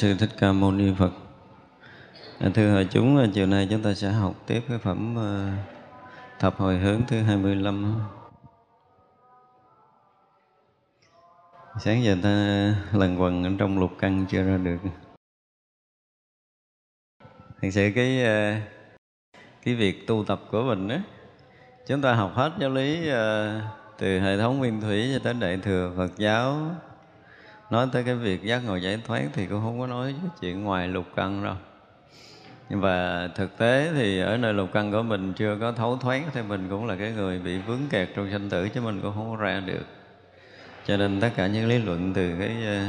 Sư 0.00 0.14
Thích 0.18 0.30
Ca 0.38 0.52
Mâu 0.52 0.72
Ni 0.72 0.92
Phật. 0.98 1.10
À, 2.38 2.50
thưa 2.54 2.72
hội 2.72 2.88
chúng, 2.90 3.16
à, 3.16 3.26
chiều 3.34 3.46
nay 3.46 3.68
chúng 3.70 3.82
ta 3.82 3.94
sẽ 3.94 4.10
học 4.10 4.34
tiếp 4.46 4.60
cái 4.68 4.78
phẩm 4.78 5.18
à, 5.18 5.56
Thập 6.38 6.56
Hồi 6.56 6.78
Hướng 6.78 7.00
thứ 7.08 7.22
25 7.22 8.00
Sáng 11.80 12.04
giờ 12.04 12.16
ta 12.22 12.30
lần 12.92 13.20
quần 13.20 13.44
ở 13.44 13.50
trong 13.58 13.78
lục 13.78 13.90
căn 13.98 14.26
chưa 14.28 14.42
ra 14.42 14.56
được. 14.56 14.78
Thật 17.62 17.68
sự 17.72 17.90
cái 17.94 18.24
cái 19.62 19.74
việc 19.74 20.06
tu 20.06 20.24
tập 20.24 20.40
của 20.50 20.62
mình 20.62 20.88
á 20.88 21.02
Chúng 21.86 22.02
ta 22.02 22.14
học 22.14 22.32
hết 22.34 22.52
giáo 22.60 22.70
lý 22.70 23.08
từ 23.98 24.20
hệ 24.20 24.38
thống 24.38 24.58
nguyên 24.58 24.80
thủy 24.80 25.10
cho 25.14 25.20
tới 25.24 25.34
đại 25.34 25.56
thừa 25.56 25.92
Phật 25.96 26.18
giáo 26.18 26.70
nói 27.70 27.88
tới 27.92 28.04
cái 28.04 28.14
việc 28.14 28.44
giác 28.44 28.58
ngộ 28.58 28.76
giải 28.76 28.98
thoát 29.06 29.22
thì 29.32 29.46
cũng 29.46 29.60
không 29.60 29.80
có 29.80 29.86
nói 29.86 30.14
chuyện 30.40 30.64
ngoài 30.64 30.88
lục 30.88 31.06
căn 31.16 31.44
đâu. 31.44 31.54
Nhưng 32.68 32.80
mà 32.80 33.28
thực 33.34 33.58
tế 33.58 33.90
thì 33.94 34.20
ở 34.20 34.36
nơi 34.36 34.54
lục 34.54 34.70
căn 34.72 34.92
của 34.92 35.02
mình 35.02 35.32
chưa 35.32 35.56
có 35.60 35.72
thấu 35.72 35.96
thoát 35.96 36.22
thì 36.32 36.42
mình 36.42 36.66
cũng 36.70 36.86
là 36.86 36.96
cái 36.96 37.12
người 37.12 37.38
bị 37.38 37.58
vướng 37.58 37.88
kẹt 37.90 38.08
trong 38.16 38.30
sanh 38.30 38.50
tử 38.50 38.68
chứ 38.68 38.80
mình 38.80 39.00
cũng 39.02 39.14
không 39.14 39.30
có 39.30 39.36
ra 39.36 39.60
được. 39.60 39.84
Cho 40.86 40.96
nên 40.96 41.20
tất 41.20 41.30
cả 41.36 41.46
những 41.46 41.68
lý 41.68 41.78
luận 41.78 42.12
từ 42.14 42.34
cái 42.38 42.56
ờ, 42.66 42.84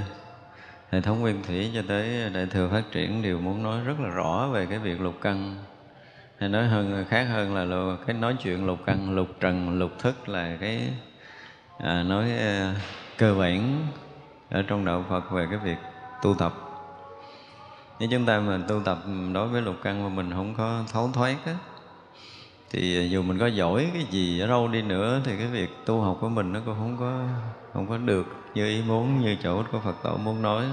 hệ 0.92 1.02
thống 1.02 1.22
nguyên 1.22 1.44
thủy 1.44 1.72
cho 1.75 1.81
tới 1.88 2.30
đại 2.34 2.46
thừa 2.46 2.69
phát 2.69 2.84
triển 2.92 3.22
đều 3.22 3.40
muốn 3.40 3.63
nói 3.63 3.84
rất 3.86 4.00
là 4.00 4.09
rõ 4.09 4.48
về 4.48 4.66
cái 4.66 4.80
việc 4.80 5.02
lục 5.02 5.16
căn. 5.22 5.56
Hay 6.38 6.50
nói 6.50 6.68
hơn 6.68 7.06
khác 7.09 7.24
hơn 7.24 7.56
là 7.56 7.96
cái 8.08 8.16
nói 8.16 8.36
chuyện 8.44 8.66
lục 8.66 8.80
căn 8.86 9.16
lục 9.16 9.28
trần 9.40 9.80
lục 9.80 9.92
thức 10.00 10.30
là 10.30 10.57
cái 10.62 10.81
à, 11.78 12.04
nói 12.04 12.31
ờ, 12.38 12.74
cơ 13.18 13.36
bản 13.36 13.88
ở 14.51 14.62
trong 14.62 14.86
đạo 14.86 15.06
Phật 15.09 15.31
về 15.31 15.48
cái 15.50 15.59
việc 15.59 15.77
tu 16.21 16.33
tập. 16.33 16.53
Nếu 18.00 18.09
chúng 18.12 18.25
ta 18.25 18.39
mà 18.39 18.59
tu 18.68 18.80
tập 18.86 18.98
đối 19.33 19.48
với 19.48 19.62
lục 19.62 19.75
căn 19.83 20.03
mà 20.03 20.09
mình 20.09 20.31
không 20.33 20.56
có 20.57 20.83
thấu 20.92 21.09
thoát 21.13 21.36
á, 21.45 21.56
thì 22.69 23.09
dù 23.09 23.21
mình 23.21 23.39
có 23.39 23.48
giỏi 23.48 23.89
cái 23.94 24.06
gì 24.09 24.39
ở 24.39 24.48
đâu 24.48 24.68
đi 24.68 24.81
nữa, 24.81 25.21
thì 25.25 25.38
cái 25.38 25.48
việc 25.48 25.69
tu 25.86 26.01
học 26.01 26.18
của 26.21 26.30
mình 26.30 26.53
nó 26.53 26.59
cũng 26.65 26.75
không 26.75 26.98
có 27.00 27.27
không 27.74 27.88
có 27.88 27.98
được 27.98 28.25
như 28.53 28.68
ý 28.68 28.81
muốn, 28.88 29.21
như 29.21 29.36
chỗ 29.44 29.63
của 29.71 29.80
Phật 29.80 29.95
tổ 30.03 30.18
muốn 30.18 30.42
nói. 30.42 30.65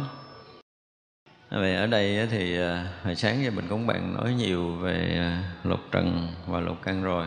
Vậy 1.51 1.77
ở 1.77 1.87
đây 1.87 2.29
thì 2.31 2.61
à, 2.61 2.87
hồi 3.05 3.15
sáng 3.15 3.43
giờ 3.45 3.51
mình 3.51 3.67
cũng 3.69 3.87
bạn 3.87 4.15
nói 4.15 4.35
nhiều 4.35 4.73
về 4.73 5.17
à, 5.19 5.43
lục 5.65 5.81
trần 5.93 6.29
và 6.47 6.61
lục 6.61 6.77
căn 6.83 7.03
rồi. 7.03 7.27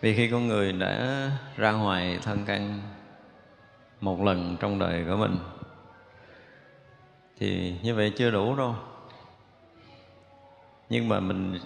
Vì 0.00 0.14
khi 0.14 0.30
con 0.30 0.48
người 0.48 0.72
đã 0.72 1.30
ra 1.56 1.72
ngoài 1.72 2.18
thân 2.22 2.38
căn 2.46 2.80
một 4.00 4.20
lần 4.22 4.56
trong 4.60 4.78
đời 4.78 5.04
của 5.08 5.16
mình 5.16 5.36
thì 7.40 7.74
như 7.82 7.94
vậy 7.94 8.12
chưa 8.16 8.30
đủ 8.30 8.56
đâu. 8.56 8.74
Nhưng 10.88 11.08
mà 11.08 11.20
mình 11.20 11.58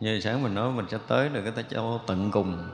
như 0.00 0.20
sáng 0.20 0.42
mình 0.42 0.54
nói 0.54 0.72
mình 0.72 0.86
sẽ 0.90 0.98
tới 1.08 1.28
được 1.28 1.50
cái 1.54 1.64
chỗ 1.70 1.98
tận 2.06 2.30
cùng. 2.30 2.68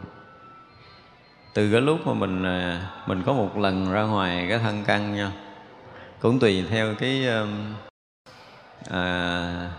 Từ 1.55 1.73
cái 1.73 1.81
lúc 1.81 2.07
mà 2.07 2.15
mình 2.15 2.43
à, 2.43 2.91
mình 3.07 3.23
có 3.27 3.33
một 3.33 3.57
lần 3.57 3.93
ra 3.93 4.03
ngoài 4.03 4.47
cái 4.49 4.59
thân 4.59 4.85
căn 4.87 5.15
nha 5.15 5.33
cũng 6.21 6.39
tùy 6.39 6.65
theo 6.69 6.95
cái 6.95 7.27
à, 8.91 9.71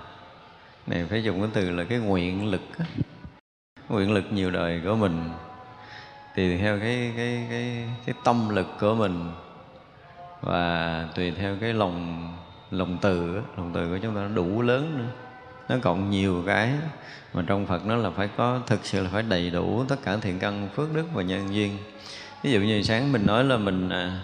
này 0.88 1.06
phải 1.10 1.24
dùng 1.24 1.42
cái 1.42 1.50
từ 1.54 1.70
là 1.70 1.84
cái 1.84 2.00
nguyện 2.00 2.52
lực 2.52 2.62
nguyện 3.90 4.12
lực 4.12 4.24
nhiều 4.32 4.52
đời 4.52 4.82
của 4.86 4.96
mình 4.96 5.30
tùy 6.36 6.58
theo 6.58 6.80
cái 6.80 7.14
cái 7.18 7.48
cái 7.50 7.90
cái 8.06 8.16
tâm 8.24 8.50
lực 8.50 8.68
của 8.80 8.96
mình 8.96 9.32
và 10.42 11.08
tùy 11.16 11.32
theo 11.32 11.56
cái 11.62 11.74
lòng 11.74 12.28
lòng 12.72 12.98
từ 13.02 13.42
lòng 13.58 13.72
từ 13.74 13.88
của 13.90 13.98
chúng 14.02 14.16
ta 14.16 14.22
nó 14.22 14.28
đủ 14.28 14.62
lớn 14.62 14.98
nữa. 14.98 15.12
Nó 15.70 15.76
còn 15.82 16.10
nhiều 16.10 16.44
cái 16.46 16.72
mà 17.34 17.44
trong 17.48 17.66
Phật 17.66 17.86
nó 17.86 17.96
là 17.96 18.10
phải 18.10 18.30
có 18.38 18.60
thực 18.68 18.86
sự 18.86 19.04
là 19.04 19.10
phải 19.14 19.24
đầy 19.24 19.50
đủ 19.50 19.84
tất 19.88 19.96
cả 20.04 20.18
thiện 20.18 20.40
căn 20.40 20.70
phước 20.76 20.94
đức 20.94 21.06
và 21.14 21.24
nhân 21.24 21.54
duyên. 21.56 21.78
Ví 22.44 22.52
dụ 22.52 22.60
như 22.60 22.84
sáng 22.84 23.12
mình 23.12 23.26
nói 23.26 23.44
là 23.44 23.58
mình 23.58 23.90
à, 23.90 24.22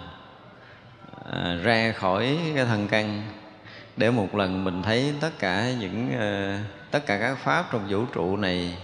à, 1.31 1.59
ra 1.63 1.91
khỏi 1.91 2.37
cái 2.55 2.65
thân 2.65 2.87
căn 2.87 3.23
để 3.97 4.11
một 4.11 4.35
lần 4.35 4.63
mình 4.63 4.83
thấy 4.83 5.13
tất 5.21 5.31
cả 5.39 5.71
những 5.79 6.19
à, 6.19 6.59
tất 6.91 7.05
cả 7.05 7.19
các 7.19 7.37
pháp 7.37 7.65
trong 7.71 7.87
vũ 7.89 8.05
trụ 8.13 8.37
này 8.37 8.77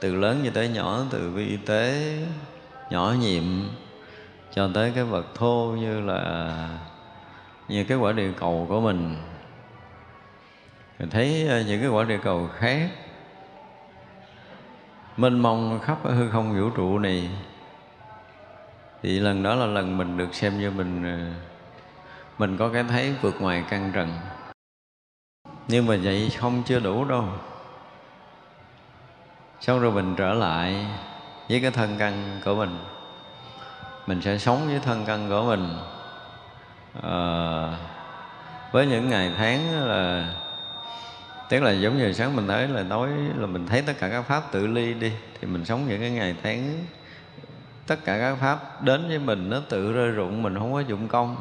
từ 0.00 0.14
lớn 0.14 0.40
cho 0.44 0.50
tới 0.54 0.68
nhỏ 0.68 1.04
từ 1.10 1.30
vi 1.30 1.58
tế 1.66 2.16
nhỏ 2.90 3.14
nhiệm 3.20 3.42
cho 4.54 4.70
tới 4.74 4.92
cái 4.94 5.04
vật 5.04 5.26
thô 5.34 5.76
như 5.80 6.00
là 6.00 6.68
như 7.72 7.84
cái 7.84 7.98
quả 7.98 8.12
địa 8.12 8.30
cầu 8.40 8.66
của 8.68 8.80
mình. 8.80 9.16
Mình 10.98 11.10
thấy 11.10 11.46
ờ, 11.48 11.60
những 11.60 11.80
cái 11.80 11.90
quả 11.90 12.04
địa 12.04 12.18
cầu 12.24 12.48
khác. 12.58 12.90
Mênh 15.16 15.38
mông 15.38 15.80
khắp 15.82 16.04
ở 16.04 16.14
hư 16.14 16.30
không 16.30 16.60
vũ 16.60 16.70
trụ 16.70 16.98
này. 16.98 17.30
Thì 19.02 19.20
lần 19.20 19.42
đó 19.42 19.54
là 19.54 19.66
lần 19.66 19.98
mình 19.98 20.16
được 20.16 20.34
xem 20.34 20.60
như 20.60 20.70
mình 20.70 21.04
ờ, 21.04 21.40
mình 22.38 22.56
có 22.56 22.68
cái 22.68 22.84
thấy 22.84 23.14
vượt 23.22 23.40
ngoài 23.40 23.64
căn 23.70 23.90
trần. 23.94 24.08
Nhưng 25.68 25.86
mà 25.86 25.96
vậy 26.02 26.32
không 26.38 26.62
chưa 26.66 26.80
đủ 26.80 27.04
đâu. 27.04 27.24
Xong 29.60 29.80
rồi 29.80 29.92
mình 29.92 30.14
trở 30.16 30.34
lại 30.34 30.86
với 31.48 31.60
cái 31.60 31.70
thân 31.70 31.96
căn 31.98 32.40
của 32.44 32.54
mình. 32.54 32.78
Mình 34.06 34.22
sẽ 34.22 34.38
sống 34.38 34.66
với 34.66 34.78
thân 34.78 35.04
căn 35.06 35.28
của 35.28 35.42
mình 35.42 35.68
à, 37.02 37.78
với 38.72 38.86
những 38.86 39.08
ngày 39.08 39.32
tháng 39.36 39.86
là 39.88 40.34
tức 41.48 41.62
là 41.62 41.70
giống 41.70 41.98
như 41.98 42.12
sáng 42.12 42.36
mình 42.36 42.48
thấy 42.48 42.68
là 42.68 42.82
nói 42.82 43.08
là 43.38 43.46
mình 43.46 43.66
thấy 43.66 43.82
tất 43.82 43.92
cả 43.98 44.08
các 44.08 44.22
pháp 44.22 44.52
tự 44.52 44.66
ly 44.66 44.94
đi 44.94 45.12
thì 45.40 45.46
mình 45.46 45.64
sống 45.64 45.86
những 45.88 46.00
cái 46.00 46.10
ngày 46.10 46.36
tháng 46.42 46.84
tất 47.86 48.04
cả 48.04 48.18
các 48.18 48.34
pháp 48.34 48.82
đến 48.84 49.08
với 49.08 49.18
mình 49.18 49.50
nó 49.50 49.60
tự 49.68 49.92
rơi 49.92 50.10
rụng 50.10 50.42
mình 50.42 50.58
không 50.58 50.72
có 50.72 50.80
dụng 50.80 51.08
công. 51.08 51.36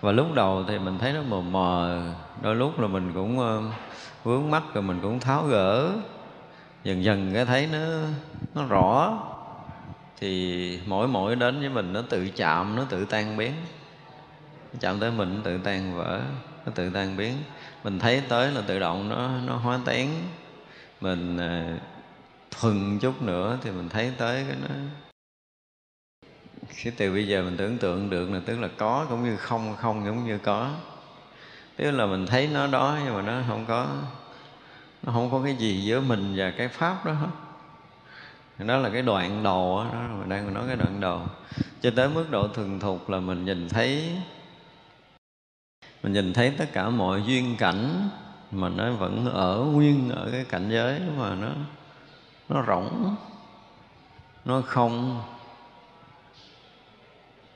Và 0.00 0.12
lúc 0.12 0.34
đầu 0.34 0.64
thì 0.68 0.78
mình 0.78 0.98
thấy 0.98 1.12
nó 1.12 1.22
mờ 1.22 1.40
mờ 1.40 2.02
đôi 2.42 2.54
lúc 2.54 2.80
là 2.80 2.88
mình 2.88 3.12
cũng 3.14 3.38
ờ, 3.38 3.62
vướng 4.24 4.50
mắt 4.50 4.62
rồi 4.74 4.82
mình 4.82 4.98
cũng 5.02 5.20
tháo 5.20 5.44
gỡ. 5.44 5.90
Dần 6.84 7.04
dần 7.04 7.30
cái 7.34 7.44
thấy 7.44 7.68
nó 7.72 7.78
nó 8.54 8.64
rõ 8.64 9.18
thì 10.20 10.80
mỗi 10.86 11.08
mỗi 11.08 11.36
đến 11.36 11.60
với 11.60 11.68
mình 11.68 11.92
nó 11.92 12.02
tự 12.08 12.28
chạm 12.36 12.76
nó 12.76 12.84
tự 12.88 13.04
tan 13.04 13.36
biến 13.36 13.52
chạm 14.80 15.00
tới 15.00 15.10
mình 15.10 15.40
tự 15.44 15.58
tan 15.58 15.96
vỡ 15.96 16.20
nó 16.66 16.72
tự 16.74 16.90
tan 16.90 17.16
biến. 17.16 17.36
Mình 17.84 17.98
thấy 17.98 18.22
tới 18.28 18.52
là 18.52 18.60
tự 18.60 18.78
động 18.78 19.08
nó 19.08 19.30
nó 19.46 19.56
hóa 19.56 19.80
tán. 19.84 20.08
Mình 21.00 21.38
à, 21.38 21.78
thuần 22.50 22.98
chút 22.98 23.22
nữa 23.22 23.58
thì 23.62 23.70
mình 23.70 23.88
thấy 23.88 24.12
tới 24.18 24.44
cái 24.48 24.56
nó. 24.62 24.74
Khi 26.68 26.90
từ 26.90 27.12
bây 27.12 27.28
giờ 27.28 27.42
mình 27.42 27.56
tưởng 27.56 27.78
tượng 27.78 28.10
được 28.10 28.30
là 28.30 28.40
tức 28.46 28.58
là 28.60 28.68
có 28.76 29.06
cũng 29.08 29.24
như 29.24 29.36
không 29.36 29.76
không 29.76 30.04
cũng 30.06 30.26
như 30.26 30.38
có. 30.38 30.70
Tức 31.76 31.90
là 31.90 32.06
mình 32.06 32.26
thấy 32.26 32.48
nó 32.52 32.66
đó 32.66 32.98
nhưng 33.04 33.14
mà 33.14 33.22
nó 33.22 33.42
không 33.48 33.64
có 33.68 33.86
nó 35.02 35.12
không 35.12 35.30
có 35.30 35.40
cái 35.44 35.54
gì 35.56 35.82
giữa 35.82 36.00
mình 36.00 36.34
và 36.36 36.50
cái 36.50 36.68
pháp 36.68 37.06
đó 37.06 37.12
hết. 37.12 37.28
Đó 38.58 38.76
là 38.76 38.90
cái 38.90 39.02
đoạn 39.02 39.42
đầu 39.42 39.84
đó, 39.84 39.90
đó 39.92 40.16
mình 40.18 40.28
đang 40.28 40.54
nói 40.54 40.64
cái 40.66 40.76
đoạn 40.76 41.00
đầu. 41.00 41.22
Cho 41.80 41.90
tới 41.96 42.08
mức 42.08 42.30
độ 42.30 42.48
thường 42.48 42.80
thục 42.80 43.10
là 43.10 43.20
mình 43.20 43.44
nhìn 43.44 43.68
thấy 43.68 44.10
mình 46.02 46.12
nhìn 46.12 46.32
thấy 46.32 46.50
tất 46.50 46.66
cả 46.72 46.88
mọi 46.88 47.22
duyên 47.26 47.56
cảnh 47.58 48.08
mà 48.50 48.68
nó 48.68 48.92
vẫn 48.92 49.30
ở 49.32 49.58
nguyên 49.58 50.10
ở 50.10 50.28
cái 50.32 50.44
cảnh 50.44 50.68
giới 50.70 51.00
mà 51.18 51.34
nó 51.34 51.48
nó 52.48 52.64
rỗng, 52.66 53.16
nó 54.44 54.62
không, 54.66 55.22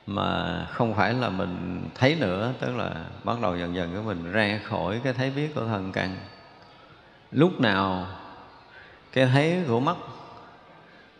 mà 0.07 0.65
không 0.65 0.95
phải 0.95 1.13
là 1.13 1.29
mình 1.29 1.83
thấy 1.95 2.15
nữa, 2.15 2.53
tức 2.59 2.75
là 2.75 3.05
bắt 3.23 3.41
đầu 3.41 3.57
dần 3.57 3.75
dần 3.75 3.95
của 3.95 4.01
mình 4.01 4.31
ra 4.31 4.59
khỏi 4.63 5.01
cái 5.03 5.13
thấy 5.13 5.31
biết 5.31 5.55
của 5.55 5.65
thần 5.65 5.91
căn 5.91 6.17
lúc 7.31 7.61
nào 7.61 8.07
cái 9.11 9.25
thấy 9.25 9.63
của 9.67 9.79
mắt, 9.79 9.97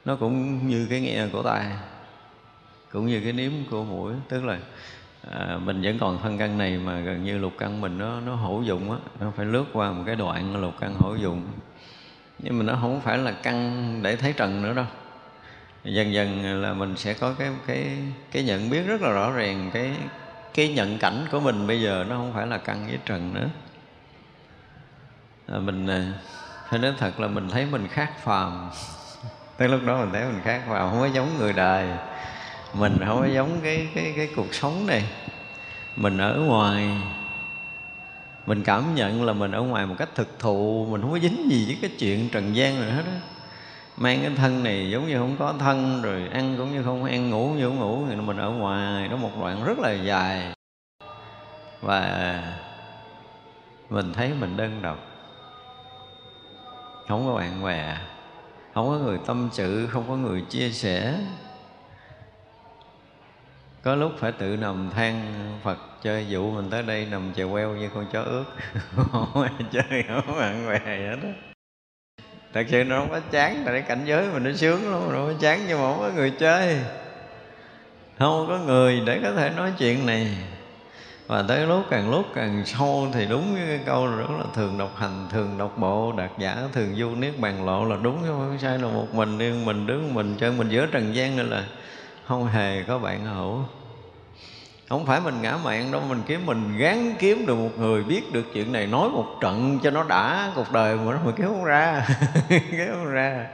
nó 0.05 0.15
cũng 0.15 0.67
như 0.67 0.87
cái 0.89 1.01
nghe 1.01 1.27
của 1.27 1.43
tai, 1.43 1.71
cũng 2.91 3.05
như 3.05 3.21
cái 3.23 3.33
nếm 3.33 3.51
của 3.71 3.83
mũi, 3.83 4.13
tức 4.29 4.43
là 4.43 4.59
à, 5.31 5.57
mình 5.63 5.81
vẫn 5.81 5.99
còn 5.99 6.19
thân 6.23 6.37
căn 6.37 6.57
này 6.57 6.77
mà 6.77 6.99
gần 6.99 7.23
như 7.23 7.37
lục 7.37 7.53
căn 7.57 7.81
mình 7.81 7.97
nó 7.97 8.19
nó 8.19 8.35
hữu 8.35 8.63
dụng 8.63 8.91
á. 8.91 8.97
Nó 9.19 9.31
phải 9.35 9.45
lướt 9.45 9.65
qua 9.73 9.91
một 9.91 10.03
cái 10.05 10.15
đoạn 10.15 10.61
lục 10.61 10.73
căn 10.79 10.95
hữu 10.99 11.15
dụng. 11.15 11.43
Nhưng 12.39 12.57
mà 12.57 12.63
nó 12.63 12.77
không 12.81 13.01
phải 13.01 13.17
là 13.17 13.31
căn 13.31 13.99
để 14.03 14.15
thấy 14.15 14.33
trần 14.33 14.61
nữa 14.61 14.73
đâu. 14.73 14.85
Dần 15.83 16.13
dần 16.13 16.61
là 16.61 16.73
mình 16.73 16.97
sẽ 16.97 17.13
có 17.13 17.33
cái 17.39 17.49
cái 17.67 17.97
cái 18.31 18.43
nhận 18.43 18.69
biết 18.69 18.81
rất 18.87 19.01
là 19.01 19.11
rõ 19.11 19.31
ràng. 19.31 19.71
Cái 19.73 19.91
cái 20.53 20.73
nhận 20.73 20.97
cảnh 20.97 21.25
của 21.31 21.39
mình 21.39 21.67
bây 21.67 21.81
giờ 21.81 22.05
nó 22.09 22.15
không 22.15 22.33
phải 22.33 22.47
là 22.47 22.57
căn 22.57 22.87
với 22.87 22.97
trần 23.05 23.33
nữa. 23.33 23.49
À, 25.47 25.59
mình 25.59 25.87
à, 25.87 26.13
phải 26.69 26.79
nói 26.79 26.93
thật 26.97 27.19
là 27.19 27.27
mình 27.27 27.49
thấy 27.49 27.65
mình 27.65 27.87
khác 27.87 28.11
phàm. 28.23 28.69
Tới 29.57 29.69
lúc 29.69 29.81
đó 29.85 29.97
mình 29.99 30.09
thấy 30.13 30.25
mình 30.25 30.41
khác 30.43 30.61
phàm 30.67 30.91
không 30.91 30.99
có 30.99 31.05
giống 31.05 31.37
người 31.39 31.53
đời 31.53 31.87
mình 32.73 32.97
không 33.05 33.19
có 33.21 33.27
giống 33.27 33.59
cái 33.63 33.87
cái 33.95 34.13
cái 34.17 34.29
cuộc 34.35 34.53
sống 34.53 34.87
này. 34.87 35.03
Mình 35.95 36.17
ở 36.17 36.37
ngoài. 36.37 36.89
Mình 38.45 38.63
cảm 38.63 38.95
nhận 38.95 39.23
là 39.25 39.33
mình 39.33 39.51
ở 39.51 39.61
ngoài 39.61 39.85
một 39.85 39.95
cách 39.97 40.09
thực 40.15 40.39
thụ. 40.39 40.87
Mình 40.91 41.01
không 41.01 41.11
có 41.11 41.19
dính 41.19 41.51
gì 41.51 41.65
với 41.65 41.77
cái 41.81 41.91
chuyện 41.99 42.29
trần 42.29 42.55
gian 42.55 42.79
rồi 42.79 42.91
hết 42.91 43.03
á. 43.05 43.19
Mang 43.97 44.19
cái 44.21 44.31
thân 44.35 44.63
này 44.63 44.89
giống 44.91 45.07
như 45.07 45.17
không 45.17 45.35
có 45.39 45.53
thân 45.59 46.01
rồi 46.01 46.27
ăn 46.33 46.55
cũng 46.57 46.71
như 46.71 46.83
không 46.83 47.03
ăn, 47.03 47.29
ngủ 47.29 47.53
như 47.57 47.67
không 47.67 47.79
ngủ, 47.79 48.05
thì 48.09 48.15
mình 48.15 48.37
ở 48.37 48.49
ngoài. 48.49 49.07
Đó 49.07 49.15
một 49.15 49.31
đoạn 49.39 49.63
rất 49.63 49.79
là 49.79 49.91
dài. 49.91 50.53
Và 51.81 52.43
mình 53.89 54.13
thấy 54.13 54.31
mình 54.39 54.57
đơn 54.57 54.81
độc. 54.81 54.97
Không 57.07 57.27
có 57.27 57.35
bạn 57.35 57.63
bè. 57.63 57.97
Không 58.73 58.87
có 58.87 59.05
người 59.05 59.19
tâm 59.25 59.49
sự, 59.51 59.87
không 59.87 60.03
có 60.07 60.15
người 60.15 60.41
chia 60.41 60.71
sẻ 60.71 61.13
có 63.83 63.95
lúc 63.95 64.11
phải 64.19 64.31
tự 64.31 64.57
nằm 64.57 64.89
than 64.95 65.33
Phật, 65.63 65.77
chơi 66.03 66.25
dụ 66.29 66.51
mình 66.51 66.69
tới 66.69 66.83
đây 66.83 67.07
nằm 67.11 67.33
chèo 67.35 67.51
queo 67.51 67.69
như 67.69 67.89
con 67.95 68.05
chó 68.13 68.21
ướt. 68.21 68.43
Không 69.11 69.47
chơi 69.71 70.03
không 70.07 70.39
bạn 70.39 70.69
bè 70.69 70.79
hết 70.79 71.15
đó. 71.23 71.29
Thật 72.53 72.65
sự 72.69 72.83
nó 72.83 72.99
không 72.99 73.09
có 73.09 73.19
chán, 73.31 73.61
tại 73.65 73.73
cái 73.73 73.81
cảnh 73.81 74.01
giới 74.05 74.27
mình 74.33 74.43
nó 74.43 74.51
sướng 74.53 74.91
lắm, 74.91 75.01
nó 75.11 75.17
không 75.17 75.27
có 75.27 75.39
chán 75.39 75.65
nhưng 75.67 75.77
mà 75.81 75.83
không 75.83 75.99
có 75.99 76.09
người 76.15 76.31
chơi. 76.39 76.79
Không 78.19 78.45
có 78.47 78.57
người 78.57 79.01
để 79.05 79.19
có 79.23 79.31
thể 79.31 79.49
nói 79.49 79.73
chuyện 79.77 80.05
này. 80.05 80.37
Và 81.27 81.43
tới 81.47 81.67
lúc, 81.67 81.83
càng 81.89 82.11
lúc 82.11 82.25
càng 82.35 82.63
sâu 82.65 83.07
thì 83.13 83.25
đúng 83.25 83.55
cái 83.67 83.79
câu 83.85 84.07
rất 84.07 84.29
là 84.29 84.45
thường 84.55 84.77
độc 84.77 84.95
hành, 84.97 85.27
thường 85.31 85.57
độc 85.57 85.77
bộ, 85.77 86.13
đạt 86.17 86.31
giả, 86.39 86.57
thường 86.73 86.95
du 86.95 87.15
niết 87.15 87.39
bàn 87.39 87.65
lộ 87.65 87.85
là 87.85 87.95
đúng 88.01 88.17
không 88.27 88.57
sai 88.61 88.79
là 88.79 88.87
một 88.87 89.13
mình, 89.13 89.37
riêng 89.37 89.65
mình, 89.65 89.87
đứng 89.87 90.13
mình 90.13 90.35
chân 90.39 90.57
mình 90.57 90.69
giữa 90.69 90.85
trần 90.85 91.15
gian 91.15 91.37
nên 91.37 91.49
là 91.49 91.63
không 92.27 92.47
hề 92.47 92.83
có 92.83 92.99
bạn 92.99 93.25
hữu. 93.25 93.59
Không 94.89 95.05
phải 95.05 95.21
mình 95.21 95.41
ngã 95.41 95.57
mạng 95.63 95.91
đâu, 95.91 96.01
mình 96.09 96.21
kiếm, 96.27 96.45
mình 96.45 96.77
gán 96.77 97.15
kiếm 97.19 97.45
được 97.45 97.55
một 97.55 97.79
người 97.79 98.03
biết 98.03 98.33
được 98.33 98.43
chuyện 98.53 98.71
này, 98.71 98.87
nói 98.87 99.09
một 99.09 99.25
trận 99.41 99.79
cho 99.83 99.91
nó 99.91 100.03
đã 100.03 100.51
cuộc 100.55 100.71
đời 100.71 100.95
mà 100.95 101.13
nó 101.13 101.19
mà 101.25 101.31
kiếm 101.37 101.47
không 101.47 101.63
ra. 101.63 102.07
Kiếm 102.49 102.87
không 102.91 103.11
ra. 103.11 103.47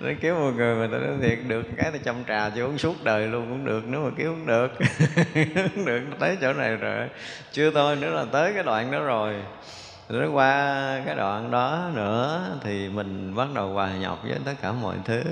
Nó 0.00 0.08
kiếm 0.20 0.34
một 0.34 0.50
người 0.56 0.74
mà 0.74 0.88
ta 0.92 0.98
nói 0.98 1.16
thiệt, 1.22 1.38
được 1.48 1.62
cái 1.76 1.90
ta 1.90 1.98
chăm 2.04 2.24
trà 2.28 2.50
cho 2.50 2.66
uống 2.66 2.78
suốt 2.78 3.04
đời 3.04 3.28
luôn 3.28 3.46
cũng 3.48 3.64
được, 3.64 3.82
nếu 3.86 4.00
mà 4.00 4.10
kiếm 4.16 4.26
không 4.26 4.46
được. 4.46 4.72
Không 5.74 5.84
được 5.84 6.02
tới 6.18 6.36
chỗ 6.40 6.52
này 6.52 6.76
rồi. 6.76 7.08
Chưa 7.52 7.70
thôi 7.70 7.96
nữa 7.96 8.10
là 8.10 8.24
tới 8.32 8.52
cái 8.54 8.62
đoạn 8.62 8.90
đó 8.90 9.00
rồi. 9.00 9.34
Rồi 10.08 10.28
qua 10.28 11.02
cái 11.06 11.14
đoạn 11.14 11.50
đó 11.50 11.90
nữa 11.94 12.50
thì 12.64 12.88
mình 12.88 13.34
bắt 13.34 13.48
đầu 13.54 13.72
hòa 13.72 13.96
nhập 13.96 14.18
với 14.22 14.38
tất 14.44 14.54
cả 14.62 14.72
mọi 14.72 14.96
thứ 15.04 15.22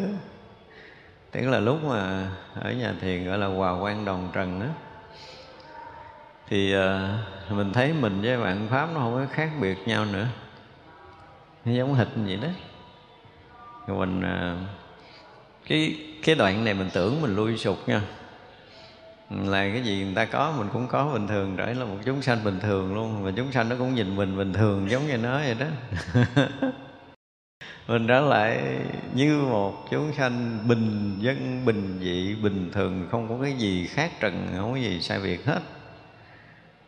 tức 1.35 1.49
là 1.49 1.61
lúc 1.61 1.85
mà 1.85 2.29
ở 2.61 2.73
nhà 2.73 2.95
thiền 3.01 3.25
gọi 3.25 3.39
là 3.39 3.47
hòa 3.47 3.73
quan 3.73 4.05
đồng 4.05 4.29
trần 4.33 4.61
á, 4.61 4.69
thì 6.49 6.73
ờ, 6.73 7.19
mình 7.51 7.73
thấy 7.73 7.93
mình 7.93 8.23
với 8.23 8.37
bạn 8.39 8.69
pháp 8.71 8.89
nó 8.95 9.01
không 9.01 9.15
có 9.15 9.27
khác 9.35 9.51
biệt 9.61 9.89
nhau 9.89 10.05
nữa. 10.05 10.27
Nó 11.65 11.73
giống 11.73 11.95
hệt 11.95 12.09
vậy 12.27 12.37
đó. 12.37 12.49
Rồi 13.87 14.07
mình 14.07 14.23
ờ, 14.23 14.57
cái 15.69 15.97
cái 16.25 16.35
đoạn 16.35 16.65
này 16.65 16.75
mình 16.75 16.91
tưởng 16.93 17.23
mình 17.23 17.37
lui 17.37 17.59
sụp 17.59 17.89
nha. 17.89 18.01
Là 19.31 19.69
cái 19.73 19.83
gì 19.83 20.05
người 20.05 20.15
ta 20.15 20.25
có, 20.25 20.55
mình 20.59 20.69
cũng 20.73 20.89
có 20.89 21.11
bình 21.13 21.29
thường 21.29 21.57
trở 21.57 21.67
là 21.67 21.85
một 21.85 21.97
chúng 22.05 22.23
sanh 22.23 22.45
bình 22.45 22.61
thường 22.61 22.95
luôn. 22.95 23.25
Mà 23.25 23.33
chúng 23.37 23.53
sanh 23.53 23.69
nó 23.69 23.77
cũng 23.79 23.95
nhìn 23.95 24.17
mình 24.17 24.37
bình 24.37 24.53
thường 24.53 24.91
giống 24.91 25.07
như 25.07 25.17
nó 25.17 25.39
vậy 25.39 25.57
đó. 25.61 25.67
mình 27.89 28.07
trở 28.07 28.21
lại 28.21 28.79
như 29.15 29.39
một 29.39 29.87
chúng 29.91 30.13
sanh 30.13 30.59
bình 30.69 31.17
dân 31.21 31.65
bình 31.65 31.99
dị 32.03 32.35
bình 32.35 32.71
thường 32.73 33.09
không 33.11 33.29
có 33.29 33.35
cái 33.43 33.53
gì 33.53 33.87
khác 33.87 34.11
trần 34.21 34.47
không 34.57 34.73
có 34.73 34.79
gì 34.79 35.01
sai 35.01 35.21
biệt 35.21 35.47
hết. 35.47 35.61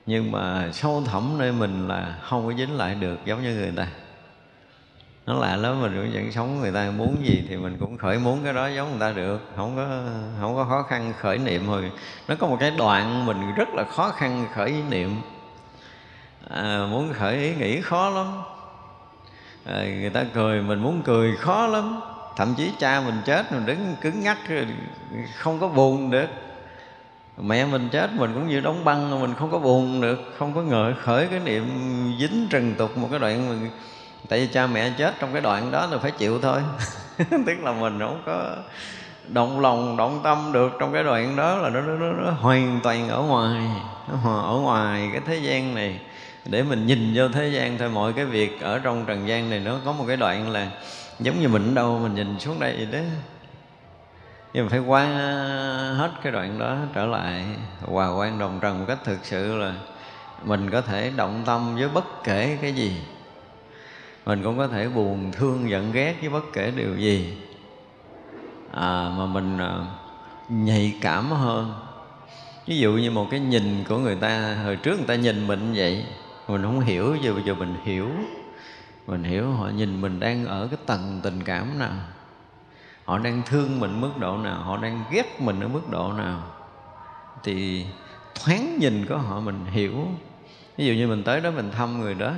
Nhưng 0.06 0.32
mà 0.32 0.70
sâu 0.72 1.02
thẳm 1.06 1.38
nơi 1.38 1.52
mình 1.52 1.88
là 1.88 2.18
không 2.22 2.46
có 2.46 2.52
dính 2.52 2.76
lại 2.76 2.94
được 2.94 3.18
giống 3.24 3.42
như 3.42 3.54
người 3.54 3.72
ta. 3.76 3.86
Nó 5.26 5.34
lạ 5.34 5.56
lắm 5.56 5.82
mình 5.82 5.92
cũng 5.94 6.12
vẫn 6.12 6.32
sống 6.32 6.60
người 6.60 6.72
ta 6.72 6.90
muốn 6.90 7.16
gì 7.24 7.42
thì 7.48 7.56
mình 7.56 7.76
cũng 7.80 7.98
khởi 7.98 8.18
muốn 8.18 8.44
cái 8.44 8.52
đó 8.52 8.68
giống 8.68 8.90
người 8.90 9.00
ta 9.00 9.12
được. 9.12 9.40
Không 9.56 9.76
có 9.76 9.86
không 10.40 10.56
có 10.56 10.64
khó 10.64 10.82
khăn 10.82 11.12
khởi 11.20 11.38
niệm 11.38 11.66
rồi 11.66 11.92
nó 12.28 12.34
có 12.34 12.46
một 12.46 12.56
cái 12.60 12.70
đoạn 12.70 13.26
mình 13.26 13.54
rất 13.56 13.68
là 13.74 13.84
khó 13.84 14.10
khăn 14.10 14.46
khởi 14.54 14.74
niệm. 14.90 15.16
À, 16.50 16.86
muốn 16.90 17.12
khởi 17.12 17.36
ý 17.36 17.54
nghĩ 17.54 17.80
khó 17.80 18.10
lắm 18.10 18.26
à, 19.66 19.84
người 20.00 20.10
ta 20.10 20.24
cười 20.34 20.62
mình 20.62 20.78
muốn 20.78 21.02
cười 21.02 21.36
khó 21.36 21.66
lắm. 21.66 22.00
Thậm 22.36 22.54
chí 22.54 22.72
cha 22.78 23.00
mình 23.00 23.14
chết 23.24 23.52
mình 23.52 23.66
đứng 23.66 23.94
cứng 24.00 24.20
ngắc 24.20 24.38
không 25.34 25.60
có 25.60 25.68
buồn 25.68 26.10
được. 26.10 26.28
Mẹ 27.38 27.66
mình 27.66 27.88
chết 27.92 28.12
mình 28.12 28.34
cũng 28.34 28.48
như 28.48 28.60
đóng 28.60 28.84
băng 28.84 29.20
mình 29.20 29.34
không 29.34 29.50
có 29.50 29.58
buồn 29.58 30.00
được. 30.00 30.34
Không 30.38 30.54
có 30.54 30.62
ngợi 30.62 30.94
khởi 30.94 31.26
cái 31.26 31.40
niệm 31.40 31.64
dính 32.20 32.46
trần 32.50 32.74
tục 32.74 32.96
một 32.96 33.08
cái 33.10 33.18
đoạn 33.18 33.48
mình 33.48 33.70
tại 34.28 34.40
vì 34.40 34.46
cha 34.46 34.66
mẹ 34.66 34.90
chết 34.98 35.14
trong 35.20 35.32
cái 35.32 35.42
đoạn 35.42 35.70
đó 35.70 35.86
là 35.86 35.98
phải 35.98 36.10
chịu 36.10 36.40
thôi. 36.40 36.60
Tức 37.46 37.60
là 37.62 37.72
mình 37.72 37.98
không 37.98 38.22
có 38.26 38.56
động 39.28 39.60
lòng 39.60 39.96
động 39.96 40.20
tâm 40.24 40.52
được 40.52 40.72
trong 40.80 40.92
cái 40.92 41.04
đoạn 41.04 41.36
đó 41.36 41.56
là 41.56 41.70
nó, 41.70 41.80
nó, 41.80 41.94
nó, 41.94 42.12
nó 42.12 42.30
hoàn 42.30 42.80
toàn 42.82 43.08
ở 43.08 43.22
ngoài 43.22 43.70
nó 44.08 44.42
ở 44.42 44.54
ngoài 44.54 45.08
cái 45.12 45.20
thế 45.26 45.36
gian 45.36 45.74
này 45.74 46.00
để 46.50 46.62
mình 46.62 46.86
nhìn 46.86 47.12
vô 47.14 47.28
thế 47.28 47.48
gian 47.48 47.78
thôi 47.78 47.88
mọi 47.88 48.12
cái 48.12 48.24
việc 48.24 48.60
ở 48.60 48.78
trong 48.78 49.04
trần 49.06 49.28
gian 49.28 49.50
này 49.50 49.60
nó 49.60 49.78
có 49.84 49.92
một 49.92 50.04
cái 50.08 50.16
đoạn 50.16 50.50
là 50.50 50.70
giống 51.20 51.40
như 51.40 51.48
mình 51.48 51.74
đâu 51.74 51.98
mình 51.98 52.14
nhìn 52.14 52.38
xuống 52.38 52.60
đây 52.60 52.74
vậy 52.76 52.86
đó. 52.92 52.98
Nhưng 54.52 54.64
mà 54.64 54.70
phải 54.70 54.78
qua 54.78 55.04
hết 55.98 56.10
cái 56.22 56.32
đoạn 56.32 56.58
đó 56.58 56.76
trở 56.94 57.06
lại. 57.06 57.44
Hòa 57.80 58.14
quan 58.16 58.38
đồng 58.38 58.58
trần 58.62 58.78
một 58.78 58.84
cách 58.88 58.98
thực 59.04 59.18
sự 59.22 59.56
là 59.56 59.74
mình 60.44 60.70
có 60.70 60.80
thể 60.80 61.12
động 61.16 61.42
tâm 61.46 61.76
với 61.76 61.88
bất 61.88 62.24
kể 62.24 62.58
cái 62.62 62.72
gì. 62.72 62.96
Mình 64.26 64.42
cũng 64.42 64.58
có 64.58 64.68
thể 64.68 64.88
buồn 64.88 65.32
thương 65.32 65.70
giận 65.70 65.92
ghét 65.92 66.14
với 66.20 66.30
bất 66.30 66.44
kể 66.52 66.72
điều 66.76 66.96
gì. 66.96 67.38
À, 68.72 69.10
mà 69.18 69.26
mình 69.26 69.58
à, 69.58 69.74
nhạy 70.48 70.94
cảm 71.00 71.30
hơn. 71.30 71.74
Ví 72.66 72.78
dụ 72.78 72.92
như 72.92 73.10
một 73.10 73.26
cái 73.30 73.40
nhìn 73.40 73.84
của 73.88 73.98
người 73.98 74.16
ta 74.16 74.56
hồi 74.64 74.76
trước 74.76 74.96
người 74.96 75.06
ta 75.06 75.14
nhìn 75.14 75.46
mình 75.46 75.72
vậy 75.76 76.04
mình 76.48 76.62
không 76.62 76.80
hiểu, 76.80 77.16
giờ 77.16 77.34
bây 77.34 77.42
giờ 77.42 77.54
mình 77.54 77.76
hiểu. 77.84 78.10
Mình 79.06 79.24
hiểu, 79.24 79.50
họ 79.52 79.68
nhìn 79.68 80.00
mình 80.00 80.20
đang 80.20 80.46
ở 80.46 80.68
cái 80.70 80.78
tầng 80.86 81.20
tình 81.22 81.42
cảm 81.44 81.78
nào. 81.78 81.94
Họ 83.04 83.18
đang 83.18 83.42
thương 83.46 83.80
mình 83.80 84.00
mức 84.00 84.10
độ 84.18 84.36
nào, 84.38 84.62
họ 84.62 84.76
đang 84.76 85.04
ghét 85.10 85.40
mình 85.40 85.60
ở 85.60 85.68
mức 85.68 85.90
độ 85.90 86.12
nào. 86.12 86.42
Thì 87.42 87.86
thoáng 88.34 88.78
nhìn 88.80 89.06
của 89.06 89.18
họ, 89.18 89.40
mình 89.40 89.66
hiểu. 89.66 90.08
Ví 90.76 90.86
dụ 90.86 90.92
như 90.92 91.08
mình 91.08 91.22
tới 91.24 91.40
đó, 91.40 91.50
mình 91.50 91.70
thăm 91.70 92.00
người 92.00 92.14
đó. 92.14 92.32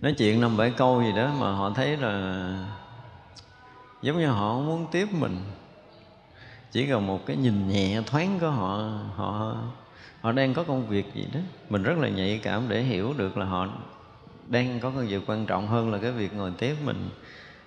Nói 0.00 0.14
chuyện 0.18 0.40
năm 0.40 0.56
bảy 0.56 0.70
câu 0.70 1.02
gì 1.02 1.12
đó 1.12 1.30
mà 1.38 1.52
họ 1.52 1.70
thấy 1.70 1.96
là 1.96 2.48
giống 4.02 4.18
như 4.18 4.26
họ 4.26 4.52
không 4.52 4.66
muốn 4.66 4.86
tiếp 4.90 5.08
mình. 5.12 5.38
Chỉ 6.72 6.86
cần 6.86 7.06
một 7.06 7.26
cái 7.26 7.36
nhìn 7.36 7.68
nhẹ 7.68 8.02
thoáng 8.06 8.38
của 8.40 8.50
họ 8.50 8.90
họ 9.16 9.56
họ 10.20 10.32
đang 10.32 10.54
có 10.54 10.62
công 10.62 10.88
việc 10.88 11.14
gì 11.14 11.26
đó. 11.34 11.40
Mình 11.70 11.82
rất 11.82 11.98
là 11.98 12.08
nhạy 12.08 12.40
cảm 12.42 12.68
để 12.68 12.82
hiểu 12.82 13.14
được 13.16 13.36
là 13.36 13.46
họ 13.46 13.68
đang 14.48 14.80
có 14.80 14.90
công 14.90 15.06
việc 15.06 15.22
quan 15.26 15.46
trọng 15.46 15.68
hơn 15.68 15.92
là 15.92 15.98
cái 15.98 16.12
việc 16.12 16.34
ngồi 16.34 16.52
tiếp 16.58 16.76
mình. 16.84 17.08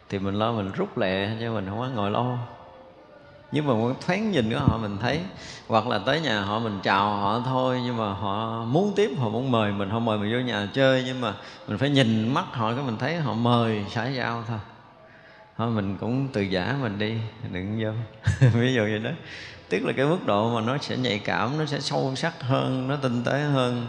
Thì 0.10 0.20
mình 0.20 0.36
lo 0.36 0.52
mình 0.52 0.72
rút 0.72 0.98
lẹ 0.98 1.30
cho 1.42 1.54
mình 1.54 1.66
không 1.70 1.80
có 1.80 1.90
ngồi 1.96 2.12
lâu. 2.12 2.38
Nhưng 3.52 3.68
mà 3.68 3.74
một 3.74 3.94
thoáng 4.08 4.32
nhìn 4.32 4.52
của 4.54 4.60
họ 4.60 4.78
mình 4.78 4.98
thấy, 5.02 5.20
hoặc 5.68 5.88
là 5.88 6.00
tới 6.00 6.22
nhà 6.22 6.42
họ 6.42 6.60
mình 6.60 6.80
chào 6.84 7.18
họ 7.18 7.42
thôi, 7.46 7.82
nhưng 7.84 7.98
mà 7.98 8.14
họ 8.14 8.66
muốn 8.66 8.94
tiếp, 8.96 9.12
họ 9.18 9.30
muốn 9.30 9.52
mời 9.52 9.72
mình. 9.72 9.90
Không 9.92 10.06
mời 10.06 10.18
mình 10.18 10.32
vô 10.32 10.40
nhà 10.40 10.70
chơi, 10.74 11.04
nhưng 11.06 11.22
mà 11.22 11.34
mình 11.68 11.78
phải 11.78 11.90
nhìn 11.90 12.34
mắt 12.34 12.46
họ 12.52 12.74
cái 12.76 12.84
mình 12.84 12.98
thấy 12.98 13.16
họ 13.16 13.34
mời, 13.34 13.86
xã 13.90 14.08
giao 14.08 14.44
thôi. 14.48 14.60
Thôi 15.58 15.72
mình 15.72 15.98
cũng 16.00 16.28
từ 16.34 16.42
giả 16.42 16.76
mình 16.82 17.00
đi, 17.00 17.18
đừng 17.52 17.80
vô. 17.84 17.90
Ví 18.54 18.74
dụ 18.74 18.82
vậy 18.82 19.00
đó 19.00 19.12
tức 19.70 19.86
là 19.86 19.94
cái 19.94 20.06
mức 20.06 20.26
độ 20.26 20.56
mà 20.56 20.62
nó 20.62 20.78
sẽ 20.78 20.98
nhạy 20.98 21.20
cảm, 21.20 21.58
nó 21.58 21.66
sẽ 21.66 21.80
sâu 21.80 22.14
sắc 22.16 22.44
hơn, 22.44 22.88
nó 22.88 22.96
tinh 22.96 23.24
tế 23.24 23.40
hơn. 23.40 23.88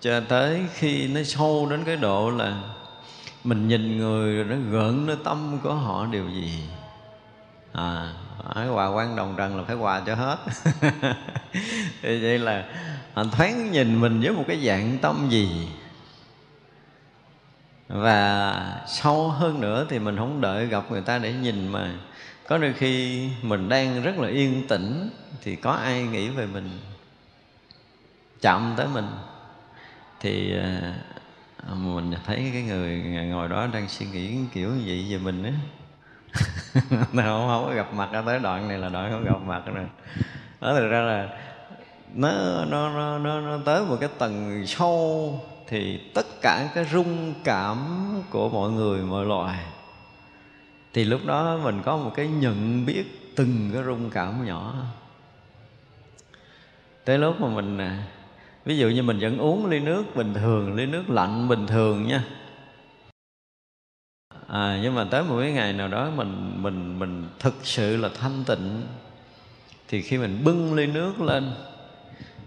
Cho 0.00 0.20
tới 0.20 0.66
khi 0.74 1.08
nó 1.08 1.22
sâu 1.22 1.66
đến 1.70 1.84
cái 1.84 1.96
độ 1.96 2.30
là 2.30 2.60
mình 3.44 3.68
nhìn 3.68 3.98
người 3.98 4.36
rồi 4.36 4.44
nó 4.44 4.56
gợn, 4.70 5.06
nó 5.06 5.14
tâm 5.24 5.58
của 5.62 5.74
họ 5.74 6.06
điều 6.06 6.30
gì? 6.30 6.62
À 7.72 8.12
phải 8.54 8.66
hòa 8.66 8.88
quan 8.88 9.16
đồng 9.16 9.34
trần 9.36 9.56
là 9.56 9.62
phải 9.64 9.76
hòa 9.76 10.02
cho 10.06 10.14
hết. 10.14 10.38
Thì 12.02 12.22
vậy 12.22 12.38
là 12.38 12.64
họ 13.14 13.24
thoáng 13.24 13.70
nhìn 13.70 14.00
mình 14.00 14.20
với 14.20 14.30
một 14.30 14.44
cái 14.48 14.66
dạng 14.66 14.98
tâm 14.98 15.26
gì? 15.30 15.68
Và 17.88 18.82
sâu 18.86 19.28
hơn 19.28 19.60
nữa 19.60 19.86
thì 19.88 19.98
mình 19.98 20.16
không 20.16 20.40
đợi 20.40 20.66
gặp 20.66 20.84
người 20.90 21.00
ta 21.00 21.18
để 21.18 21.32
nhìn 21.32 21.68
mà 21.68 21.90
có 22.46 22.58
đôi 22.58 22.72
khi 22.72 23.28
mình 23.42 23.68
đang 23.68 24.02
rất 24.02 24.18
là 24.18 24.28
yên 24.28 24.66
tĩnh 24.68 25.10
thì 25.42 25.56
có 25.56 25.70
ai 25.70 26.02
nghĩ 26.02 26.28
về 26.28 26.46
mình? 26.46 26.70
Chạm 28.40 28.74
tới 28.76 28.86
mình 28.94 29.06
thì 30.20 30.56
ờ, 31.66 31.74
mình 31.74 32.14
thấy 32.26 32.50
cái 32.52 32.62
người 32.62 32.98
ngồi 33.26 33.48
đó 33.48 33.66
đang 33.72 33.88
suy 33.88 34.06
nghĩ 34.06 34.36
kiểu 34.52 34.70
gì 34.76 35.12
về 35.12 35.18
mình 35.18 35.44
á. 35.44 35.52
Không, 37.00 37.48
không 37.48 37.64
có 37.66 37.72
gặp 37.74 37.94
mặt 37.94 38.08
tới 38.26 38.38
đoạn 38.38 38.68
này 38.68 38.78
là 38.78 38.88
đoạn 38.88 39.10
không 39.12 39.24
gặp 39.24 39.46
mặt 39.46 39.62
rồi. 39.74 39.86
Đó 40.60 40.74
thực 40.74 40.88
ra 40.88 41.00
là 41.00 41.28
nó 42.14 42.30
nó 42.64 42.88
nó 42.88 43.18
nó, 43.18 43.40
nó 43.40 43.58
tới 43.64 43.84
một 43.84 43.96
cái 44.00 44.08
tầng 44.18 44.66
sâu 44.66 45.40
thì 45.68 46.00
tất 46.14 46.26
cả 46.42 46.68
cái 46.74 46.84
rung 46.92 47.34
cảm 47.44 47.78
của 48.30 48.48
mọi 48.48 48.70
người 48.70 49.02
mọi 49.02 49.26
loài 49.26 49.58
thì 50.92 51.04
lúc 51.04 51.20
đó 51.26 51.58
mình 51.62 51.82
có 51.84 51.96
một 51.96 52.12
cái 52.14 52.28
nhận 52.28 52.86
biết 52.86 53.34
từng 53.36 53.70
cái 53.72 53.82
rung 53.84 54.10
cảm 54.10 54.46
nhỏ. 54.46 54.74
Tới 57.04 57.18
lúc 57.18 57.40
mà 57.40 57.48
mình 57.48 57.78
à, 57.78 58.04
ví 58.64 58.78
dụ 58.78 58.88
như 58.88 59.02
mình 59.02 59.18
vẫn 59.18 59.38
uống 59.38 59.66
ly 59.66 59.80
nước 59.80 60.16
bình 60.16 60.34
thường 60.34 60.74
ly 60.74 60.86
nước 60.86 61.10
lạnh 61.10 61.48
bình 61.48 61.66
thường 61.66 62.06
nha. 62.06 62.24
À, 64.48 64.80
nhưng 64.82 64.94
mà 64.94 65.04
tới 65.10 65.22
một 65.22 65.36
cái 65.40 65.52
ngày 65.52 65.72
nào 65.72 65.88
đó 65.88 66.10
mình 66.16 66.62
mình 66.62 66.98
mình 66.98 67.28
thực 67.38 67.54
sự 67.62 67.96
là 67.96 68.08
thanh 68.20 68.44
tịnh 68.46 68.82
thì 69.88 70.02
khi 70.02 70.18
mình 70.18 70.44
bưng 70.44 70.74
ly 70.74 70.86
nước 70.86 71.20
lên 71.20 71.52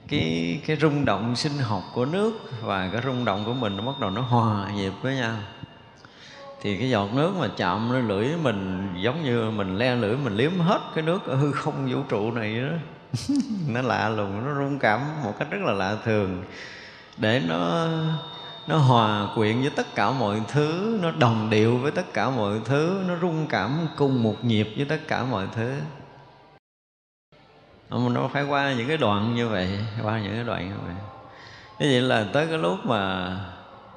cái 0.07 0.59
cái 0.65 0.77
rung 0.77 1.05
động 1.05 1.35
sinh 1.35 1.57
học 1.57 1.83
của 1.93 2.05
nước 2.05 2.33
và 2.61 2.89
cái 2.93 3.01
rung 3.01 3.25
động 3.25 3.45
của 3.45 3.53
mình 3.53 3.77
nó 3.77 3.83
bắt 3.83 3.99
đầu 3.99 4.09
nó 4.09 4.21
hòa 4.21 4.71
nhịp 4.71 4.93
với 5.01 5.15
nhau 5.15 5.37
thì 6.65 6.77
cái 6.77 6.89
giọt 6.89 7.13
nước 7.13 7.33
mà 7.39 7.47
chạm 7.57 7.91
lên 7.91 8.07
lưỡi 8.07 8.27
mình, 8.43 8.89
giống 9.01 9.23
như 9.23 9.51
mình 9.51 9.77
le 9.77 9.95
lưỡi 9.95 10.17
mình 10.17 10.35
liếm 10.35 10.59
hết 10.59 10.81
cái 10.95 11.03
nước 11.03 11.25
ở 11.25 11.35
hư 11.35 11.51
không 11.51 11.87
vũ 11.91 11.99
trụ 12.09 12.31
này 12.31 12.61
đó. 12.61 12.75
Nó 13.67 13.81
lạ 13.81 14.09
lùng, 14.09 14.45
nó 14.45 14.55
rung 14.55 14.79
cảm 14.79 15.01
một 15.23 15.33
cách 15.39 15.47
rất 15.51 15.57
là 15.61 15.73
lạ 15.73 15.97
thường. 16.05 16.43
Để 17.17 17.41
nó 17.47 17.87
nó 18.67 18.77
hòa 18.77 19.27
quyện 19.35 19.61
với 19.61 19.69
tất 19.69 19.95
cả 19.95 20.11
mọi 20.11 20.41
thứ, 20.47 20.99
nó 21.01 21.11
đồng 21.11 21.49
điệu 21.49 21.77
với 21.77 21.91
tất 21.91 22.13
cả 22.13 22.29
mọi 22.29 22.59
thứ, 22.65 23.01
nó 23.07 23.13
rung 23.21 23.47
cảm 23.49 23.87
cùng 23.97 24.23
một 24.23 24.35
nhịp 24.45 24.73
với 24.75 24.85
tất 24.85 24.99
cả 25.07 25.23
mọi 25.23 25.47
thứ. 25.55 25.73
Nó 27.89 28.29
phải 28.33 28.43
qua 28.43 28.73
những 28.73 28.87
cái 28.87 28.97
đoạn 28.97 29.35
như 29.35 29.49
vậy, 29.49 29.69
qua 30.03 30.19
những 30.19 30.33
cái 30.33 30.43
đoạn 30.43 30.69
như 30.69 30.75
vậy. 30.85 30.95
Như 31.79 31.87
vậy 31.91 32.01
là 32.01 32.25
tới 32.33 32.47
cái 32.47 32.57
lúc 32.57 32.85
mà 32.85 33.35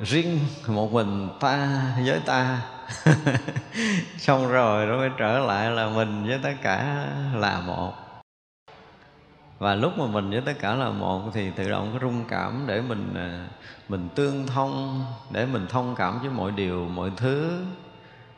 riêng 0.00 0.38
một 0.67 0.93
mình 0.93 1.28
ta 1.40 1.83
với 2.07 2.21
ta. 2.26 2.61
Xong 4.19 4.49
rồi 4.49 4.87
nó 4.87 4.97
mới 4.97 5.11
trở 5.19 5.38
lại 5.38 5.71
là 5.71 5.88
mình 5.88 6.26
với 6.26 6.38
tất 6.43 6.55
cả 6.62 7.07
là 7.35 7.61
một. 7.61 7.93
Và 9.59 9.75
lúc 9.75 9.99
mà 9.99 10.07
mình 10.07 10.31
với 10.31 10.40
tất 10.40 10.52
cả 10.61 10.75
là 10.75 10.90
một 10.90 11.23
thì 11.35 11.50
tự 11.50 11.71
động 11.71 11.90
có 11.93 11.99
rung 12.02 12.25
cảm 12.28 12.64
để 12.67 12.81
mình 12.81 13.14
à, 13.14 13.49
mình 13.88 14.09
tương 14.14 14.47
thông, 14.47 15.05
để 15.31 15.47
mình 15.47 15.67
thông 15.69 15.95
cảm 15.95 16.21
với 16.21 16.31
mọi 16.31 16.50
điều, 16.50 16.85
mọi 16.85 17.11
thứ, 17.17 17.64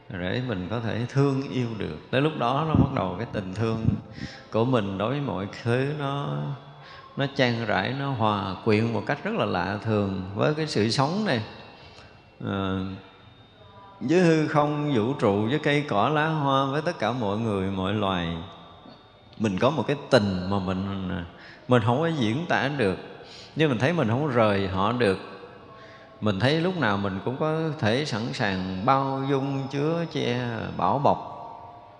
để 0.08 0.42
mình 0.48 0.68
có 0.70 0.80
thể 0.80 1.06
thương 1.08 1.42
yêu 1.50 1.68
được. 1.78 1.98
Tới 2.10 2.20
lúc 2.20 2.32
đó 2.38 2.64
nó 2.68 2.74
bắt 2.74 2.94
đầu 2.94 3.14
cái 3.18 3.26
tình 3.32 3.54
thương 3.54 3.84
của 4.50 4.64
mình 4.64 4.98
đối 4.98 5.10
với 5.10 5.20
mọi 5.20 5.48
thứ 5.62 5.92
nó 5.98 6.38
nó 7.20 7.26
trang 7.36 7.66
rãi 7.66 7.94
nó 7.98 8.12
hòa 8.12 8.54
quyện 8.64 8.92
một 8.92 9.02
cách 9.06 9.18
rất 9.24 9.34
là 9.34 9.44
lạ 9.44 9.78
thường 9.84 10.22
với 10.34 10.54
cái 10.54 10.66
sự 10.66 10.90
sống 10.90 11.24
này. 11.24 11.42
À, 12.46 12.78
với 14.00 14.20
hư 14.20 14.46
không 14.48 14.94
vũ 14.94 15.12
trụ 15.12 15.46
với 15.46 15.58
cây 15.62 15.84
cỏ 15.88 16.08
lá 16.08 16.26
hoa 16.26 16.64
với 16.64 16.82
tất 16.82 16.98
cả 16.98 17.12
mọi 17.12 17.38
người 17.38 17.70
mọi 17.70 17.94
loài. 17.94 18.36
Mình 19.38 19.58
có 19.58 19.70
một 19.70 19.84
cái 19.86 19.96
tình 20.10 20.50
mà 20.50 20.58
mình 20.58 21.10
mình 21.68 21.82
không 21.82 22.00
có 22.00 22.06
diễn 22.06 22.46
tả 22.46 22.68
được. 22.68 22.98
Nhưng 23.56 23.68
mình 23.70 23.78
thấy 23.78 23.92
mình 23.92 24.08
không 24.08 24.28
rời 24.28 24.68
họ 24.68 24.92
được. 24.92 25.18
Mình 26.20 26.40
thấy 26.40 26.60
lúc 26.60 26.76
nào 26.76 26.96
mình 26.96 27.18
cũng 27.24 27.36
có 27.36 27.58
thể 27.78 28.04
sẵn 28.04 28.22
sàng 28.32 28.82
bao 28.84 29.22
dung 29.30 29.68
chứa 29.70 30.04
che 30.12 30.40
bảo 30.76 30.98
bọc 30.98 31.18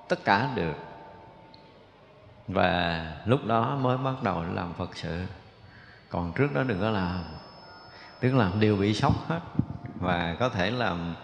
tất 0.09 0.25
cả 0.25 0.49
được 0.55 0.90
và 2.53 3.07
lúc 3.25 3.47
đó 3.47 3.77
mới 3.81 3.99
bắt 3.99 4.23
đầu 4.23 4.45
làm 4.55 4.73
phật 4.73 4.97
sự. 4.97 5.23
Còn 6.09 6.33
trước 6.33 6.55
đó 6.55 6.63
đừng 6.63 6.81
có 6.81 6.91
làm. 6.91 7.25
Tức 8.21 8.35
làm 8.35 8.61
điều 8.61 8.77
bị 8.77 8.95
sốc 8.95 9.29
hết. 9.29 9.41
Và 10.01 10.37
có 10.41 10.49
thể 10.49 10.71
làm 10.71 11.15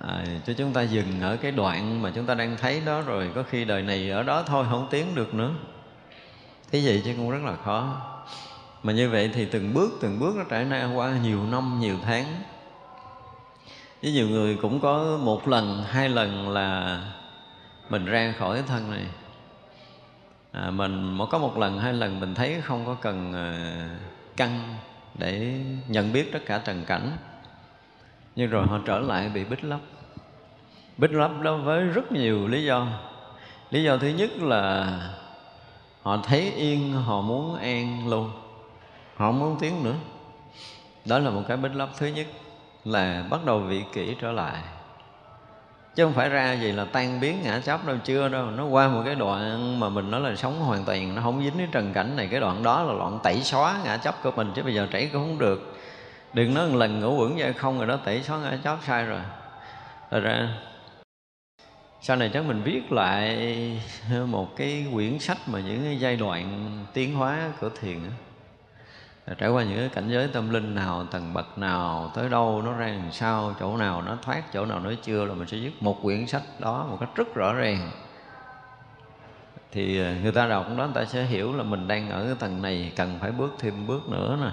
à, 0.00 0.24
cho 0.46 0.52
chúng 0.58 0.72
ta 0.72 0.82
dừng 0.82 1.20
ở 1.20 1.36
cái 1.36 1.52
đoạn 1.52 2.02
mà 2.02 2.10
chúng 2.14 2.26
ta 2.26 2.34
đang 2.34 2.56
thấy 2.56 2.82
đó 2.86 3.00
rồi 3.00 3.30
có 3.34 3.42
khi 3.50 3.64
đời 3.64 3.82
này 3.82 4.10
ở 4.10 4.22
đó 4.22 4.42
thôi 4.46 4.66
không 4.70 4.88
tiến 4.90 5.14
được 5.14 5.34
nữa. 5.34 5.50
Thế 6.72 6.78
gì 6.78 7.02
chứ 7.04 7.14
cũng 7.16 7.30
rất 7.30 7.42
là 7.44 7.56
khó. 7.64 7.96
Mà 8.82 8.92
như 8.92 9.10
vậy 9.10 9.30
thì 9.34 9.44
từng 9.44 9.74
bước 9.74 9.90
từng 10.00 10.18
bước 10.18 10.36
nó 10.36 10.44
trải 10.50 10.64
ra 10.64 10.90
qua 10.94 11.12
nhiều 11.22 11.44
năm 11.44 11.80
nhiều 11.80 11.96
tháng. 12.04 12.26
Với 14.02 14.12
nhiều 14.12 14.28
người 14.28 14.58
cũng 14.62 14.80
có 14.80 15.18
một 15.22 15.48
lần 15.48 15.84
hai 15.84 16.08
lần 16.08 16.48
là 16.48 17.00
mình 17.90 18.04
ra 18.04 18.34
khỏi 18.38 18.56
cái 18.56 18.64
thân 18.68 18.90
này 18.90 19.06
à, 20.52 20.70
mình 20.70 21.18
có 21.30 21.38
một 21.38 21.58
lần 21.58 21.78
hai 21.78 21.92
lần 21.92 22.20
mình 22.20 22.34
thấy 22.34 22.60
không 22.60 22.86
có 22.86 22.94
cần 22.94 23.32
à, 23.32 23.88
căng 24.36 24.76
để 25.14 25.60
nhận 25.88 26.12
biết 26.12 26.32
tất 26.32 26.38
cả 26.46 26.58
trần 26.64 26.84
cảnh. 26.84 27.16
Nhưng 28.36 28.50
rồi 28.50 28.66
họ 28.66 28.78
trở 28.86 28.98
lại 28.98 29.28
bị 29.28 29.44
bích 29.44 29.64
lấp. 29.64 29.80
Bích 30.98 31.12
lấp 31.12 31.30
đó 31.42 31.56
với 31.56 31.84
rất 31.84 32.12
nhiều 32.12 32.48
lý 32.48 32.64
do. 32.64 32.86
Lý 33.70 33.82
do 33.82 33.96
thứ 33.96 34.08
nhất 34.08 34.30
là 34.38 34.98
họ 36.02 36.16
thấy 36.16 36.52
yên 36.52 36.92
họ 36.92 37.20
muốn 37.20 37.56
an 37.56 38.08
luôn. 38.08 38.30
Họ 39.16 39.26
không 39.26 39.38
muốn 39.38 39.56
tiếng 39.60 39.82
nữa. 39.84 39.94
Đó 41.04 41.18
là 41.18 41.30
một 41.30 41.42
cái 41.48 41.56
bích 41.56 41.74
lấp 41.74 41.88
thứ 41.98 42.06
nhất 42.06 42.26
là 42.84 43.24
bắt 43.30 43.44
đầu 43.44 43.60
vị 43.60 43.82
kỷ 43.92 44.16
trở 44.20 44.32
lại 44.32 44.62
chứ 45.94 46.04
không 46.04 46.12
phải 46.12 46.28
ra 46.28 46.52
gì 46.52 46.72
là 46.72 46.84
tan 46.84 47.20
biến 47.20 47.38
ngã 47.42 47.60
chấp 47.60 47.86
đâu, 47.86 47.96
chưa 48.04 48.28
đâu. 48.28 48.46
Nó 48.50 48.66
qua 48.66 48.88
một 48.88 49.02
cái 49.04 49.14
đoạn 49.14 49.80
mà 49.80 49.88
mình 49.88 50.10
nói 50.10 50.20
là 50.20 50.36
sống 50.36 50.60
hoàn 50.60 50.84
toàn, 50.84 51.14
nó 51.14 51.22
không 51.22 51.44
dính 51.44 51.56
với 51.56 51.68
trần 51.72 51.92
cảnh 51.92 52.16
này. 52.16 52.28
Cái 52.30 52.40
đoạn 52.40 52.62
đó 52.62 52.82
là 52.82 52.94
đoạn 52.98 53.18
tẩy 53.22 53.42
xóa 53.42 53.80
ngã 53.84 53.96
chấp 53.96 54.22
của 54.22 54.30
mình, 54.30 54.52
chứ 54.54 54.62
bây 54.62 54.74
giờ 54.74 54.88
chảy 54.92 55.10
cũng 55.12 55.22
không 55.22 55.38
được. 55.38 55.76
Đừng 56.32 56.54
nói 56.54 56.68
một 56.68 56.76
lần 56.76 57.00
ngủ 57.00 57.16
quẩn 57.16 57.36
ra 57.36 57.52
không 57.56 57.78
rồi 57.78 57.86
đó, 57.86 57.96
tẩy 58.04 58.22
xóa 58.22 58.38
ngã 58.38 58.58
chấp 58.64 58.78
sai 58.86 59.04
rồi. 59.04 59.20
Rồi 60.10 60.20
ra, 60.20 60.48
sau 62.00 62.16
này 62.16 62.30
chắc 62.34 62.44
mình 62.44 62.62
viết 62.62 62.92
lại 62.92 63.36
một 64.26 64.56
cái 64.56 64.86
quyển 64.94 65.18
sách 65.18 65.38
mà 65.46 65.60
những 65.60 65.82
cái 65.82 65.98
giai 65.98 66.16
đoạn 66.16 66.70
tiến 66.92 67.14
hóa 67.14 67.52
của 67.60 67.68
thiền 67.80 67.98
trải 69.38 69.48
qua 69.50 69.62
những 69.62 69.78
cái 69.78 69.88
cảnh 69.88 70.08
giới 70.08 70.28
tâm 70.28 70.50
linh 70.50 70.74
nào 70.74 71.06
tầng 71.10 71.34
bậc 71.34 71.58
nào 71.58 72.10
tới 72.14 72.28
đâu 72.28 72.62
nó 72.64 72.72
ra 72.72 72.86
làm 72.86 73.12
sao 73.12 73.54
chỗ 73.60 73.76
nào 73.76 74.02
nó 74.02 74.16
thoát 74.22 74.52
chỗ 74.52 74.66
nào 74.66 74.80
nó 74.80 74.90
chưa 75.02 75.24
là 75.24 75.34
mình 75.34 75.48
sẽ 75.48 75.56
viết 75.56 75.82
một 75.82 75.98
quyển 76.02 76.26
sách 76.26 76.42
đó 76.58 76.86
một 76.90 76.96
cách 77.00 77.08
rất 77.14 77.34
rõ 77.34 77.54
ràng. 77.54 77.90
Thì 79.72 79.98
ờ, 79.98 80.14
người 80.22 80.32
ta 80.32 80.46
đọc 80.46 80.66
đó 80.68 80.84
người 80.84 80.94
ta 80.94 81.04
sẽ 81.04 81.24
hiểu 81.24 81.56
là 81.56 81.62
mình 81.62 81.88
đang 81.88 82.10
ở 82.10 82.24
cái 82.24 82.34
tầng 82.38 82.62
này 82.62 82.92
cần 82.96 83.18
phải 83.20 83.32
bước 83.32 83.54
thêm 83.58 83.86
bước 83.86 84.08
nữa 84.08 84.38
nè. 84.40 84.50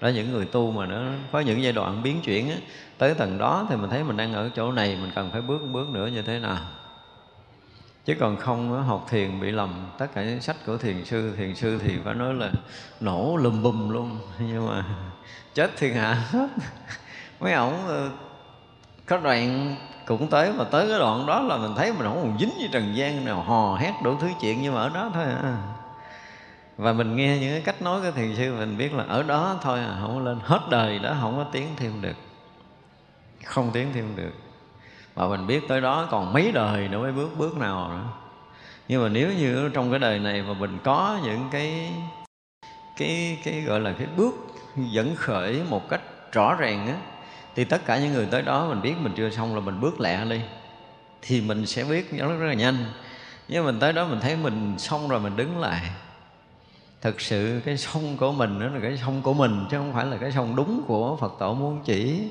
Đó 0.00 0.08
những 0.08 0.32
người 0.32 0.44
tu 0.44 0.70
mà 0.70 0.86
nó 0.86 1.02
có 1.32 1.40
những 1.40 1.62
giai 1.62 1.72
đoạn 1.72 2.02
biến 2.02 2.20
chuyển 2.22 2.50
á, 2.50 2.56
tới 2.98 3.14
tầng 3.14 3.38
đó 3.38 3.66
thì 3.70 3.76
mình 3.76 3.90
thấy 3.90 4.04
mình 4.04 4.16
đang 4.16 4.32
ở 4.32 4.50
chỗ 4.54 4.72
này 4.72 4.98
mình 5.02 5.10
cần 5.14 5.30
phải 5.30 5.40
bước 5.40 5.62
một 5.62 5.68
bước 5.72 5.88
nữa 5.88 6.06
như 6.06 6.22
thế 6.22 6.38
nào 6.38 6.58
chứ 8.04 8.14
còn 8.20 8.36
không 8.36 8.84
học 8.84 9.06
thiền 9.10 9.40
bị 9.40 9.50
lầm. 9.50 9.90
Tất 9.98 10.06
cả 10.14 10.24
những 10.24 10.40
sách 10.40 10.56
của 10.66 10.76
thiền 10.76 11.04
sư 11.04 11.34
thiền 11.36 11.54
sư 11.54 11.78
thì 11.82 11.98
phải 12.04 12.14
nói 12.14 12.34
là 12.34 12.50
nổ 13.00 13.36
lùm 13.36 13.62
bùm 13.62 13.88
luôn. 13.88 14.18
Nhưng 14.38 14.68
mà 14.68 14.84
chết 15.54 15.70
thiên 15.76 15.94
hạ 15.94 16.14
hết. 16.14 16.48
Mấy 17.40 17.52
ổng 17.52 17.86
ờ, 17.86 18.10
có 19.06 19.18
đoạn 19.18 19.76
cũng 20.06 20.28
tới 20.28 20.52
mà 20.52 20.64
tới 20.64 20.88
cái 20.88 20.98
đoạn 20.98 21.26
đó 21.26 21.40
là 21.40 21.56
mình 21.56 21.74
thấy 21.76 21.92
mình 21.92 22.02
không 22.02 22.22
còn 22.22 22.38
dính 22.38 22.52
với 22.58 22.68
trần 22.72 22.96
gian 22.96 23.24
nào, 23.24 23.42
hò 23.42 23.76
hét 23.76 23.92
đủ 24.04 24.16
thứ 24.20 24.28
chuyện 24.40 24.62
nhưng 24.62 24.74
mà 24.74 24.80
ở 24.80 24.88
đó 24.88 25.10
thôi 25.14 25.24
à. 25.24 25.56
Và 26.76 26.92
mình 26.92 27.16
nghe 27.16 27.38
những 27.38 27.50
cái 27.50 27.60
cách 27.60 27.82
nói 27.82 28.00
của 28.00 28.10
thiền 28.10 28.36
sư, 28.36 28.54
mình 28.58 28.76
biết 28.76 28.94
là 28.94 29.04
ở 29.04 29.22
đó 29.22 29.58
thôi 29.62 29.78
à 29.78 29.98
không 30.00 30.14
có 30.14 30.20
lên. 30.20 30.38
Hết 30.42 30.60
đời 30.70 30.98
đó 30.98 31.16
không 31.20 31.36
có 31.36 31.44
tiến 31.52 31.68
thêm 31.76 32.02
được. 32.02 32.16
Không 33.44 33.70
tiến 33.72 33.88
thêm 33.94 34.16
được 34.16 34.32
và 35.14 35.28
mình 35.28 35.46
biết 35.46 35.68
tới 35.68 35.80
đó 35.80 36.08
còn 36.10 36.32
mấy 36.32 36.52
đời 36.52 36.88
nữa 36.88 36.98
mới 36.98 37.12
bước 37.12 37.30
bước 37.38 37.56
nào 37.56 37.88
nữa. 37.88 38.04
Nhưng 38.88 39.02
mà 39.02 39.08
nếu 39.08 39.32
như 39.32 39.70
trong 39.74 39.90
cái 39.90 39.98
đời 39.98 40.18
này 40.18 40.42
mà 40.42 40.52
mình 40.52 40.78
có 40.84 41.20
những 41.24 41.48
cái 41.52 41.92
cái 42.96 43.38
cái 43.44 43.60
gọi 43.60 43.80
là 43.80 43.92
cái 43.98 44.06
bước 44.16 44.34
dẫn 44.76 45.16
khởi 45.16 45.62
một 45.68 45.88
cách 45.88 46.00
rõ 46.32 46.54
ràng 46.54 46.86
á 46.86 46.96
thì 47.54 47.64
tất 47.64 47.86
cả 47.86 47.98
những 47.98 48.12
người 48.12 48.26
tới 48.26 48.42
đó 48.42 48.66
mình 48.68 48.82
biết 48.82 48.94
mình 49.00 49.12
chưa 49.16 49.30
xong 49.30 49.54
là 49.54 49.60
mình 49.60 49.80
bước 49.80 50.00
lẹ 50.00 50.24
đi 50.24 50.40
thì 51.22 51.40
mình 51.40 51.66
sẽ 51.66 51.84
biết 51.84 52.10
rất, 52.10 52.26
rất 52.38 52.46
là 52.46 52.54
nhanh. 52.54 52.76
Nhưng 53.48 53.64
mình 53.64 53.80
tới 53.80 53.92
đó 53.92 54.06
mình 54.06 54.20
thấy 54.20 54.36
mình 54.36 54.74
xong 54.78 55.08
rồi 55.08 55.20
mình 55.20 55.36
đứng 55.36 55.60
lại. 55.60 55.90
Thực 57.00 57.20
sự 57.20 57.60
cái 57.64 57.76
sông 57.76 58.16
của 58.16 58.32
mình 58.32 58.60
đó 58.60 58.66
là 58.66 58.80
cái 58.82 58.98
sông 59.04 59.22
của 59.22 59.34
mình 59.34 59.66
chứ 59.70 59.78
không 59.78 59.92
phải 59.92 60.06
là 60.06 60.16
cái 60.16 60.32
sông 60.32 60.56
đúng 60.56 60.82
của 60.86 61.16
phật 61.16 61.32
tổ 61.38 61.54
muốn 61.54 61.80
chỉ 61.84 62.30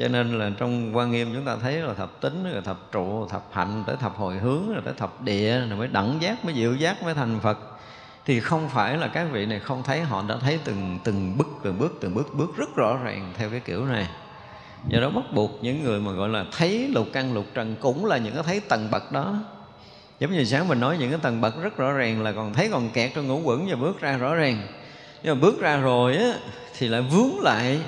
cho 0.00 0.08
nên 0.08 0.38
là 0.38 0.50
trong 0.58 0.96
quan 0.96 1.10
nghiêm 1.10 1.34
chúng 1.34 1.44
ta 1.44 1.56
thấy 1.56 1.74
là 1.74 1.94
thập 1.94 2.20
tính, 2.20 2.44
rồi 2.52 2.62
thập 2.62 2.92
trụ, 2.92 3.26
thập 3.26 3.48
hạnh, 3.52 3.84
tới 3.86 3.96
thập 4.00 4.16
hồi 4.16 4.38
hướng, 4.38 4.72
rồi 4.72 4.82
tới 4.84 4.94
thập 4.96 5.22
địa, 5.22 5.60
rồi 5.68 5.78
mới 5.78 5.88
đẳng 5.88 6.18
giác, 6.20 6.44
mới 6.44 6.54
diệu 6.54 6.74
giác, 6.74 7.02
mới 7.02 7.14
thành 7.14 7.40
phật. 7.42 7.58
Thì 8.24 8.40
không 8.40 8.68
phải 8.68 8.96
là 8.96 9.08
các 9.08 9.26
vị 9.32 9.46
này 9.46 9.60
không 9.60 9.82
thấy, 9.82 10.00
họ 10.00 10.24
đã 10.28 10.36
thấy 10.40 10.58
từng 10.64 10.98
từng 11.04 11.38
bước 11.38 11.46
từng 11.62 11.78
bước 11.78 11.98
từng 12.00 12.14
bước 12.14 12.34
bước 12.34 12.56
rất 12.56 12.76
rõ 12.76 12.96
ràng 13.04 13.32
theo 13.36 13.50
cái 13.50 13.60
kiểu 13.60 13.84
này. 13.84 14.06
Do 14.88 15.00
đó 15.00 15.10
bắt 15.10 15.24
buộc 15.34 15.58
những 15.62 15.84
người 15.84 16.00
mà 16.00 16.12
gọi 16.12 16.28
là 16.28 16.44
thấy 16.52 16.88
lục 16.88 17.06
căn 17.12 17.34
lục 17.34 17.46
trần 17.54 17.76
cũng 17.80 18.04
là 18.04 18.18
những 18.18 18.34
cái 18.34 18.42
thấy 18.42 18.60
tầng 18.60 18.88
bậc 18.90 19.12
đó. 19.12 19.34
Giống 20.18 20.32
như 20.32 20.44
sáng 20.44 20.68
mình 20.68 20.80
nói 20.80 20.96
những 20.98 21.10
cái 21.10 21.18
tầng 21.22 21.40
bậc 21.40 21.62
rất 21.62 21.76
rõ 21.76 21.92
ràng 21.92 22.22
là 22.22 22.32
còn 22.32 22.54
thấy 22.54 22.68
còn 22.72 22.90
kẹt 22.90 23.10
trong 23.14 23.28
ngũ 23.28 23.40
quẩn 23.44 23.66
và 23.68 23.76
bước 23.76 24.00
ra 24.00 24.16
rõ 24.16 24.34
ràng. 24.34 24.66
Nhưng 25.22 25.34
mà 25.34 25.40
bước 25.40 25.60
ra 25.60 25.76
rồi 25.76 26.16
á, 26.16 26.32
thì 26.78 26.88
lại 26.88 27.02
vướng 27.02 27.40
lại 27.40 27.80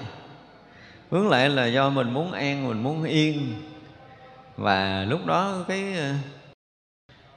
hướng 1.12 1.28
lại 1.28 1.50
là 1.50 1.66
do 1.66 1.90
mình 1.90 2.10
muốn 2.10 2.32
an, 2.32 2.68
mình 2.68 2.82
muốn 2.82 3.04
yên. 3.04 3.54
Và 4.56 5.04
lúc 5.04 5.26
đó 5.26 5.64
cái 5.68 5.94
ờ, 5.98 6.14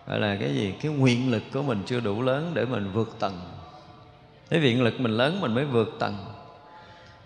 gọi 0.07 0.19
là 0.19 0.38
cái 0.39 0.55
gì, 0.55 0.73
cái 0.81 0.91
nguyện 0.91 1.31
lực 1.31 1.43
của 1.53 1.61
mình 1.61 1.83
chưa 1.85 1.99
đủ 1.99 2.21
lớn 2.21 2.51
để 2.53 2.65
mình 2.65 2.91
vượt 2.93 3.15
tầng. 3.19 3.39
Cái 4.49 4.59
viện 4.59 4.83
lực 4.83 4.99
mình 4.99 5.11
lớn 5.11 5.41
mình 5.41 5.55
mới 5.55 5.65
vượt 5.65 5.95
tầng. 5.99 6.17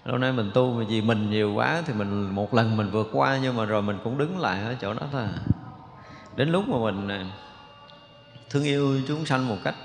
Lâu 0.05 0.17
nay 0.17 0.31
mình 0.31 0.51
tu 0.53 0.73
mà 0.73 0.85
vì 0.89 1.01
mình 1.01 1.29
nhiều 1.29 1.53
quá 1.53 1.83
thì 1.85 1.93
mình 1.93 2.35
một 2.35 2.53
lần 2.53 2.77
mình 2.77 2.89
vượt 2.91 3.09
qua 3.13 3.39
nhưng 3.41 3.57
mà 3.57 3.65
rồi 3.65 3.81
mình 3.81 3.97
cũng 4.03 4.17
đứng 4.17 4.39
lại 4.39 4.63
ở 4.63 4.75
chỗ 4.81 4.93
đó 4.93 5.07
thôi. 5.11 5.23
Đến 6.35 6.49
lúc 6.49 6.67
mà 6.67 6.77
mình 6.77 7.07
ờ, 7.07 7.25
thương 8.49 8.63
yêu 8.63 9.01
chúng 9.07 9.25
sanh 9.25 9.47
một 9.47 9.57
cách 9.63 9.75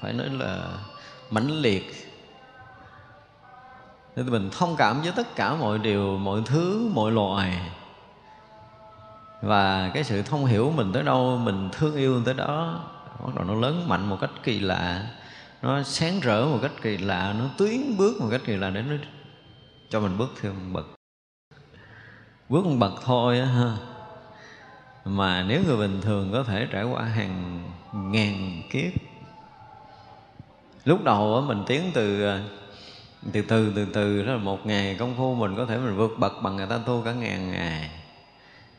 phải 0.00 0.12
nói 0.12 0.28
là 0.28 0.68
mãnh 1.30 1.50
liệt 1.50 2.05
thì 4.16 4.22
mình 4.22 4.50
thông 4.52 4.76
cảm 4.76 5.02
với 5.02 5.12
tất 5.16 5.36
cả 5.36 5.54
mọi 5.54 5.78
điều, 5.78 6.18
mọi 6.18 6.42
thứ, 6.46 6.90
mọi 6.94 7.12
loài. 7.12 7.70
Và 9.42 9.90
cái 9.94 10.04
sự 10.04 10.22
thông 10.22 10.46
hiểu 10.46 10.72
mình 10.76 10.92
tới 10.92 11.02
đâu, 11.02 11.40
mình 11.42 11.68
thương 11.72 11.96
yêu 11.96 12.22
tới 12.24 12.34
đó, 12.34 12.84
bắt 13.24 13.34
đầu 13.34 13.44
nó 13.44 13.54
lớn 13.54 13.88
mạnh 13.88 14.08
một 14.08 14.16
cách 14.20 14.30
kỳ 14.42 14.60
lạ. 14.60 15.06
Nó 15.62 15.82
sáng 15.82 16.20
rỡ 16.20 16.44
một 16.44 16.58
cách 16.62 16.72
kỳ 16.82 16.98
lạ, 16.98 17.34
nó 17.38 17.44
tiến 17.58 17.96
bước 17.96 18.20
một 18.20 18.28
cách 18.30 18.40
kỳ 18.44 18.56
lạ 18.56 18.70
để 18.70 18.82
nó 18.82 18.94
cho 19.90 20.00
mình 20.00 20.18
bước 20.18 20.32
thêm 20.40 20.52
một 20.52 20.60
bậc. 20.72 20.86
Bước 22.48 22.66
một 22.66 22.76
bậc 22.78 22.92
thôi 23.04 23.40
á 23.40 23.46
ha. 23.46 23.76
Mà 25.04 25.42
nếu 25.42 25.62
người 25.66 25.76
bình 25.76 26.00
thường 26.00 26.32
có 26.32 26.42
thể 26.42 26.66
trải 26.72 26.84
qua 26.84 27.02
hàng 27.02 27.64
ngàn 27.92 28.62
kiếp, 28.70 28.92
lúc 30.84 31.04
đầu 31.04 31.40
mình 31.40 31.64
tiến 31.66 31.90
từ 31.94 32.24
à, 32.24 32.40
từ 33.32 33.42
từ 33.42 33.72
từ 33.76 33.86
từ 33.92 34.22
đó 34.22 34.32
là 34.32 34.38
một 34.38 34.66
ngày 34.66 34.96
công 34.98 35.14
phu 35.16 35.34
mình 35.34 35.56
có 35.56 35.66
thể 35.66 35.78
mình 35.78 35.96
vượt 35.96 36.18
bậc 36.18 36.32
bằng 36.42 36.56
người 36.56 36.66
ta 36.66 36.78
tu 36.78 37.02
cả 37.04 37.12
ngàn 37.12 37.50
ngày. 37.50 37.90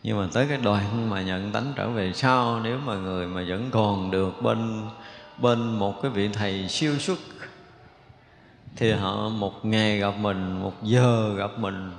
Nhưng 0.04 0.18
mà 0.18 0.28
tới 0.34 0.46
cái 0.50 0.58
đoạn 0.58 1.10
mà 1.10 1.22
nhận 1.22 1.52
tánh 1.52 1.74
trở 1.76 1.90
về 1.90 2.14
sau, 2.14 2.60
nếu 2.64 2.78
mà 2.86 2.96
người 2.96 3.28
mà 3.28 3.44
vẫn 3.48 3.70
còn 3.72 4.12
được 4.12 4.42
bên 4.42 4.82
bên 5.38 5.60
một 5.80 6.02
cái 6.02 6.12
vị 6.12 6.30
thầy 6.34 6.68
siêu 6.70 7.00
xuất, 7.00 7.20
thì 8.76 8.92
họ 8.92 9.30
một 9.30 9.66
ngày 9.66 10.00
gặp 10.00 10.14
mình, 10.18 10.62
một 10.62 10.84
giờ 10.84 11.34
gặp 11.38 11.52
mình, 11.60 11.92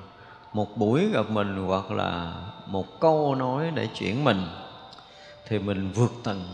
một 0.53 0.77
buổi 0.77 1.09
gặp 1.13 1.31
mình, 1.31 1.57
hoặc 1.67 1.91
là 1.91 2.35
một 2.67 3.01
câu 3.01 3.35
nói 3.35 3.71
để 3.75 3.87
chuyển 3.87 4.25
mình, 4.25 4.47
thì 5.49 5.59
mình 5.59 5.91
vượt 5.93 6.13
tầng. 6.25 6.45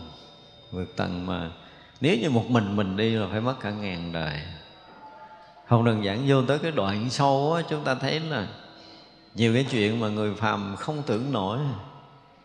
Vượt 0.71 0.95
tầng 0.95 1.25
mà 1.25 1.49
nếu 2.01 2.17
như 2.21 2.29
một 2.29 2.49
mình 2.49 2.75
mình 2.75 2.97
đi 2.97 3.09
là 3.09 3.27
phải 3.31 3.41
mất 3.41 3.59
cả 3.59 3.71
ngàn 3.71 4.11
đời 4.11 4.39
không 5.67 5.85
đơn 5.85 6.03
giản 6.03 6.23
vô 6.27 6.41
tới 6.41 6.59
cái 6.59 6.71
đoạn 6.71 7.09
sâu 7.09 7.53
á 7.53 7.63
chúng 7.69 7.83
ta 7.83 7.95
thấy 7.95 8.19
là 8.19 8.47
nhiều 9.35 9.53
cái 9.53 9.65
chuyện 9.71 9.99
mà 9.99 10.07
người 10.07 10.33
phàm 10.33 10.75
không 10.75 11.03
tưởng 11.05 11.31
nổi. 11.31 11.59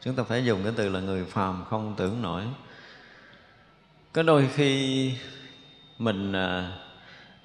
Chúng 0.00 0.14
ta 0.14 0.22
phải 0.22 0.44
dùng 0.44 0.62
cái 0.62 0.72
từ 0.76 0.88
là 0.88 1.00
người 1.00 1.24
phàm 1.24 1.64
không 1.70 1.94
tưởng 1.96 2.22
nổi. 2.22 2.42
Có 4.12 4.22
đôi 4.22 4.48
khi 4.54 5.12
mình 5.98 6.32
à, 6.32 6.72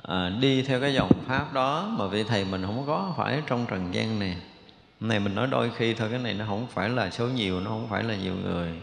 à, 0.02 0.30
đi 0.30 0.62
theo 0.62 0.82
cái 0.82 0.94
dòng 0.94 1.12
pháp 1.28 1.54
đó 1.54 1.96
mà 1.98 2.08
vị 2.08 2.24
thầy 2.24 2.46
mình 2.46 2.66
không 2.66 2.84
có 2.88 3.14
phải 3.18 3.42
trong 3.48 3.66
trần 3.70 3.94
gian 3.94 4.20
này 4.20 4.38
này 5.00 5.20
mình 5.20 5.36
nói 5.36 5.48
đôi 5.48 5.72
khi 5.78 5.94
thôi 5.94 6.08
cái 6.12 6.20
này 6.20 6.34
nó 6.34 6.46
không 6.48 6.68
phải 6.74 6.90
là 6.90 7.10
số 7.10 7.28
nhiều 7.28 7.60
nó 7.60 7.70
không 7.70 7.88
phải 7.90 8.04
là 8.04 8.16
nhiều 8.16 8.34
người. 8.36 8.74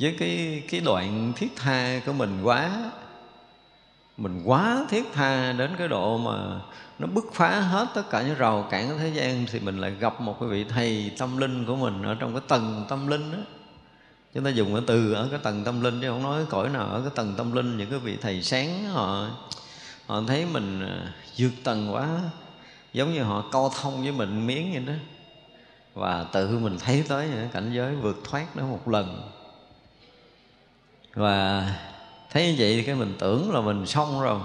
Với 0.00 0.16
cái 0.18 0.62
cái 0.70 0.80
đoạn 0.80 1.32
thiết 1.36 1.48
tha 1.56 2.00
của 2.06 2.12
mình 2.12 2.42
quá 2.42 2.90
mình 4.18 4.42
quá 4.44 4.86
thiết 4.88 5.04
tha 5.14 5.52
đến 5.52 5.70
cái 5.78 5.88
độ 5.88 6.18
mà 6.18 6.60
nó 6.98 7.06
bứt 7.06 7.24
phá 7.32 7.60
hết 7.60 7.88
tất 7.94 8.10
cả 8.10 8.22
những 8.22 8.34
rào 8.34 8.66
cản 8.70 8.88
của 8.88 8.98
thế 8.98 9.08
gian 9.08 9.46
thì 9.52 9.60
mình 9.60 9.78
lại 9.78 9.90
gặp 9.90 10.20
một 10.20 10.36
cái 10.40 10.48
vị 10.48 10.64
thầy 10.64 11.12
tâm 11.18 11.36
linh 11.36 11.66
của 11.66 11.76
mình 11.76 12.02
ở 12.02 12.14
trong 12.14 12.32
cái 12.32 12.42
tầng 12.48 12.84
tâm 12.88 13.06
linh 13.06 13.32
đó. 13.32 13.38
Chúng 14.34 14.44
ta 14.44 14.50
dùng 14.50 14.74
cái 14.74 14.82
từ 14.86 15.12
ở 15.12 15.28
cái 15.30 15.40
tầng 15.42 15.64
tâm 15.64 15.80
linh 15.80 16.00
chứ 16.00 16.08
không 16.08 16.22
nói 16.22 16.44
cõi 16.48 16.68
nào 16.68 16.86
ở 16.86 17.00
cái 17.00 17.10
tầng 17.14 17.34
tâm 17.36 17.52
linh. 17.52 17.76
Những 17.76 17.90
cái 17.90 17.98
vị 17.98 18.16
thầy 18.20 18.42
sáng 18.42 18.84
họ 18.84 19.28
họ 20.06 20.22
thấy 20.26 20.46
mình 20.52 20.86
à, 20.86 21.12
vượt 21.36 21.52
tầng 21.64 21.94
quá, 21.94 22.08
giống 22.92 23.14
như 23.14 23.22
họ 23.22 23.44
câu 23.52 23.72
thông 23.80 24.02
với 24.02 24.12
mình 24.12 24.46
miếng 24.46 24.72
vậy 24.72 24.82
đó. 24.86 24.92
Và 25.94 26.26
tự 26.32 26.58
mình 26.58 26.78
thấy 26.78 27.04
tới 27.08 27.28
cảnh 27.52 27.72
giới 27.74 27.94
vượt 27.94 28.16
thoát 28.30 28.56
đó 28.56 28.64
một 28.64 28.88
lần. 28.88 29.30
Và 31.14 31.66
thấy 32.30 32.46
như 32.46 32.54
vậy 32.58 32.74
thì 32.76 32.82
cái 32.82 32.94
mình 32.94 33.14
tưởng 33.18 33.52
là 33.52 33.60
mình 33.60 33.86
xong 33.86 34.20
rồi. 34.20 34.38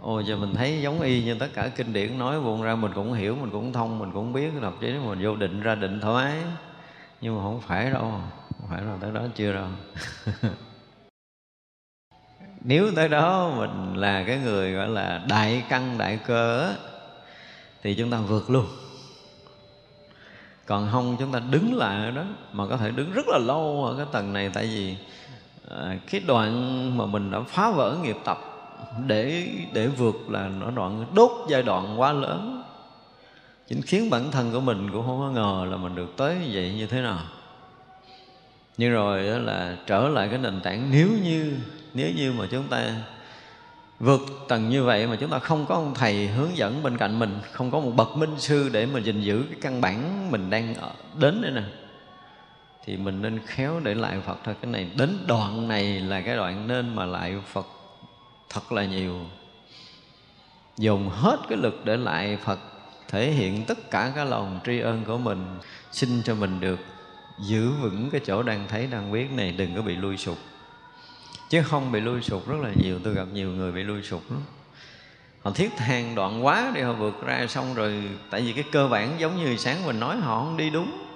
Ôi, 0.00 0.24
giờ 0.26 0.36
mình 0.36 0.54
thấy 0.54 0.82
giống 0.82 1.00
y 1.00 1.24
như 1.24 1.34
tất 1.34 1.48
cả 1.54 1.68
kinh 1.76 1.92
điển 1.92 2.18
nói 2.18 2.40
buồn 2.40 2.62
ra, 2.62 2.74
mình 2.74 2.92
cũng 2.94 3.12
hiểu, 3.12 3.36
mình 3.36 3.50
cũng 3.50 3.72
thông, 3.72 3.98
mình 3.98 4.12
cũng 4.12 4.32
biết 4.32 4.50
thậm 4.60 4.76
chí 4.80 4.86
mình 4.86 5.18
vô 5.22 5.36
định 5.36 5.60
ra 5.60 5.74
định 5.74 6.00
thoái. 6.00 6.32
Nhưng 7.20 7.36
mà 7.36 7.42
không 7.42 7.60
phải 7.60 7.90
đâu, 7.90 8.00
không 8.00 8.68
phải 8.70 8.82
là 8.82 8.96
tới 9.00 9.10
đó 9.12 9.20
chưa 9.34 9.52
đâu. 9.52 9.66
Nếu 12.64 12.90
tới 12.96 13.08
đó 13.08 13.50
mình 13.56 13.96
là 13.96 14.24
cái 14.26 14.38
người 14.38 14.72
gọi 14.72 14.88
là 14.88 15.24
đại 15.28 15.62
căn, 15.68 15.98
đại 15.98 16.18
cơ 16.26 16.74
thì 17.82 17.94
chúng 17.94 18.10
ta 18.10 18.18
vượt 18.18 18.50
luôn. 18.50 18.66
Còn 20.66 20.88
không, 20.92 21.16
chúng 21.18 21.32
ta 21.32 21.40
đứng 21.50 21.74
lại 21.74 22.04
ở 22.04 22.10
đó, 22.10 22.24
mà 22.52 22.66
có 22.66 22.76
thể 22.76 22.90
đứng 22.90 23.12
rất 23.12 23.28
là 23.28 23.38
lâu 23.38 23.84
ở 23.84 23.96
cái 23.96 24.06
tầng 24.12 24.32
này, 24.32 24.50
tại 24.54 24.64
vì 24.64 24.96
à, 25.76 25.96
cái 26.10 26.20
đoạn 26.26 26.98
mà 26.98 27.06
mình 27.06 27.30
đã 27.30 27.40
phá 27.40 27.70
vỡ 27.70 27.96
nghiệp 28.02 28.16
tập 28.24 28.38
để 29.06 29.48
để 29.72 29.86
vượt 29.86 30.30
là 30.30 30.48
nó 30.48 30.70
đoạn 30.70 31.06
đốt 31.14 31.30
giai 31.48 31.62
đoạn 31.62 32.00
quá 32.00 32.12
lớn. 32.12 32.62
Chính 33.68 33.82
khiến 33.82 34.10
bản 34.10 34.30
thân 34.30 34.52
của 34.52 34.60
mình 34.60 34.90
cũng 34.92 35.06
không 35.06 35.18
có 35.18 35.30
ngờ 35.30 35.66
là 35.70 35.76
mình 35.76 35.94
được 35.94 36.16
tới 36.16 36.34
như 36.34 36.50
vậy 36.52 36.74
như 36.76 36.86
thế 36.86 37.00
nào. 37.00 37.18
Nhưng 38.76 38.92
rồi 38.92 39.26
đó 39.26 39.38
là 39.38 39.76
trở 39.86 40.08
lại 40.08 40.28
cái 40.28 40.38
nền 40.38 40.60
tảng 40.60 40.88
nếu 40.90 41.08
như 41.22 41.56
nếu 41.94 42.10
như 42.16 42.32
mà 42.32 42.46
chúng 42.50 42.64
ta 42.68 42.94
vượt 44.00 44.20
tầng 44.48 44.68
như 44.68 44.84
vậy 44.84 45.06
mà 45.06 45.16
chúng 45.16 45.30
ta 45.30 45.38
không 45.38 45.66
có 45.66 45.74
ông 45.74 45.94
thầy 45.94 46.26
hướng 46.26 46.56
dẫn 46.56 46.82
bên 46.82 46.98
cạnh 46.98 47.18
mình 47.18 47.38
không 47.52 47.70
có 47.70 47.80
một 47.80 47.92
bậc 47.96 48.16
minh 48.16 48.34
sư 48.38 48.68
để 48.72 48.86
mà 48.86 49.00
gìn 49.00 49.20
giữ 49.20 49.44
cái 49.50 49.58
căn 49.62 49.80
bản 49.80 50.30
mình 50.30 50.50
đang 50.50 50.74
đến 51.18 51.42
đây 51.42 51.50
nè 51.50 51.62
thì 52.84 52.96
mình 52.96 53.22
nên 53.22 53.40
khéo 53.46 53.80
để 53.80 53.94
lại 53.94 54.20
Phật 54.26 54.38
thôi. 54.44 54.54
Cái 54.62 54.70
này, 54.70 54.90
đến 54.96 55.18
đoạn 55.26 55.68
này 55.68 55.84
là 56.00 56.20
cái 56.20 56.36
đoạn 56.36 56.68
nên 56.68 56.94
mà 56.94 57.04
lại 57.04 57.34
Phật 57.52 57.66
thật 58.48 58.72
là 58.72 58.84
nhiều. 58.84 59.20
Dùng 60.78 61.08
hết 61.08 61.36
cái 61.48 61.58
lực 61.58 61.84
để 61.84 61.96
lại 61.96 62.38
Phật 62.44 62.58
thể 63.08 63.30
hiện 63.30 63.64
tất 63.64 63.90
cả 63.90 64.12
cái 64.14 64.26
lòng 64.26 64.60
tri 64.66 64.80
ân 64.80 65.04
của 65.06 65.18
mình, 65.18 65.58
xin 65.92 66.22
cho 66.24 66.34
mình 66.34 66.60
được 66.60 66.78
giữ 67.40 67.70
vững 67.70 68.10
cái 68.10 68.20
chỗ 68.24 68.42
đang 68.42 68.68
thấy, 68.68 68.86
đang 68.86 69.12
biết. 69.12 69.26
Này, 69.32 69.52
đừng 69.52 69.76
có 69.76 69.82
bị 69.82 69.96
lui 69.96 70.16
sụp. 70.16 70.38
Chứ 71.50 71.62
không 71.62 71.92
bị 71.92 72.00
lui 72.00 72.22
sụp 72.22 72.48
rất 72.48 72.56
là 72.62 72.70
nhiều. 72.76 72.98
Tôi 73.04 73.14
gặp 73.14 73.26
nhiều 73.32 73.48
người 73.50 73.72
bị 73.72 73.82
lui 73.82 74.02
sụp 74.02 74.30
lắm. 74.30 74.40
Họ 75.42 75.50
thiết 75.50 75.70
than 75.76 76.14
đoạn 76.14 76.44
quá 76.44 76.70
để 76.74 76.82
họ 76.82 76.92
vượt 76.92 77.26
ra 77.26 77.46
xong 77.46 77.74
rồi, 77.74 78.02
tại 78.30 78.40
vì 78.40 78.52
cái 78.52 78.64
cơ 78.72 78.88
bản 78.88 79.14
giống 79.18 79.36
như 79.36 79.56
sáng 79.56 79.86
mình 79.86 80.00
nói, 80.00 80.16
họ 80.16 80.44
không 80.44 80.56
đi 80.56 80.70
đúng 80.70 81.11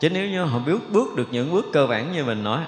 chứ 0.00 0.10
nếu 0.10 0.28
như 0.28 0.44
họ 0.44 0.58
biết 0.58 0.90
bước 0.90 1.16
được 1.16 1.28
những 1.30 1.52
bước 1.52 1.66
cơ 1.72 1.86
bản 1.86 2.12
như 2.12 2.24
mình 2.24 2.44
nói, 2.44 2.64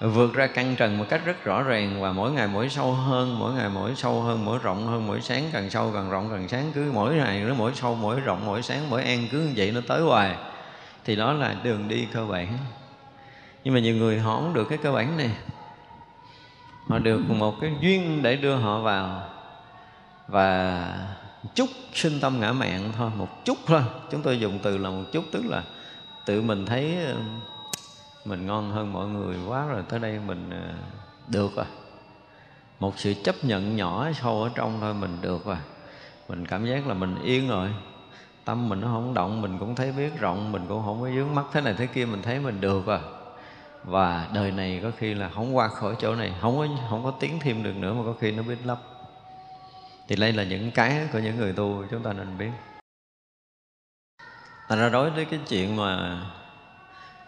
vượt 0.00 0.34
ra 0.34 0.46
căn 0.46 0.76
trần 0.76 0.98
một 0.98 1.04
cách 1.08 1.20
rất 1.24 1.44
rõ 1.44 1.62
ràng 1.62 2.00
và 2.00 2.12
mỗi 2.12 2.30
ngày 2.32 2.48
mỗi 2.48 2.68
sâu 2.68 2.92
hơn, 2.92 3.38
mỗi 3.38 3.54
ngày 3.54 3.68
mỗi 3.68 3.94
sâu 3.96 4.22
hơn, 4.22 4.44
mỗi 4.44 4.58
rộng 4.62 4.86
hơn, 4.86 5.06
mỗi 5.06 5.20
sáng 5.20 5.44
càng 5.52 5.70
sâu 5.70 5.90
càng 5.94 6.10
rộng 6.10 6.28
càng 6.30 6.48
sáng, 6.48 6.72
cứ 6.74 6.90
mỗi 6.94 7.14
ngày 7.14 7.40
nó 7.40 7.54
mỗi 7.54 7.72
sâu, 7.74 7.94
mỗi 7.94 8.20
rộng, 8.20 8.46
mỗi 8.46 8.62
sáng, 8.62 8.90
mỗi 8.90 9.02
an, 9.02 9.28
cứ 9.32 9.38
như 9.38 9.52
vậy 9.56 9.72
nó 9.72 9.80
tới 9.88 10.00
hoài. 10.00 10.36
Thì 11.04 11.16
đó 11.16 11.32
là 11.32 11.56
đường 11.62 11.88
đi 11.88 12.06
cơ 12.12 12.26
bản. 12.26 12.58
Nhưng 13.64 13.74
mà 13.74 13.80
nhiều 13.80 13.96
người 13.96 14.18
họ 14.18 14.36
không 14.36 14.54
được 14.54 14.68
cái 14.68 14.78
cơ 14.78 14.92
bản 14.92 15.16
này. 15.16 15.30
Họ 16.88 16.98
được 16.98 17.20
một 17.28 17.60
cái 17.60 17.70
duyên 17.80 18.22
để 18.22 18.36
đưa 18.36 18.56
họ 18.56 18.80
vào 18.80 19.22
và 20.28 20.88
chút 21.54 21.70
sinh 21.92 22.20
tâm 22.20 22.40
ngã 22.40 22.52
mạng 22.52 22.92
thôi, 22.96 23.10
một 23.16 23.44
chút 23.44 23.58
thôi. 23.66 23.80
Chúng 24.10 24.22
tôi 24.22 24.40
dùng 24.40 24.58
từ 24.62 24.78
là 24.78 24.90
một 24.90 25.04
chút, 25.12 25.24
tức 25.32 25.42
là 25.44 25.62
tự 26.24 26.42
mình 26.42 26.66
thấy 26.66 26.96
ờ, 27.06 27.16
mình 28.24 28.46
ngon 28.46 28.70
hơn 28.70 28.92
mọi 28.92 29.08
người 29.08 29.36
quá 29.48 29.66
rồi, 29.66 29.82
tới 29.88 30.00
đây 30.00 30.18
mình 30.26 30.50
ờ, 30.50 30.74
được 31.28 31.56
rồi. 31.56 31.66
Một 32.80 32.98
sự 32.98 33.14
chấp 33.24 33.34
nhận 33.42 33.76
nhỏ 33.76 34.08
sâu 34.22 34.42
ở 34.42 34.50
trong 34.54 34.78
thôi 34.80 34.94
mình 34.94 35.18
được 35.22 35.44
rồi. 35.44 35.56
Mình 36.28 36.46
cảm 36.46 36.66
giác 36.66 36.86
là 36.86 36.94
mình 36.94 37.22
yên 37.22 37.48
rồi. 37.48 37.68
Tâm 38.44 38.68
mình 38.68 38.80
nó 38.80 38.86
không 38.86 39.14
động, 39.14 39.42
mình 39.42 39.58
cũng 39.58 39.74
thấy 39.74 39.92
biết 39.92 40.20
rộng, 40.20 40.52
mình 40.52 40.62
cũng 40.68 40.82
không 40.84 41.00
có 41.00 41.10
dướng 41.10 41.34
mắt 41.34 41.44
thế 41.52 41.60
này 41.60 41.74
thế 41.78 41.86
kia, 41.86 42.04
mình 42.04 42.22
thấy 42.22 42.40
mình 42.40 42.60
được 42.60 42.86
rồi. 42.86 43.00
Và 43.84 44.28
đời 44.34 44.50
này 44.50 44.80
có 44.82 44.90
khi 44.98 45.14
là 45.14 45.28
không 45.28 45.56
qua 45.56 45.68
khỏi 45.68 45.94
chỗ 45.98 46.14
này 46.14 46.34
không 46.40 46.58
có 46.58 46.66
không 46.90 47.04
có 47.04 47.10
tiến 47.10 47.38
thêm 47.40 47.62
được 47.62 47.76
nữa 47.76 47.94
mà 47.94 48.02
có 48.04 48.14
khi 48.20 48.32
nó 48.32 48.42
biết 48.42 48.58
lấp. 48.64 48.78
Thì 50.08 50.16
đây 50.16 50.32
là 50.32 50.44
những 50.44 50.70
cái 50.70 51.08
của 51.12 51.18
những 51.18 51.36
người 51.36 51.52
tu, 51.52 51.84
chúng 51.90 52.02
ta 52.02 52.12
nên 52.12 52.38
biết 52.38 52.50
thành 54.68 54.78
ra 54.78 54.88
đối 54.88 55.10
với 55.10 55.24
cái 55.24 55.40
chuyện 55.48 55.76
mà 55.76 56.20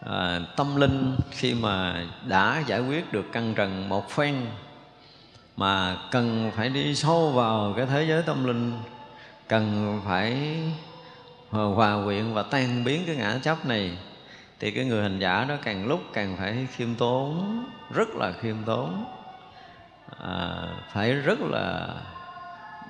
à, 0.01 0.40
tâm 0.57 0.77
linh 0.77 1.16
khi 1.31 1.55
mà 1.55 2.05
đã 2.27 2.62
giải 2.66 2.81
quyết 2.81 3.12
được 3.12 3.25
căn 3.33 3.55
trần 3.55 3.88
một 3.88 4.11
phen 4.11 4.47
mà 5.57 5.97
cần 6.11 6.51
phải 6.57 6.68
đi 6.68 6.94
sâu 6.94 7.31
vào 7.31 7.75
cái 7.77 7.87
thế 7.87 8.05
giới 8.05 8.23
tâm 8.23 8.44
linh 8.44 8.79
cần 9.49 10.01
phải 10.05 10.57
hòa 11.51 12.05
quyện 12.05 12.35
và 12.35 12.42
tan 12.42 12.85
biến 12.85 13.03
cái 13.07 13.16
ngã 13.16 13.38
chấp 13.42 13.66
này 13.66 13.99
thì 14.61 14.70
cái 14.70 14.85
người 14.85 15.03
hành 15.03 15.18
giả 15.18 15.44
đó 15.44 15.55
càng 15.62 15.87
lúc 15.87 16.01
càng 16.12 16.37
phải 16.37 16.66
khiêm 16.77 16.94
tốn 16.94 17.64
rất 17.94 18.09
là 18.09 18.33
khiêm 18.33 18.57
tốn. 18.66 19.05
À, 20.18 20.62
phải 20.92 21.12
rất 21.12 21.38
là 21.40 21.88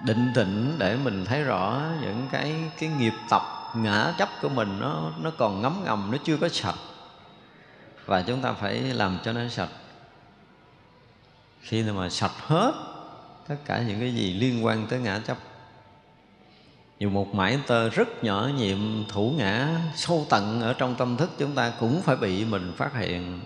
định 0.03 0.33
tĩnh 0.35 0.75
để 0.79 0.97
mình 1.05 1.25
thấy 1.25 1.43
rõ 1.43 1.83
những 2.01 2.29
cái 2.33 2.55
cái 2.79 2.89
nghiệp 2.89 3.15
tập 3.31 3.43
ngã 3.77 4.15
chấp 4.19 4.29
của 4.43 4.49
mình 4.49 4.81
nó 4.81 5.11
nó 5.21 5.31
còn 5.39 5.63
ngấm 5.63 5.85
ngầm, 5.85 6.09
nó 6.13 6.19
chưa 6.25 6.37
có 6.37 6.49
sạch. 6.49 6.79
Và 8.07 8.23
chúng 8.23 8.41
ta 8.41 8.53
phải 8.53 8.75
làm 8.75 9.19
cho 9.25 9.33
nó 9.33 9.49
sạch. 9.49 9.69
Khi 11.61 11.83
nào 11.83 11.95
mà 11.95 12.09
sạch 12.09 12.35
hết 12.47 12.73
tất 13.49 13.57
cả 13.65 13.83
những 13.83 14.01
cái 14.01 14.15
gì 14.15 14.35
liên 14.35 14.65
quan 14.65 14.87
tới 14.87 15.01
ngã 15.01 15.19
chấp 15.19 15.37
dù 16.99 17.11
một 17.11 17.35
mãi 17.35 17.59
tơ 17.67 17.89
rất 17.89 18.25
nhỏ 18.25 18.51
nhiệm 18.57 18.79
thủ 19.09 19.35
ngã 19.39 19.81
sâu 19.97 20.27
tận 20.31 20.61
ở 20.61 20.73
trong 20.73 20.95
tâm 20.95 21.17
thức 21.17 21.31
chúng 21.39 21.55
ta 21.55 21.73
cũng 21.81 22.03
phải 22.03 22.17
bị 22.17 22.45
mình 22.45 22.73
phát 22.77 22.95
hiện. 22.95 23.41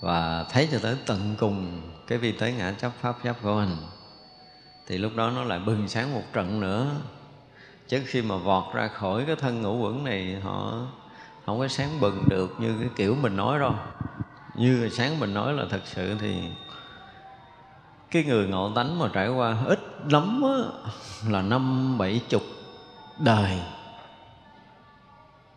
Và 0.00 0.44
thấy 0.50 0.68
cho 0.72 0.78
tới 0.78 0.96
tận 1.06 1.34
cùng 1.38 1.80
cái 2.06 2.18
vi 2.18 2.32
tế 2.32 2.52
ngã 2.52 2.72
chấp 2.72 2.92
pháp 3.00 3.16
chấp 3.24 3.36
của 3.42 3.54
mình. 3.54 3.76
Thì 4.86 4.98
lúc 4.98 5.12
đó 5.16 5.30
nó 5.30 5.44
lại 5.44 5.58
bừng 5.58 5.88
sáng 5.88 6.14
một 6.14 6.22
trận 6.32 6.60
nữa 6.60 6.90
chứ 7.90 8.02
khi 8.06 8.22
mà 8.22 8.36
vọt 8.36 8.74
ra 8.74 8.88
khỏi 8.88 9.24
cái 9.26 9.36
thân 9.36 9.62
ngũ 9.62 9.78
quẩn 9.78 10.04
này 10.04 10.40
họ 10.42 10.72
không 11.46 11.58
có 11.58 11.68
sáng 11.68 12.00
bừng 12.00 12.28
được 12.28 12.54
như 12.58 12.76
cái 12.80 12.88
kiểu 12.96 13.16
mình 13.22 13.36
nói 13.36 13.58
đâu. 13.58 13.74
Như 14.54 14.88
sáng 14.88 15.20
mình 15.20 15.34
nói 15.34 15.52
là 15.52 15.64
thật 15.70 15.80
sự 15.84 16.16
thì 16.20 16.42
cái 18.10 18.24
người 18.24 18.48
ngộ 18.48 18.72
tánh 18.74 18.98
mà 18.98 19.08
trải 19.12 19.28
qua 19.28 19.56
ít 19.66 19.80
lắm 20.10 20.42
á, 20.42 20.90
là 21.28 21.42
năm 21.42 21.98
bảy 21.98 22.20
chục 22.28 22.42
đời 23.18 23.62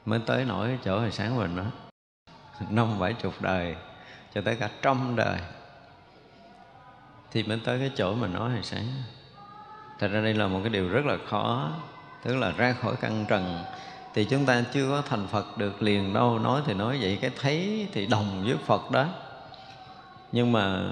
mới 0.06 0.20
tới 0.20 0.46
nổi 0.46 0.80
chỗ 0.84 1.00
hồi 1.00 1.12
sáng 1.12 1.38
mình 1.38 1.56
đó. 1.56 1.64
Năm 2.70 3.00
bảy 3.00 3.14
chục 3.14 3.34
đời 3.40 3.76
cho 4.34 4.42
tới 4.42 4.56
cả 4.56 4.70
trăm 4.82 5.16
đời 5.16 5.40
thì 7.32 7.44
mới 7.44 7.62
tới 7.66 7.80
cái 7.80 7.92
chỗ 7.96 8.14
mình 8.14 8.34
nói 8.34 8.52
hồi 8.52 8.64
sáng. 8.64 8.88
Thật 10.00 10.08
ra 10.08 10.22
đây 10.22 10.34
là 10.34 10.48
một 10.48 10.60
cái 10.64 10.70
điều 10.70 10.90
rất 10.90 11.06
là 11.06 11.18
khó 11.30 11.72
tức 12.24 12.36
là 12.36 12.52
ra 12.52 12.74
khỏi 12.74 12.96
căn 13.02 13.26
trần, 13.28 13.64
thì 14.14 14.26
chúng 14.26 14.46
ta 14.46 14.64
chưa 14.74 14.90
có 14.90 15.02
thành 15.10 15.28
phật 15.28 15.58
được 15.58 15.82
liền 15.82 16.14
đâu. 16.14 16.40
Nói 16.40 16.62
thì 16.66 16.74
nói 16.74 16.98
vậy, 17.02 17.18
cái 17.22 17.32
thấy 17.42 17.88
thì 17.92 18.06
đồng 18.06 18.44
với 18.46 18.56
phật 18.66 18.92
đó. 18.92 19.06
Nhưng 20.32 20.52
mà 20.52 20.84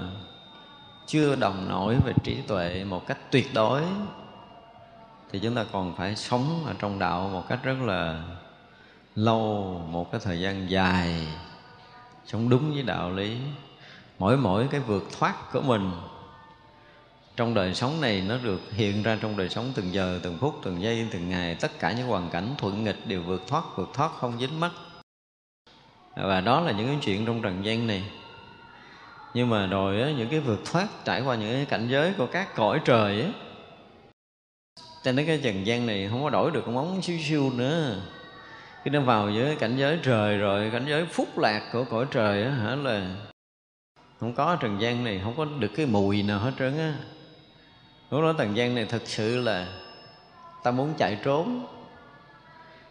chưa 1.06 1.36
đồng 1.36 1.68
nổi 1.68 1.96
về 2.04 2.12
trí 2.24 2.36
tuệ 2.46 2.84
một 2.84 3.06
cách 3.06 3.18
tuyệt 3.30 3.54
đối, 3.54 3.82
thì 5.32 5.38
chúng 5.38 5.54
ta 5.54 5.64
còn 5.72 5.94
phải 5.96 6.16
sống 6.16 6.64
ở 6.66 6.74
trong 6.78 6.98
đạo 6.98 7.30
một 7.32 7.48
cách 7.48 7.58
rất 7.62 7.76
là 7.80 8.22
lâu, 9.14 9.80
một 9.90 10.12
cái 10.12 10.20
thời 10.24 10.40
gian 10.40 10.70
dài, 10.70 11.26
sống 12.26 12.48
đúng 12.48 12.72
với 12.72 12.82
đạo 12.82 13.10
lý. 13.10 13.36
Mỗi 14.18 14.36
mỗi 14.36 14.68
cái 14.70 14.80
vượt 14.80 15.04
thoát 15.18 15.52
của 15.52 15.60
mình 15.60 15.90
trong 17.36 17.54
đời 17.54 17.74
sống 17.74 18.00
này 18.00 18.22
nó 18.28 18.38
được 18.38 18.60
hiện 18.72 19.02
ra 19.02 19.18
trong 19.20 19.36
đời 19.36 19.48
sống 19.48 19.72
từng 19.74 19.92
giờ 19.92 20.20
từng 20.22 20.38
phút 20.38 20.54
từng 20.62 20.82
giây 20.82 21.08
từng 21.10 21.28
ngày. 21.28 21.54
Tất 21.54 21.78
cả 21.78 21.92
những 21.92 22.06
hoàn 22.06 22.30
cảnh 22.30 22.54
thuận 22.58 22.84
nghịch 22.84 23.06
đều 23.06 23.22
vượt 23.22 23.42
thoát 23.46 23.64
vượt 23.76 23.90
thoát 23.94 24.12
không 24.12 24.40
dính 24.40 24.60
mắc. 24.60 24.72
Và 26.16 26.40
đó 26.40 26.60
là 26.60 26.72
những 26.72 26.86
cái 26.86 26.98
chuyện 27.02 27.26
trong 27.26 27.42
trần 27.42 27.64
gian 27.64 27.86
này. 27.86 28.02
Nhưng 29.34 29.48
mà 29.50 29.66
rồi 29.66 30.02
á, 30.02 30.10
những 30.10 30.28
cái 30.28 30.40
vượt 30.40 30.60
thoát 30.64 30.88
trải 31.04 31.22
qua 31.22 31.36
những 31.36 31.52
cái 31.52 31.64
cảnh 31.64 31.88
giới 31.88 32.12
của 32.18 32.26
các 32.26 32.54
cõi 32.54 32.80
trời 32.84 33.22
á 33.22 33.28
cho 35.04 35.12
cái 35.16 35.40
trần 35.42 35.66
gian 35.66 35.86
này 35.86 36.08
không 36.10 36.22
có 36.22 36.30
đổi 36.30 36.50
được 36.50 36.62
con 36.66 36.74
móng 36.74 37.02
siêu 37.02 37.18
siêu 37.28 37.50
nữa. 37.56 38.02
Khi 38.84 38.90
nó 38.90 39.00
vào 39.00 39.30
với 39.34 39.56
cảnh 39.56 39.76
giới 39.76 39.98
trời 40.02 40.38
rồi 40.38 40.70
cảnh 40.70 40.84
giới 40.88 41.06
phúc 41.06 41.38
lạc 41.38 41.70
của 41.72 41.84
cõi 41.84 42.06
trời 42.10 42.44
á 42.44 42.50
hả 42.50 42.74
là 42.74 43.16
không 44.20 44.34
có 44.34 44.56
trần 44.60 44.80
gian 44.80 45.04
này 45.04 45.20
không 45.24 45.34
có 45.36 45.44
được 45.44 45.70
cái 45.76 45.86
mùi 45.86 46.22
nào 46.22 46.38
hết 46.38 46.52
trơn 46.58 46.78
á 46.78 46.94
lúc 48.12 48.22
đó 48.22 48.32
trần 48.38 48.56
gian 48.56 48.74
này 48.74 48.84
thực 48.84 49.02
sự 49.06 49.40
là 49.40 49.66
ta 50.62 50.70
muốn 50.70 50.94
chạy 50.98 51.18
trốn. 51.24 51.66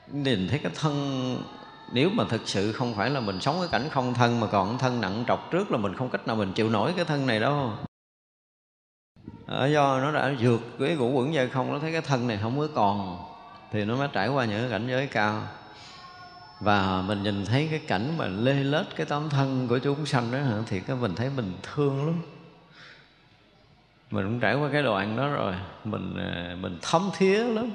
Nhìn 0.08 0.48
thấy 0.50 0.60
cái 0.60 0.72
thân, 0.76 1.38
nếu 1.94 2.10
mà 2.10 2.24
thực 2.30 2.42
sự 2.46 2.72
không 2.72 2.94
phải 2.96 3.10
là 3.10 3.20
mình 3.20 3.42
sống 3.42 3.58
cái 3.60 3.70
cảnh 3.72 3.90
không 3.92 4.14
thân 4.14 4.40
mà 4.40 4.48
còn 4.48 4.78
thân 4.78 5.02
nặng 5.02 5.24
trọc 5.28 5.52
trước 5.52 5.72
là 5.72 5.78
mình 5.78 5.96
không 5.96 6.10
cách 6.10 6.28
nào 6.28 6.36
mình 6.36 6.54
chịu 6.54 6.70
nổi 6.70 6.94
cái 6.96 7.06
thân 7.06 7.28
này 7.28 7.40
đâu. 7.40 7.72
Ở 9.48 9.66
do 9.66 10.00
nó 10.00 10.12
đã 10.12 10.34
vượt 10.40 10.62
cái 10.80 10.96
ngũ 10.96 11.12
quẩn 11.12 11.34
dây 11.34 11.50
không, 11.50 11.74
nó 11.74 11.80
thấy 11.80 11.92
cái 11.92 12.02
thân 12.02 12.28
này 12.28 12.40
không 12.42 12.60
có 12.60 12.68
còn, 12.76 13.26
thì 13.72 13.86
nó 13.86 13.96
mới 13.96 14.08
trải 14.14 14.28
qua 14.28 14.46
những 14.46 14.62
cái 14.62 14.70
cảnh 14.70 14.88
giới 14.88 15.08
cao. 15.08 15.42
Và 16.60 17.02
mình 17.02 17.24
nhìn 17.24 17.46
thấy 17.46 17.68
cái 17.72 17.80
cảnh 17.80 18.18
mà 18.18 18.28
lê 18.28 18.54
lết 18.54 18.86
cái 18.96 19.06
tấm 19.06 19.30
thân 19.30 19.68
của 19.68 19.80
chúng 19.80 20.06
sanh 20.06 20.32
đó 20.32 20.40
thì 20.68 20.80
cái 20.80 20.96
mình 20.96 21.16
thấy 21.16 21.30
mình 21.36 21.54
thương 21.64 22.06
lắm 22.06 22.22
mình 24.12 24.26
cũng 24.26 24.39
trải 24.39 24.56
qua 24.56 24.69
cái 24.74 24.84
đoạn 24.84 25.17
đó 25.17 25.28
rồi. 25.28 25.54
Mình 25.84 26.15
à, 26.17 26.56
mình 26.62 26.78
thấm 26.82 27.10
thía 27.17 27.43
lắm. 27.43 27.71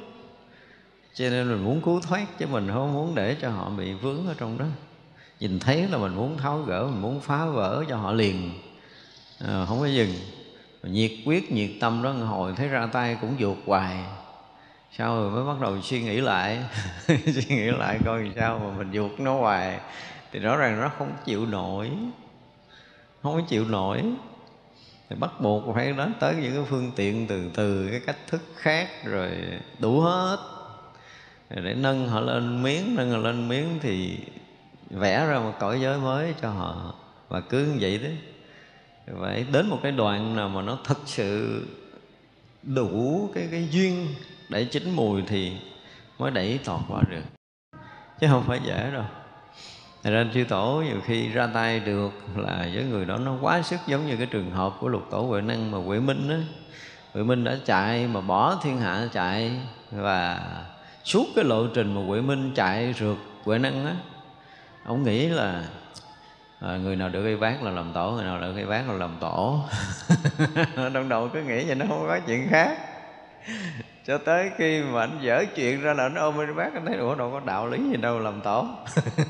Cho 1.14 1.30
nên 1.30 1.48
mình 1.48 1.64
muốn 1.64 1.80
cứu 1.80 2.00
thoát 2.00 2.38
chứ 2.38 2.46
mình 2.46 2.70
không 2.72 2.92
muốn 2.92 3.14
để 3.14 3.36
cho 3.40 3.50
họ 3.50 3.70
bị 3.70 3.92
vướng 3.92 4.26
ở 4.26 4.34
trong 4.38 4.58
đó. 4.58 4.64
Nhìn 5.40 5.58
thấy 5.58 5.88
là 5.88 5.98
mình 5.98 6.14
muốn 6.14 6.38
tháo 6.38 6.58
gỡ 6.58 6.86
mình 6.86 7.02
muốn 7.02 7.20
phá 7.20 7.46
vỡ 7.46 7.84
cho 7.88 7.96
họ 7.96 8.12
liền. 8.12 8.50
À, 9.46 9.64
không 9.68 9.80
có 9.80 9.86
dừng. 9.86 10.14
Nhiệt 10.82 11.10
quyết 11.24 11.52
nhiệt 11.52 11.70
tâm 11.80 12.02
đó 12.02 12.12
hồi 12.12 12.54
thấy 12.56 12.68
ra 12.68 12.86
tay 12.92 13.16
cũng 13.20 13.36
vượt 13.38 13.56
hoài. 13.66 13.96
Sau 14.92 15.16
rồi 15.16 15.30
mới 15.30 15.44
bắt 15.44 15.60
đầu 15.60 15.82
suy 15.82 16.02
nghĩ 16.02 16.20
lại. 16.20 16.58
Suy 17.08 17.56
nghĩ 17.56 17.70
lại 17.78 17.98
coi 18.04 18.30
sao 18.36 18.58
mà 18.58 18.78
mình 18.78 18.90
vượt 18.92 19.20
nó 19.20 19.38
hoài. 19.38 19.80
Thì 20.32 20.38
rõ 20.38 20.56
ràng 20.56 20.80
nó 20.80 20.90
không 20.98 21.12
chịu 21.24 21.46
nổi. 21.46 21.90
Không 23.22 23.34
có 23.34 23.40
chịu 23.48 23.64
nổi 23.68 24.02
thì 25.10 25.16
bắt 25.16 25.40
buộc 25.40 25.74
phải 25.74 25.92
đến 25.92 26.14
tới 26.20 26.34
những 26.34 26.54
cái 26.54 26.64
phương 26.68 26.92
tiện 26.96 27.26
từ 27.26 27.50
từ, 27.54 27.88
cái 27.90 28.00
cách 28.06 28.16
thức 28.26 28.42
khác 28.56 28.88
rồi 29.04 29.30
đủ 29.78 30.00
hết. 30.00 30.36
Để 31.50 31.74
nâng 31.74 32.08
họ 32.08 32.20
lên 32.20 32.62
miếng, 32.62 32.94
nâng 32.96 33.10
họ 33.10 33.16
lên 33.16 33.48
miếng 33.48 33.78
thì 33.82 34.18
vẽ 34.90 35.26
ra 35.26 35.38
một 35.38 35.52
cõi 35.60 35.80
giới 35.80 35.98
mới 35.98 36.34
cho 36.42 36.50
họ. 36.50 36.94
Và 37.28 37.40
cứ 37.40 37.64
như 37.64 37.78
vậy 37.80 37.98
đấy. 37.98 38.18
Phải 39.20 39.46
đến 39.52 39.66
một 39.68 39.78
cái 39.82 39.92
đoạn 39.92 40.36
nào 40.36 40.48
mà 40.48 40.62
nó 40.62 40.78
thật 40.84 40.98
sự 41.06 41.62
đủ 42.62 43.30
cái 43.34 43.48
cái 43.50 43.68
duyên 43.70 44.06
để 44.48 44.64
chín 44.64 44.90
mùi 44.90 45.22
thì 45.26 45.52
mới 46.18 46.30
đẩy 46.30 46.58
tọt 46.64 46.80
qua 46.88 47.02
được. 47.10 47.22
Chứ 48.20 48.26
không 48.30 48.44
phải 48.46 48.60
dễ 48.66 48.90
đâu. 48.92 49.04
Thật 50.06 50.12
ra 50.12 50.24
chư 50.34 50.44
tổ 50.48 50.82
nhiều 50.86 51.00
khi 51.04 51.28
ra 51.28 51.46
tay 51.46 51.80
được 51.80 52.10
là 52.36 52.68
với 52.74 52.84
người 52.84 53.04
đó 53.04 53.18
nó 53.18 53.34
quá 53.40 53.62
sức 53.62 53.80
giống 53.86 54.06
như 54.06 54.16
cái 54.16 54.26
trường 54.26 54.50
hợp 54.50 54.72
của 54.80 54.88
lục 54.88 55.02
tổ 55.10 55.20
Huệ 55.20 55.40
Năng 55.40 55.70
mà 55.70 55.78
Huệ 55.78 56.00
Minh 56.00 56.28
đó. 56.28 56.34
Huệ 57.14 57.22
Minh 57.22 57.44
đã 57.44 57.56
chạy 57.64 58.06
mà 58.06 58.20
bỏ 58.20 58.60
thiên 58.62 58.78
hạ 58.78 59.08
chạy 59.12 59.52
và 59.90 60.40
suốt 61.04 61.26
cái 61.36 61.44
lộ 61.44 61.66
trình 61.74 61.94
mà 61.94 62.00
Huệ 62.06 62.20
Minh 62.20 62.52
chạy 62.54 62.94
rượt 62.98 63.16
Huệ 63.44 63.58
Năng 63.58 63.86
á. 63.86 63.94
Ông 64.84 65.02
nghĩ 65.02 65.28
là 65.28 65.64
à, 66.60 66.76
người 66.76 66.96
nào 66.96 67.08
được 67.08 67.22
gây 67.22 67.36
bác 67.36 67.62
là 67.62 67.70
làm 67.70 67.92
tổ 67.92 68.10
người 68.10 68.24
nào 68.24 68.40
được 68.40 68.52
gây 68.56 68.66
bác 68.66 68.88
là 68.88 68.94
làm 68.94 69.16
tổ. 69.20 69.60
Trong 70.94 71.08
đầu 71.08 71.28
cứ 71.28 71.42
nghĩ 71.42 71.64
vậy 71.64 71.74
nó 71.74 71.86
không 71.88 72.06
có 72.08 72.18
chuyện 72.26 72.48
khác 72.50 72.78
cho 74.06 74.18
tới 74.18 74.50
khi 74.56 74.82
mà 74.82 75.00
anh 75.00 75.18
dở 75.20 75.44
chuyện 75.54 75.82
ra 75.82 75.92
là 75.92 76.02
anh 76.02 76.14
ôm 76.14 76.38
bên 76.38 76.56
bác 76.56 76.74
anh 76.74 76.86
thấy 76.86 76.96
ủa 76.96 77.14
đâu 77.14 77.30
có 77.32 77.40
đạo 77.40 77.66
lý 77.66 77.78
gì 77.90 77.96
đâu 77.96 78.18
làm 78.18 78.40
tổ. 78.40 78.66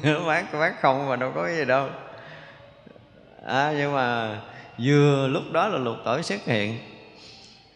Bác 0.27 0.53
bác 0.53 0.81
không 0.81 1.09
mà 1.09 1.17
đâu 1.17 1.33
có 1.35 1.49
gì 1.49 1.65
đâu. 1.65 1.89
À, 3.47 3.73
nhưng 3.79 3.95
mà 3.95 4.39
vừa 4.79 5.29
lúc 5.29 5.43
đó 5.53 5.69
là 5.69 5.79
lục 5.79 5.97
tổ 6.05 6.23
xuất 6.23 6.45
hiện 6.45 6.79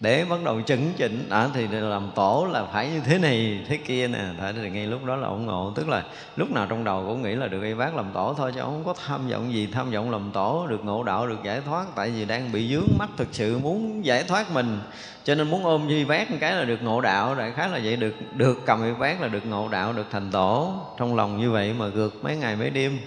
để 0.01 0.25
bắt 0.25 0.39
đầu 0.45 0.61
chấn 0.61 0.93
chỉnh. 0.97 1.27
À, 1.31 1.49
thì 1.55 1.67
làm 1.69 2.11
tổ 2.15 2.49
là 2.51 2.65
phải 2.65 2.91
như 2.91 3.01
thế 3.01 3.19
này 3.19 3.65
thế 3.69 3.77
kia 3.77 4.09
nè. 4.09 4.19
Thế 4.39 4.53
thì 4.53 4.71
ngay 4.71 4.87
lúc 4.87 5.05
đó 5.05 5.17
là 5.17 5.29
ông 5.29 5.47
ngộ 5.47 5.73
tức 5.77 5.89
là 5.89 6.03
lúc 6.37 6.51
nào 6.51 6.67
trong 6.71 6.85
đầu 6.85 7.05
cũng 7.07 7.23
nghĩ 7.23 7.35
là 7.35 7.49
được 7.49 7.63
y 7.63 7.75
bác 7.75 7.97
làm 7.97 8.11
tổ 8.15 8.35
thôi 8.37 8.53
chứ 8.55 8.61
không 8.61 8.85
có 8.85 8.95
tham 9.07 9.29
vọng 9.29 9.53
gì. 9.53 9.69
Tham 9.73 9.91
vọng 9.91 10.11
làm 10.11 10.31
tổ 10.33 10.67
được 10.67 10.85
ngộ 10.85 11.03
đạo 11.03 11.27
được 11.27 11.39
giải 11.45 11.61
thoát. 11.61 11.87
Tại 11.95 12.11
vì 12.11 12.25
đang 12.25 12.53
bị 12.53 12.69
dướng 12.69 12.99
mắt 12.99 13.09
thực 13.17 13.29
sự 13.33 13.59
muốn 13.59 14.05
giải 14.05 14.25
thoát 14.25 14.51
mình. 14.51 14.79
Cho 15.25 15.35
nên 15.35 15.51
muốn 15.51 15.65
ôm 15.65 15.89
y 15.89 16.05
bác 16.05 16.31
một 16.31 16.37
cái 16.41 16.53
là 16.53 16.65
được 16.65 16.83
ngộ 16.83 17.01
đạo. 17.01 17.35
Đại 17.35 17.53
khái 17.53 17.69
là 17.69 17.81
vậy. 17.85 17.97
Được 17.97 18.15
được 18.35 18.59
cầm 18.67 18.85
y 18.85 18.93
bác 18.99 19.21
là 19.21 19.29
được 19.29 19.47
ngộ 19.47 19.69
đạo 19.69 19.93
được 19.93 20.07
thành 20.11 20.31
tổ. 20.31 20.75
Trong 20.99 21.17
lòng 21.17 21.39
như 21.39 21.51
vậy 21.51 21.75
mà 21.79 21.87
gượt 21.87 22.13
mấy 22.23 22.37
ngày 22.37 22.57
mấy 22.57 22.71
đêm. 22.71 22.99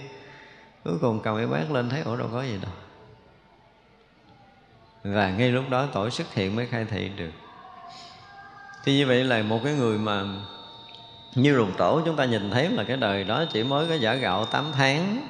Cuối 0.84 0.94
cùng 1.00 1.20
cầm 1.20 1.38
y 1.38 1.46
bác 1.46 1.70
lên 1.70 1.88
thấy 1.88 2.00
ủa 2.00 2.16
đâu 2.16 2.28
có 2.32 2.42
gì 2.42 2.58
đâu 2.62 2.72
và 5.04 5.30
ngay 5.30 5.50
lúc 5.50 5.64
đó 5.70 5.86
tổ 5.86 6.10
xuất 6.10 6.34
hiện 6.34 6.56
mới 6.56 6.66
khai 6.66 6.84
thị 6.84 7.10
được. 7.16 7.30
Thì 8.84 8.96
như 8.96 9.06
vậy 9.06 9.24
là 9.24 9.42
một 9.42 9.60
cái 9.64 9.72
người 9.72 9.98
mà 9.98 10.24
như 11.34 11.54
rùng 11.54 11.72
tổ 11.76 12.00
chúng 12.04 12.16
ta 12.16 12.24
nhìn 12.24 12.50
thấy 12.50 12.68
là 12.68 12.84
cái 12.84 12.96
đời 12.96 13.24
đó 13.24 13.44
chỉ 13.52 13.62
mới 13.62 13.88
có 13.88 13.94
giả 13.94 14.14
gạo 14.14 14.44
8 14.44 14.64
tháng 14.72 15.28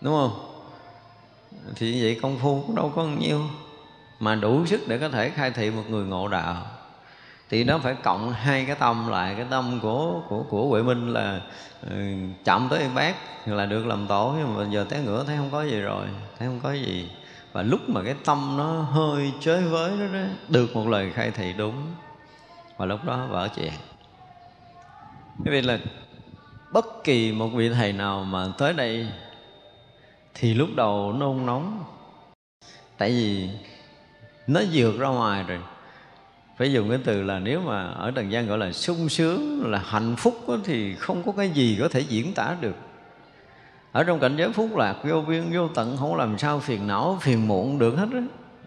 đúng 0.00 0.14
không? 0.14 0.52
Thì 1.76 2.02
vậy 2.02 2.18
công 2.22 2.38
phu 2.38 2.62
cũng 2.66 2.76
đâu 2.76 2.92
có 2.96 3.04
nhiêu 3.04 3.40
mà 4.20 4.34
đủ 4.34 4.66
sức 4.66 4.80
để 4.88 4.98
có 4.98 5.08
thể 5.08 5.30
khai 5.30 5.50
thị 5.50 5.70
một 5.70 5.82
người 5.88 6.04
ngộ 6.04 6.28
đạo. 6.28 6.66
Thì 7.50 7.64
nó 7.64 7.78
phải 7.78 7.94
cộng 7.94 8.32
hai 8.32 8.64
cái 8.64 8.76
tâm 8.76 9.08
lại 9.08 9.34
cái 9.36 9.46
tâm 9.50 9.80
của 9.82 10.20
của 10.28 10.42
của 10.42 10.66
huệ 10.66 10.82
minh 10.82 11.12
là 11.12 11.40
ừ, 11.90 11.96
uh, 11.96 12.44
chậm 12.44 12.68
tới 12.70 12.84
bác 12.94 13.14
là 13.48 13.66
được 13.66 13.86
làm 13.86 14.06
tổ 14.06 14.34
nhưng 14.38 14.56
mà 14.56 14.64
giờ 14.70 14.86
té 14.88 15.00
ngửa 15.00 15.24
thấy 15.24 15.36
không 15.36 15.50
có 15.50 15.62
gì 15.62 15.80
rồi 15.80 16.06
thấy 16.38 16.48
không 16.48 16.60
có 16.62 16.72
gì 16.72 17.10
và 17.56 17.62
lúc 17.62 17.88
mà 17.88 18.02
cái 18.02 18.14
tâm 18.24 18.54
nó 18.56 18.82
hơi 18.82 19.32
chới 19.40 19.62
với 19.62 19.90
đó, 19.90 20.06
đó 20.12 20.24
được 20.48 20.76
một 20.76 20.88
lời 20.88 21.10
khai 21.14 21.30
thị 21.30 21.52
đúng. 21.58 21.74
Và 22.76 22.86
lúc 22.86 23.04
đó 23.04 23.26
vỡ 23.30 23.48
chuyện. 23.56 23.72
Cái 25.44 25.54
vì 25.54 25.62
là 25.62 25.78
bất 26.72 27.04
kỳ 27.04 27.32
một 27.32 27.48
vị 27.48 27.68
thầy 27.68 27.92
nào 27.92 28.24
mà 28.24 28.48
tới 28.58 28.72
đây 28.72 29.06
thì 30.34 30.54
lúc 30.54 30.68
đầu 30.76 31.12
nôn 31.12 31.46
nóng. 31.46 31.84
Tại 32.98 33.10
vì 33.10 33.48
nó 34.46 34.60
vượt 34.72 34.98
ra 34.98 35.08
ngoài 35.08 35.42
rồi. 35.42 35.58
Phải 36.58 36.72
dùng 36.72 36.88
cái 36.88 36.98
từ 37.04 37.22
là 37.22 37.38
nếu 37.38 37.60
mà 37.60 37.86
ở 37.86 38.10
trần 38.10 38.32
gian 38.32 38.46
gọi 38.46 38.58
là 38.58 38.72
sung 38.72 39.08
sướng 39.08 39.70
là 39.70 39.82
hạnh 39.86 40.14
phúc 40.18 40.48
đó, 40.48 40.56
thì 40.64 40.94
không 40.94 41.22
có 41.22 41.32
cái 41.36 41.50
gì 41.50 41.76
có 41.80 41.88
thể 41.88 42.00
diễn 42.00 42.34
tả 42.34 42.56
được 42.60 42.76
ở 43.96 44.04
trong 44.04 44.20
cảnh 44.20 44.36
giới 44.36 44.52
phúc 44.52 44.76
lạc, 44.76 44.94
vô 45.02 45.20
biên, 45.20 45.42
vô 45.52 45.68
tận, 45.68 45.96
không 45.98 46.16
làm 46.16 46.38
sao 46.38 46.60
phiền 46.60 46.86
não, 46.86 47.18
phiền 47.20 47.48
muộn 47.48 47.78
được 47.78 47.96
hết 47.96 48.08
á. 48.12 48.20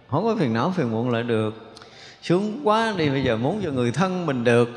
Không 0.08 0.24
có 0.24 0.36
phiền 0.40 0.54
não, 0.54 0.74
phiền 0.76 0.92
muộn 0.92 1.10
lại 1.10 1.24
được. 1.24 1.74
Sướng 2.22 2.62
quá 2.64 2.94
đi, 2.98 3.10
bây 3.10 3.24
giờ 3.24 3.38
muốn 3.38 3.62
cho 3.64 3.72
người 3.72 3.92
thân 3.92 4.26
mình 4.26 4.44
được. 4.44 4.70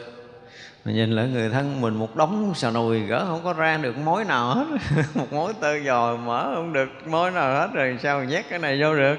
Mình 0.85 0.95
nhìn 0.95 1.12
lại 1.12 1.29
người 1.29 1.51
thân 1.51 1.81
mình 1.81 1.95
một 1.95 2.17
đống 2.17 2.53
xà 2.55 2.71
nùi 2.71 3.01
gỡ, 3.01 3.25
không 3.29 3.41
có 3.45 3.53
ra 3.53 3.77
được 3.77 3.99
mối 3.99 4.25
nào 4.25 4.55
hết. 4.55 4.65
Một 5.15 5.33
mối 5.33 5.53
tơ 5.61 5.79
giò 5.79 6.17
mở 6.17 6.53
không 6.55 6.73
được 6.73 6.88
mối 7.07 7.31
nào 7.31 7.55
hết 7.55 7.69
rồi, 7.75 7.99
sao 8.03 8.25
nhét 8.25 8.45
cái 8.51 8.59
này 8.59 8.83
vô 8.83 8.95
được? 8.95 9.17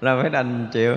Là 0.00 0.18
phải 0.22 0.30
đành 0.30 0.68
chịu, 0.72 0.96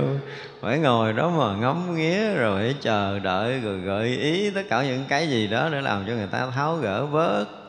phải 0.61 0.79
ngồi 0.79 1.13
đó 1.13 1.29
mà 1.29 1.55
ngắm 1.55 1.95
nghía 1.95 2.33
rồi 2.33 2.61
phải 2.61 2.75
chờ 2.81 3.19
đợi, 3.19 3.59
rồi 3.59 3.77
gợi 3.77 4.07
ý 4.07 4.49
tất 4.49 4.63
cả 4.69 4.83
những 4.83 5.03
cái 5.07 5.29
gì 5.29 5.47
đó 5.47 5.69
để 5.71 5.81
làm 5.81 6.03
cho 6.07 6.13
người 6.13 6.27
ta 6.31 6.47
tháo 6.55 6.75
gỡ 6.75 7.05
bớt 7.05 7.60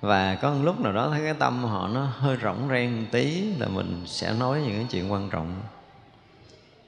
và 0.00 0.34
có 0.34 0.50
một 0.50 0.60
lúc 0.62 0.80
nào 0.80 0.92
đó 0.92 1.08
thấy 1.10 1.20
cái 1.24 1.34
tâm 1.34 1.64
họ 1.64 1.88
nó 1.88 2.04
hơi 2.18 2.36
rỗng 2.42 2.68
ren 2.70 3.06
tí 3.10 3.40
là 3.58 3.68
mình 3.68 4.02
sẽ 4.06 4.32
nói 4.32 4.60
những 4.60 4.76
cái 4.76 4.86
chuyện 4.90 5.12
quan 5.12 5.30
trọng. 5.30 5.60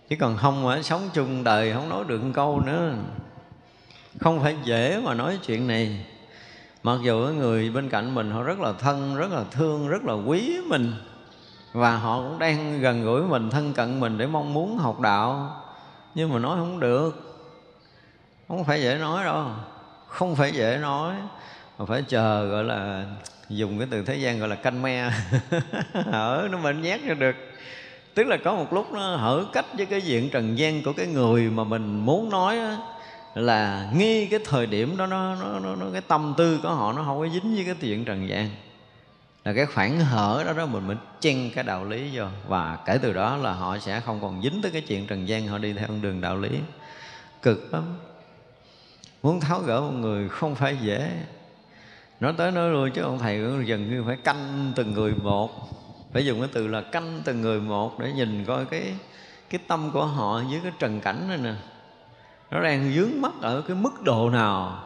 Chứ 0.08 0.16
còn 0.20 0.36
không 0.36 0.64
mà 0.64 0.82
sống 0.82 1.08
chung 1.12 1.44
đời, 1.44 1.72
không 1.72 1.88
nói 1.88 2.04
được 2.08 2.24
một 2.24 2.30
câu 2.34 2.60
nữa. 2.60 2.94
Không 4.20 4.40
phải 4.40 4.56
dễ 4.64 5.00
mà 5.04 5.14
nói 5.14 5.38
chuyện 5.46 5.66
này. 5.66 6.06
Mặc 6.82 6.98
dù 7.02 7.16
người 7.16 7.70
bên 7.70 7.88
cạnh 7.88 8.14
mình 8.14 8.30
họ 8.30 8.42
rất 8.42 8.60
là 8.60 8.72
thân, 8.72 9.16
rất 9.16 9.30
là 9.30 9.44
thương, 9.50 9.88
rất 9.88 10.04
là 10.04 10.14
quý 10.14 10.58
mình. 10.66 10.92
Và 11.72 11.96
họ 11.96 12.16
cũng 12.16 12.38
đang 12.38 12.80
gần 12.80 13.04
gũi 13.04 13.22
mình, 13.22 13.50
thân 13.50 13.72
cận 13.72 14.00
mình 14.00 14.18
để 14.18 14.26
mong 14.26 14.54
muốn 14.54 14.78
học 14.78 15.00
đạo. 15.00 15.56
Nhưng 16.14 16.32
mà 16.32 16.38
nói 16.38 16.56
không 16.58 16.80
được. 16.80 17.38
Không 18.48 18.64
phải 18.64 18.82
dễ 18.82 18.94
nói 18.98 19.24
đâu. 19.24 19.46
Không 20.06 20.36
phải 20.36 20.52
dễ 20.52 20.78
nói 20.80 21.14
mà 21.82 21.86
phải 21.86 22.02
chờ 22.08 22.46
gọi 22.46 22.64
là 22.64 23.04
dùng 23.48 23.78
cái 23.78 23.88
từ 23.90 24.02
thế 24.02 24.16
gian 24.16 24.38
gọi 24.38 24.48
là 24.48 24.56
canh 24.56 24.82
me. 24.82 25.10
Hở 25.92 26.48
nó 26.50 26.58
mình 26.58 26.82
nhét 26.82 27.00
cho 27.08 27.14
được. 27.14 27.36
Tức 28.14 28.26
là 28.26 28.36
có 28.44 28.54
một 28.54 28.72
lúc 28.72 28.92
nó 28.92 29.16
hở 29.16 29.44
cách 29.52 29.64
với 29.76 29.86
cái 29.86 30.00
diện 30.00 30.30
trần 30.30 30.58
gian 30.58 30.82
của 30.82 30.92
cái 30.92 31.06
người 31.06 31.42
mà 31.42 31.64
mình 31.64 32.06
muốn 32.06 32.30
nói 32.30 32.58
á, 32.58 32.78
là 33.34 33.90
nghi 33.94 34.26
cái 34.26 34.40
thời 34.44 34.66
điểm 34.66 34.96
đó 34.96 35.06
nó, 35.06 35.34
nó, 35.34 35.58
nó, 35.58 35.74
nó 35.74 35.86
cái 35.92 36.00
tâm 36.00 36.34
tư 36.36 36.60
của 36.62 36.68
họ 36.68 36.92
nó 36.92 37.02
không 37.02 37.18
có 37.18 37.28
dính 37.28 37.54
với 37.54 37.64
cái 37.64 37.74
chuyện 37.80 38.04
trần 38.04 38.28
gian. 38.28 38.50
Là 39.44 39.52
cái 39.52 39.66
khoảng 39.66 40.00
hở 40.00 40.42
đó 40.46 40.52
đó 40.52 40.66
mình 40.66 40.86
mới 40.86 40.96
chen 41.20 41.50
cái 41.54 41.64
đạo 41.64 41.84
lý 41.84 42.10
vô. 42.14 42.24
Và 42.48 42.78
kể 42.86 42.98
từ 43.02 43.12
đó 43.12 43.36
là 43.36 43.52
họ 43.52 43.78
sẽ 43.78 44.00
không 44.00 44.20
còn 44.20 44.42
dính 44.42 44.62
tới 44.62 44.70
cái 44.70 44.80
chuyện 44.80 45.06
trần 45.06 45.28
gian 45.28 45.46
họ 45.46 45.58
đi 45.58 45.72
theo 45.72 45.88
con 45.88 46.02
đường 46.02 46.20
đạo 46.20 46.36
lý. 46.36 46.50
Cực 47.42 47.72
lắm. 47.72 47.82
Muốn 49.22 49.40
tháo 49.40 49.60
gỡ 49.60 49.80
một 49.80 49.92
người 49.92 50.28
không 50.28 50.54
phải 50.54 50.76
dễ 50.82 51.10
nói 52.22 52.34
tới 52.36 52.50
nói 52.52 52.70
lui 52.70 52.90
chứ 52.90 53.02
ông 53.02 53.18
thầy 53.18 53.38
cũng 53.38 53.66
dần 53.66 53.90
như 53.90 54.02
phải 54.06 54.16
canh 54.16 54.72
từng 54.76 54.92
người 54.92 55.14
một. 55.22 55.50
Phải 56.12 56.26
dùng 56.26 56.40
cái 56.40 56.48
từ 56.52 56.68
là 56.68 56.80
canh 56.80 57.22
từng 57.24 57.40
người 57.40 57.60
một 57.60 57.98
để 57.98 58.12
nhìn 58.12 58.44
coi 58.44 58.64
cái 58.64 58.94
cái 59.50 59.60
tâm 59.68 59.90
của 59.92 60.06
họ 60.06 60.42
dưới 60.50 60.60
cái 60.62 60.72
trần 60.78 61.00
cảnh 61.00 61.28
này 61.28 61.38
nè. 61.38 61.52
Nó 62.50 62.62
đang 62.62 62.92
dướng 62.94 63.20
mắt 63.20 63.32
ở 63.40 63.62
cái 63.68 63.76
mức 63.76 64.02
độ 64.04 64.30
nào 64.30 64.82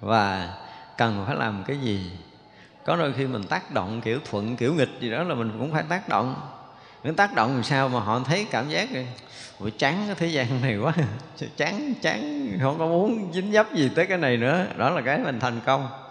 và 0.00 0.54
cần 0.96 1.24
phải 1.26 1.36
làm 1.36 1.64
cái 1.66 1.78
gì. 1.78 2.10
Có 2.84 2.96
đôi 2.96 3.12
khi 3.12 3.26
mình 3.26 3.44
tác 3.44 3.74
động 3.74 4.00
kiểu 4.00 4.18
thuận, 4.30 4.56
kiểu 4.56 4.74
nghịch 4.74 5.00
gì 5.00 5.10
đó 5.10 5.22
là 5.22 5.34
mình 5.34 5.52
cũng 5.58 5.72
phải 5.72 5.84
tác 5.88 6.08
động. 6.08 6.34
Những 7.04 7.14
tác 7.14 7.34
động 7.34 7.54
làm 7.54 7.62
sao 7.62 7.88
mà 7.88 8.00
họ 8.00 8.20
thấy 8.24 8.46
cảm 8.50 8.68
giác 8.68 8.88
rồi 8.94 9.06
Ủa, 9.58 9.70
chán 9.78 10.02
cái 10.06 10.14
thế 10.14 10.26
gian 10.26 10.60
này 10.62 10.78
quá. 10.78 10.92
Chán 11.56 11.94
chán, 12.02 12.50
không 12.62 12.78
có 12.78 12.86
muốn 12.86 13.32
dính 13.32 13.52
dấp 13.52 13.74
gì 13.74 13.90
tới 13.94 14.06
cái 14.06 14.18
này 14.18 14.36
nữa. 14.36 14.66
Đó 14.76 14.90
là 14.90 15.00
cái 15.00 15.18
mình 15.18 15.40
thành 15.40 15.60
công 15.66 16.05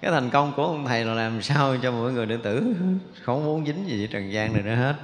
cái 0.00 0.10
thành 0.10 0.30
công 0.30 0.52
của 0.56 0.64
ông 0.64 0.84
thầy 0.86 1.04
là 1.04 1.14
làm 1.14 1.42
sao 1.42 1.76
cho 1.82 1.92
mọi 1.92 2.12
người 2.12 2.26
đệ 2.26 2.36
tử 2.36 2.74
không 3.22 3.44
muốn 3.44 3.66
dính 3.66 3.88
gì 3.88 4.08
trần 4.10 4.32
gian 4.32 4.52
này 4.52 4.62
nữa 4.62 4.74
hết. 4.74 4.94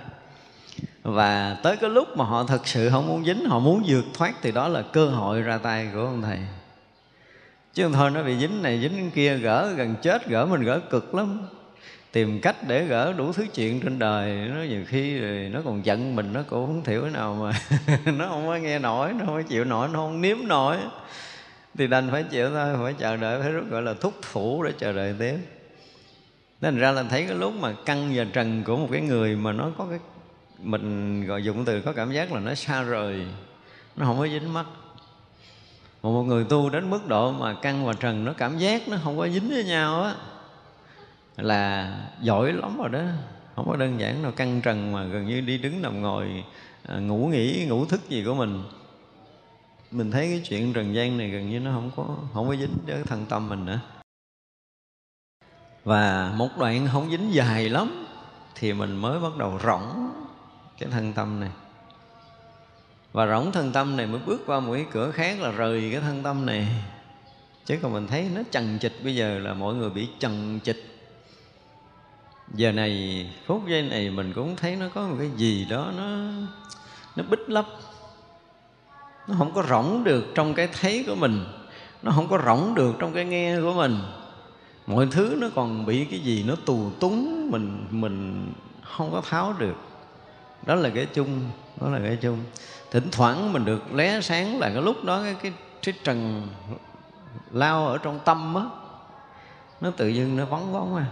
Và 1.03 1.57
tới 1.63 1.77
cái 1.77 1.91
lúc 1.91 2.17
mà 2.17 2.25
họ 2.25 2.45
thật 2.45 2.67
sự 2.67 2.91
không 2.91 3.07
muốn 3.07 3.25
dính, 3.25 3.45
họ 3.45 3.59
muốn 3.59 3.83
vượt 3.87 4.05
thoát 4.15 4.35
thì 4.43 4.53
đó 4.53 4.69
là 4.69 4.83
cơ 4.83 5.07
hội 5.07 5.43
ra 5.43 5.59
tay 5.59 5.89
của 5.95 6.01
ông 6.01 6.23
thầy. 6.23 6.39
Chứ 7.75 7.91
thôi 7.93 8.11
nó 8.11 8.23
bị 8.23 8.39
dính 8.39 8.63
này, 8.63 8.81
dính 8.81 9.11
kia, 9.11 9.37
gỡ 9.37 9.73
gần 9.77 9.95
chết, 10.03 10.29
gỡ 10.29 10.47
mình 10.47 10.63
gỡ 10.63 10.81
cực 10.91 11.15
lắm. 11.15 11.43
Tìm 12.13 12.41
cách 12.41 12.57
để 12.69 12.85
gỡ 12.85 13.13
đủ 13.13 13.33
thứ 13.33 13.47
chuyện 13.55 13.81
trên 13.81 13.99
đời, 13.99 14.49
nó 14.55 14.63
nhiều 14.63 14.85
khi 14.89 15.19
rồi 15.19 15.51
nó 15.53 15.61
còn 15.65 15.85
giận 15.87 16.17
mình, 16.17 16.33
nó 16.33 16.43
cũng 16.43 16.67
không 16.67 16.85
thiểu 16.85 17.05
nào 17.05 17.35
mà 17.35 17.53
nó 18.19 18.29
không 18.29 18.47
có 18.47 18.57
nghe 18.57 18.79
nổi, 18.79 19.13
nó 19.13 19.25
không 19.27 19.35
có 19.35 19.43
chịu 19.43 19.65
nổi, 19.65 19.89
nó 19.93 19.99
không 19.99 20.21
nếm 20.21 20.37
nổi 20.45 20.77
thì 21.79 21.87
đành 21.87 22.11
phải 22.11 22.23
chịu 22.23 22.51
thôi 22.51 22.77
phải 22.83 22.95
chờ 22.99 23.17
đợi, 23.17 23.43
phải 23.43 23.53
rất 23.53 23.65
gọi 23.71 23.83
là 23.83 23.95
thúc 23.95 24.15
thủ 24.33 24.63
để 24.63 24.73
chờ 24.79 24.93
đợi 24.93 25.15
tiếp. 25.19 25.39
Nên 26.61 26.79
ra 26.79 26.91
là 26.91 27.03
thấy 27.03 27.25
cái 27.27 27.37
lúc 27.37 27.53
mà 27.61 27.73
căng 27.85 28.13
và 28.15 28.25
trần 28.33 28.63
của 28.65 28.77
một 28.77 28.89
cái 28.93 29.01
người 29.01 29.37
mà 29.37 29.53
nó 29.53 29.71
có 29.79 29.87
cái, 29.91 29.99
mình 30.59 31.27
gọi 31.27 31.45
dụng 31.45 31.65
từ 31.65 31.81
có 31.81 31.93
cảm 31.93 32.13
giác 32.13 32.33
là 32.33 32.41
nó 32.41 32.55
xa 32.55 32.83
rời, 32.83 33.27
nó 33.97 34.07
không 34.07 34.19
có 34.19 34.29
dính 34.29 34.53
mắt. 34.53 34.67
Mà 36.03 36.11
một 36.11 36.23
người 36.23 36.45
tu 36.45 36.71
đến 36.71 36.91
mức 36.91 37.09
độ 37.09 37.33
mà 37.33 37.55
căng 37.55 37.87
và 37.87 37.93
trần, 37.93 38.25
nó 38.25 38.33
cảm 38.33 38.59
giác 38.59 38.89
nó 38.89 38.97
không 39.05 39.19
có 39.19 39.29
dính 39.29 39.49
với 39.49 39.65
nhau 39.65 40.03
á, 40.03 40.15
là 41.37 41.97
giỏi 42.21 42.53
lắm 42.53 42.79
rồi 42.79 42.89
đó. 42.89 43.03
Không 43.57 43.69
có 43.69 43.77
đơn 43.77 44.01
giản 44.01 44.23
đâu 44.23 44.33
căng 44.33 44.61
trần 44.61 44.93
mà 44.93 45.05
gần 45.05 45.27
như 45.27 45.41
đi 45.41 45.59
đứng 45.59 45.83
nằm 45.83 46.03
ngồi 46.03 46.45
à, 46.89 46.99
ngủ 46.99 47.27
nghỉ, 47.27 47.67
ngủ 47.69 47.85
thức 47.85 48.01
gì 48.09 48.25
của 48.27 48.35
mình 48.35 48.63
mình 49.95 50.11
thấy 50.11 50.29
cái 50.29 50.43
chuyện 50.49 50.73
trần 50.73 50.95
gian 50.95 51.19
này 51.19 51.31
gần 51.31 51.51
như 51.51 51.61
nó 51.61 51.71
không 51.73 51.91
có 51.97 52.17
không 52.35 52.49
có 52.49 52.57
dính 52.57 52.77
đến 52.87 53.05
thân 53.05 53.27
tâm 53.29 53.49
mình 53.49 53.65
nữa. 53.65 53.81
Và 55.85 56.33
một 56.37 56.49
đoạn 56.59 56.89
không 56.93 57.11
dính 57.11 57.35
dài 57.35 57.69
lắm 57.69 58.07
thì 58.55 58.73
mình 58.73 58.97
mới 58.97 59.21
bắt 59.21 59.37
đầu 59.39 59.59
rỗng 59.65 60.11
cái 60.79 60.89
thân 60.91 61.13
tâm 61.13 61.41
này. 61.41 61.51
Và 63.13 63.27
rỗng 63.27 63.53
thân 63.53 63.73
tâm 63.73 63.97
này 63.97 64.07
mới 64.07 64.21
bước 64.27 64.43
qua 64.47 64.61
một 64.61 64.73
cái 64.75 64.87
cửa 64.93 65.11
khác 65.11 65.41
là 65.41 65.51
rời 65.51 65.89
cái 65.93 66.01
thân 66.01 66.23
tâm 66.23 66.47
này. 66.47 66.69
Chứ 67.65 67.79
còn 67.83 67.93
mình 67.93 68.07
thấy 68.07 68.31
nó 68.35 68.43
chằng 68.51 68.79
chịch 68.81 68.95
bây 69.05 69.17
giờ 69.17 69.39
là 69.39 69.55
mọi 69.55 69.75
người 69.75 69.91
bị 69.91 70.09
chằng 70.19 70.61
chịch 70.65 70.85
giờ 72.55 72.73
này, 72.73 73.27
phút 73.47 73.63
giây 73.69 73.83
này 73.83 74.11
mình 74.11 74.33
cũng 74.33 74.57
thấy 74.57 74.77
nó 74.77 74.89
có 74.95 75.09
một 75.09 75.17
cái 75.19 75.31
gì 75.37 75.67
đó 75.71 75.93
nó 75.97 76.07
nó 77.17 77.25
bích 77.31 77.49
lấp 77.49 77.67
nó 79.29 79.35
không 79.39 79.55
có 79.55 79.63
rỗng 79.69 80.05
được 80.05 80.25
trong 80.35 80.55
cái 80.55 80.69
thấy 80.81 81.05
của 81.07 81.15
mình. 81.15 81.45
Nó 82.03 82.13
không 82.13 82.29
có 82.29 82.39
rỗng 82.45 82.75
được 82.75 82.95
trong 82.99 83.13
cái 83.13 83.25
nghe 83.25 83.61
của 83.61 83.73
mình. 83.73 83.99
Mọi 84.87 85.09
thứ 85.11 85.37
nó 85.41 85.47
còn 85.55 85.87
bị 85.87 86.05
cái 86.05 86.19
gì 86.21 86.45
nó 86.49 86.55
tù 86.65 86.91
túng 87.01 87.51
mình 87.51 87.87
mình 87.91 88.47
không 88.83 89.11
có 89.13 89.23
tháo 89.31 89.55
được. 89.59 89.77
Đó 90.67 90.75
là 90.75 90.91
cái 90.95 91.07
chung 91.07 91.41
đó 91.81 91.89
là 91.89 91.99
cái 91.99 92.17
chung. 92.17 92.39
Thỉnh 92.91 93.09
thoảng 93.13 93.53
mình 93.53 93.65
được 93.65 93.95
lé 93.95 94.21
sáng 94.21 94.59
là 94.59 94.71
cái 94.75 94.83
lúc 94.83 95.05
đó 95.05 95.23
cái 95.23 95.35
cái, 95.43 95.53
cái 95.83 95.95
trần 96.05 96.49
lao 97.51 97.87
ở 97.87 97.99
trong 97.99 98.21
tâm 98.25 98.55
á 98.55 98.65
nó 99.81 99.91
tự 99.91 100.09
dưng 100.09 100.37
nó 100.37 100.45
vắng 100.45 100.73
bóng 100.73 100.97
à 100.97 101.07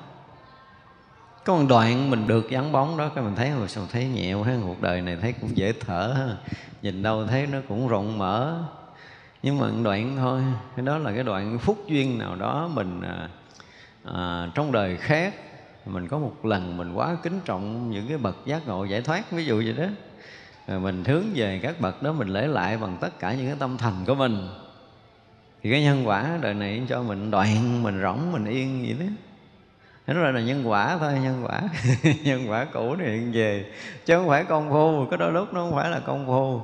có 1.45 1.57
một 1.57 1.65
đoạn 1.69 2.11
mình 2.11 2.27
được 2.27 2.51
gắn 2.51 2.73
bóng 2.73 2.97
đó 2.97 3.09
cái 3.15 3.25
mình 3.25 3.35
thấy 3.35 3.51
mà 3.51 3.69
sao 3.69 3.87
thấy 3.93 4.09
nhẹo 4.09 4.43
ha 4.43 4.57
cuộc 4.63 4.83
đời 4.83 5.01
này 5.01 5.17
thấy 5.17 5.33
cũng 5.41 5.57
dễ 5.57 5.73
thở 5.73 6.15
ha. 6.17 6.37
Nhìn 6.83 7.03
đâu 7.03 7.27
thấy 7.27 7.47
nó 7.47 7.59
cũng 7.69 7.89
rộng 7.89 8.19
mở. 8.19 8.63
Nhưng 9.43 9.59
mà 9.59 9.67
một 9.67 9.81
đoạn 9.83 10.17
thôi 10.17 10.43
cái 10.77 10.87
đó 10.87 10.99
là 10.99 11.13
cái 11.13 11.25
đoạn 11.25 11.59
phúc 11.59 11.79
duyên 11.89 12.19
nào 12.19 12.37
đó 12.37 12.71
mình 12.75 13.01
à, 13.03 13.29
à, 14.15 14.49
trong 14.55 14.73
đời 14.73 14.97
khác. 14.97 15.35
Mình 15.87 16.09
có 16.09 16.19
một 16.19 16.45
lần 16.45 16.77
mình 16.77 16.93
quá 16.95 17.17
kính 17.23 17.41
trọng 17.45 17.91
những 17.91 18.09
cái 18.09 18.19
bậc 18.19 18.37
giác 18.47 18.67
ngộ 18.67 18.85
giải 18.85 19.03
thoát 19.03 19.31
ví 19.33 19.45
dụ 19.45 19.57
vậy 19.57 19.73
đó. 19.73 19.87
Rồi 20.69 20.81
mình 20.81 21.05
hướng 21.05 21.25
về 21.35 21.61
các 21.63 21.81
bậc 21.81 22.03
đó 22.03 22.13
mình 22.13 22.29
lễ 22.29 22.47
lại 22.47 22.79
bằng 22.79 22.97
tất 23.01 23.19
cả 23.19 23.35
những 23.35 23.47
cái 23.47 23.57
tâm 23.59 23.79
thành 23.79 24.05
của 24.07 24.15
mình. 24.15 24.49
Thì 25.63 25.71
cái 25.71 25.83
nhân 25.83 26.09
quả 26.09 26.39
đời 26.41 26.55
này 26.55 26.83
cho 26.89 27.03
mình 27.03 27.31
đoạn 27.31 27.83
mình 27.83 28.03
rỗng 28.03 28.33
mình 28.33 28.45
yên 28.45 28.83
vậy 28.83 29.07
đó 29.07 29.13
nó 30.07 30.31
là 30.31 30.41
nhân 30.41 30.69
quả 30.69 30.97
thôi 31.01 31.13
nhân 31.23 31.45
quả. 31.45 31.61
Nhân 32.25 32.51
quả 32.51 32.65
cũ 32.65 32.97
này 32.97 33.09
hiện 33.09 33.33
về. 33.33 33.65
Chứ 34.05 34.17
không 34.17 34.29
phải 34.29 34.45
công 34.45 34.71
phu 34.71 35.07
có 35.11 35.17
đôi 35.17 35.33
lúc 35.33 35.55
nó 35.55 35.61
không 35.61 35.75
phải 35.75 35.91
là 35.91 36.01
công 36.01 36.27
phu. 36.27 36.61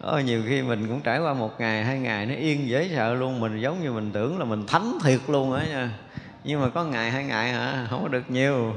Ờ, 0.00 0.20
nhiều 0.20 0.42
khi 0.48 0.62
mình 0.62 0.88
cũng 0.88 1.00
trải 1.00 1.18
qua 1.18 1.34
một 1.34 1.60
ngày 1.60 1.84
hai 1.84 1.98
ngày 1.98 2.26
nó 2.26 2.34
yên 2.34 2.68
dễ 2.68 2.90
sợ 2.94 3.14
luôn. 3.14 3.40
Mình 3.40 3.60
giống 3.60 3.82
như 3.82 3.92
mình 3.92 4.10
tưởng 4.12 4.38
là 4.38 4.44
mình 4.44 4.66
thánh 4.66 4.98
thiệt 5.04 5.20
luôn 5.28 5.52
á 5.52 5.66
nha. 5.66 5.90
Nhưng 6.44 6.60
mà 6.60 6.68
có 6.68 6.84
ngày 6.84 7.10
hai 7.10 7.24
ngày 7.24 7.52
hả? 7.52 7.86
Không 7.90 8.02
có 8.02 8.08
được 8.08 8.24
nhiều. 8.28 8.74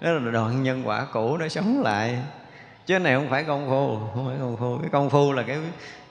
Đó 0.00 0.10
là 0.10 0.30
đoạn 0.30 0.62
nhân 0.62 0.82
quả 0.84 1.06
cũ 1.12 1.36
nó 1.36 1.48
sống 1.48 1.82
lại. 1.82 2.18
Chứ 2.86 2.98
này 2.98 3.14
không 3.14 3.28
phải 3.30 3.44
công 3.44 3.68
phu 3.68 3.98
không 4.14 4.26
phải 4.26 4.36
công 4.40 4.56
phu. 4.56 4.78
Cái 4.78 4.90
công 4.90 5.10
phu 5.10 5.32
là 5.32 5.42
cái 5.42 5.58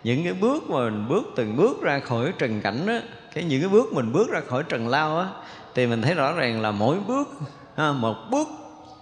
những 0.04 0.24
cái 0.24 0.34
bước 0.34 0.70
mà 0.70 0.80
mình 0.80 1.08
bước 1.10 1.24
từng 1.36 1.56
bước 1.58 1.82
ra 1.82 2.00
khỏi 2.00 2.34
trần 2.38 2.62
cảnh 2.62 2.88
á. 2.88 3.02
Cái 3.34 3.44
những 3.44 3.62
cái 3.62 3.70
bước 3.70 3.94
mình 3.94 4.12
bước 4.12 4.30
ra 4.30 4.42
khỏi 4.48 4.64
trần 4.70 4.88
lao 4.88 5.20
á 5.20 5.28
thì 5.76 5.88
mình 5.88 6.02
thấy 6.02 6.14
rõ 6.14 6.34
ràng 6.34 6.62
là 6.62 6.72
mỗi 6.72 7.00
bước 7.08 7.28
một 7.78 8.16
bước 8.32 8.48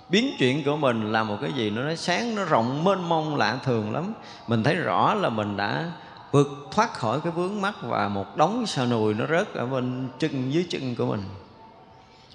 biến 0.09 0.35
chuyển 0.39 0.63
của 0.63 0.77
mình 0.77 1.11
là 1.11 1.23
một 1.23 1.37
cái 1.41 1.53
gì 1.53 1.69
nó 1.69 1.95
sáng, 1.95 2.35
nó 2.35 2.45
rộng, 2.45 2.83
mênh 2.83 3.09
mông, 3.09 3.35
lạ 3.35 3.59
thường 3.63 3.93
lắm. 3.93 4.13
Mình 4.47 4.63
thấy 4.63 4.75
rõ 4.75 5.13
là 5.13 5.29
mình 5.29 5.57
đã 5.57 5.91
vượt 6.31 6.47
thoát 6.71 6.93
khỏi 6.93 7.19
cái 7.21 7.31
vướng 7.31 7.61
mắc 7.61 7.75
và 7.81 8.07
một 8.07 8.37
đống 8.37 8.65
sa 8.65 8.85
nùi 8.85 9.13
nó 9.13 9.25
rớt 9.25 9.53
ở 9.53 9.65
bên 9.65 10.09
chân, 10.19 10.53
dưới 10.53 10.65
chân 10.69 10.95
của 10.95 11.05
mình. 11.05 11.21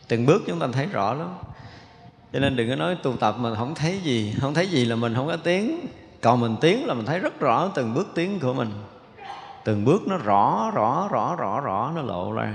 Từng 0.09 0.27
bước 0.27 0.43
chúng 0.47 0.59
ta 0.59 0.67
thấy 0.73 0.87
rõ 0.87 1.15
lắm. 1.15 1.29
Cho 2.33 2.39
nên 2.39 2.57
đừng 2.57 2.69
có 2.69 2.77
nói 2.77 2.97
tu 3.03 3.17
tập 3.17 3.35
mà 3.39 3.55
không 3.55 3.75
thấy 3.75 4.01
gì, 4.01 4.35
không 4.41 4.55
thấy 4.55 4.67
gì 4.67 4.85
là 4.85 4.97
mình 4.97 5.15
không 5.15 5.27
có 5.27 5.37
tiếng. 5.37 5.87
Còn 6.21 6.41
mình 6.41 6.57
tiếng 6.61 6.87
là 6.87 6.95
mình 6.95 7.07
thấy 7.07 7.19
rất 7.19 7.41
rõ 7.41 7.69
từng 7.75 7.95
bước 7.95 8.09
tiếng 8.15 8.41
của 8.41 8.53
mình. 8.53 8.71
Từng 9.65 9.85
bước 9.85 10.03
nó 10.09 10.17
rõ 10.17 10.71
rõ 10.75 11.09
rõ 11.11 11.37
rõ 11.39 11.61
rõ, 11.61 11.93
nó 11.95 12.03
lộ 12.03 12.33
ra 12.33 12.55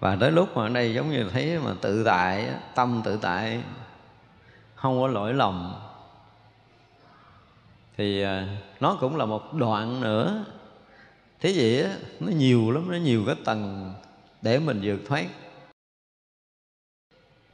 và 0.00 0.16
tới 0.20 0.30
lúc 0.30 0.56
mà 0.56 0.62
ở 0.62 0.68
đây 0.68 0.94
giống 0.94 1.10
như 1.10 1.30
thấy 1.32 1.58
mà 1.58 1.74
tự 1.80 2.04
tại 2.04 2.48
tâm 2.74 3.02
tự 3.04 3.18
tại, 3.22 3.62
không 4.74 5.00
có 5.00 5.08
lỗi 5.08 5.34
lầm. 5.34 5.74
Thì 7.96 8.22
à, 8.22 8.56
nó 8.80 8.96
cũng 9.00 9.16
là 9.16 9.24
một 9.24 9.54
đoạn 9.54 10.00
nữa. 10.00 10.44
Thế 11.40 11.52
vậy 11.56 11.82
á, 11.82 11.96
nó 12.20 12.32
nhiều 12.32 12.70
lắm, 12.70 12.90
nó 12.90 12.96
nhiều 12.96 13.22
cái 13.26 13.34
tầng 13.44 13.94
để 14.42 14.58
mình 14.58 14.80
vượt 14.82 15.00
thoát. 15.08 15.24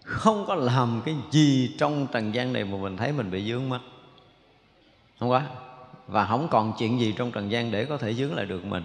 Không 0.05 0.45
có 0.47 0.55
làm 0.55 1.03
cái 1.05 1.15
gì 1.31 1.75
trong 1.79 2.07
trần 2.13 2.35
gian 2.35 2.53
này 2.53 2.65
mà 2.65 2.77
mình 2.79 2.97
thấy 2.97 3.13
mình 3.13 3.31
bị 3.31 3.51
dướng 3.51 3.69
mắt 3.69 3.81
không 5.21 5.31
có. 5.31 5.43
Và 6.07 6.27
không 6.27 6.49
còn 6.51 6.73
chuyện 6.79 7.01
gì 7.01 7.15
trong 7.19 7.33
trần 7.33 7.51
gian 7.51 7.71
để 7.71 7.85
có 7.85 7.99
thể 7.99 8.15
dướng 8.15 8.35
lại 8.35 8.47
được 8.47 8.65
mình. 8.65 8.85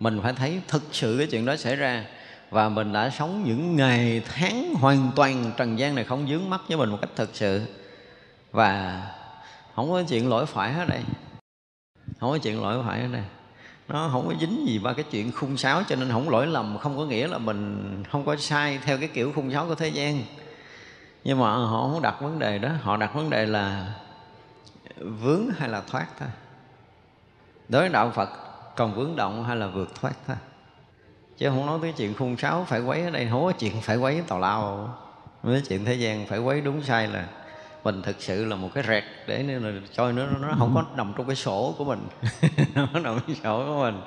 Mình 0.00 0.20
phải 0.22 0.32
thấy 0.32 0.60
thực 0.68 0.82
sự 0.92 1.14
cái 1.18 1.26
chuyện 1.26 1.44
đó 1.44 1.56
xảy 1.56 1.76
ra 1.76 2.04
và 2.50 2.68
mình 2.68 2.92
đã 2.92 3.10
sống 3.10 3.44
những 3.44 3.76
ngày 3.76 4.22
tháng 4.26 4.74
hoàn 4.74 5.10
toàn 5.16 5.52
trần 5.56 5.78
gian 5.78 5.94
này 5.94 6.04
không 6.04 6.28
dướng 6.28 6.50
mắt 6.50 6.60
với 6.68 6.76
mình 6.76 6.90
một 6.90 6.98
cách 7.00 7.10
thực 7.16 7.30
sự. 7.32 7.66
Và 8.52 9.02
không 9.74 9.90
có 9.90 10.02
chuyện 10.08 10.28
lỗi 10.28 10.46
phải 10.46 10.74
ở 10.74 10.84
đây. 10.84 11.02
Không 12.20 12.30
có 12.30 12.38
chuyện 12.38 12.62
lỗi 12.62 12.84
phải 12.86 13.00
ở 13.00 13.08
đây. 13.08 13.22
Nó 13.88 14.08
không 14.12 14.28
có 14.28 14.34
dính 14.40 14.66
gì 14.66 14.78
ba 14.78 14.92
cái 14.92 15.04
chuyện 15.10 15.32
khung 15.32 15.56
sáo 15.56 15.82
cho 15.88 15.96
nên 15.96 16.10
không 16.10 16.28
lỗi 16.28 16.46
lầm, 16.46 16.78
không 16.78 16.96
có 16.96 17.04
nghĩa 17.04 17.28
là 17.28 17.38
mình 17.38 18.02
không 18.10 18.24
có 18.24 18.36
sai 18.36 18.78
theo 18.84 18.98
cái 18.98 19.08
kiểu 19.08 19.32
khung 19.32 19.52
sáo 19.52 19.66
của 19.66 19.74
thế 19.74 19.88
gian. 19.88 20.22
Nhưng 21.24 21.38
mà 21.38 21.46
họ 21.46 21.88
không 21.92 22.02
đặt 22.02 22.20
vấn 22.20 22.38
đề 22.38 22.58
đó. 22.58 22.68
Họ 22.82 22.96
đặt 22.96 23.14
vấn 23.14 23.30
đề 23.30 23.46
là 23.46 23.94
vướng 24.98 25.46
hay 25.58 25.68
là 25.68 25.82
thoát 25.90 26.06
thôi. 26.18 26.28
Đối 27.68 27.82
với 27.82 27.88
đạo 27.88 28.10
phật, 28.14 28.28
còn 28.76 28.94
vướng 28.94 29.16
động 29.16 29.44
hay 29.44 29.56
là 29.56 29.66
vượt 29.66 29.94
thoát 30.00 30.12
thôi 30.26 30.36
chứ 31.38 31.48
không 31.48 31.66
nói 31.66 31.78
tới 31.82 31.92
chuyện 31.96 32.14
khung 32.14 32.36
sáo 32.36 32.64
phải 32.68 32.80
quấy 32.80 33.02
ở 33.02 33.10
đây. 33.10 33.28
Không 33.30 33.44
có 33.44 33.52
chuyện 33.52 33.80
phải 33.82 33.96
quấy 33.96 34.22
tào 34.28 34.40
lao. 34.40 34.94
Nói 35.42 35.62
chuyện 35.68 35.84
thế 35.84 35.94
gian 35.94 36.26
phải 36.26 36.38
quấy 36.38 36.60
đúng 36.60 36.82
sai 36.82 37.08
là 37.08 37.28
mình 37.84 38.02
thực 38.02 38.16
sự 38.18 38.44
là 38.44 38.56
một 38.56 38.68
cái 38.74 38.84
rẹt 38.88 39.04
để 39.26 39.42
nên 39.42 39.62
là 39.62 39.80
cho 39.92 40.12
nó 40.12 40.26
nó 40.26 40.54
không 40.58 40.72
có 40.74 40.84
nằm 40.96 41.12
trong 41.16 41.26
cái 41.26 41.36
sổ 41.36 41.74
của 41.78 41.84
mình. 41.84 42.06
Nó 42.74 42.86
nằm 42.92 43.02
trong 43.04 43.20
cái 43.26 43.36
sổ 43.44 43.64
của 43.66 43.80
mình. 43.80 44.00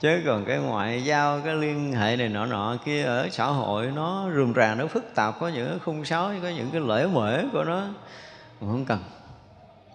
Chứ 0.00 0.22
còn 0.26 0.44
cái 0.44 0.58
ngoại 0.58 1.04
giao, 1.04 1.40
cái 1.44 1.54
liên 1.54 1.92
hệ 1.92 2.16
này 2.16 2.28
nọ 2.28 2.46
nọ 2.46 2.76
kia 2.84 3.02
ở 3.02 3.28
xã 3.30 3.46
hội, 3.46 3.86
nó 3.94 4.30
rườm 4.34 4.54
rà, 4.54 4.74
nó 4.74 4.86
phức 4.86 5.14
tạp. 5.14 5.40
Có 5.40 5.48
những 5.48 5.68
cái 5.68 5.78
khung 5.78 6.04
sáo, 6.04 6.32
có 6.42 6.48
những 6.48 6.70
cái 6.70 6.80
lễ 6.80 7.06
mễ 7.06 7.48
của 7.52 7.64
nó. 7.64 7.82
Không 8.60 8.84
cần. 8.84 8.98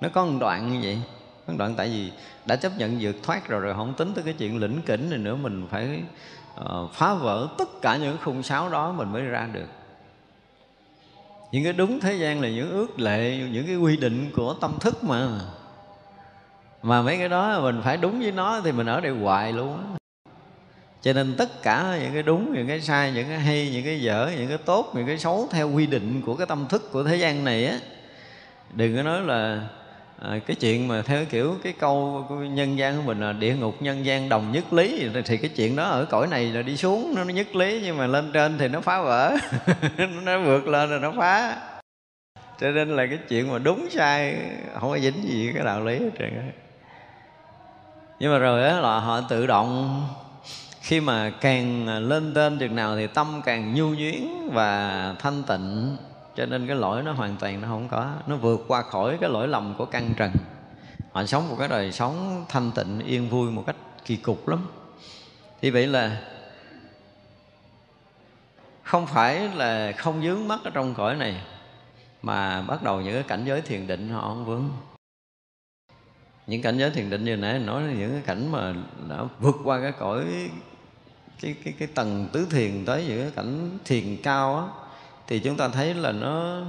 Nó 0.02 0.10
có 0.14 0.26
một 0.26 0.38
đoạn 0.40 0.74
như 0.74 0.80
vậy. 0.84 1.02
Có 1.48 1.54
một 1.54 1.58
đoạn 1.60 1.74
tại 1.78 1.88
vì 1.88 2.12
đã 2.46 2.56
chấp 2.56 2.72
nhận 2.78 2.98
vượt 3.02 3.16
thoát 3.24 3.48
rồi 3.48 3.62
rồi 3.62 3.74
không 3.74 3.94
tính 3.94 4.14
tới 4.14 4.24
cái 4.24 4.34
chuyện 4.34 4.60
lĩnh 4.60 4.82
kỉnh 4.82 5.10
này 5.10 5.20
nữa, 5.20 5.36
mình 5.36 5.68
phải 5.72 6.04
uh, 6.64 6.92
phá 6.94 7.14
vỡ 7.14 7.48
tất 7.58 7.82
cả 7.82 7.98
những 7.98 8.18
khung 8.24 8.44
sáo 8.44 8.70
đó 8.70 8.92
mình 8.92 9.12
mới 9.12 9.24
ra 9.24 9.48
được. 9.54 9.68
Những 11.52 11.64
cái 11.64 11.74
đúng 11.74 12.00
thế 12.00 12.14
gian 12.14 12.42
là 12.42 12.50
những 12.50 12.72
ước 12.72 13.00
lệ 13.00 13.38
những 13.52 13.68
cái 13.68 13.76
quy 13.76 13.98
định 13.98 14.32
của 14.36 14.54
tâm 14.54 14.74
thức 14.80 15.04
mà. 15.04 15.28
Mà 16.84 17.02
mấy 17.02 17.18
cái 17.18 17.30
đó 17.30 17.60
mình 17.62 17.82
phải 17.84 17.98
đúng 17.98 18.20
với 18.20 18.32
nó 18.32 18.62
thì 18.64 18.72
mình 18.72 18.88
ở 18.88 19.02
đây 19.02 19.12
hoài 19.12 19.54
luôn 19.54 19.78
á. 19.78 20.00
Cho 21.02 21.14
nên 21.14 21.36
tất 21.38 21.62
cả 21.62 21.98
những 22.02 22.14
cái 22.14 22.24
đúng 22.24 22.54
những 22.54 22.68
cái 22.68 22.82
sai 22.82 23.12
những 23.12 23.28
cái 23.28 23.40
hay 23.40 23.70
những 23.74 23.86
cái 23.86 24.02
dở 24.02 24.32
những 24.38 24.48
cái 24.48 24.58
tốt 24.58 24.92
những 24.96 25.08
cái 25.08 25.18
xấu 25.18 25.48
theo 25.52 25.72
quy 25.72 25.88
định 25.88 26.22
của 26.26 26.36
cái 26.36 26.48
tâm 26.48 26.66
thức 26.70 26.92
của 26.92 27.04
thế 27.04 27.16
gian 27.16 27.44
này 27.44 27.66
á 27.66 27.80
đừng 28.74 28.96
có 28.96 29.04
nói 29.04 29.22
là 29.22 29.68
à, 30.22 30.40
cái 30.48 30.56
chuyện 30.56 30.88
mà 30.88 31.02
theo 31.02 31.26
kiểu 31.26 31.58
cái 31.64 31.74
câu 31.74 32.26
của 32.30 32.36
nhân 32.36 32.78
gian 32.78 32.98
của 32.98 33.02
mình 33.02 33.20
là 33.20 33.34
địa 33.34 33.56
ngục 33.56 33.82
nhân 33.82 34.06
gian 34.06 34.30
đồng 34.30 34.52
nhất 34.52 34.74
lý 34.74 35.10
thì 35.26 35.38
cái 35.38 35.50
chuyện 35.56 35.76
đó 35.76 35.84
ở 35.84 36.06
cõi 36.06 36.28
này 36.28 36.46
là 36.46 36.62
đi 36.62 36.78
xuống 36.78 37.16
nó 37.16 37.24
nhất 37.24 37.56
lý 37.56 37.82
nhưng 37.84 37.98
mà 37.98 38.08
lên 38.08 38.32
trên 38.34 38.58
thì 38.58 38.68
nó 38.68 38.82
phá 38.82 39.02
vỡ. 39.02 39.36
Nó 40.24 40.40
vượt 40.40 40.68
lên 40.68 40.90
rồi 40.90 41.00
nó 41.00 41.14
phá. 41.18 41.58
Cho 42.60 42.72
nên 42.72 42.96
là 42.96 43.06
cái 43.06 43.20
chuyện 43.30 43.52
mà 43.52 43.60
đúng 43.60 43.90
sai 43.90 44.36
không 44.80 44.90
có 44.90 45.00
dính 45.00 45.24
gì 45.24 45.52
cái 45.56 45.66
đạo 45.66 45.84
lý 45.86 46.00
hết 46.00 46.10
trơn 46.20 46.52
nhưng 48.20 48.32
mà 48.32 48.38
rồi 48.38 48.62
đó 48.62 48.80
là 48.80 49.00
họ 49.00 49.22
tự 49.22 49.48
động 49.48 50.04
khi 50.82 51.00
mà 51.00 51.32
càng 51.42 51.88
lên 52.08 52.34
tên 52.34 52.58
chừng 52.60 52.76
nào 52.76 52.96
thì 52.96 53.08
tâm 53.08 53.42
càng 53.46 53.74
nhu 53.74 53.88
nhuyến 53.90 54.50
và 54.52 55.16
thanh 55.20 55.44
tịnh 55.44 55.98
cho 56.40 56.46
nên 56.46 56.68
cái 56.68 56.76
lỗi 56.76 57.04
nó 57.04 57.12
hoàn 57.12 57.38
toàn 57.38 57.62
nó 57.62 57.68
không 57.68 57.88
có. 57.88 58.14
Nó 58.28 58.36
vượt 58.36 58.66
qua 58.68 58.82
khỏi 58.82 59.18
cái 59.22 59.30
lỗi 59.30 59.48
lầm 59.48 59.76
của 59.78 59.86
căn 59.86 60.14
trần. 60.18 60.32
Họ 61.12 61.26
sống 61.26 61.50
một 61.50 61.56
cái 61.60 61.68
đời 61.68 61.92
sống 61.92 62.46
thanh 62.50 62.72
tịnh, 62.72 63.00
yên 63.00 63.30
vui 63.30 63.52
một 63.52 63.64
cách 63.68 63.76
kỳ 64.06 64.16
cục 64.16 64.48
lắm. 64.48 64.68
Thì 65.62 65.70
vậy 65.70 65.88
là 65.88 66.22
không 68.84 69.08
phải 69.08 69.50
là 69.56 69.92
không 69.92 70.22
dướng 70.24 70.48
mắt 70.48 70.60
ở 70.64 70.70
trong 70.70 70.94
cõi 70.94 71.16
này, 71.16 71.42
mà 72.22 72.62
bắt 72.62 72.84
đầu 72.84 73.02
những 73.02 73.14
cái 73.14 73.24
cảnh 73.24 73.46
giới 73.46 73.62
thiền 73.62 73.88
định 73.88 74.10
họ 74.10 74.22
không 74.22 74.46
vướng. 74.46 74.70
Những 76.48 76.62
cảnh 76.62 76.78
giới 76.78 76.90
thiền 76.90 77.10
định 77.10 77.26
như 77.26 77.36
nãy 77.36 77.60
nói 77.60 77.82
là 77.82 77.94
những 77.94 78.12
cái 78.12 78.22
cảnh 78.26 78.52
mà 78.52 78.74
đã 79.10 79.24
vượt 79.40 79.56
qua 79.64 79.82
cái 79.82 79.92
cõi, 79.92 80.24
cái 81.42 81.56
cái 81.64 81.74
cái 81.80 81.88
tầng 81.96 82.28
tứ 82.32 82.48
thiền 82.50 82.86
tới 82.86 83.06
những 83.08 83.22
cái 83.22 83.32
cảnh 83.36 83.78
thiền 83.86 84.18
cao 84.24 84.58
á 84.58 84.89
thì 85.30 85.40
chúng 85.40 85.58
ta 85.58 85.68
thấy 85.68 85.94
là 85.94 86.12
nó 86.12 86.62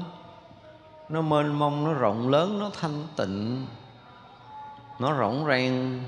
nó 1.09 1.21
mênh 1.23 1.59
mông 1.59 1.85
nó 1.85 1.93
rộng 1.93 2.29
lớn 2.29 2.59
nó 2.59 2.71
thanh 2.81 3.07
tịnh 3.17 3.67
nó 4.99 5.19
rỗng 5.19 5.45
rang. 5.49 6.01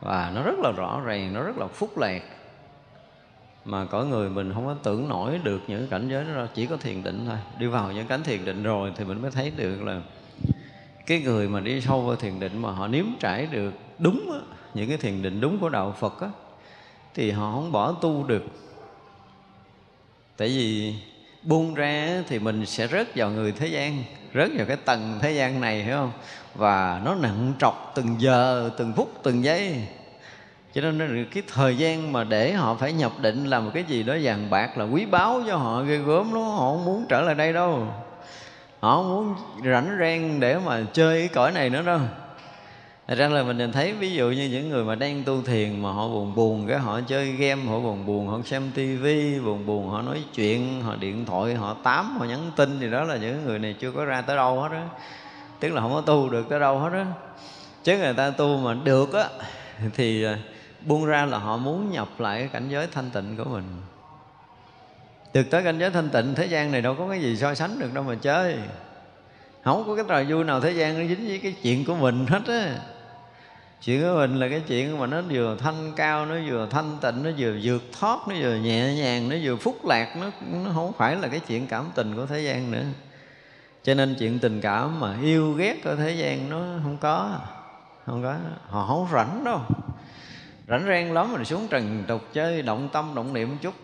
Và 0.00 0.32
nó 0.34 0.42
rất 0.42 0.58
là 0.58 0.72
rõ 0.76 1.00
ràng 1.00 1.32
nó 1.34 1.42
rất 1.42 1.58
là 1.58 1.66
phúc 1.66 1.98
lạc. 1.98 2.22
Mà 3.64 3.84
cõi 3.84 4.06
người 4.06 4.30
mình 4.30 4.52
không 4.54 4.66
có 4.66 4.74
tưởng 4.82 5.08
nổi 5.08 5.40
được 5.42 5.60
những 5.66 5.88
cảnh 5.88 6.08
giới 6.08 6.24
đó 6.24 6.34
đâu 6.34 6.46
chỉ 6.54 6.66
có 6.66 6.76
thiền 6.76 7.02
định 7.02 7.24
thôi. 7.26 7.36
Đi 7.58 7.66
vào 7.66 7.92
những 7.92 8.06
cánh 8.06 8.22
thiền 8.22 8.44
định 8.44 8.62
rồi 8.62 8.92
thì 8.96 9.04
mình 9.04 9.22
mới 9.22 9.30
thấy 9.30 9.52
được 9.56 9.82
là 9.82 10.00
cái 11.06 11.20
người 11.20 11.48
mà 11.48 11.60
đi 11.60 11.80
sâu 11.80 12.00
vào 12.00 12.16
thiền 12.16 12.40
định 12.40 12.62
mà 12.62 12.70
họ 12.70 12.88
nếm 12.88 13.04
trải 13.20 13.46
được 13.46 13.74
đúng 13.98 14.32
á, 14.32 14.38
những 14.74 14.88
cái 14.88 14.98
thiền 14.98 15.22
định 15.22 15.40
đúng 15.40 15.58
của 15.58 15.68
đạo 15.68 15.94
Phật 15.98 16.20
á, 16.20 16.28
thì 17.14 17.30
họ 17.30 17.52
không 17.52 17.72
bỏ 17.72 17.92
tu 17.92 18.24
được. 18.24 18.44
Tại 20.36 20.48
vì 20.48 20.94
buông 21.48 21.74
ra 21.74 22.22
thì 22.28 22.38
mình 22.38 22.66
sẽ 22.66 22.86
rớt 22.88 23.16
vào 23.16 23.30
người 23.30 23.52
thế 23.52 23.66
gian, 23.66 24.04
rớt 24.34 24.50
vào 24.56 24.66
cái 24.66 24.76
tầng 24.76 25.18
thế 25.22 25.32
gian 25.32 25.60
này, 25.60 25.82
hiểu 25.82 25.96
không? 25.96 26.12
Và 26.54 27.00
nó 27.04 27.14
nặng 27.14 27.52
trọc 27.58 27.92
từng 27.94 28.16
giờ, 28.18 28.70
từng 28.78 28.92
phút, 28.92 29.20
từng 29.22 29.44
giây. 29.44 29.76
Cho 30.74 30.80
nên 30.80 31.26
cái 31.34 31.42
thời 31.54 31.76
gian 31.76 32.12
mà 32.12 32.24
để 32.24 32.52
họ 32.52 32.74
phải 32.74 32.92
nhập 32.92 33.12
định 33.20 33.44
làm 33.44 33.64
một 33.64 33.70
cái 33.74 33.84
gì 33.88 34.02
đó 34.02 34.16
vàng 34.22 34.50
bạc, 34.50 34.78
là 34.78 34.84
quý 34.84 35.06
báu 35.06 35.42
cho 35.46 35.56
họ 35.56 35.82
ghê 35.82 35.96
gớm 35.96 36.32
lắm, 36.34 36.42
họ 36.42 36.70
không 36.70 36.84
muốn 36.84 37.06
trở 37.08 37.20
lại 37.20 37.34
đây 37.34 37.52
đâu. 37.52 37.86
Họ 38.80 38.96
không 38.96 39.08
muốn 39.08 39.34
rảnh 39.72 39.96
rang 40.00 40.40
để 40.40 40.58
mà 40.58 40.80
chơi 40.92 41.18
cái 41.18 41.28
cõi 41.28 41.52
này 41.52 41.70
nữa 41.70 41.82
đâu. 41.82 42.00
Thật 43.08 43.14
ra 43.18 43.28
là 43.28 43.42
mình 43.42 43.58
nhìn 43.58 43.72
thấy 43.72 43.92
ví 43.92 44.12
dụ 44.14 44.30
như 44.30 44.48
những 44.48 44.68
người 44.68 44.84
mà 44.84 44.94
đang 44.94 45.24
tu 45.24 45.42
thiền 45.42 45.82
mà 45.82 45.92
họ 45.92 46.08
buồn 46.08 46.34
buồn 46.34 46.66
cái 46.68 46.78
họ 46.78 47.00
chơi 47.00 47.32
game, 47.32 47.62
họ 47.64 47.80
buồn 47.80 48.06
buồn, 48.06 48.28
họ 48.28 48.40
xem 48.44 48.70
tivi, 48.74 49.40
buồn 49.40 49.66
buồn, 49.66 49.88
họ 49.88 50.02
nói 50.02 50.24
chuyện, 50.34 50.82
họ 50.82 50.96
điện 50.96 51.24
thoại, 51.24 51.54
họ 51.54 51.76
tám, 51.82 52.18
họ 52.18 52.24
nhắn 52.24 52.50
tin 52.56 52.80
thì 52.80 52.90
đó 52.90 53.04
là 53.04 53.16
những 53.16 53.46
người 53.46 53.58
này 53.58 53.74
chưa 53.80 53.92
có 53.92 54.04
ra 54.04 54.20
tới 54.20 54.36
đâu 54.36 54.60
hết 54.60 54.68
á. 54.72 54.88
Tức 55.60 55.72
là 55.72 55.80
không 55.80 55.92
có 55.92 56.00
tu 56.00 56.28
được 56.28 56.48
tới 56.48 56.60
đâu 56.60 56.78
hết 56.78 56.90
á. 56.92 57.06
Chứ 57.84 57.98
người 57.98 58.14
ta 58.14 58.30
tu 58.30 58.56
mà 58.56 58.74
được 58.84 59.12
á 59.12 59.24
thì 59.94 60.24
à, 60.24 60.38
buông 60.86 61.06
ra 61.06 61.26
là 61.26 61.38
họ 61.38 61.56
muốn 61.56 61.90
nhập 61.90 62.08
lại 62.18 62.38
cái 62.38 62.48
cảnh 62.48 62.68
giới 62.68 62.86
thanh 62.86 63.10
tịnh 63.10 63.36
của 63.36 63.44
mình. 63.44 63.64
Được 65.34 65.50
tới 65.50 65.62
cảnh 65.62 65.78
giới 65.78 65.90
thanh 65.90 66.08
tịnh 66.08 66.34
thế 66.34 66.46
gian 66.46 66.72
này 66.72 66.82
đâu 66.82 66.94
có 66.98 67.08
cái 67.08 67.20
gì 67.20 67.36
so 67.36 67.54
sánh 67.54 67.78
được 67.78 67.94
đâu 67.94 68.04
mà 68.04 68.14
chơi 68.14 68.56
không 69.64 69.84
có 69.86 69.96
cái 69.96 70.04
trò 70.08 70.22
vui 70.28 70.44
nào 70.44 70.60
thế 70.60 70.72
gian 70.72 70.98
nó 70.98 71.14
dính 71.14 71.28
với 71.28 71.38
cái 71.38 71.54
chuyện 71.62 71.84
của 71.84 71.94
mình 71.94 72.26
hết 72.26 72.42
á 72.46 72.76
chuyện 73.84 74.02
của 74.02 74.14
mình 74.14 74.36
là 74.36 74.48
cái 74.48 74.62
chuyện 74.68 74.98
mà 74.98 75.06
nó 75.06 75.22
vừa 75.30 75.56
thanh 75.60 75.92
cao, 75.96 76.26
nó 76.26 76.34
vừa 76.48 76.68
thanh 76.70 76.98
tịnh, 77.00 77.22
nó 77.22 77.30
vừa 77.38 77.56
vượt 77.62 77.82
thoát, 78.00 78.18
nó 78.28 78.34
vừa 78.40 78.54
nhẹ 78.54 78.94
nhàng, 78.94 79.28
nó 79.28 79.36
vừa 79.42 79.56
phúc 79.56 79.86
lạc, 79.86 80.16
nó 80.16 80.30
nó 80.52 80.70
không 80.74 80.92
phải 80.98 81.16
là 81.16 81.28
cái 81.28 81.40
chuyện 81.40 81.66
cảm 81.66 81.90
tình 81.94 82.16
của 82.16 82.26
thế 82.26 82.40
gian 82.40 82.70
nữa. 82.70 82.84
Cho 83.82 83.94
nên 83.94 84.14
chuyện 84.18 84.38
tình 84.38 84.60
cảm 84.60 85.00
mà 85.00 85.16
yêu 85.22 85.52
ghét 85.52 85.84
ở 85.84 85.96
thế 85.96 86.12
gian 86.12 86.50
nó 86.50 86.58
không 86.82 86.96
có 87.00 87.38
không 88.06 88.22
có, 88.22 88.36
họ 88.68 88.86
không 88.86 89.08
rảnh 89.12 89.44
đâu. 89.44 89.60
Rảnh 90.68 90.86
rang 90.86 91.12
lắm 91.12 91.32
mình 91.32 91.44
xuống 91.44 91.68
trần 91.70 92.04
tục 92.08 92.22
chơi, 92.32 92.62
động 92.62 92.88
tâm, 92.92 93.12
động 93.14 93.32
niệm 93.32 93.58
chút. 93.58 93.74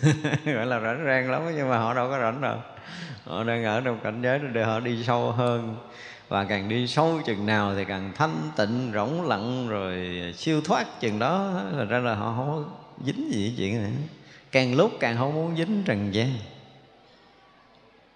Gọi 0.44 0.66
là 0.66 0.80
rảnh 0.80 1.04
rang 1.06 1.30
lắm, 1.30 1.42
nhưng 1.56 1.68
mà 1.68 1.78
họ 1.78 1.94
đâu 1.94 2.10
có 2.10 2.18
rảnh 2.18 2.40
đâu. 2.40 2.56
Họ 3.24 3.44
đang 3.44 3.64
ở 3.64 3.80
trong 3.80 4.00
cảnh 4.04 4.22
giới 4.22 4.38
để 4.52 4.64
họ 4.64 4.80
đi 4.80 5.04
sâu 5.04 5.32
hơn 5.32 5.76
và 6.34 6.44
càng 6.44 6.68
đi 6.68 6.86
sâu 6.86 7.20
chừng 7.24 7.46
nào 7.46 7.74
thì 7.74 7.84
càng 7.84 8.12
thanh 8.14 8.50
tịnh 8.56 8.90
rỗng 8.94 9.28
lặng 9.28 9.68
rồi 9.68 9.94
siêu 10.36 10.60
thoát 10.60 11.00
chừng 11.00 11.18
đó. 11.18 11.62
Là 11.72 11.84
ra 11.84 11.98
là 11.98 12.14
họ 12.14 12.34
không 12.36 12.48
có 12.48 12.70
dính 13.04 13.32
gì 13.32 13.44
cái 13.46 13.54
chuyện 13.56 13.82
này. 13.82 13.92
Càng 14.52 14.74
lúc 14.74 14.90
càng 15.00 15.16
không 15.16 15.34
muốn 15.34 15.56
dính 15.56 15.82
trần 15.84 16.14
gian. 16.14 16.28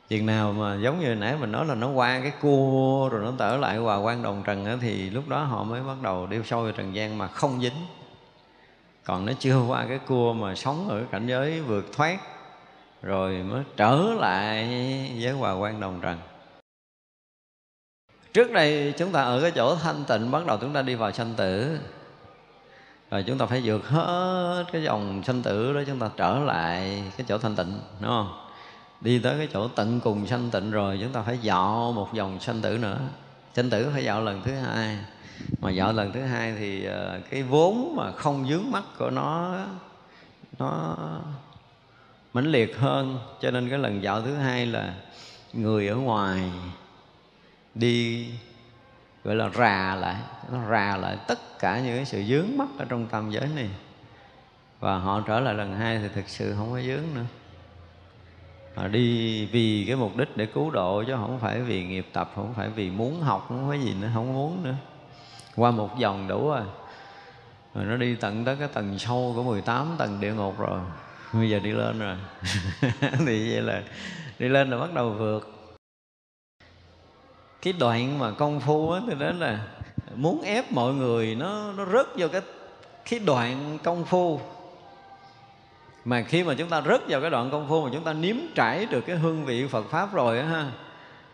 Chừng 0.09 0.27
nào 0.27 0.53
mà 0.53 0.77
giống 0.83 1.01
như 1.01 1.15
nãy 1.15 1.37
mình 1.41 1.53
nói 1.53 1.67
là 1.67 1.75
nó 1.75 1.91
qua 1.91 2.21
cái 2.21 2.33
cua 2.41 3.09
rồi 3.13 3.25
nó 3.25 3.33
trở 3.39 3.57
lại 3.57 3.77
hòa 3.77 3.97
quan 3.97 4.23
đồng 4.23 4.43
trần 4.47 4.65
đó, 4.65 4.73
thì 4.81 5.11
lúc 5.11 5.29
đó 5.29 5.43
họ 5.43 5.65
mới 5.65 5.83
bắt 5.83 6.03
đầu 6.03 6.27
đi 6.27 6.37
sâu 6.45 6.63
vào 6.63 6.73
trần 6.73 6.95
gian 6.95 7.19
mà 7.19 7.29
không 7.29 7.61
dính. 7.61 7.87
Còn 9.05 9.27
nó 9.27 9.33
chưa 9.39 9.61
qua 9.69 9.87
cái 9.89 9.99
cua 9.99 10.33
mà 10.33 10.55
sống 10.55 10.89
ở 10.89 11.03
cảnh 11.11 11.27
giới 11.27 11.61
vượt 11.61 11.93
thoát 11.93 12.19
rồi 13.03 13.43
mới 13.43 13.63
trở 13.77 13.97
lại 14.21 14.67
với 15.21 15.33
hòa 15.33 15.53
quan 15.53 15.81
đồng 15.81 16.01
trần 16.03 16.19
trước 18.39 18.53
đây 18.53 18.95
chúng 18.99 19.13
ta 19.13 19.23
ở 19.23 19.41
cái 19.43 19.51
chỗ 19.51 19.77
thanh 19.77 20.05
tịnh, 20.05 20.31
bắt 20.31 20.47
đầu 20.47 20.59
chúng 20.61 20.73
ta 20.73 20.83
đi 20.83 20.95
vào 20.95 21.13
sanh 21.13 21.35
tử. 21.35 21.79
Rồi 23.11 23.25
chúng 23.27 23.39
ta 23.39 23.47
phải 23.47 23.61
vượt 23.65 23.89
hết 23.89 24.65
cái 24.73 24.83
dòng 24.83 25.23
sanh 25.25 25.43
tử 25.43 25.73
đó, 25.73 25.81
chúng 25.87 25.99
ta 25.99 26.11
trở 26.17 26.39
lại 26.39 27.03
cái 27.17 27.27
chỗ 27.29 27.39
thanh 27.39 27.57
tịnh, 27.57 27.81
đúng 28.01 28.11
không? 28.11 28.47
Đi 29.01 29.19
tới 29.19 29.39
cái 29.39 29.49
chỗ 29.53 29.69
tận 29.69 30.01
cùng 30.01 30.27
sanh 30.27 30.51
tịnh 30.51 30.71
rồi, 30.71 30.99
chúng 31.03 31.13
ta 31.13 31.23
phải 31.23 31.39
dạo 31.43 31.93
một 31.93 32.15
dòng 32.15 32.41
sanh 32.41 32.61
tử 32.61 32.79
nữa. 32.79 32.99
Sanh 33.55 33.71
tử 33.71 33.91
phải 33.93 34.05
dạo 34.05 34.23
lần 34.23 34.43
thứ 34.43 34.55
hai. 34.55 34.99
Mà 35.61 35.71
dạo 35.71 35.93
lần 35.93 36.13
thứ 36.13 36.21
hai 36.21 36.55
thì 36.59 36.85
ờ, 36.85 37.21
cái 37.31 37.43
vốn 37.43 37.97
mà 37.97 38.13
không 38.13 38.49
dướng 38.49 38.71
mắt 38.71 38.85
của 38.99 39.11
nó 39.11 39.59
nó 40.59 40.97
mãnh 42.35 42.47
liệt 42.47 42.79
hơn. 42.79 43.19
Cho 43.41 43.51
nên 43.51 43.71
cái 43.71 43.79
lần 43.79 44.03
dạo 44.03 44.23
thứ 44.23 44.35
hai 44.35 44.67
là 44.67 44.95
người 45.53 45.89
ở 45.89 45.97
ngoài 45.97 46.41
đi, 47.75 48.27
gọi 49.25 49.37
là 49.37 49.49
rà 49.49 49.95
lại, 49.95 50.17
nó 50.53 50.71
rà 50.71 50.97
lại 50.97 51.17
tất 51.29 51.59
cả 51.59 51.81
những 51.81 51.97
cái 51.97 52.05
sự 52.05 52.23
dướng 52.23 52.57
mắt 52.57 52.69
ở 52.79 52.85
trong 52.89 53.07
tam 53.07 53.31
giới 53.31 53.49
này. 53.57 53.69
Và 54.81 54.99
họ 54.99 55.21
trở 55.27 55.41
lại 55.41 55.55
lần 55.55 55.75
hai 55.75 55.99
thì 55.99 56.09
thực 56.15 56.29
sự 56.29 56.55
không 56.57 56.73
có 56.73 56.81
dướng 56.81 57.15
nữa. 57.15 57.25
Họ 58.75 58.89
đi 58.89 59.47
vì 59.47 59.85
cái 59.87 59.97
mục 59.97 60.17
đích 60.17 60.37
để 60.37 60.47
cứu 60.47 60.71
độ 60.71 61.05
chứ 61.07 61.13
không 61.17 61.39
phải 61.41 61.61
vì 61.61 61.85
nghiệp 61.85 62.07
tập, 62.13 62.33
không 62.35 62.55
phải 62.55 62.69
vì 62.69 62.91
muốn 62.91 63.21
học, 63.21 63.45
không 63.49 63.69
có 63.69 63.75
gì 63.75 63.95
nữa, 64.01 64.11
không 64.15 64.35
muốn 64.35 64.63
nữa. 64.63 64.75
Qua 65.57 65.71
một 65.71 65.99
vòng 66.01 66.29
đủ 66.29 66.49
rồi. 66.49 66.63
Rồi 67.75 67.85
nó 67.85 67.97
đi 67.97 68.15
tận 68.15 68.45
tới 68.45 68.57
cái 68.57 68.69
tầng 68.69 68.99
sâu 68.99 69.33
của 69.37 69.43
18 69.43 69.95
tầng 69.99 70.21
địa 70.21 70.33
ngục 70.33 70.59
rồi. 70.59 70.81
Bây 71.33 71.51
giờ 71.51 71.59
đi 71.59 71.71
lên 71.71 71.99
rồi. 71.99 72.17
Thì 73.01 73.53
vậy 73.53 73.63
là 73.63 73.83
đi 74.39 74.49
lên 74.49 74.71
là 74.71 74.79
bắt 74.79 74.95
đầu 74.95 75.11
vượt 75.11 75.58
cái 77.63 77.73
đoạn 77.73 78.19
mà 78.19 78.31
công 78.31 78.61
phu 78.61 78.91
á, 78.91 79.01
thì 79.07 79.15
đó 79.19 79.31
là 79.39 79.59
muốn 80.15 80.43
ép 80.43 80.73
mọi 80.73 80.95
người 80.95 81.35
nó 81.35 81.73
nó 81.73 81.87
rớt 81.87 82.07
vô 82.17 82.29
cái 82.29 82.41
cái 83.11 83.21
đoạn 83.21 83.79
công 83.83 84.05
phu. 84.05 84.41
Mà 86.05 86.23
khi 86.23 86.45
mà 86.45 86.55
chúng 86.55 86.69
ta 86.69 86.83
rớt 86.83 87.01
vào 87.09 87.21
cái 87.21 87.31
đoạn 87.31 87.51
công 87.51 87.69
phu 87.69 87.85
mà 87.85 87.91
chúng 87.93 88.05
ta 88.05 88.13
nếm 88.13 88.37
trải 88.55 88.87
được 88.87 89.01
cái 89.01 89.17
hương 89.17 89.45
vị 89.45 89.67
Phật 89.67 89.91
pháp 89.91 90.13
rồi 90.13 90.39
á 90.39 90.45
ha, 90.45 90.71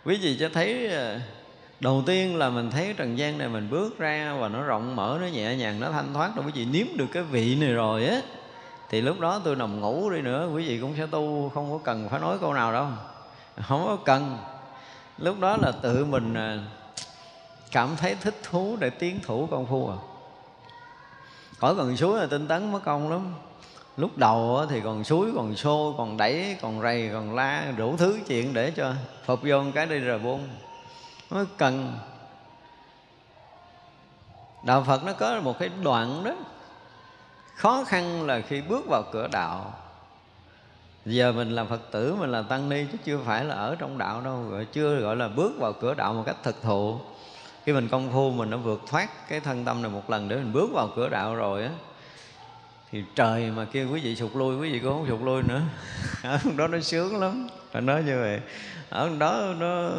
quý 0.05 0.18
vị 0.22 0.37
cho 0.41 0.49
thấy 0.53 0.89
ờ, 0.89 1.18
đầu 1.81 2.03
tiên 2.07 2.37
là 2.37 2.51
mình 2.51 2.70
thấy 2.70 2.95
trần 2.97 3.18
gian 3.18 3.39
này 3.39 3.49
mình 3.49 3.70
bước 3.70 3.99
ra 3.99 4.37
và 4.41 4.49
nó 4.49 4.62
rộng 4.62 4.97
mở, 4.97 5.18
nó 5.20 5.27
nhẹ 5.27 5.57
nhàng, 5.57 5.81
nó 5.81 5.91
thanh 5.91 6.14
thoát. 6.14 6.37
Rồi 6.37 6.45
quý 6.47 6.53
vị 6.55 6.64
nếm 6.64 6.97
được 6.97 7.07
cái 7.12 7.22
vị 7.22 7.57
này 7.61 7.72
rồi 7.72 8.07
á, 8.07 8.20
thì 8.91 9.01
lúc 9.01 9.20
đó 9.20 9.41
tôi 9.45 9.57
nằm 9.57 9.81
ngủ 9.81 10.11
đi 10.11 10.20
nữa, 10.20 10.49
quý 10.55 10.68
vị 10.68 10.79
cũng 10.81 10.95
sẽ 10.99 11.07
tu, 11.11 11.51
không 11.55 11.72
có 11.72 11.79
cần 11.85 12.09
phải 12.09 12.20
nói 12.20 12.39
câu 12.41 12.55
nào 12.55 12.72
đâu. 12.72 12.87
Không 13.68 13.85
có 13.87 13.97
cần 14.05 14.39
lúc 15.18 15.40
đó 15.40 15.56
là 15.56 15.72
tự 15.82 16.04
mình 16.04 16.34
à, 16.34 16.58
cảm 17.70 17.96
thấy 17.96 18.14
thích 18.14 18.40
thú 18.42 18.76
để 18.80 18.90
tiến 18.90 19.20
thủ 19.22 19.48
công 19.50 19.66
phu 19.66 19.88
à. 19.88 19.96
Khỏi 21.58 21.74
cần 21.76 21.96
suối 21.96 22.20
là 22.20 22.26
tinh 22.26 22.48
tấn 22.48 22.72
mất 22.72 22.80
công 22.84 23.10
lắm. 23.10 23.34
Lúc 23.96 24.18
đầu 24.18 24.66
thì 24.70 24.80
còn 24.80 25.04
suối, 25.04 25.32
còn 25.34 25.56
xô, 25.56 25.94
còn 25.98 26.16
đẩy, 26.16 26.56
còn 26.60 26.82
rầy, 26.82 27.10
còn 27.12 27.34
la, 27.34 27.72
đủ 27.76 27.96
thứ 27.96 28.18
chuyện 28.26 28.54
để 28.54 28.70
cho 28.70 28.92
phục 29.24 29.40
vô 29.42 29.62
cái 29.74 29.86
đi 29.86 29.98
rồi 29.98 30.18
buông. 30.18 30.48
Nó 31.30 31.44
cần. 31.56 31.98
Đạo 34.62 34.84
phật 34.86 35.04
nó 35.04 35.12
có 35.12 35.40
một 35.40 35.58
cái 35.58 35.70
đoạn 35.82 36.24
đó. 36.24 36.32
Khó 37.54 37.84
khăn 37.84 38.26
là 38.26 38.40
khi 38.40 38.60
bước 38.60 38.86
vào 38.88 39.02
cửa 39.12 39.28
đạo 39.32 39.72
giờ 41.07 41.32
mình 41.32 41.50
làm 41.50 41.66
phật 41.66 41.90
tử, 41.90 42.14
mình 42.14 42.30
là 42.30 42.42
tăng 42.42 42.68
ni 42.68 42.84
chứ 42.92 42.98
chưa 43.05 43.18
phải 43.24 43.44
là 43.44 43.55
ở 43.55 43.76
trong 43.78 43.98
đạo 43.98 44.20
đâu. 44.20 44.42
Gọi 44.42 44.64
chưa 44.64 45.00
gọi 45.00 45.16
là 45.16 45.28
bước 45.28 45.52
vào 45.59 45.72
cửa 45.72 45.94
đạo 45.94 46.14
một 46.14 46.22
cách 46.26 46.36
thực 46.42 46.62
thụ. 46.62 46.98
Khi 47.64 47.72
mình 47.72 47.88
công 47.88 48.12
phu, 48.12 48.30
mình 48.30 48.50
đã 48.50 48.57
vượt 48.57 48.80
thoát 48.86 49.28
cái 49.28 49.40
thân 49.40 49.64
tâm 49.64 49.82
này 49.82 49.90
một 49.90 50.11
lần 50.11 50.28
để 50.28 50.36
mình 50.36 50.52
bước 50.52 50.70
vào 50.72 50.88
cửa 50.96 51.09
đạo 51.09 51.34
rồi 51.34 51.62
á, 51.62 51.70
thì 52.92 53.05
trời 53.14 53.50
mà 53.50 53.64
kêu 53.64 53.88
quý 53.92 54.00
vị 54.00 54.16
sụt 54.16 54.30
lui, 54.34 54.57
quý 54.57 54.72
vị 54.72 54.78
cũng 54.78 54.92
không 54.92 55.07
sụt 55.09 55.20
lui 55.20 55.42
nữa. 55.42 55.61
Ở 56.22 56.38
đó 56.57 56.66
nó 56.66 56.80
sướng 56.80 57.20
lắm. 57.20 57.48
Phải 57.72 57.82
nói 57.82 58.02
như 58.02 58.18
vậy. 58.20 58.40
Ở 58.88 59.11
đó 59.18 59.55
nó 59.59 59.90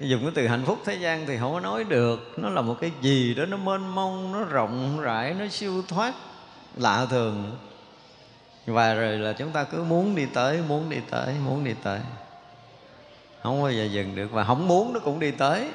dùng 0.00 0.22
cái 0.22 0.30
từ 0.34 0.46
hạnh 0.46 0.62
phúc 0.66 0.78
thế 0.84 0.94
gian 0.94 1.26
thì 1.26 1.36
không 1.38 1.52
có 1.52 1.60
nói 1.60 1.84
được. 1.84 2.32
Nó 2.36 2.48
là 2.48 2.60
một 2.60 2.76
cái 2.80 2.92
gì 3.00 3.34
đó, 3.34 3.46
nó 3.46 3.56
mênh 3.56 3.94
mông, 3.94 4.32
nó 4.32 4.44
rộng 4.44 5.00
rãi, 5.00 5.34
nó 5.34 5.48
siêu 5.48 5.82
thoát, 5.88 6.14
lạ 6.76 7.06
thường 7.10 7.56
và 8.68 8.94
rồi 8.94 9.18
là 9.18 9.32
chúng 9.32 9.50
ta 9.50 9.64
cứ 9.64 9.84
muốn 9.84 10.14
đi 10.14 10.26
tới, 10.26 10.60
muốn 10.68 10.90
đi 10.90 10.96
tới, 11.10 11.34
muốn 11.44 11.64
đi 11.64 11.74
tới. 11.82 12.00
Không 13.42 13.62
bao 13.62 13.72
giờ 13.72 13.84
dừng 13.84 14.16
được 14.16 14.32
và 14.32 14.44
không 14.44 14.68
muốn 14.68 14.92
nó 14.92 15.00
cũng 15.00 15.20
đi 15.20 15.30
tới. 15.30 15.68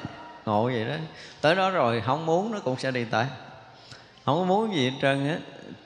Ngộ 0.46 0.64
vậy 0.64 0.84
đó. 0.84 0.94
Tới 1.40 1.54
đó 1.54 1.70
rồi 1.70 2.02
không 2.06 2.26
muốn 2.26 2.52
nó 2.52 2.58
cũng 2.58 2.78
sẽ 2.78 2.90
đi 2.90 3.04
tới. 3.04 3.26
Không 4.24 4.38
có 4.38 4.44
muốn 4.44 4.74
gì 4.74 4.90
hết 4.90 4.96
trơn 5.02 5.28
á, 5.28 5.38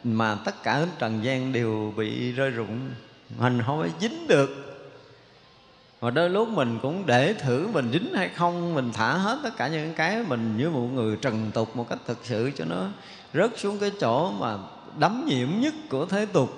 mà 0.04 0.36
tất 0.44 0.62
cả 0.62 0.86
trần 0.98 1.24
gian 1.24 1.52
đều 1.52 1.92
bị 1.96 2.32
rơi 2.32 2.50
rụng. 2.50 2.90
Mình 3.38 3.62
không 3.66 3.78
có 3.82 3.88
dính 4.00 4.26
được. 4.26 4.64
Và 6.00 6.10
đôi 6.10 6.30
lúc 6.30 6.48
mình 6.48 6.78
cũng 6.82 7.06
để 7.06 7.34
thử 7.34 7.68
mình 7.72 7.90
dính 7.92 8.14
hay 8.14 8.28
không, 8.28 8.74
mình 8.74 8.92
thả 8.92 9.12
hết 9.12 9.38
tất 9.42 9.56
cả 9.56 9.68
những 9.68 9.94
cái 9.94 10.22
mình 10.28 10.56
như 10.56 10.70
một 10.70 10.88
người 10.92 11.16
trần 11.22 11.50
tục 11.54 11.76
một 11.76 11.88
cách 11.88 11.98
thực 12.06 12.18
sự 12.22 12.50
cho 12.56 12.64
nó 12.64 12.86
rớt 13.34 13.58
xuống 13.58 13.78
cái 13.78 13.92
chỗ 14.00 14.30
mà 14.30 14.56
đấm 14.98 15.24
nhiễm 15.26 15.48
nhất 15.60 15.74
của 15.90 16.06
thế 16.06 16.26
tục 16.26 16.57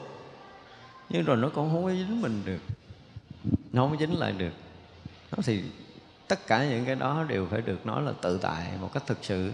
nhưng 1.10 1.24
rồi 1.24 1.36
nó 1.36 1.48
cũng 1.48 1.70
không 1.72 1.84
có 1.84 1.90
dính 1.90 2.22
mình 2.22 2.42
được. 2.44 2.60
Nó 3.72 3.82
không 3.82 3.90
có 3.90 3.96
dính 3.96 4.18
lại 4.18 4.32
được. 4.32 4.52
Nó 5.32 5.38
thì 5.42 5.62
tất 6.28 6.46
cả 6.46 6.64
những 6.64 6.84
cái 6.84 6.94
đó 6.94 7.24
đều 7.28 7.46
phải 7.50 7.60
được 7.60 7.86
nói 7.86 8.02
là 8.02 8.12
tự 8.22 8.38
tại 8.42 8.70
một 8.80 8.90
cách 8.94 9.02
thực 9.06 9.18
sự. 9.22 9.52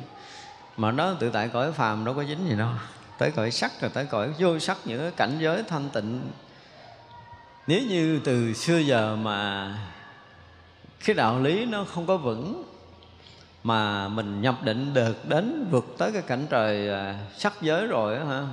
Mà 0.77 0.93
nó 0.93 1.15
tự 1.15 1.31
tại 1.31 1.49
cõi 1.49 1.73
phàm 1.73 2.05
đâu 2.05 2.15
có 2.15 2.25
dính 2.25 2.49
gì 2.49 2.57
đâu. 2.57 2.71
Tới 3.19 3.31
cõi 3.31 3.51
sắc 3.51 3.73
rồi 3.81 3.91
tới 3.95 4.07
cõi 4.07 4.33
vô 4.39 4.59
sắc, 4.59 4.77
những 4.85 5.01
cái 5.01 5.11
cảnh 5.11 5.39
giới 5.41 5.63
thanh 5.63 5.91
tịnh. 5.91 6.31
Nếu 7.67 7.83
như 7.83 8.21
từ 8.25 8.53
xưa 8.53 8.79
giờ 8.79 9.17
mà 9.17 9.79
cái 11.05 11.17
đạo 11.17 11.41
lý 11.41 11.67
nó 11.67 11.85
không 11.85 12.07
có 12.07 12.17
vững, 12.17 12.65
mà 13.65 14.09
mình 14.09 14.41
nhập 14.41 14.63
định 14.63 14.95
được 14.95 15.29
đến 15.29 15.69
vượt 15.71 15.95
tới 15.99 16.13
cái 16.13 16.23
cảnh 16.23 16.47
trời 16.51 16.89
à, 16.89 17.19
sắc 17.37 17.53
giới 17.61 17.87
rồi 17.87 18.17
á 18.17 18.25
ha 18.25 18.47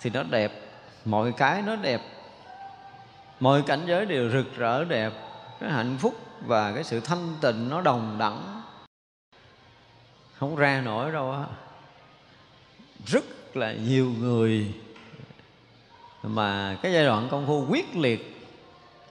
thì 0.00 0.10
nó 0.10 0.22
đẹp 0.22 0.69
mọi 1.04 1.32
cái 1.32 1.62
nó 1.62 1.76
đẹp. 1.76 2.00
Mọi 3.40 3.62
cảnh 3.62 3.80
giới 3.86 4.06
đều 4.06 4.30
rực 4.30 4.56
rỡ 4.56 4.84
đẹp. 4.84 5.12
Cái 5.60 5.70
hạnh 5.70 5.96
phúc 6.00 6.14
và 6.46 6.72
cái 6.72 6.84
sự 6.84 7.00
thanh 7.00 7.36
tịnh 7.40 7.68
nó 7.68 7.80
đồng 7.80 8.16
đẳng. 8.18 8.62
Không 10.38 10.56
ra 10.56 10.80
nổi 10.80 11.12
đâu 11.12 11.32
á. 11.32 11.44
Rất 13.06 13.24
là 13.56 13.72
nhiều 13.72 14.12
người 14.18 14.74
mà 16.22 16.76
cái 16.82 16.92
giai 16.92 17.04
đoạn 17.04 17.28
công 17.30 17.46
phu 17.46 17.66
quyết 17.68 17.96
liệt 17.96 18.46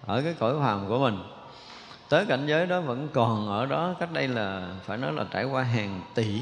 ở 0.06 0.22
cái 0.22 0.36
cõi 0.40 0.56
phàm 0.60 0.88
của 0.88 1.00
mình. 1.00 1.20
Tới 2.10 2.26
cảnh 2.26 2.48
giới 2.48 2.66
đó 2.66 2.82
vẫn 2.82 3.08
còn 3.14 3.50
ở 3.50 3.66
đó. 3.66 3.96
Cách 4.00 4.10
đây 4.14 4.28
là 4.28 4.76
phải 4.86 4.98
nói 4.98 5.14
là 5.14 5.26
trải 5.32 5.44
qua 5.44 5.64
hàng 5.64 6.02
tỷ 6.16 6.42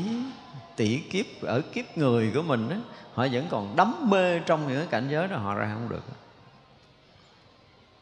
tỷ 0.76 1.00
kiếp 1.00 1.26
ở 1.42 1.62
kiếp 1.74 1.98
người 1.98 2.32
của 2.34 2.42
mình 2.42 2.70
đó, 2.70 2.76
họ 3.18 3.28
vẫn 3.32 3.48
còn 3.50 3.76
đắm 3.76 4.10
mê 4.10 4.40
trong 4.40 4.68
những 4.68 4.78
cái 4.78 4.88
cảnh 4.88 5.08
giới 5.10 5.28
đó 5.28 5.38
họ 5.38 5.56
ra 5.56 5.70
không 5.74 5.90
được. 5.90 6.04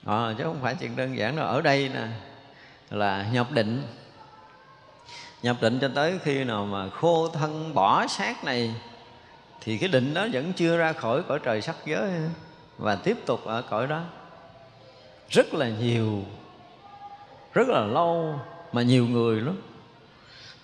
À, 0.06 0.34
chứ 0.38 0.44
không 0.44 0.60
phải 0.62 0.76
chuyện 0.76 0.96
đơn 0.96 1.18
giản 1.18 1.36
đâu. 1.36 1.46
Ở 1.46 1.62
đây 1.62 1.90
nè 1.94 2.08
là 2.90 3.26
nhập 3.32 3.52
định. 3.52 3.84
Nhập 5.44 5.58
định 5.62 5.80
cho 5.80 5.90
tới 5.96 6.20
khi 6.24 6.44
nào 6.44 6.66
mà 6.66 6.90
khô 6.90 7.28
thân 7.30 7.74
bỏ 7.74 8.08
xác 8.08 8.44
này 8.44 8.76
thì 9.62 9.78
cái 9.78 9.90
định 9.90 10.14
đó 10.14 10.28
vẫn 10.32 10.54
chưa 10.54 10.78
ra 10.78 10.94
khỏi 10.94 11.24
cõi 11.24 11.40
trời 11.44 11.62
sắc 11.62 11.76
giới 11.86 12.12
và 12.78 12.96
tiếp 12.96 13.18
tục 13.26 13.46
ở 13.46 13.62
cõi 13.62 13.88
đó. 13.88 14.02
Rất 15.30 15.54
là 15.54 15.70
nhiều 15.70 16.24
rất 17.54 17.68
là 17.68 17.86
lâu 17.86 18.40
mà 18.72 18.82
nhiều 18.82 19.08
người 19.08 19.42
lắm. 19.42 19.62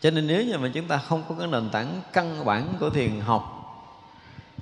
Cho 0.02 0.12
nên 0.12 0.28
nếu 0.28 0.46
như 0.46 0.58
mà 0.58 0.70
chúng 0.74 0.88
ta 0.88 0.98
không 0.98 1.24
có 1.30 1.36
cái 1.40 1.48
nền 1.48 1.70
tảng 1.70 2.02
căn 2.14 2.46
bản 2.46 2.74
của 2.80 2.90
thiền 2.90 3.20
học 3.20 3.61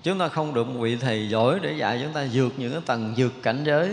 chúng 0.04 0.20
ta 0.20 0.28
không 0.28 0.54
được 0.54 0.68
một 0.68 0.80
vị 0.80 0.96
thầy 0.96 1.30
giỏi 1.30 1.60
để 1.62 1.72
dạy 1.72 2.00
chúng 2.04 2.14
ta 2.14 2.26
vượt 2.34 2.54
những 2.58 2.72
cái 2.72 2.82
tầng 2.86 3.14
vượt 3.18 3.34
cảnh 3.44 3.64
giới. 3.64 3.90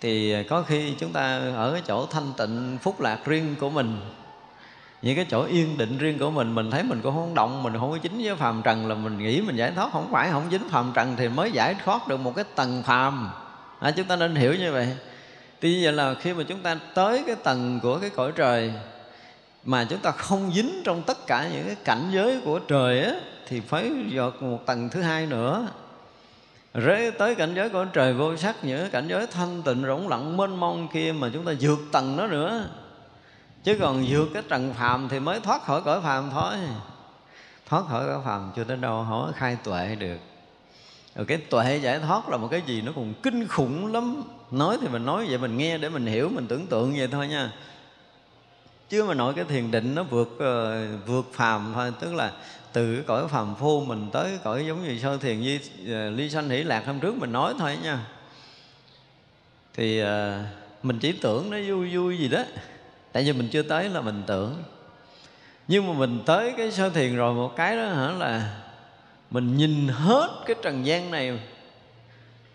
Thì 0.00 0.44
có 0.44 0.62
khi 0.62 0.94
chúng 0.98 1.12
ta 1.12 1.38
ở 1.56 1.72
cái 1.72 1.82
chỗ 1.86 2.06
thanh 2.06 2.32
tịnh 2.36 2.78
phúc 2.82 3.00
lạc 3.00 3.18
riêng 3.24 3.54
của 3.60 3.70
mình. 3.70 3.96
Những 5.02 5.16
cái 5.16 5.26
chỗ 5.30 5.44
yên 5.44 5.78
định 5.78 5.98
riêng 5.98 6.18
của 6.18 6.30
mình 6.30 6.54
mình 6.54 6.70
thấy 6.70 6.82
mình 6.82 7.00
cũng 7.02 7.14
không 7.14 7.34
động 7.34 7.62
mình 7.62 7.72
không 7.78 7.90
có 7.90 7.98
chính 7.98 8.22
với 8.24 8.36
phàm 8.36 8.62
trần 8.64 8.88
là 8.88 8.94
mình 8.94 9.18
nghĩ 9.18 9.40
mình 9.40 9.56
giải 9.56 9.72
thoát. 9.76 9.92
Không 9.92 10.08
phải 10.12 10.30
không 10.30 10.50
dính 10.50 10.68
phàm 10.68 10.92
trần 10.94 11.14
thì 11.16 11.28
mới 11.28 11.52
giải 11.52 11.76
thoát 11.84 12.08
được 12.08 12.20
một 12.20 12.36
cái 12.36 12.44
tầng 12.54 12.82
phàm. 12.86 13.30
À, 13.80 13.90
chúng 13.90 14.06
ta 14.06 14.16
nên 14.16 14.34
hiểu 14.34 14.54
như 14.54 14.72
vậy. 14.72 14.88
Tuy 15.60 15.84
vậy 15.84 15.92
là 15.92 16.14
khi 16.14 16.34
mà 16.34 16.42
chúng 16.42 16.60
ta 16.60 16.78
tới 16.94 17.22
cái 17.26 17.36
tầng 17.36 17.80
của 17.82 17.98
cái 17.98 18.10
cõi 18.10 18.32
trời 18.36 18.72
mà 19.64 19.84
chúng 19.84 19.98
ta 19.98 20.10
không 20.10 20.52
dính 20.54 20.82
trong 20.84 21.02
tất 21.02 21.26
cả 21.26 21.48
những 21.52 21.66
cái 21.66 21.76
cảnh 21.84 22.10
giới 22.12 22.40
của 22.44 22.58
trời 22.58 23.04
á, 23.04 23.12
thì 23.48 23.60
phải 23.60 23.90
dọt 24.08 24.42
một 24.42 24.66
tầng 24.66 24.88
thứ 24.88 25.02
hai 25.02 25.26
nữa. 25.26 25.68
Rế 26.74 27.10
tới 27.10 27.34
cảnh 27.34 27.54
giới 27.54 27.68
của 27.68 27.84
trời 27.84 28.12
vô 28.12 28.36
sắc, 28.36 28.64
những 28.64 28.90
cảnh 28.90 29.08
giới 29.08 29.26
thanh 29.26 29.62
tịnh, 29.62 29.84
rỗng 29.86 30.08
lặng, 30.08 30.36
mênh 30.36 30.60
mông 30.60 30.88
kia 30.92 31.12
mà 31.12 31.30
chúng 31.32 31.44
ta 31.44 31.52
vượt 31.60 31.78
tầng 31.92 32.16
nó 32.16 32.26
nữa. 32.26 32.68
Chứ 33.64 33.76
còn 33.80 34.04
vượt 34.08 34.28
cái 34.34 34.42
trần 34.48 34.74
phàm 34.74 35.08
thì 35.08 35.20
mới 35.20 35.40
thoát 35.40 35.62
khỏi 35.62 35.82
cõi 35.82 36.00
phàm 36.00 36.30
thôi. 36.30 36.54
Thoát 37.68 37.82
khỏi 37.88 38.06
cõi 38.06 38.20
phàm 38.24 38.52
chưa 38.56 38.64
tới 38.64 38.76
đâu, 38.76 39.06
không 39.08 39.26
có 39.26 39.32
khai 39.36 39.56
tuệ 39.64 39.94
được. 39.94 40.18
Rồi 41.14 41.26
cái 41.26 41.38
tuệ 41.38 41.80
giải 41.82 41.98
thoát 41.98 42.28
là 42.28 42.36
một 42.36 42.48
cái 42.50 42.62
gì 42.66 42.82
nó 42.82 42.92
còn 42.96 43.14
kinh 43.22 43.48
khủng 43.48 43.92
lắm. 43.92 44.22
Nói 44.50 44.78
thì 44.80 44.88
mình 44.88 45.06
nói 45.06 45.26
vậy, 45.28 45.38
mình 45.38 45.56
nghe 45.58 45.78
để 45.78 45.88
mình 45.88 46.06
hiểu, 46.06 46.28
mình 46.28 46.46
tưởng 46.46 46.66
tượng 46.66 46.94
vậy 46.98 47.08
thôi 47.12 47.28
nha 47.28 47.52
chứ 48.88 49.04
mà 49.04 49.14
nói 49.14 49.34
cái 49.34 49.44
thiền 49.44 49.70
định 49.70 49.94
nó 49.94 50.02
vượt 50.02 50.28
uh, 50.34 51.06
vượt 51.06 51.32
phàm 51.32 51.72
thôi 51.74 51.92
tức 52.00 52.14
là 52.14 52.32
từ 52.72 52.94
cái 52.94 53.04
cõi 53.06 53.28
phàm 53.28 53.54
phu 53.54 53.84
mình 53.84 54.08
tới 54.12 54.24
cái 54.24 54.38
cõi 54.44 54.66
giống 54.66 54.84
như 54.84 54.98
sơ 54.98 55.16
thiền 55.16 55.42
di 55.42 55.56
uh, 55.56 56.18
ly 56.18 56.30
sanh 56.30 56.50
hỷ 56.50 56.62
lạc 56.62 56.86
hôm 56.86 57.00
trước 57.00 57.14
mình 57.16 57.32
nói 57.32 57.54
thôi 57.58 57.78
nha. 57.82 58.06
Thì 59.74 60.02
uh, 60.02 60.08
mình 60.82 60.98
chỉ 60.98 61.12
tưởng 61.12 61.50
nó 61.50 61.56
vui 61.68 61.96
vui 61.96 62.18
gì 62.18 62.28
đó. 62.28 62.42
Tại 63.12 63.22
vì 63.22 63.32
mình 63.32 63.48
chưa 63.48 63.62
tới 63.62 63.88
là 63.88 64.00
mình 64.00 64.22
tưởng. 64.26 64.62
Nhưng 65.68 65.86
mà 65.86 65.92
mình 65.92 66.22
tới 66.26 66.54
cái 66.56 66.72
sơ 66.72 66.90
thiền 66.90 67.16
rồi 67.16 67.34
một 67.34 67.56
cái 67.56 67.76
đó 67.76 67.88
hả 67.88 68.10
là 68.10 68.60
mình 69.30 69.56
nhìn 69.56 69.88
hết 69.88 70.28
cái 70.46 70.56
trần 70.62 70.86
gian 70.86 71.10
này 71.10 71.40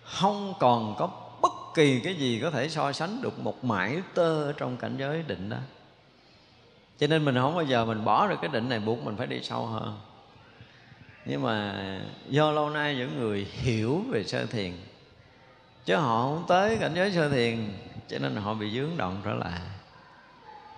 không 0.03 0.53
còn 0.59 0.95
có 0.97 1.09
bất 1.41 1.53
kỳ 1.75 1.99
cái 1.99 2.15
gì 2.15 2.39
có 2.41 2.51
thể 2.51 2.69
so 2.69 2.91
sánh 2.91 3.21
được 3.21 3.39
một 3.39 3.63
mãi 3.63 3.97
tơ 4.13 4.53
trong 4.53 4.77
cảnh 4.77 4.95
giới 4.99 5.23
định 5.27 5.49
đó 5.49 5.57
cho 6.99 7.07
nên 7.07 7.25
mình 7.25 7.35
không 7.35 7.55
bao 7.55 7.63
giờ 7.65 7.85
mình 7.85 8.05
bỏ 8.05 8.27
được 8.27 8.35
cái 8.41 8.49
định 8.53 8.69
này, 8.69 8.79
buộc 8.79 9.03
mình 9.03 9.17
phải 9.17 9.27
đi 9.27 9.39
sâu 9.43 9.65
hơn. 9.65 9.99
Nhưng 11.25 11.43
mà 11.43 11.75
do 12.29 12.51
lâu 12.51 12.69
nay 12.69 12.95
những 12.95 13.19
người 13.19 13.47
hiểu 13.51 14.03
về 14.09 14.23
sơ 14.23 14.45
thiền, 14.45 14.71
chứ 15.85 15.95
họ 15.95 16.21
không 16.21 16.45
tới 16.47 16.77
cảnh 16.77 16.91
giới 16.95 17.11
sơ 17.11 17.29
thiền, 17.29 17.57
cho 18.07 18.19
nên 18.19 18.35
họ 18.35 18.53
bị 18.53 18.71
dướng 18.71 18.97
động 18.97 19.21
trở 19.25 19.33
lại. 19.33 19.59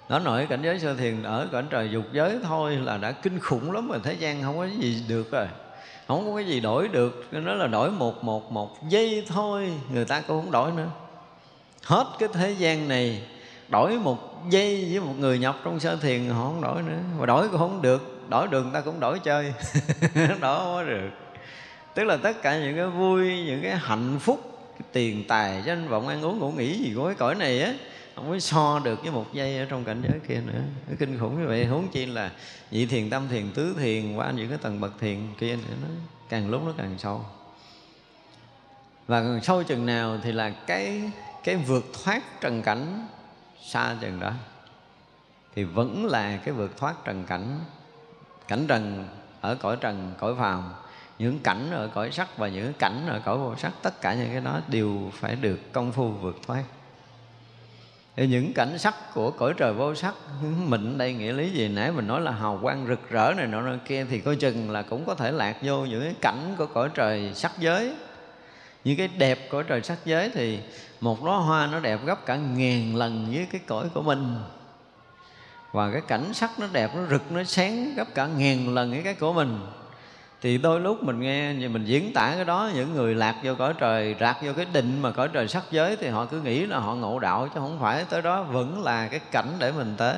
Nó 0.09 0.19
nổi 0.19 0.47
cảnh 0.49 0.61
giới 0.63 0.79
sơ 0.79 0.95
thiền 0.95 1.23
ở 1.23 1.47
cảnh 1.51 1.67
trời 1.69 1.89
dục 1.91 2.05
giới 2.11 2.39
thôi 2.43 2.75
là 2.75 2.97
đã 2.97 3.11
kinh 3.11 3.39
khủng 3.39 3.71
lắm 3.71 3.87
rồi, 3.87 3.99
thế 4.03 4.13
gian 4.13 4.43
không 4.43 4.57
có 4.57 4.65
gì 4.65 5.03
được 5.07 5.31
rồi. 5.31 5.47
Không 6.07 6.25
có 6.25 6.35
cái 6.35 6.45
gì 6.45 6.59
đổi 6.59 6.87
được 6.87 7.27
nó 7.31 7.53
là 7.53 7.67
đổi 7.67 7.91
một 7.91 8.23
một 8.23 8.51
một 8.51 8.89
giây 8.89 9.25
thôi, 9.27 9.73
người 9.91 10.05
ta 10.05 10.21
cũng 10.21 10.41
không 10.41 10.51
đổi 10.51 10.71
nữa. 10.71 10.89
Hết 11.83 12.05
cái 12.19 12.29
thế 12.33 12.51
gian 12.51 12.87
này 12.87 13.23
đổi 13.71 13.99
một 13.99 14.49
giây 14.49 14.87
với 14.91 14.99
một 14.99 15.13
người 15.19 15.39
nhập 15.39 15.57
trong 15.63 15.79
sơ 15.79 15.95
thiền, 15.95 16.29
họ 16.29 16.43
không 16.43 16.61
đổi 16.61 16.81
nữa. 16.81 16.99
Mà 17.19 17.25
đổi 17.25 17.49
cũng 17.49 17.59
không 17.59 17.81
được, 17.81 18.29
đổi 18.29 18.47
đường 18.47 18.71
ta 18.73 18.81
cũng 18.81 18.99
đổi 18.99 19.19
chơi. 19.19 19.53
Đổi 20.15 20.27
không 20.27 20.39
có 20.41 20.83
được. 20.83 21.09
Tức 21.93 22.03
là 22.03 22.17
tất 22.17 22.41
cả 22.41 22.59
những 22.59 22.75
cái 22.75 22.87
vui, 22.87 23.43
những 23.45 23.61
cái 23.63 23.75
hạnh 23.75 24.19
phúc, 24.19 24.39
cái 24.79 24.87
tiền 24.91 25.23
tài, 25.27 25.63
danh 25.65 25.87
vọng, 25.87 26.07
ăn 26.07 26.25
uống, 26.25 26.39
ngủ 26.39 26.51
nghỉ 26.51 26.77
gì 26.77 26.93
của 26.95 27.05
cái 27.05 27.15
cõi 27.15 27.35
này 27.35 27.61
á, 27.61 27.73
không 28.15 28.29
có 28.29 28.39
so 28.39 28.81
được 28.83 29.01
với 29.01 29.11
một 29.11 29.25
giây 29.33 29.57
ở 29.57 29.65
trong 29.69 29.83
cảnh 29.83 30.01
giới 30.09 30.19
kia 30.27 30.41
nữa. 30.45 30.61
Cái 30.87 30.95
kinh 30.99 31.19
khủng 31.19 31.41
như 31.41 31.47
vậy 31.47 31.65
huống 31.65 31.87
chi 31.87 32.05
là 32.05 32.31
nhị 32.71 32.85
thiền 32.85 33.09
tâm 33.09 33.27
thiền, 33.29 33.51
tứ 33.53 33.75
thiền, 33.79 34.15
qua 34.15 34.31
những 34.31 34.49
cái 34.49 34.57
tầng 34.61 34.81
bậc 34.81 34.99
thiền 34.99 35.17
kia 35.39 35.55
nữa, 35.55 35.75
nó 35.81 35.87
càng 36.29 36.49
lúc 36.49 36.61
nó 36.65 36.71
càng 36.77 36.95
sâu. 36.97 37.25
Và 39.07 39.21
càng 39.21 39.39
sâu 39.43 39.63
chừng 39.63 39.85
nào 39.85 40.17
thì 40.23 40.31
là 40.31 40.49
cái 40.49 41.01
cái 41.43 41.55
vượt 41.55 41.85
thoát 42.03 42.41
trần 42.41 42.61
cảnh 42.61 43.07
xa 43.61 43.95
chừng 44.01 44.19
đó, 44.19 44.31
thì 45.55 45.63
vẫn 45.63 46.05
là 46.05 46.37
cái 46.37 46.53
vượt 46.53 46.77
thoát 46.77 47.05
trần 47.05 47.23
cảnh 47.27 47.59
cảnh 48.47 48.65
trần 48.67 49.07
ở 49.41 49.55
cõi 49.55 49.77
trần, 49.81 50.13
cõi 50.19 50.35
phàm, 50.39 50.73
những 51.19 51.39
cảnh 51.39 51.71
ở 51.71 51.89
cõi 51.93 52.11
sắc 52.11 52.37
và 52.37 52.47
những 52.47 52.73
cảnh 52.73 53.07
ở 53.07 53.21
cõi 53.25 53.37
vô 53.37 53.55
sắc. 53.57 53.71
Tất 53.81 54.01
cả 54.01 54.13
những 54.13 54.29
cái 54.31 54.41
đó 54.41 54.59
đều 54.67 55.11
phải 55.13 55.35
được 55.35 55.59
công 55.73 55.91
phu 55.91 56.09
vượt 56.09 56.35
thoát. 56.47 56.63
Thì 58.15 58.27
những 58.27 58.53
cảnh 58.53 58.77
sắc 58.77 58.95
của 59.13 59.31
cõi 59.31 59.53
trời 59.57 59.73
vô 59.73 59.95
sắc 59.95 60.15
mình 60.41 60.97
đây 60.97 61.13
nghĩa 61.13 61.33
lý 61.33 61.49
gì? 61.49 61.67
Nãy 61.67 61.91
mình 61.91 62.07
nói 62.07 62.21
là 62.21 62.31
hào 62.31 62.59
quang 62.61 62.87
rực 62.87 63.09
rỡ 63.09 63.33
này 63.37 63.47
nọ 63.47 63.75
kia, 63.85 64.05
thì 64.09 64.19
coi 64.19 64.35
chừng 64.35 64.71
là 64.71 64.81
cũng 64.81 65.05
có 65.05 65.15
thể 65.15 65.31
lạc 65.31 65.57
vô 65.61 65.85
những 65.85 66.03
cái 66.03 66.15
cảnh 66.21 66.55
của 66.57 66.65
cõi 66.65 66.89
trời 66.93 67.31
sắc 67.33 67.51
giới 67.59 67.95
những 68.83 68.97
cái 68.97 69.07
đẹp 69.17 69.49
của 69.51 69.63
trời 69.63 69.81
sắc 69.81 69.97
giới 70.05 70.29
thì 70.33 70.59
một 71.01 71.23
đóa 71.23 71.37
hoa 71.37 71.67
nó 71.67 71.79
đẹp 71.79 71.99
gấp 72.05 72.25
cả 72.25 72.35
ngàn 72.35 72.95
lần 72.95 73.27
với 73.33 73.47
cái 73.51 73.61
cõi 73.67 73.89
của 73.93 74.01
mình. 74.01 74.35
Và 75.71 75.91
cái 75.91 76.01
cảnh 76.07 76.33
sắc 76.33 76.59
nó 76.59 76.67
đẹp, 76.71 76.91
nó 76.95 77.01
rực, 77.09 77.31
nó 77.31 77.43
sáng 77.43 77.93
gấp 77.95 78.15
cả 78.15 78.27
ngàn 78.27 78.73
lần 78.73 78.91
với 78.91 79.01
cái 79.03 79.13
của 79.13 79.33
mình. 79.33 79.59
Thì 80.41 80.57
đôi 80.57 80.79
lúc 80.79 81.03
mình 81.03 81.19
nghe 81.19 81.53
mình 81.53 81.85
diễn 81.85 82.13
tả 82.13 82.33
cái 82.35 82.45
đó, 82.45 82.69
những 82.75 82.93
người 82.93 83.15
lạc 83.15 83.35
vô 83.43 83.55
cõi 83.55 83.73
trời 83.79 84.15
lạc 84.19 84.37
vô 84.43 84.51
cái 84.55 84.65
định 84.73 85.01
mà 85.01 85.11
cõi 85.11 85.29
trời 85.33 85.47
sắc 85.47 85.63
giới 85.71 85.95
thì 85.95 86.07
họ 86.07 86.25
cứ 86.25 86.41
nghĩ 86.41 86.65
là 86.65 86.79
họ 86.79 86.95
ngộ 86.95 87.19
đạo, 87.19 87.47
chứ 87.53 87.59
không 87.59 87.77
phải 87.81 88.05
tới 88.09 88.21
đó 88.21 88.43
vẫn 88.43 88.83
là 88.83 89.07
cái 89.07 89.19
cảnh 89.31 89.47
để 89.59 89.71
mình 89.71 89.93
tới. 89.97 90.15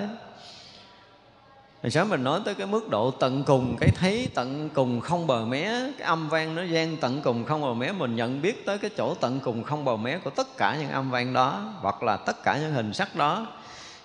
Hồi 1.84 1.92
sáng 1.92 2.10
mình 2.10 2.24
nói 2.24 2.42
tới 2.46 2.56
cái 2.56 2.68
mức 2.68 2.90
độ 2.90 3.12
tận 3.12 3.44
cùng, 3.44 3.78
Cái 3.80 3.90
thấy 3.90 4.30
tận 4.34 4.70
cùng 4.70 5.02
không 5.02 5.28
bờ 5.28 5.46
mé, 5.46 5.92
Cái 5.98 6.08
âm 6.08 6.30
vang 6.30 6.56
nó 6.56 6.64
gian 6.64 6.98
tận 6.98 7.22
cùng 7.24 7.46
không 7.46 7.62
bờ 7.62 7.74
mé, 7.74 7.92
Mình 7.92 8.16
nhận 8.16 8.42
biết 8.42 8.66
tới 8.66 8.78
cái 8.78 8.92
chỗ 8.98 9.16
tận 9.16 9.40
cùng 9.40 9.64
không 9.64 9.86
bờ 9.86 9.98
mé 9.98 10.18
Của 10.18 10.30
tất 10.30 10.58
cả 10.58 10.78
những 10.80 10.90
âm 10.90 11.12
vang 11.12 11.34
đó, 11.34 11.74
Hoặc 11.82 12.04
là 12.04 12.18
tất 12.18 12.44
cả 12.44 12.58
những 12.58 12.74
hình 12.74 12.94
sắc 12.94 13.16
đó. 13.16 13.48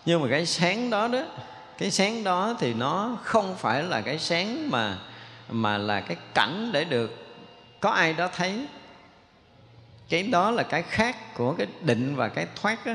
Nhưng 0.07 0.23
mà 0.23 0.29
cái 0.31 0.47
sáng 0.47 0.91
đó 0.91 1.09
đó, 1.09 1.23
Cái 1.79 1.91
sáng 1.91 2.25
đó 2.25 2.57
thì 2.59 2.75
nó 2.75 3.19
không 3.23 3.55
phải 3.59 3.83
là 3.83 4.01
cái 4.01 4.19
sáng 4.19 4.71
mà 4.71 4.99
Mà 5.51 5.79
là 5.79 6.01
cái 6.01 6.17
cảnh 6.35 6.71
để 6.73 6.85
được 6.85 7.27
Có 7.81 7.91
ai 7.91 8.13
đó 8.13 8.29
thấy. 8.37 8.67
Cái 10.09 10.23
đó 10.23 10.51
là 10.51 10.63
cái 10.63 10.83
khác 10.83 11.35
của 11.35 11.55
cái 11.59 11.67
định 11.81 12.17
và 12.17 12.29
cái 12.29 12.47
thoát 12.63 12.87
đó 12.87 12.93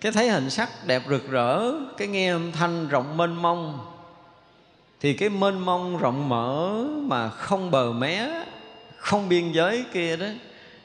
cái 0.00 0.12
thấy 0.12 0.30
hình 0.30 0.50
sắc 0.50 0.86
đẹp 0.86 1.02
rực 1.08 1.30
rỡ, 1.30 1.72
cái 1.96 2.08
nghe 2.08 2.30
âm 2.30 2.52
thanh 2.52 2.88
rộng 2.88 3.16
mênh 3.16 3.34
mông, 3.34 3.78
thì 5.00 5.12
cái 5.12 5.28
mênh 5.28 5.58
mông 5.58 5.98
rộng 5.98 6.28
mở 6.28 6.84
mà 6.96 7.28
không 7.28 7.70
bờ 7.70 7.92
mé, 7.92 8.44
không 8.96 9.28
biên 9.28 9.52
giới 9.52 9.84
kia 9.92 10.16
đó, 10.16 10.26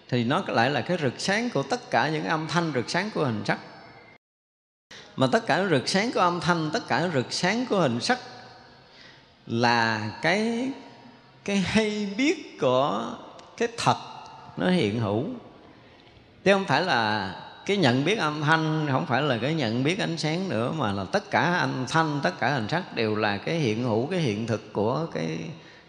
thì 0.09 0.23
nó 0.23 0.43
lại 0.47 0.69
là 0.69 0.81
cái 0.81 0.97
rực 1.01 1.13
sáng 1.17 1.49
của 1.49 1.63
tất 1.63 1.91
cả 1.91 2.09
những 2.09 2.25
âm 2.25 2.47
thanh 2.47 2.71
rực 2.75 2.89
sáng 2.89 3.09
của 3.13 3.25
hình 3.25 3.43
sắc. 3.45 3.59
Mà 5.15 5.27
tất 5.31 5.45
cả 5.45 5.67
rực 5.69 5.89
sáng 5.89 6.11
của 6.11 6.19
âm 6.19 6.39
thanh, 6.39 6.69
tất 6.73 6.87
cả 6.87 7.09
rực 7.13 7.33
sáng 7.33 7.65
của 7.65 7.79
hình 7.79 8.01
sắc 8.01 8.19
là 9.47 10.11
cái 10.21 10.69
cái 11.45 11.57
hay 11.57 12.13
biết 12.17 12.59
của 12.61 13.13
cái 13.57 13.67
thật 13.77 13.97
nó 14.57 14.69
hiện 14.69 14.99
hữu. 14.99 15.23
Chứ 16.43 16.53
không 16.53 16.65
phải 16.65 16.81
là 16.81 17.33
cái 17.65 17.77
nhận 17.77 18.05
biết 18.05 18.19
âm 18.19 18.41
thanh 18.41 18.87
không 18.91 19.05
phải 19.05 19.21
là 19.21 19.37
cái 19.37 19.53
nhận 19.53 19.83
biết 19.83 19.99
ánh 19.99 20.17
sáng 20.17 20.49
nữa, 20.49 20.71
mà 20.77 20.91
là 20.91 21.05
tất 21.11 21.31
cả 21.31 21.41
âm 21.41 21.85
thanh, 21.89 22.19
tất 22.23 22.39
cả 22.39 22.49
hình 22.49 22.67
sắc 22.67 22.95
đều 22.95 23.15
là 23.15 23.37
cái 23.37 23.55
hiện 23.55 23.83
hữu, 23.83 24.07
cái 24.07 24.19
hiện 24.19 24.47
thực 24.47 24.73
của 24.73 25.05
cái 25.13 25.39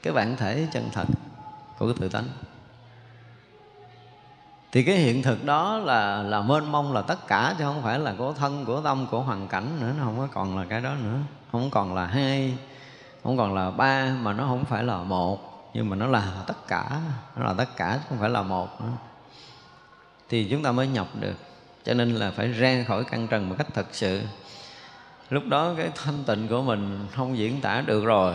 cái 0.02 0.12
bản 0.12 0.36
thể 0.36 0.66
chân 0.72 0.88
thật 0.92 1.04
của 1.78 1.86
cái 1.86 1.94
tự 2.00 2.08
tánh. 2.08 2.24
Thì 4.72 4.82
cái 4.82 4.96
hiện 4.96 5.22
thực 5.22 5.44
đó 5.44 5.76
là 5.76 6.22
là 6.22 6.40
mênh 6.40 6.72
mông 6.72 6.92
là 6.92 7.02
tất 7.02 7.26
cả, 7.26 7.54
chứ 7.58 7.64
không 7.64 7.82
phải 7.82 7.98
là 7.98 8.14
của 8.18 8.32
thân, 8.32 8.64
của 8.64 8.80
tâm, 8.80 9.06
của 9.10 9.20
hoàn 9.20 9.48
cảnh 9.48 9.78
nữa, 9.80 9.92
nó 9.98 10.04
không 10.04 10.18
có 10.18 10.28
còn 10.32 10.58
là 10.58 10.64
cái 10.68 10.80
đó 10.80 10.94
nữa. 10.94 11.18
Không 11.52 11.70
còn 11.70 11.94
là 11.94 12.06
hai, 12.06 12.54
không 13.22 13.36
còn 13.36 13.54
là 13.54 13.70
ba, 13.70 14.14
mà 14.20 14.32
nó 14.32 14.44
không 14.44 14.64
phải 14.64 14.84
là 14.84 14.96
một, 14.96 15.70
nhưng 15.74 15.90
mà 15.90 15.96
nó 15.96 16.06
là 16.06 16.32
tất 16.46 16.68
cả, 16.68 16.90
nó 17.36 17.44
là 17.44 17.54
tất 17.58 17.76
cả 17.76 17.92
chứ 17.94 18.06
không 18.08 18.18
phải 18.18 18.30
là 18.30 18.42
một 18.42 18.80
nữa. 18.80 18.92
Thì 20.28 20.48
chúng 20.50 20.62
ta 20.62 20.72
mới 20.72 20.86
nhập 20.86 21.06
được 21.20 21.36
cho 21.86 21.94
nên 21.94 22.14
là 22.14 22.30
phải 22.30 22.48
ra 22.48 22.84
khỏi 22.88 23.04
căn 23.04 23.28
trần 23.28 23.48
một 23.48 23.54
cách 23.58 23.66
thật 23.74 23.86
sự. 23.92 24.20
Lúc 25.30 25.42
đó 25.48 25.74
cái 25.76 25.90
thanh 25.94 26.24
tịnh 26.26 26.48
của 26.48 26.62
mình 26.62 27.06
không 27.12 27.38
diễn 27.38 27.60
tả 27.60 27.80
được 27.80 28.04
rồi. 28.04 28.34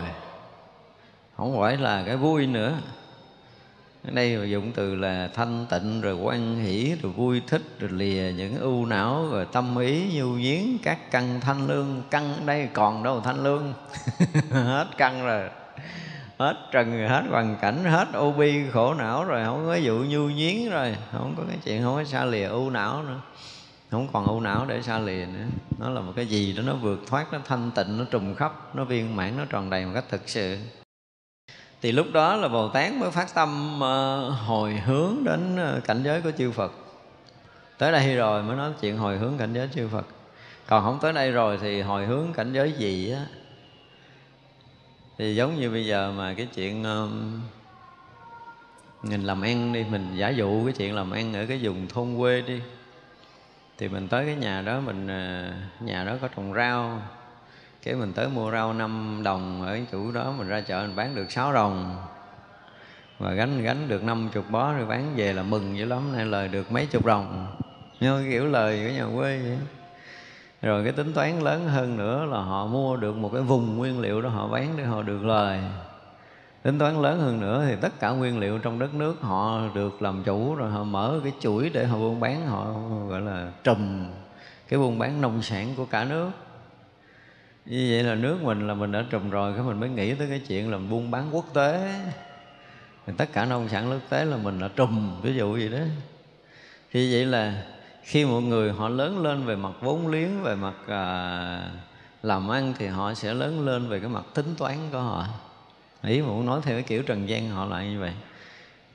Không 1.36 1.60
phải 1.60 1.76
là 1.76 2.02
cái 2.06 2.16
vui 2.16 2.46
nữa. 2.46 2.78
Ở 4.04 4.10
đây 4.10 4.50
dụng 4.50 4.72
từ 4.72 4.94
là 4.94 5.28
thanh 5.34 5.66
tịnh, 5.70 6.00
rồi 6.00 6.14
quan 6.14 6.56
hỷ, 6.56 6.94
rồi 7.02 7.12
vui 7.12 7.42
thích, 7.46 7.62
rồi 7.78 7.90
lìa 7.90 8.32
những 8.36 8.58
ưu 8.58 8.86
não, 8.86 9.28
rồi 9.30 9.46
tâm 9.52 9.78
ý, 9.78 10.04
nhu 10.14 10.28
nhiến 10.28 10.62
các 10.82 11.10
căn 11.10 11.40
thanh 11.40 11.66
lương. 11.66 12.02
Căn 12.10 12.34
ở 12.34 12.40
đây 12.46 12.68
còn 12.72 13.02
đâu 13.02 13.20
thanh 13.20 13.42
lương. 13.44 13.74
Hết 14.50 14.86
căn 14.96 15.26
rồi 15.26 15.48
hết, 16.42 16.56
trần 16.72 17.08
hết, 17.08 17.22
hoàn 17.30 17.56
cảnh 17.60 17.84
hết, 17.84 18.08
ô 18.12 18.32
bi, 18.32 18.70
khổ 18.72 18.94
não 18.94 19.24
rồi, 19.24 19.44
không 19.44 19.66
có 19.66 19.78
vụ 19.82 19.94
nhu 19.94 20.28
nhiến 20.28 20.70
rồi, 20.70 20.96
không 21.12 21.34
có 21.36 21.42
cái 21.48 21.58
chuyện, 21.64 21.82
không 21.82 21.94
có 21.96 22.04
xa 22.04 22.24
lìa 22.24 22.46
ưu 22.46 22.70
não 22.70 23.02
nữa. 23.02 23.20
Không 23.90 24.08
còn 24.12 24.26
ưu 24.26 24.40
não 24.40 24.66
để 24.68 24.82
xa 24.82 24.98
lìa 24.98 25.26
nữa. 25.26 25.44
Nó 25.78 25.90
là 25.90 26.00
một 26.00 26.12
cái 26.16 26.26
gì 26.26 26.52
đó, 26.52 26.62
nó 26.66 26.74
vượt 26.74 27.00
thoát, 27.06 27.32
nó 27.32 27.38
thanh 27.44 27.70
tịnh, 27.70 27.98
nó 27.98 28.04
trùng 28.10 28.34
khắp, 28.34 28.74
nó 28.74 28.84
viên 28.84 29.16
mãn, 29.16 29.36
nó 29.36 29.44
tròn 29.44 29.70
đầy 29.70 29.86
một 29.86 29.90
cách 29.94 30.04
thực 30.08 30.28
sự. 30.28 30.58
Thì 31.82 31.92
lúc 31.92 32.06
đó 32.12 32.36
là 32.36 32.48
bồ 32.48 32.68
tát 32.68 32.92
mới 32.92 33.10
phát 33.10 33.34
tâm 33.34 33.80
ờ, 33.80 34.28
hồi 34.28 34.72
hướng 34.72 35.14
đến 35.24 35.56
ờ, 35.56 35.80
cảnh 35.84 36.02
giới 36.04 36.20
của 36.20 36.30
chư 36.30 36.50
phật. 36.50 36.72
Tới 37.78 37.92
đây 37.92 38.16
rồi 38.16 38.42
mới 38.42 38.56
nói 38.56 38.70
chuyện 38.80 38.98
hồi 38.98 39.18
hướng 39.18 39.38
cảnh 39.38 39.52
giới 39.52 39.68
chư 39.74 39.88
phật. 39.88 40.06
Còn 40.66 40.84
không 40.84 40.98
tới 41.02 41.12
đây 41.12 41.32
rồi 41.32 41.58
thì 41.60 41.80
hồi 41.80 42.06
hướng 42.06 42.32
cảnh 42.32 42.52
giới 42.52 42.72
gì 42.72 43.12
á 43.12 43.26
thì 45.18 45.34
giống 45.34 45.60
như 45.60 45.70
bây 45.70 45.86
giờ 45.86 46.12
mà 46.16 46.34
cái 46.34 46.48
chuyện 46.54 46.84
um, 46.84 47.40
mình 49.02 49.22
làm 49.22 49.42
ăn 49.42 49.72
đi 49.72 49.84
mình 49.90 50.16
giả 50.16 50.28
dụ 50.28 50.64
cái 50.64 50.72
chuyện 50.72 50.94
làm 50.94 51.10
ăn 51.10 51.34
ở 51.34 51.46
cái 51.46 51.58
vùng 51.62 51.88
thôn 51.88 52.16
quê 52.18 52.40
đi 52.40 52.60
thì 53.82 53.88
mình 53.88 54.08
tới 54.08 54.26
cái 54.26 54.36
nhà 54.36 54.62
đó 54.62 54.80
mình 54.80 55.06
à, 55.06 55.52
nhà 55.80 56.04
đó 56.04 56.16
có 56.20 56.28
trồng 56.28 56.54
rau. 56.54 57.02
Cái 57.82 57.94
mình 57.94 58.12
tới 58.12 58.28
mua 58.28 58.50
rau 58.50 58.72
5 58.72 59.20
đồng 59.24 59.62
ở 59.62 59.72
cái 59.72 59.86
chủ 59.92 60.12
đó 60.12 60.34
mình 60.38 60.48
ra 60.48 60.60
chợ 60.60 60.82
mình 60.82 60.96
bán 60.96 61.14
được 61.14 61.30
6 61.32 61.52
đồng. 61.52 61.96
Và 63.18 63.32
gánh 63.32 63.62
gánh 63.62 63.88
được 63.88 64.04
năm 64.04 64.28
chục 64.32 64.50
bó 64.50 64.72
rồi 64.72 64.86
bán 64.86 65.12
về 65.16 65.32
là 65.32 65.42
mừng 65.42 65.78
dữ 65.78 65.84
lắm 65.84 66.12
nay 66.12 66.24
lời 66.24 66.48
được 66.48 66.72
mấy 66.72 66.86
chục 66.86 67.06
đồng. 67.06 67.56
Như 68.00 68.26
kiểu 68.30 68.46
lời 68.46 68.86
của 68.86 68.94
nhà 68.94 69.06
quê 69.16 69.38
vậy 69.38 69.58
rồi 70.62 70.84
cái 70.84 70.92
tính 70.92 71.12
toán 71.12 71.40
lớn 71.40 71.68
hơn 71.68 71.96
nữa 71.96 72.24
là 72.24 72.38
họ 72.38 72.66
mua 72.66 72.96
được 72.96 73.16
một 73.16 73.30
cái 73.32 73.42
vùng 73.42 73.76
nguyên 73.76 74.00
liệu 74.00 74.22
đó 74.22 74.28
họ 74.28 74.48
bán 74.48 74.74
để 74.76 74.84
họ 74.84 75.02
được 75.02 75.24
lời. 75.24 75.60
Tính 76.62 76.78
toán 76.78 77.02
lớn 77.02 77.20
hơn 77.20 77.40
nữa 77.40 77.64
thì 77.68 77.76
tất 77.80 78.00
cả 78.00 78.10
nguyên 78.10 78.38
liệu 78.38 78.58
trong 78.58 78.78
đất 78.78 78.94
nước 78.94 79.20
họ 79.20 79.60
được 79.74 80.02
làm 80.02 80.22
chủ 80.24 80.54
rồi 80.54 80.70
họ 80.70 80.84
mở 80.84 81.20
cái 81.24 81.32
chuỗi 81.40 81.70
để 81.70 81.86
họ 81.86 81.98
buôn 81.98 82.20
bán, 82.20 82.46
họ 82.46 82.74
gọi 83.08 83.20
là 83.20 83.52
trùm 83.64 84.06
cái 84.68 84.78
buôn 84.78 84.98
bán 84.98 85.20
nông 85.20 85.42
sản 85.42 85.74
của 85.76 85.84
cả 85.84 86.04
nước. 86.04 86.30
Như 87.66 87.88
vậy 87.90 88.02
là 88.02 88.14
nước 88.14 88.42
mình 88.42 88.66
là 88.66 88.74
mình 88.74 88.92
đã 88.92 89.04
trùm 89.10 89.30
rồi, 89.30 89.52
cái 89.54 89.62
mình 89.62 89.80
mới 89.80 89.88
nghĩ 89.88 90.14
tới 90.14 90.28
cái 90.28 90.40
chuyện 90.48 90.70
là 90.70 90.78
buôn 90.78 91.10
bán 91.10 91.28
quốc 91.32 91.44
tế. 91.54 91.94
Thì 93.06 93.12
tất 93.16 93.32
cả 93.32 93.44
nông 93.44 93.68
sản 93.68 93.90
quốc 93.90 94.00
tế 94.08 94.24
là 94.24 94.36
mình 94.36 94.58
đã 94.58 94.68
trùm, 94.76 95.20
ví 95.22 95.34
dụ 95.34 95.56
gì 95.56 95.68
đó. 95.68 95.78
Thì 96.92 97.14
vậy 97.14 97.24
là 97.24 97.62
khi 98.02 98.24
một 98.24 98.40
người 98.40 98.72
họ 98.72 98.88
lớn 98.88 99.22
lên 99.22 99.44
về 99.44 99.56
mặt 99.56 99.72
vốn 99.80 100.08
liếng 100.08 100.42
về 100.42 100.54
mặt 100.54 100.74
à, 100.86 101.70
làm 102.22 102.48
ăn 102.48 102.74
thì 102.78 102.86
họ 102.86 103.14
sẽ 103.14 103.34
lớn 103.34 103.66
lên 103.66 103.88
về 103.88 104.00
cái 104.00 104.08
mặt 104.08 104.24
tính 104.34 104.54
toán 104.58 104.76
của 104.92 105.00
họ. 105.00 105.26
Ý 106.02 106.22
mà 106.22 106.28
muốn 106.28 106.46
nói 106.46 106.60
theo 106.62 106.74
cái 106.74 106.82
kiểu 106.82 107.02
trần 107.02 107.28
gian 107.28 107.50
họ 107.50 107.64
lại 107.64 107.86
như 107.86 108.00
vậy. 108.00 108.12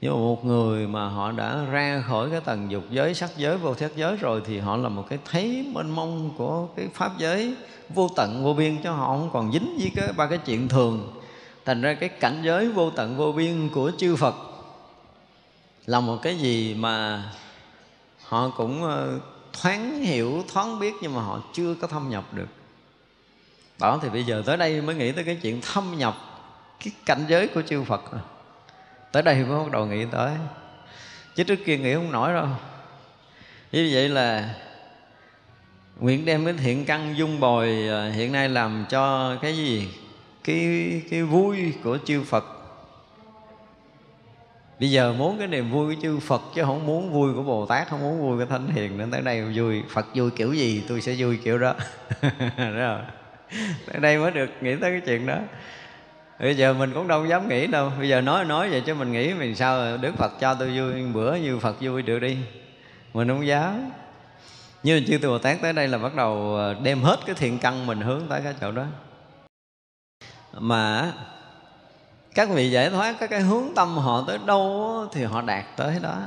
Nhưng 0.02 0.12
mà 0.12 0.18
một 0.18 0.46
người 0.46 0.88
mà 0.88 1.08
họ 1.08 1.32
đã 1.32 1.66
ra 1.72 2.04
khỏi 2.08 2.30
cái 2.32 2.42
tầng 2.42 2.72
dục 2.72 2.84
giới 2.90 3.14
sắc 3.14 3.38
giới 3.38 3.58
vô 3.58 3.76
sắc 3.76 3.92
giới 3.96 4.16
rồi 4.16 4.42
thì 4.46 4.60
họ 4.60 4.78
là 4.78 4.90
một 4.90 5.06
cái 5.10 5.20
thấy 5.32 5.68
mênh 5.74 5.90
mông 5.90 6.32
của 6.38 6.68
cái 6.76 6.88
pháp 6.94 7.12
giới 7.18 7.56
vô 7.90 8.10
tận 8.16 8.44
vô 8.44 8.54
biên 8.54 8.78
cho 8.84 8.92
họ 8.92 9.08
không 9.08 9.30
còn 9.34 9.52
dính 9.52 9.78
với 9.80 9.92
cái 9.96 10.14
ba 10.18 10.28
cái 10.28 10.38
chuyện 10.38 10.68
thường. 10.68 11.22
Thành 11.66 11.82
ra 11.82 11.94
cái 11.94 12.10
cảnh 12.10 12.42
giới 12.44 12.70
vô 12.72 12.90
tận 12.90 13.18
vô 13.18 13.32
biên 13.32 13.70
của 13.70 13.92
chư 13.98 14.16
phật 14.16 14.36
là 15.86 16.00
một 16.00 16.18
cái 16.22 16.38
gì 16.38 16.76
mà 16.80 17.24
họ 18.28 18.50
cũng 18.50 18.84
ờ, 18.84 19.20
thoáng 19.54 20.00
hiểu, 20.00 20.44
thoáng 20.54 20.80
biết 20.80 20.94
nhưng 21.02 21.16
mà 21.16 21.22
họ 21.22 21.42
chưa 21.54 21.76
có 21.82 21.88
thâm 21.88 22.10
nhập 22.10 22.24
được. 22.32 22.48
Đó 23.80 24.00
thì 24.02 24.10
bây 24.10 24.24
giờ 24.24 24.44
tới 24.46 24.58
đây 24.58 24.82
mới 24.82 24.96
nghĩ 24.96 25.12
tới 25.12 25.24
cái 25.24 25.36
chuyện 25.42 25.62
thâm 25.62 25.98
nhập 25.98 26.16
cái 26.84 26.94
cảnh 27.06 27.26
giới 27.28 27.48
của 27.48 27.62
chư 27.62 27.84
Phật 27.84 28.02
tới 29.12 29.24
đây 29.24 29.36
mới 29.44 29.60
bắt 29.60 29.72
đầu 29.72 29.86
nghĩ 29.86 30.06
tới. 30.12 30.34
Chứ 31.36 31.44
trước 31.44 31.60
kia 31.66 31.78
nghĩ 31.78 31.94
không 31.94 32.12
nổi 32.12 32.34
đâu. 32.34 32.48
Như 33.72 33.90
vậy 33.94 34.10
là 34.10 34.56
nguyện 36.00 36.26
đem 36.26 36.46
cái 36.46 36.54
thiện 36.54 36.86
căn 36.86 37.18
dung 37.18 37.40
bồi 37.40 37.88
ờ, 37.88 38.12
hiện 38.12 38.32
nay 38.32 38.50
làm 38.50 38.86
cho 38.90 39.36
cái 39.42 39.58
gì? 39.58 39.90
Cái 40.44 41.02
cái 41.10 41.24
vui 41.24 41.74
của 41.84 41.98
chư 42.06 42.24
Phật 42.24 42.46
Bây 44.80 44.92
giờ 44.92 45.14
muốn 45.14 45.38
cái 45.38 45.48
niềm 45.48 45.72
vui 45.72 45.96
của 45.96 46.02
chư 46.02 46.20
Phật 46.20 46.42
Chứ 46.56 46.64
không 46.64 46.86
muốn 46.86 47.14
vui 47.14 47.34
của 47.34 47.44
Bồ 47.44 47.66
Tát, 47.66 47.90
Không 47.90 48.00
muốn 48.00 48.22
vui 48.22 48.38
của 48.38 48.46
Thánh 48.46 48.68
Hiền 48.68 48.98
Đến 48.98 49.12
tới 49.12 49.22
đây 49.22 49.42
vui. 49.56 49.84
Phật 49.90 50.06
vui 50.16 50.32
kiểu 50.32 50.54
gì, 50.54 50.84
tôi 50.88 51.02
sẽ 51.02 51.16
vui 51.18 51.40
kiểu 51.44 51.58
đó. 51.58 51.74
Rồi. 52.58 53.00
Tới 53.92 54.00
đây 54.00 54.18
mới 54.18 54.32
được 54.32 54.50
nghĩ 54.62 54.76
tới 54.76 54.92
cái 54.92 55.02
chuyện 55.06 55.26
đó. 55.26 55.38
Bây 56.40 56.58
giờ 56.58 56.74
mình 56.74 56.92
cũng 56.94 57.08
đâu 57.08 57.26
dám 57.26 57.50
nghĩ 57.50 57.68
đâu. 57.68 57.92
Bây 58.00 58.10
giờ 58.10 58.22
nói 58.22 58.46
nói 58.46 58.70
vậy 58.70 58.82
chứ 58.86 58.94
mình 58.94 59.12
nghĩ 59.12 59.34
mình 59.34 59.56
sao 59.56 59.98
đức 59.98 60.18
phật 60.18 60.32
cho 60.40 60.54
tôi 60.54 60.78
vui 60.78 61.04
bữa 61.14 61.36
như 61.36 61.60
phật 61.60 61.76
vui 61.82 62.02
được 62.02 62.20
đi. 62.20 62.38
Mình 63.14 63.28
không 63.28 63.48
dám. 63.48 63.92
Như 64.84 65.04
chư 65.08 65.28
Bồ 65.28 65.38
Tát 65.38 65.62
tới 65.62 65.74
đây 65.74 65.88
là 65.88 65.98
bắt 65.98 66.16
đầu 66.16 66.58
à, 66.58 66.74
đem 66.84 67.02
hết 67.02 67.20
cái 67.26 67.36
thiện 67.36 67.60
căn 67.60 67.86
mình 67.86 68.02
hướng 68.02 68.22
tới 68.30 68.42
cái 68.44 68.54
chỗ 68.62 68.72
đó. 68.72 68.86
Mà 70.54 71.14
các 72.38 72.50
vị 72.50 72.72
giải 72.72 72.90
thoát, 72.90 73.16
các 73.20 73.30
cái 73.30 73.42
hướng 73.42 73.64
tâm 73.76 73.98
họ 73.98 74.24
tới 74.28 74.38
đâu 74.46 75.06
thì 75.12 75.24
họ 75.24 75.42
đạt 75.42 75.66
tới 75.76 76.00
đó. 76.02 76.18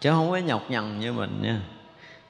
Chứ 0.00 0.10
không 0.10 0.30
có 0.30 0.36
nhọc 0.36 0.62
nhằn 0.68 1.00
như 1.00 1.12
mình 1.12 1.42
nha. 1.42 1.60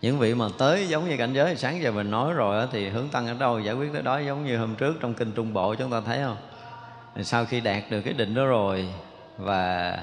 Những 0.01 0.19
vị 0.19 0.35
mà 0.35 0.47
tới 0.59 0.89
giống 0.89 1.09
như 1.09 1.17
cảnh 1.17 1.33
giới, 1.33 1.57
sáng 1.57 1.83
giờ 1.83 1.91
mình 1.91 2.11
nói 2.11 2.33
rồi 2.33 2.67
thì 2.73 2.89
hướng 2.89 3.09
tăng 3.09 3.27
ở 3.27 3.35
đâu, 3.35 3.61
giải 3.61 3.75
quyết 3.75 3.93
tới 3.93 4.03
đó, 4.03 4.19
giống 4.19 4.47
như 4.47 4.59
hôm 4.59 4.75
trước 4.75 4.95
trong 5.01 5.15
kinh 5.15 5.33
trung 5.33 5.53
bộ, 5.53 5.75
chúng 5.75 5.91
ta 5.91 6.01
thấy 6.01 6.21
không? 6.25 6.37
Sau 7.25 7.45
khi 7.45 7.61
đạt 7.61 7.83
được 7.91 8.01
cái 8.01 8.15
định 8.15 8.35
đó 8.35 8.45
rồi, 8.45 8.89
và 9.39 9.99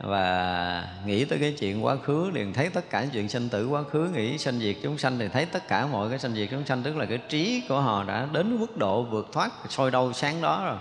và 0.00 0.84
nghĩ 1.06 1.24
tới 1.24 1.38
cái 1.38 1.54
chuyện 1.58 1.84
quá 1.84 1.96
khứ, 1.96 2.30
liền 2.34 2.52
thấy 2.52 2.68
tất 2.68 2.90
cả 2.90 3.06
chuyện 3.12 3.28
sinh 3.28 3.48
tử 3.48 3.68
quá 3.68 3.82
khứ, 3.90 4.08
nghĩ 4.14 4.38
sanh 4.38 4.58
diệt 4.58 4.76
chúng 4.82 4.98
sanh, 4.98 5.18
thì 5.18 5.28
thấy 5.28 5.46
tất 5.46 5.68
cả 5.68 5.86
mọi 5.86 6.10
cái 6.10 6.18
sanh 6.18 6.34
diệt 6.34 6.48
chúng 6.50 6.66
sanh, 6.66 6.82
tức 6.82 6.96
là 6.96 7.06
cái 7.06 7.18
trí 7.28 7.62
của 7.68 7.80
họ 7.80 8.04
đã 8.04 8.26
đến 8.32 8.60
mức 8.60 8.76
độ 8.76 9.02
vượt 9.02 9.28
thoát 9.32 9.52
soi 9.68 9.90
đâu 9.90 10.12
sáng 10.12 10.42
đó 10.42 10.64
rồi 10.66 10.78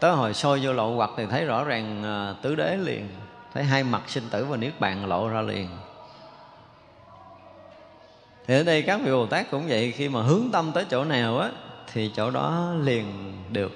tới 0.00 0.12
hồi 0.12 0.34
soi 0.34 0.60
vô 0.62 0.72
lộ 0.72 0.94
hoặc 0.94 1.10
thì 1.16 1.26
thấy 1.30 1.44
rõ 1.44 1.64
ràng 1.64 2.04
à, 2.04 2.34
tứ 2.42 2.54
đế 2.54 2.76
liền. 2.76 3.08
Thấy 3.54 3.64
hai 3.64 3.84
mặt 3.84 4.02
sinh 4.06 4.24
tử 4.30 4.44
và 4.44 4.56
niết 4.56 4.80
bàn 4.80 5.06
lộ 5.06 5.28
ra 5.28 5.40
liền. 5.40 5.68
Thì 8.46 8.54
ở 8.54 8.62
đây 8.62 8.82
các 8.82 9.00
vị 9.04 9.10
bồ 9.10 9.26
tát 9.26 9.50
cũng 9.50 9.68
vậy 9.68 9.92
khi 9.96 10.08
mà 10.08 10.22
hướng 10.22 10.50
tâm 10.52 10.72
tới 10.74 10.84
chỗ 10.90 11.04
nào 11.04 11.38
á 11.38 11.50
thì 11.92 12.10
chỗ 12.16 12.30
đó 12.30 12.72
liền 12.82 13.32
được. 13.52 13.72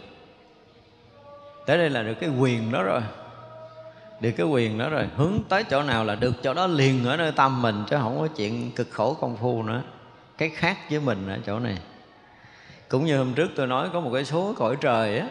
Tới 1.66 1.78
đây 1.78 1.90
là 1.90 2.02
được 2.02 2.14
cái 2.14 2.30
quyền 2.38 2.72
đó 2.72 2.82
rồi. 2.82 3.00
Được 4.20 4.30
cái 4.36 4.46
quyền 4.46 4.78
đó 4.78 4.88
rồi. 4.88 5.08
Hướng 5.16 5.38
tới 5.48 5.64
chỗ 5.64 5.82
nào 5.82 6.04
là 6.04 6.14
được 6.14 6.42
chỗ 6.42 6.54
đó 6.54 6.66
liền 6.66 7.04
ở 7.04 7.16
nơi 7.16 7.32
tâm 7.32 7.62
mình 7.62 7.84
chứ 7.90 7.96
không 8.00 8.20
có 8.20 8.28
chuyện 8.36 8.70
cực 8.70 8.90
khổ 8.90 9.14
công 9.20 9.36
phu 9.36 9.62
nữa. 9.62 9.82
Cái 10.38 10.48
khác 10.48 10.78
với 10.90 11.00
mình 11.00 11.28
ở 11.28 11.38
chỗ 11.46 11.58
này. 11.58 11.78
Cũng 12.88 13.04
như 13.04 13.18
hôm 13.18 13.34
trước 13.34 13.50
tôi 13.56 13.66
nói 13.66 13.88
có 13.92 14.00
một 14.00 14.10
cái 14.14 14.24
số 14.24 14.54
cõi 14.56 14.76
trời 14.80 15.18
á 15.18 15.26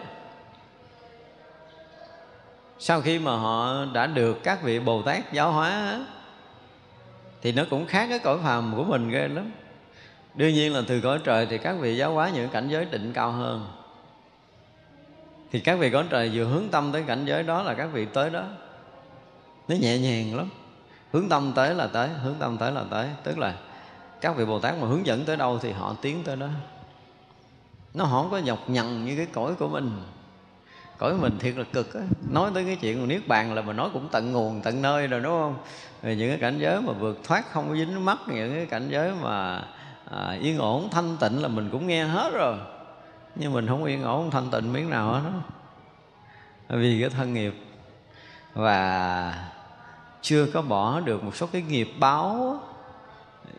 sau 2.80 3.01
khi 3.01 3.19
mà 3.19 3.36
họ 3.36 3.86
đã 3.93 4.07
được 4.07 4.43
các 4.43 4.63
vị 4.63 4.80
bồ 4.80 5.01
tát 5.01 5.34
giáo 5.34 5.51
hóa, 5.51 5.99
thì 7.41 7.51
nó 7.51 7.63
cũng 7.69 7.86
khác 7.86 8.05
cái 8.09 8.19
cõi 8.19 8.38
phàm 8.43 8.74
của 8.76 8.84
mình 8.84 9.09
ghê 9.09 9.28
lắm. 9.28 9.51
Đương 10.36 10.53
nhiên 10.53 10.74
là 10.74 10.82
từ 10.88 11.01
cõi 11.01 11.19
trời 11.24 11.45
thì 11.45 11.57
các 11.57 11.76
vị 11.80 11.97
giáo 11.97 12.13
hóa 12.13 12.30
những 12.30 12.49
cảnh 12.49 12.69
giới 12.69 12.86
định 12.86 13.13
cao 13.13 13.32
hơn. 13.32 13.67
Thì 15.51 15.59
các 15.59 15.80
vị 15.80 15.89
cõi 15.89 16.05
trời 16.09 16.32
vừa 16.34 16.45
hướng 16.45 16.69
tâm 16.71 16.91
tới 16.91 17.03
cảnh 17.07 17.26
giới 17.26 17.43
đó 17.43 17.63
là 17.63 17.74
các 17.74 17.89
vị 17.93 18.05
tới 18.05 18.30
đó. 18.30 18.43
Nó 19.67 19.76
nhẹ 19.76 19.97
nhàng 19.97 20.36
lắm. 20.38 20.49
Hướng 21.11 21.30
tâm 21.30 21.51
tới 21.55 21.76
là 21.76 21.88
tới, 21.88 22.09
hướng 22.09 22.36
tâm 22.39 22.57
tới 22.57 22.71
là 22.71 22.84
tới. 22.89 23.09
Tức 23.24 23.38
là 23.38 23.55
các 24.21 24.36
vị 24.36 24.45
bồ 24.45 24.59
tát 24.59 24.78
mà 24.82 24.88
hướng 24.88 25.05
dẫn 25.05 25.26
tới 25.26 25.38
đâu 25.38 25.59
thì 25.59 25.71
họ 25.71 25.95
tiến 26.01 26.24
tới 26.24 26.36
đó. 26.36 26.47
Nó 27.93 28.05
không 28.05 28.28
có 28.32 28.38
nhọc 28.38 28.69
nhằn 28.69 29.05
như 29.05 29.15
cái 29.17 29.26
cõi 29.26 29.55
của 29.59 29.67
mình 29.67 29.91
cõi 30.97 31.13
mình 31.13 31.39
thiệt 31.39 31.57
là 31.57 31.63
cực 31.73 31.93
á. 31.93 32.01
Nói 32.29 32.51
tới 32.53 32.65
cái 32.65 32.75
chuyện 32.75 33.07
niết 33.07 33.27
bàn 33.27 33.53
là 33.53 33.61
mình 33.61 33.77
nói 33.77 33.89
cũng 33.93 34.07
tận 34.11 34.31
nguồn 34.31 34.61
tận 34.61 34.81
nơi 34.81 35.07
rồi 35.07 35.19
đúng 35.19 35.31
không? 35.31 35.55
Rồi 36.03 36.15
những 36.15 36.29
cái 36.29 36.37
cảnh 36.37 36.59
giới 36.59 36.81
mà 36.81 36.93
vượt 36.93 37.19
thoát 37.23 37.51
không 37.51 37.69
có 37.69 37.75
dính 37.75 38.05
mắt 38.05 38.17
những 38.27 38.55
cái 38.55 38.65
cảnh 38.65 38.89
giới 38.89 39.11
mà 39.21 39.63
à, 40.11 40.37
yên 40.41 40.57
ổn 40.57 40.89
thanh 40.91 41.17
tịnh 41.19 41.41
là 41.41 41.47
mình 41.47 41.69
cũng 41.71 41.87
nghe 41.87 42.03
hết 42.05 42.31
rồi. 42.33 42.57
Nhưng 43.35 43.53
mình 43.53 43.67
không 43.67 43.83
yên 43.83 44.03
ổn 44.03 44.31
thanh 44.31 44.51
tịnh 44.51 44.73
miếng 44.73 44.89
nào 44.89 45.13
hết. 45.13 45.21
Đó 46.69 46.77
vì 46.77 47.01
cái 47.01 47.09
thân 47.09 47.33
nghiệp. 47.33 47.53
Và 48.53 49.49
chưa 50.21 50.45
có 50.45 50.61
bỏ 50.61 50.99
được 50.99 51.23
một 51.23 51.35
số 51.35 51.47
cái 51.47 51.61
nghiệp 51.61 51.89
báo 51.99 52.59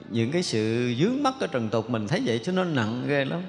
những 0.08 0.32
cái 0.32 0.42
sự 0.42 0.94
dướng 0.98 1.22
mắt 1.22 1.34
ở 1.40 1.46
trần 1.46 1.68
tục 1.68 1.90
mình 1.90 2.08
thấy 2.08 2.22
vậy 2.26 2.40
chứ 2.44 2.52
nó 2.52 2.64
nặng 2.64 3.04
ghê 3.06 3.24
lắm 3.24 3.40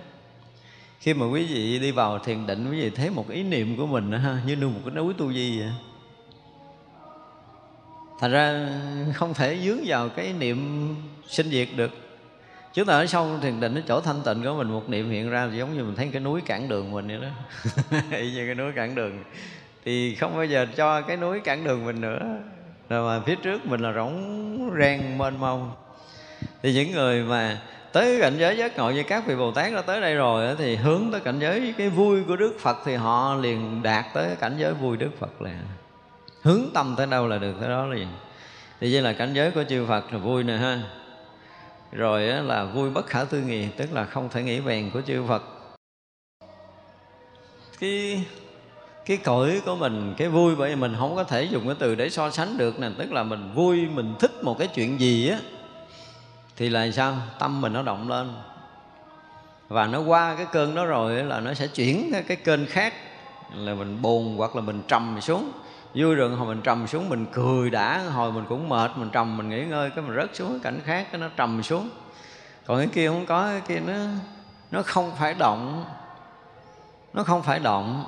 khi 1.00 1.14
mà 1.14 1.26
quý 1.26 1.46
vị 1.46 1.80
đi 1.80 1.92
vào 1.92 2.20
thiền 2.20 2.48
định, 2.48 2.72
quý 2.72 2.82
vị 2.82 2.90
thấy 2.90 3.10
một 3.10 3.30
ý 3.30 3.44
niệm 3.44 3.78
của 3.78 3.88
mình 3.88 4.12
ha, 4.12 4.42
như 4.46 4.56
nuôi 4.56 4.70
một 4.70 4.80
cái 4.86 4.96
núi 4.96 5.14
tu 5.18 5.34
di 5.34 5.60
vậy. 5.60 5.70
Thành 8.20 8.32
ra 8.32 8.70
không 9.14 9.34
thể 9.34 9.60
dướng 9.66 9.80
vào 9.86 10.10
cái 10.10 10.34
niệm 10.40 10.90
sinh 11.28 11.50
diệt 11.50 11.68
được. 11.76 11.92
Chúng 12.74 12.86
ta 12.86 12.94
ở 12.94 13.06
sau 13.06 13.40
thiền 13.42 13.60
định, 13.60 13.76
ở 13.76 13.82
chỗ 13.88 14.02
thanh 14.02 14.22
tịnh 14.26 14.44
của 14.44 14.54
mình, 14.58 14.68
một 14.68 14.90
niệm 14.90 15.10
hiện 15.10 15.30
ra 15.30 15.48
thì 15.52 15.58
giống 15.58 15.78
như 15.78 15.84
mình 15.84 15.96
thấy 15.96 16.10
cái 16.12 16.22
núi 16.22 16.42
cản 16.42 16.70
đường 16.70 16.92
mình 16.92 17.08
vậy 17.08 17.18
đó. 17.18 17.30
Y 18.18 18.32
như 18.32 18.46
cái 18.46 18.56
núi 18.56 18.72
cản 18.76 18.96
đường. 18.96 19.24
Thì 19.86 20.16
không 20.16 20.36
bao 20.36 20.46
giờ 20.46 20.68
cho 20.76 21.02
cái 21.02 21.18
núi 21.18 21.40
cản 21.40 21.64
đường 21.64 21.86
mình 21.86 22.02
nữa. 22.02 22.20
Rồi 22.90 23.20
mà 23.20 23.26
phía 23.26 23.36
trước 23.36 23.66
mình 23.66 23.82
là 23.82 23.94
rỗng 23.94 24.72
ren 24.80 25.18
mênh 25.18 25.40
mông. 25.40 25.72
Thì 26.64 26.74
những 26.74 26.92
người 26.92 27.24
mà 27.24 27.62
tới 27.96 28.22
cảnh 28.22 28.36
giới 28.38 28.58
giác 28.58 28.78
ngộ 28.78 28.92
như 28.92 29.04
các 29.04 29.28
vị 29.28 29.36
bồ 29.36 29.52
tát 29.52 29.74
đã 29.74 29.82
tới 29.82 30.02
đây 30.02 30.16
rồi 30.16 30.56
thì 30.58 30.76
hướng 30.76 31.04
tới 31.12 31.22
cảnh 31.22 31.40
giới 31.40 31.74
cái 31.78 31.90
vui 31.90 32.24
của 32.24 32.36
đức 32.36 32.56
phật 32.60 32.78
thì 32.86 32.96
họ 32.96 33.36
liền 33.36 33.84
đạt 33.84 34.06
tới 34.14 34.36
cảnh 34.40 34.56
giới 34.58 34.74
vui 34.74 34.98
đức 34.98 35.10
phật 35.20 35.42
là 35.42 35.52
hướng 36.42 36.62
tâm 36.74 36.96
tới 36.98 37.08
đâu 37.08 37.28
là 37.28 37.38
được 37.38 37.54
tới 37.60 37.70
đó 37.70 37.86
liền. 37.86 38.08
Thì 38.80 38.94
vậy 38.94 39.02
là 39.02 39.14
cảnh 39.14 39.34
giới 39.34 39.52
của 39.52 39.64
chư 39.70 39.86
phật 39.86 40.14
là 40.14 40.18
vui 40.18 40.44
nè 40.44 40.54
ha. 40.54 40.82
Rồi 41.92 42.22
là 42.22 42.66
vui 42.66 42.90
bất 42.90 43.08
khả 43.08 43.24
tư 43.24 43.42
nghị, 43.42 43.68
tức 43.78 43.94
là 43.94 44.06
không 44.06 44.30
thể 44.30 44.44
nghĩ 44.44 44.62
bèn 44.62 44.92
của 44.92 45.02
chư 45.02 45.24
phật. 45.28 45.44
Cái 47.80 48.26
cái 49.06 49.18
cõi 49.18 49.62
của 49.66 49.76
mình, 49.76 50.14
cái 50.18 50.30
vui 50.30 50.56
bởi 50.56 50.70
vì 50.70 50.76
mình 50.76 50.96
không 51.00 51.16
có 51.16 51.24
thể 51.24 51.44
dùng 51.44 51.66
cái 51.66 51.76
từ 51.80 51.96
để 51.96 52.10
so 52.10 52.30
sánh 52.30 52.58
được 52.58 52.80
nè, 52.80 52.90
tức 52.98 53.12
là 53.12 53.24
mình 53.24 53.52
vui, 53.56 53.88
mình 53.88 54.14
thích 54.20 54.44
một 54.44 54.56
cái 54.60 54.68
chuyện 54.68 55.00
gì 55.00 55.30
á 55.30 55.40
thì 56.58 56.70
là 56.70 56.92
sao? 56.92 57.16
Tâm 57.40 57.62
mình 57.62 57.74
nó 57.74 57.82
động 57.82 58.10
lên. 58.10 58.34
Và 59.68 59.88
nó 59.88 60.00
qua 60.00 60.36
cái 60.36 60.46
cơn 60.52 60.76
đó 60.76 60.86
rồi 60.86 61.24
là 61.24 61.40
nó 61.40 61.54
sẽ 61.54 61.68
chuyển 61.68 62.12
cái, 62.28 62.38
kênh 62.38 62.66
khác. 62.66 62.94
Là 63.54 63.74
mình 63.74 64.02
buồn 64.02 64.38
hoặc 64.38 64.56
là 64.56 64.62
mình 64.62 64.82
trầm 64.88 65.18
xuống. 65.22 65.52
Vui 65.94 66.16
rồi 66.16 66.30
hồi 66.30 66.48
mình 66.48 66.62
trầm 66.62 66.88
xuống 66.88 67.10
mình 67.10 67.26
cười 67.34 67.70
đã. 67.70 68.04
Hồi 68.14 68.32
mình 68.32 68.46
cũng 68.50 68.70
mệt 68.70 68.92
mình 68.96 69.10
trầm 69.10 69.38
mình 69.38 69.50
nghỉ 69.50 69.66
ngơi. 69.66 69.90
Cái 69.90 70.04
mình 70.04 70.16
rớt 70.16 70.36
xuống 70.36 70.50
cái 70.50 70.60
cảnh 70.64 70.80
khác 70.86 71.08
cái 71.12 71.22
nó 71.22 71.28
trầm 71.38 71.64
xuống. 71.64 71.90
Còn 72.66 72.78
cái 72.78 72.88
kia 72.88 73.08
không 73.08 73.26
có 73.26 73.48
cái 73.48 73.62
kia 73.62 73.80
nó 73.88 73.94
nó 74.72 74.82
không 74.82 75.12
phải 75.16 75.34
động. 75.34 75.86
Nó 77.14 77.24
không 77.24 77.44
phải 77.44 77.60
động. 77.60 78.06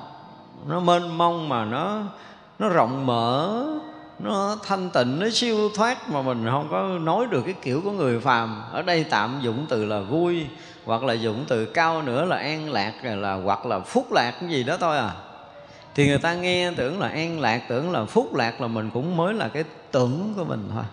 Nó 0.66 0.80
mênh 0.80 1.18
mông 1.18 1.48
mà 1.48 1.64
nó 1.64 2.02
nó 2.58 2.68
rộng 2.68 3.06
mở 3.06 3.64
nó 4.18 4.56
thanh 4.64 4.90
tịnh, 4.90 5.18
nó 5.18 5.30
siêu 5.30 5.70
thoát 5.74 6.10
mà 6.10 6.22
mình 6.22 6.46
không 6.50 6.68
có 6.70 6.82
nói 6.82 7.26
được 7.30 7.42
cái 7.44 7.54
kiểu 7.62 7.80
của 7.84 7.90
người 7.90 8.20
phàm. 8.20 8.62
Ở 8.72 8.82
đây 8.82 9.04
tạm 9.10 9.40
dụng 9.42 9.66
từ 9.68 9.84
là 9.84 10.00
vui, 10.00 10.46
hoặc 10.84 11.04
là 11.04 11.12
dụng 11.12 11.44
từ 11.48 11.64
cao 11.64 12.02
nữa 12.02 12.24
là 12.24 12.36
an 12.36 12.72
lạc 12.72 12.94
là 13.04 13.34
hoặc 13.34 13.66
là 13.66 13.80
phúc 13.80 14.12
lạc, 14.12 14.34
cái 14.40 14.50
gì 14.50 14.64
đó 14.64 14.76
thôi 14.80 14.98
à. 14.98 15.10
Thì 15.94 16.06
người 16.06 16.18
ta 16.18 16.34
nghe 16.34 16.70
tưởng 16.76 17.00
là 17.00 17.08
an 17.08 17.40
lạc, 17.40 17.62
tưởng 17.68 17.92
là 17.92 18.04
phúc 18.04 18.34
lạc 18.34 18.60
là 18.60 18.66
mình 18.68 18.90
cũng 18.90 19.16
mới 19.16 19.34
là 19.34 19.48
cái 19.48 19.64
tưởng 19.90 20.34
của 20.36 20.44
mình 20.44 20.68
thôi. 20.74 20.84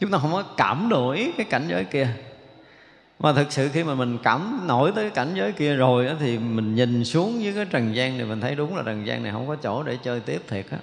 Chúng 0.00 0.10
ta 0.10 0.18
không 0.18 0.32
có 0.32 0.42
cảm 0.56 0.88
nổi 0.88 1.32
cái 1.36 1.46
cảnh 1.50 1.64
giới 1.68 1.84
kia. 1.84 2.08
Mà 3.18 3.32
thực 3.32 3.52
sự 3.52 3.68
khi 3.72 3.84
mà 3.84 3.94
mình 3.94 4.18
cảm 4.22 4.60
nổi 4.66 4.92
tới 4.94 5.04
cái 5.04 5.10
cảnh 5.10 5.34
giới 5.34 5.52
kia 5.52 5.74
rồi 5.74 6.10
thì 6.20 6.38
mình 6.38 6.74
nhìn 6.74 7.04
xuống 7.04 7.42
dưới 7.42 7.54
cái 7.54 7.64
trần 7.64 7.94
gian 7.96 8.18
này, 8.18 8.26
mình 8.26 8.40
thấy 8.40 8.54
đúng 8.54 8.76
là 8.76 8.82
trần 8.82 9.06
gian 9.06 9.22
này 9.22 9.32
không 9.32 9.48
có 9.48 9.56
chỗ 9.56 9.82
để 9.82 9.98
chơi 10.02 10.20
tiếp 10.20 10.42
thiệt 10.48 10.66
á. 10.70 10.78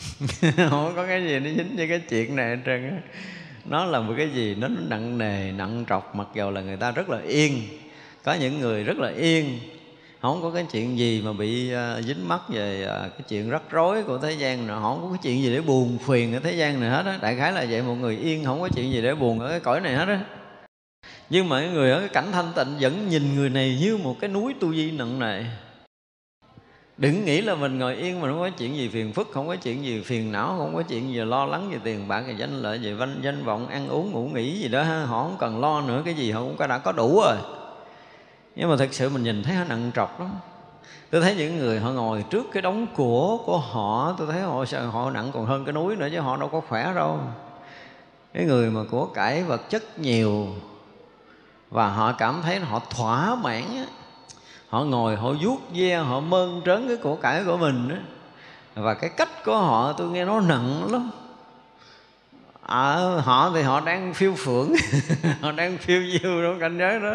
không 0.70 0.92
có 0.96 1.06
cái 1.06 1.22
gì 1.22 1.38
nó 1.38 1.50
dính 1.56 1.76
với 1.76 1.88
cái 1.88 2.00
chuyện 2.08 2.36
này 2.36 2.56
hết 2.56 2.62
trơn 2.66 2.90
á. 2.90 2.96
Nó 3.64 3.84
là 3.84 4.00
một 4.00 4.14
cái 4.16 4.28
gì 4.30 4.54
nó 4.54 4.68
nặng 4.88 5.18
nề 5.18 5.52
nặng 5.52 5.84
trọc 5.88 6.14
mặc 6.14 6.28
dù 6.34 6.50
là 6.50 6.60
người 6.60 6.76
ta 6.76 6.90
rất 6.90 7.08
là 7.08 7.18
yên. 7.26 7.62
Có 8.24 8.34
những 8.34 8.60
người 8.60 8.84
rất 8.84 8.98
là 8.98 9.12
yên. 9.16 9.58
Không 10.22 10.42
có 10.42 10.50
cái 10.50 10.66
chuyện 10.72 10.98
gì 10.98 11.22
mà 11.24 11.32
bị 11.32 11.72
uh, 11.74 12.04
dính 12.04 12.28
mắc 12.28 12.40
về 12.48 12.84
uh, 12.84 13.12
cái 13.12 13.22
chuyện 13.28 13.50
rắc 13.50 13.62
rối 13.70 14.02
của 14.02 14.18
thế 14.18 14.32
gian 14.32 14.66
nữa 14.66 14.78
không 14.82 15.00
có 15.02 15.08
cái 15.08 15.18
chuyện 15.22 15.42
gì 15.42 15.54
để 15.54 15.60
buồn 15.60 15.98
phiền 16.06 16.34
ở 16.34 16.40
thế 16.40 16.52
gian 16.52 16.80
này 16.80 16.90
hết 16.90 17.02
á. 17.06 17.18
Đại 17.22 17.36
khái 17.36 17.52
là 17.52 17.66
vậy 17.70 17.82
một 17.82 17.94
người 17.94 18.16
yên 18.16 18.44
không 18.44 18.60
có 18.60 18.68
chuyện 18.68 18.92
gì 18.92 19.02
để 19.02 19.14
buồn 19.14 19.40
ở 19.40 19.50
cái 19.50 19.60
cõi 19.60 19.80
này 19.80 19.94
hết 19.94 20.08
á. 20.08 20.20
Nhưng 21.30 21.48
mà 21.48 21.60
cái 21.60 21.70
người 21.70 21.90
ở 21.90 22.00
cái 22.00 22.08
cảnh 22.08 22.32
thanh 22.32 22.52
tịnh 22.56 22.76
vẫn 22.80 23.08
nhìn 23.08 23.36
người 23.36 23.50
này 23.50 23.78
như 23.80 23.96
một 23.96 24.16
cái 24.20 24.30
núi 24.30 24.54
tu 24.60 24.74
di 24.74 24.90
nặng 24.90 25.18
nề 25.18 25.44
đừng 26.98 27.24
nghĩ 27.24 27.40
là 27.40 27.54
mình 27.54 27.78
ngồi 27.78 27.94
yên 27.94 28.20
mà 28.20 28.28
không 28.28 28.40
có 28.40 28.50
chuyện 28.50 28.76
gì 28.76 28.88
phiền 28.88 29.12
phức, 29.12 29.28
không 29.32 29.48
có 29.48 29.56
chuyện 29.56 29.84
gì 29.84 30.02
phiền 30.02 30.32
não, 30.32 30.54
không 30.58 30.74
có 30.74 30.82
chuyện 30.82 31.12
gì 31.12 31.18
lo 31.18 31.44
lắng 31.44 31.70
về 31.70 31.78
tiền 31.84 32.08
bạc, 32.08 32.24
về 32.26 32.34
danh 32.38 32.62
lợi, 32.62 32.78
về 32.78 32.96
danh 33.00 33.20
danh 33.22 33.44
vọng, 33.44 33.68
ăn 33.68 33.88
uống, 33.88 34.12
ngủ 34.12 34.28
nghỉ 34.28 34.58
gì 34.58 34.68
đó 34.68 34.82
ha. 34.82 35.04
Họ 35.04 35.22
không 35.22 35.36
cần 35.38 35.60
lo 35.60 35.80
nữa, 35.80 36.02
cái 36.04 36.14
gì 36.14 36.30
họ 36.30 36.40
cũng 36.40 36.68
đã 36.68 36.78
có 36.78 36.92
đủ 36.92 37.20
rồi. 37.20 37.36
Nhưng 38.56 38.70
mà 38.70 38.76
thực 38.76 38.94
sự 38.94 39.08
mình 39.08 39.22
nhìn 39.22 39.42
thấy 39.42 39.54
họ 39.54 39.64
nặng 39.64 39.90
trọc 39.94 40.20
lắm. 40.20 40.30
Tôi 41.10 41.20
thấy 41.20 41.34
những 41.34 41.58
người 41.58 41.80
họ 41.80 41.90
ngồi 41.90 42.24
trước 42.30 42.46
cái 42.52 42.62
đống 42.62 42.86
của 42.96 43.38
của 43.46 43.58
họ, 43.58 44.14
tôi 44.18 44.26
thấy 44.30 44.40
họ 44.40 44.64
họ 44.90 45.10
nặng 45.10 45.30
còn 45.34 45.46
hơn 45.46 45.64
cái 45.64 45.72
núi 45.72 45.96
nữa 45.96 46.08
chứ 46.12 46.20
họ 46.20 46.36
đâu 46.36 46.48
có 46.48 46.60
khỏe 46.60 46.92
đâu. 46.94 47.18
Cái 48.34 48.44
người 48.44 48.70
mà 48.70 48.80
của 48.90 49.06
cải 49.06 49.42
vật 49.42 49.70
chất 49.70 49.98
nhiều 49.98 50.46
và 51.70 51.88
họ 51.88 52.12
cảm 52.12 52.40
thấy 52.42 52.58
họ 52.58 52.80
thỏa 52.90 53.34
mãn 53.34 53.62
á 53.76 53.84
họ 54.68 54.84
ngồi 54.84 55.16
họ 55.16 55.32
vuốt 55.42 55.60
ve 55.74 55.96
họ 55.96 56.20
mơn 56.20 56.62
trớn 56.64 56.88
cái 56.88 56.96
của 56.96 57.16
cải 57.16 57.44
của 57.44 57.56
mình 57.56 57.88
đó. 57.88 57.96
Và 58.74 58.94
cái 58.94 59.10
cách 59.16 59.44
của 59.44 59.58
họ 59.58 59.92
tôi 59.92 60.08
nghe 60.08 60.24
nó 60.24 60.40
nặng 60.40 60.92
lắm. 60.92 61.10
À, 62.62 62.94
họ 63.24 63.50
thì 63.54 63.62
họ 63.62 63.80
đang 63.80 64.14
phiêu 64.14 64.34
phượng 64.34 64.74
họ 65.40 65.52
đang 65.52 65.78
phiêu 65.78 66.02
diêu 66.02 66.42
trong 66.42 66.58
cảnh 66.60 66.78
giới 66.78 67.00
đó. 67.00 67.14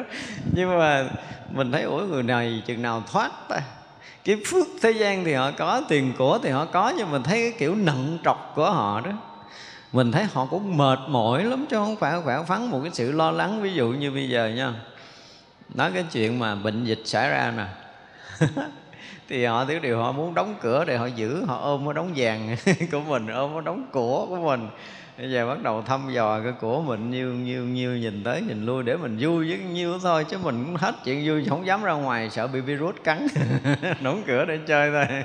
Nhưng 0.55 0.79
mà 0.79 1.05
mình 1.51 1.71
thấy 1.71 1.83
ủa 1.83 1.99
người 1.99 2.23
này 2.23 2.63
chừng 2.65 2.81
nào 2.81 3.03
thoát 3.11 3.31
ta? 3.49 3.61
Cái 4.23 4.37
phước 4.45 4.67
thế 4.81 4.91
gian 4.91 5.25
thì 5.25 5.33
họ 5.33 5.51
có 5.57 5.81
tiền 5.89 6.13
của 6.17 6.39
thì 6.43 6.49
họ 6.49 6.65
có 6.65 6.93
nhưng 6.97 7.11
mình 7.11 7.23
thấy 7.23 7.41
cái 7.41 7.59
kiểu 7.59 7.75
nặng 7.75 8.17
trọc 8.23 8.51
của 8.55 8.71
họ 8.71 9.01
đó. 9.01 9.11
Mình 9.91 10.11
thấy 10.11 10.23
họ 10.33 10.45
cũng 10.45 10.77
mệt 10.77 10.99
mỏi 11.07 11.43
lắm 11.43 11.65
chứ 11.69 11.75
không 11.75 11.95
phải 11.95 12.13
phải 12.25 12.43
phắn 12.47 12.71
một 12.71 12.79
cái 12.83 12.91
sự 12.93 13.11
lo 13.11 13.31
lắng. 13.31 13.61
Ví 13.61 13.73
dụ 13.73 13.87
như 13.87 14.11
bây 14.11 14.29
giờ 14.29 14.51
nha 14.55 14.73
nói 15.75 15.91
cái 15.93 16.05
chuyện 16.11 16.39
mà 16.39 16.55
bệnh 16.55 16.83
dịch 16.83 17.01
xảy 17.05 17.29
ra 17.29 17.53
nè. 17.57 17.65
Thì 19.29 19.45
họ 19.45 19.65
thứ 19.65 19.79
điều 19.79 19.97
họ 19.97 20.11
muốn 20.11 20.33
đóng 20.33 20.55
cửa 20.61 20.85
để 20.85 20.97
họ 20.97 21.05
giữ 21.05 21.45
họ 21.45 21.59
ôm 21.61 21.85
cái 21.85 21.93
đống 21.93 22.11
vàng 22.15 22.55
của 22.91 22.99
mình 22.99 23.27
ôm 23.27 23.51
cái 23.53 23.61
đống 23.65 23.87
của 23.91 24.25
của 24.29 24.35
mình. 24.35 24.67
Bây 25.17 25.31
giờ 25.31 25.47
bắt 25.47 25.63
đầu 25.63 25.81
thăm 25.81 26.09
dò 26.13 26.39
cái 26.43 26.53
của 26.61 26.81
mình 26.81 27.11
nhiêu 27.11 27.33
nhiêu 27.33 27.63
nhiêu 27.63 27.97
nhìn 27.97 28.23
tới 28.23 28.41
nhìn 28.41 28.65
lui 28.65 28.83
để 28.83 28.97
mình 28.97 29.17
vui 29.19 29.49
với 29.49 29.57
nhiêu 29.57 29.99
thôi 29.99 30.25
chứ 30.29 30.37
mình 30.43 30.63
cũng 30.65 30.75
hết 30.75 30.95
chuyện 31.05 31.23
vui 31.27 31.45
không 31.49 31.65
dám 31.65 31.83
ra 31.83 31.93
ngoài 31.93 32.29
sợ 32.29 32.47
bị 32.47 32.61
virus 32.61 32.95
cắn. 33.03 33.27
Đóng 34.01 34.23
cửa 34.27 34.45
để 34.45 34.59
chơi 34.67 34.91
thôi. 34.91 35.23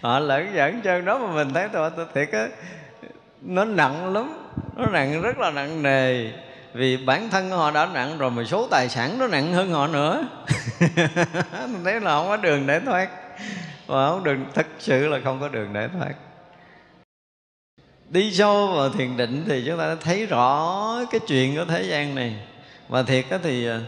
Họ 0.00 0.18
lẫn 0.18 0.54
dẫn 0.54 0.80
chân 0.80 1.04
đó 1.04 1.18
mà 1.18 1.34
mình 1.34 1.54
thấy 1.54 1.68
tôi, 1.72 1.90
tôi 1.96 2.06
thiệt 2.14 2.32
á 2.32 2.48
nó 3.42 3.64
nặng 3.64 4.12
lắm 4.12 4.38
nó 4.76 4.86
nặng 4.86 5.22
rất 5.22 5.38
là 5.38 5.50
nặng 5.50 5.82
nề 5.82 6.30
vì 6.74 6.96
bản 6.96 7.30
thân 7.30 7.50
họ 7.50 7.70
đã 7.70 7.86
nặng 7.86 8.18
rồi, 8.18 8.30
mà 8.30 8.44
số 8.44 8.68
tài 8.70 8.88
sản 8.88 9.18
nó 9.18 9.26
nặng 9.26 9.52
hơn 9.52 9.70
họ 9.70 9.86
nữa. 9.86 10.28
Mình 11.68 11.84
thấy 11.84 12.00
là 12.00 12.10
không 12.10 12.28
có 12.28 12.36
đường 12.36 12.66
để 12.66 12.80
thoát. 12.80 13.08
Và 13.86 14.10
không 14.10 14.24
đường, 14.24 14.44
thật 14.54 14.66
sự 14.78 15.08
là 15.08 15.20
không 15.24 15.40
có 15.40 15.48
đường 15.48 15.72
để 15.72 15.88
thoát. 15.88 16.14
Đi 18.08 18.32
sâu 18.32 18.66
vào 18.66 18.90
thiền 18.90 19.16
định 19.16 19.44
thì 19.48 19.64
chúng 19.66 19.78
ta 19.78 19.94
thấy 19.94 20.26
rõ 20.26 20.96
cái 21.10 21.20
chuyện 21.26 21.56
của 21.56 21.64
thế 21.64 21.82
gian 21.82 22.14
này. 22.14 22.36
Và 22.88 23.02
thiệt 23.02 23.24
đó 23.30 23.38
thì 23.42 23.66
à, 23.66 23.80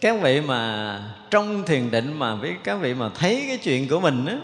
các 0.00 0.16
vị 0.22 0.40
mà 0.40 1.00
trong 1.30 1.62
thiền 1.66 1.90
định 1.90 2.18
mà 2.18 2.34
với 2.34 2.56
các 2.64 2.74
vị 2.74 2.94
mà 2.94 3.10
thấy 3.14 3.44
cái 3.48 3.58
chuyện 3.58 3.88
của 3.88 4.00
mình 4.00 4.26
á, 4.26 4.38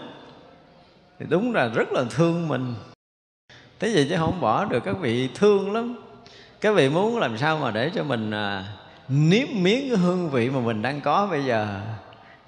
thì 1.19 1.25
đúng 1.29 1.53
là 1.53 1.67
rất 1.67 1.91
là 1.91 2.03
thương 2.09 2.47
mình. 2.47 2.75
Thế 3.79 3.91
vậy 3.93 4.07
chứ 4.09 4.15
không 4.17 4.41
bỏ 4.41 4.65
được 4.65 4.83
các 4.85 4.95
vị 4.99 5.29
thương 5.35 5.73
lắm 5.73 6.04
các 6.61 6.75
vị 6.75 6.89
muốn 6.89 7.19
làm 7.19 7.37
sao 7.37 7.57
mà 7.57 7.71
để 7.71 7.91
cho 7.95 8.03
mình 8.03 8.31
à, 8.31 8.63
nếm 9.07 9.47
miếng 9.51 9.89
cái 9.89 9.97
hương 9.97 10.29
vị 10.29 10.49
mà 10.49 10.59
mình 10.59 10.81
đang 10.81 11.01
có 11.01 11.27
bây 11.31 11.45
giờ 11.45 11.81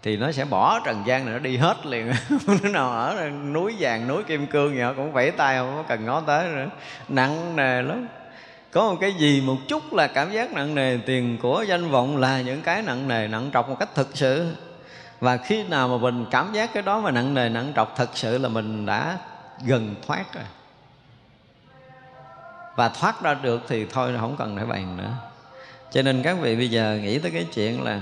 thì 0.04 0.18
nó 0.18 0.32
sẽ 0.32 0.46
bỏ 0.46 0.80
trần 0.86 1.04
gian 1.06 1.26
này 1.26 1.34
nó 1.34 1.40
đi 1.40 1.58
hết 1.58 1.86
liền. 1.86 2.12
Nó 2.64 2.70
nào 2.70 2.92
ở 2.92 3.30
núi 3.30 3.76
vàng 3.80 4.08
núi 4.08 4.24
kim 4.24 4.48
cương 4.48 4.76
gì 4.76 4.82
họ 4.82 4.94
cũng 4.94 5.12
vẫy 5.12 5.32
tay 5.32 5.58
không 5.58 5.76
có 5.76 5.84
cần 5.84 6.06
ngó 6.06 6.22
tới 6.22 6.48
nữa. 6.48 6.66
Nặng 7.10 7.56
nề 7.56 7.82
lắm. 7.82 8.08
Có 8.72 8.90
một 8.90 8.98
cái 9.02 9.14
gì 9.14 9.42
một 9.42 9.58
chút 9.68 9.94
là 9.94 10.08
cảm 10.08 10.32
giác 10.32 10.54
nặng 10.54 10.76
nề 10.76 10.98
tiền 11.06 11.38
của 11.42 11.66
danh 11.68 11.90
vọng 11.90 12.18
là 12.18 12.42
những 12.42 12.62
cái 12.62 12.82
nặng 12.82 13.08
nề 13.08 13.28
nặng 13.28 13.50
trọc 13.54 13.70
một 13.70 13.76
cách 13.80 13.90
thực 13.96 14.10
sự. 14.14 14.56
Và 15.20 15.38
khi 15.38 15.64
nào 15.64 15.88
mà 15.88 15.98
mình 15.98 16.26
cảm 16.32 16.54
giác 16.54 16.74
cái 16.74 16.84
đó 16.84 17.02
mà 17.02 17.12
nặng 17.12 17.34
nề 17.34 17.50
nặng 17.50 17.72
trọc 17.76 17.94
thật 17.98 18.10
sự 18.14 18.38
là 18.38 18.50
mình 18.50 18.86
đã 18.86 19.18
gần 19.66 19.96
thoát 20.08 20.34
rồi 20.34 20.44
và 22.78 22.90
thoát 22.90 23.22
ra 23.22 23.34
được 23.34 23.62
thì 23.68 23.86
thôi 23.86 24.16
không 24.20 24.36
cần 24.38 24.56
phải 24.56 24.66
bàn 24.66 24.98
nữa. 24.98 25.14
Cho 25.92 26.02
nên 26.02 26.24
các 26.24 26.38
vị 26.42 26.56
bây 26.56 26.70
giờ 26.70 27.00
nghĩ 27.02 27.20
tới 27.20 27.32
cái 27.32 27.48
chuyện 27.54 27.84
là 27.84 28.02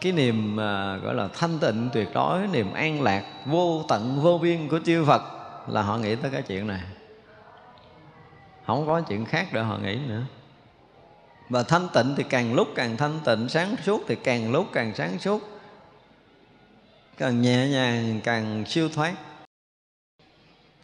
cái 0.00 0.12
niềm 0.12 0.54
uh, 0.54 1.02
gọi 1.02 1.14
là 1.14 1.28
thanh 1.34 1.58
tịnh 1.58 1.88
tuyệt 1.92 2.08
đối 2.14 2.46
niềm 2.46 2.72
an 2.72 3.02
lạc 3.02 3.24
vô 3.46 3.84
tận 3.88 4.20
vô 4.22 4.38
biên 4.38 4.68
của 4.68 4.80
chư 4.86 5.04
Phật 5.04 5.22
là 5.68 5.82
họ 5.82 5.98
nghĩ 5.98 6.16
tới 6.16 6.30
cái 6.30 6.42
chuyện 6.42 6.66
này. 6.66 6.80
Không 8.66 8.86
có 8.86 9.00
chuyện 9.00 9.24
khác 9.24 9.46
để 9.52 9.62
họ 9.62 9.78
nghĩ 9.78 9.98
nữa. 10.08 10.22
Và 11.48 11.62
thanh 11.62 11.88
tịnh 11.94 12.14
thì 12.16 12.24
càng 12.28 12.54
lúc 12.54 12.68
càng 12.74 12.96
thanh 12.96 13.20
tịnh 13.24 13.48
sáng 13.48 13.76
suốt 13.84 14.00
thì 14.08 14.16
càng 14.24 14.52
lúc 14.52 14.66
càng 14.72 14.92
sáng 14.94 15.18
suốt. 15.18 15.42
Càng 17.18 17.42
nhẹ 17.42 17.68
nhàng 17.68 18.20
càng 18.24 18.64
siêu 18.66 18.88
thoát. 18.88 19.12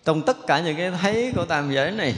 Trong 0.05 0.23
tất 0.23 0.37
cả 0.47 0.61
những 0.61 0.77
cái 0.77 0.91
thấy 0.91 1.33
của 1.37 1.45
tam 1.45 1.73
giới 1.73 1.91
này 1.91 2.15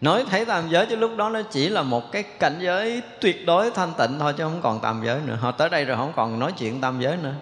nói 0.00 0.24
thấy 0.30 0.44
tam 0.44 0.68
giới 0.68 0.86
chứ 0.86 0.96
lúc 0.96 1.16
đó 1.16 1.28
nó 1.28 1.42
chỉ 1.42 1.68
là 1.68 1.82
một 1.82 2.12
cái 2.12 2.22
cảnh 2.22 2.58
giới 2.60 3.02
tuyệt 3.20 3.46
đối 3.46 3.70
thanh 3.70 3.92
tịnh 3.98 4.18
thôi 4.18 4.34
chứ 4.36 4.44
không 4.44 4.60
còn 4.62 4.80
tam 4.80 5.02
giới 5.04 5.20
nữa. 5.26 5.38
Họ 5.40 5.50
tới 5.50 5.68
đây 5.68 5.84
rồi 5.84 5.96
không 5.96 6.12
còn 6.16 6.38
nói 6.38 6.52
chuyện 6.52 6.80
tam 6.80 7.00
giới 7.00 7.16
nữa. 7.16 7.34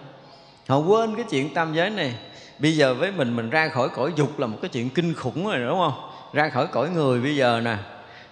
Họ 0.67 0.77
quên 0.77 1.15
cái 1.15 1.25
chuyện 1.29 1.53
tam 1.53 1.73
giới 1.73 1.89
này. 1.89 2.15
Bây 2.59 2.77
giờ 2.77 2.93
với 2.93 3.11
mình 3.11 3.35
mình 3.35 3.49
ra 3.49 3.69
khỏi 3.69 3.89
cõi 3.89 4.11
dục 4.15 4.39
là 4.39 4.47
một 4.47 4.57
cái 4.61 4.69
chuyện 4.69 4.89
kinh 4.89 5.13
khủng 5.13 5.47
rồi, 5.47 5.59
đúng 5.59 5.79
không? 5.79 6.09
Ra 6.33 6.49
khỏi 6.49 6.67
cõi 6.67 6.89
người 6.89 7.21
bây 7.21 7.35
giờ 7.35 7.61
nè. 7.63 7.77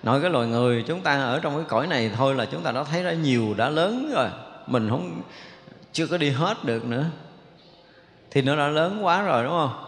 Nói 0.04 0.22
cái 0.22 0.30
loài 0.30 0.48
người, 0.48 0.84
chúng 0.88 1.02
ta 1.02 1.22
ở 1.22 1.40
trong 1.40 1.56
cái 1.56 1.66
cõi 1.68 1.88
này 1.88 2.12
thôi 2.18 2.36
là 2.36 2.46
chúng 2.46 2.62
ta 2.64 2.72
đã 2.72 2.84
thấy 2.84 3.04
đã 3.04 3.14
nhiều 3.14 3.54
đã 3.58 3.70
lớn 3.70 4.12
rồi. 4.16 4.28
Mình 4.68 4.90
không, 4.90 5.22
chưa 5.94 6.08
có 6.08 6.18
đi 6.18 6.30
hết 6.30 6.64
được 6.64 6.86
nữa. 6.86 7.06
Thì 8.32 8.42
nó 8.42 8.56
đã 8.56 8.68
lớn 8.68 9.06
quá 9.06 9.22
rồi, 9.22 9.44
đúng 9.44 9.52
không? 9.52 9.86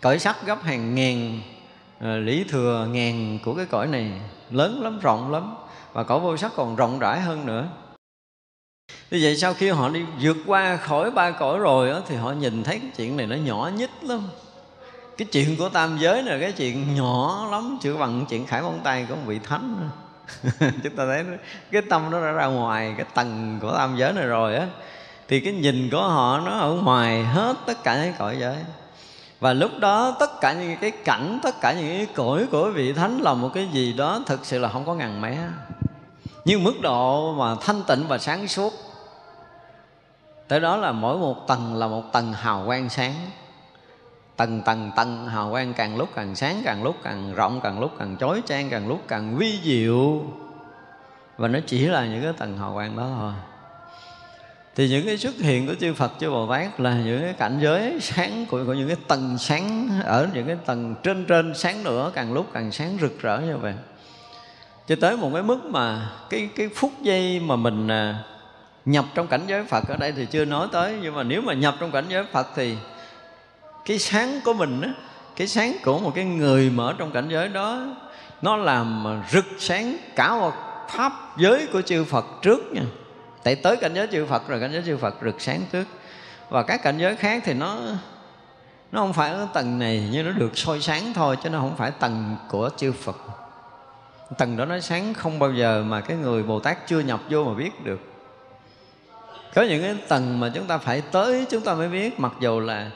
Cõi 0.00 0.18
sắc 0.18 0.46
gấp 0.46 0.62
hàng 0.62 0.94
ngàn 0.94 1.40
Ờ, 2.00 2.18
lý 2.18 2.44
thừa 2.44 2.88
ngàn 2.92 3.38
của 3.44 3.54
cái 3.54 3.66
cõi 3.66 3.86
này 3.86 4.10
lớn 4.50 4.82
lắm 4.82 4.98
rộng 4.98 5.32
lắm 5.32 5.54
và 5.92 6.02
cõi 6.02 6.20
vô 6.20 6.36
sắc 6.36 6.52
còn 6.56 6.76
rộng 6.76 6.98
rãi 6.98 7.20
hơn 7.20 7.46
nữa. 7.46 7.68
Như 9.10 9.18
vậy 9.22 9.36
sau 9.36 9.54
khi 9.54 9.68
họ 9.68 9.88
đi 9.88 10.04
vượt 10.20 10.36
qua 10.46 10.76
khỏi 10.76 11.10
ba 11.10 11.30
cõi 11.30 11.58
rồi 11.58 11.90
đó, 11.90 12.00
thì 12.08 12.16
họ 12.16 12.32
nhìn 12.32 12.62
thấy 12.62 12.78
cái 12.78 12.90
chuyện 12.96 13.16
này 13.16 13.26
nó 13.26 13.36
nhỏ 13.36 13.70
nhất 13.74 13.90
lắm. 14.02 14.20
Cái 15.16 15.28
chuyện 15.32 15.56
của 15.56 15.68
tam 15.68 15.98
giới 15.98 16.22
là 16.22 16.38
cái 16.40 16.52
chuyện 16.52 16.94
nhỏ 16.94 17.46
lắm 17.50 17.78
chưa 17.82 17.96
bằng 17.96 18.26
chuyện 18.28 18.46
khải 18.46 18.62
móng 18.62 18.80
tay 18.84 19.06
của 19.08 19.14
một 19.14 19.22
vị 19.26 19.38
thánh 19.38 19.90
chúng 20.82 20.96
ta 20.96 21.06
thấy 21.06 21.24
cái 21.70 21.82
tâm 21.90 22.10
nó 22.10 22.20
đã 22.20 22.32
ra 22.32 22.46
ngoài 22.46 22.94
cái 22.96 23.06
tầng 23.14 23.58
của 23.62 23.74
tam 23.76 23.96
giới 23.96 24.12
này 24.12 24.26
rồi 24.26 24.56
á 24.56 24.66
thì 25.28 25.40
cái 25.40 25.52
nhìn 25.52 25.90
của 25.90 26.02
họ 26.02 26.40
nó 26.40 26.58
ở 26.58 26.72
ngoài 26.72 27.24
hết 27.24 27.56
tất 27.66 27.84
cả 27.84 27.94
cái 27.94 28.14
cõi 28.18 28.36
giới 28.40 28.56
và 29.40 29.52
lúc 29.52 29.70
đó 29.78 30.16
tất 30.20 30.40
cả 30.40 30.52
những 30.52 30.76
cái 30.80 30.90
cảnh, 30.90 31.38
tất 31.42 31.60
cả 31.60 31.72
những 31.72 31.96
cái 31.96 32.06
cõi 32.14 32.46
của 32.50 32.70
vị 32.74 32.92
thánh 32.92 33.18
là 33.18 33.34
một 33.34 33.50
cái 33.54 33.68
gì 33.72 33.92
đó 33.92 34.20
thực 34.26 34.44
sự 34.44 34.58
là 34.58 34.68
không 34.68 34.84
có 34.84 34.94
ngàn 34.94 35.20
mé. 35.20 35.38
Nhưng 36.44 36.64
mức 36.64 36.74
độ 36.82 37.34
mà 37.34 37.54
thanh 37.60 37.82
tịnh 37.82 38.08
và 38.08 38.18
sáng 38.18 38.48
suốt. 38.48 38.72
Tới 40.48 40.60
đó 40.60 40.76
là 40.76 40.92
mỗi 40.92 41.18
một 41.18 41.46
tầng 41.46 41.74
là 41.74 41.86
một 41.86 42.02
tầng 42.12 42.32
hào 42.32 42.62
quang 42.66 42.88
sáng. 42.88 43.14
Tầng 44.36 44.62
tầng 44.62 44.90
tầng, 44.96 45.26
hào 45.26 45.50
quang 45.50 45.74
càng 45.74 45.96
lúc 45.96 46.08
càng 46.14 46.34
sáng, 46.34 46.62
càng 46.64 46.82
lúc 46.82 46.96
càng 47.02 47.34
rộng, 47.34 47.60
càng 47.62 47.80
lúc 47.80 47.90
càng 47.98 48.16
chói 48.20 48.42
chang, 48.46 48.70
càng 48.70 48.88
lúc 48.88 49.00
càng 49.08 49.36
vi 49.36 49.60
diệu. 49.62 50.22
Và 51.36 51.48
nó 51.48 51.58
chỉ 51.66 51.86
là 51.86 52.06
những 52.06 52.22
cái 52.22 52.32
tầng 52.32 52.58
hào 52.58 52.74
quang 52.74 52.96
đó 52.96 53.06
thôi 53.18 53.32
thì 54.76 54.88
những 54.88 55.06
cái 55.06 55.18
xuất 55.18 55.36
hiện 55.36 55.66
của 55.66 55.74
chư 55.74 55.94
Phật 55.94 56.12
chư 56.20 56.30
Bồ 56.30 56.46
Tát 56.46 56.80
là 56.80 56.94
những 56.94 57.22
cái 57.22 57.32
cảnh 57.32 57.58
giới 57.62 57.98
sáng 58.00 58.46
của, 58.50 58.64
của 58.66 58.72
những 58.72 58.88
cái 58.88 58.96
tầng 59.08 59.38
sáng 59.38 59.88
ở 60.04 60.28
những 60.34 60.46
cái 60.46 60.56
tầng 60.66 60.94
trên 61.02 61.24
trên 61.24 61.54
sáng 61.54 61.84
nữa 61.84 62.12
càng 62.14 62.32
lúc 62.32 62.46
càng 62.52 62.72
sáng 62.72 62.98
rực 63.00 63.22
rỡ 63.22 63.40
như 63.40 63.56
vậy. 63.56 63.74
Cho 64.88 64.96
tới 65.00 65.16
một 65.16 65.30
cái 65.34 65.42
mức 65.42 65.64
mà 65.64 66.10
cái 66.30 66.48
cái 66.56 66.68
phút 66.74 66.92
giây 67.02 67.40
mà 67.40 67.56
mình 67.56 67.88
à, 67.88 68.24
nhập 68.84 69.04
trong 69.14 69.26
cảnh 69.26 69.42
giới 69.46 69.64
Phật 69.64 69.88
ở 69.88 69.96
đây 69.96 70.12
thì 70.12 70.26
chưa 70.26 70.44
nói 70.44 70.68
tới. 70.72 70.98
Nhưng 71.02 71.14
mà 71.14 71.22
nếu 71.22 71.42
mà 71.42 71.54
nhập 71.54 71.74
trong 71.80 71.90
cảnh 71.90 72.04
giới 72.08 72.24
Phật 72.32 72.46
thì 72.56 72.76
cái 73.84 73.98
sáng 73.98 74.40
của 74.44 74.52
mình 74.52 74.80
á 74.80 74.90
cái 75.36 75.46
sáng 75.46 75.76
của 75.84 75.98
một 75.98 76.12
cái 76.14 76.24
người 76.24 76.70
mở 76.70 76.94
trong 76.98 77.10
cảnh 77.10 77.28
giới 77.28 77.48
đó 77.48 77.86
nó 78.42 78.56
làm 78.56 79.06
rực 79.30 79.44
sáng 79.58 79.96
cả 80.16 80.34
một 80.34 80.52
pháp 80.88 81.12
giới 81.38 81.66
của 81.72 81.82
chư 81.82 82.04
Phật 82.04 82.26
trước 82.42 82.72
nha 82.72 82.82
tại 83.42 83.54
tới 83.54 83.76
cảnh 83.76 83.94
giới 83.94 84.06
chư 84.12 84.26
Phật 84.26 84.48
rồi, 84.48 84.60
cảnh 84.60 84.72
giới 84.72 84.82
chư 84.86 84.96
Phật 84.96 85.14
rực 85.24 85.40
sáng 85.40 85.62
trước 85.72 85.84
và 86.48 86.62
các 86.62 86.82
cảnh 86.82 86.98
giới 86.98 87.16
khác 87.16 87.42
thì 87.46 87.54
nó 87.54 87.78
nó 88.92 89.00
không 89.00 89.12
phải 89.12 89.30
ở 89.30 89.48
tầng 89.54 89.78
này 89.78 90.08
nhưng 90.12 90.26
nó 90.26 90.32
được 90.32 90.58
soi 90.58 90.80
sáng 90.80 91.12
thôi, 91.14 91.36
chứ 91.42 91.50
nó 91.50 91.58
không 91.58 91.76
phải 91.76 91.90
tầng 91.90 92.36
của 92.48 92.70
chư 92.76 92.92
Phật. 92.92 93.16
Tầng 94.38 94.56
đó 94.56 94.64
nó 94.64 94.80
sáng 94.80 95.14
không 95.14 95.38
bao 95.38 95.52
giờ 95.52 95.84
mà 95.86 96.00
cái 96.00 96.16
người 96.16 96.42
Bồ 96.42 96.60
Tát 96.60 96.86
chưa 96.86 97.00
nhập 97.00 97.20
vô 97.30 97.44
mà 97.44 97.54
biết 97.54 97.84
được. 97.84 98.00
Có 99.54 99.62
những 99.62 99.82
cái 99.82 99.96
tầng 100.08 100.40
mà 100.40 100.50
chúng 100.54 100.66
ta 100.66 100.78
phải 100.78 101.00
tới, 101.00 101.46
chúng 101.50 101.60
ta 101.60 101.74
mới 101.74 101.88
biết. 101.88 102.20
Mặc 102.20 102.32
dù 102.40 102.60
là 102.60 102.90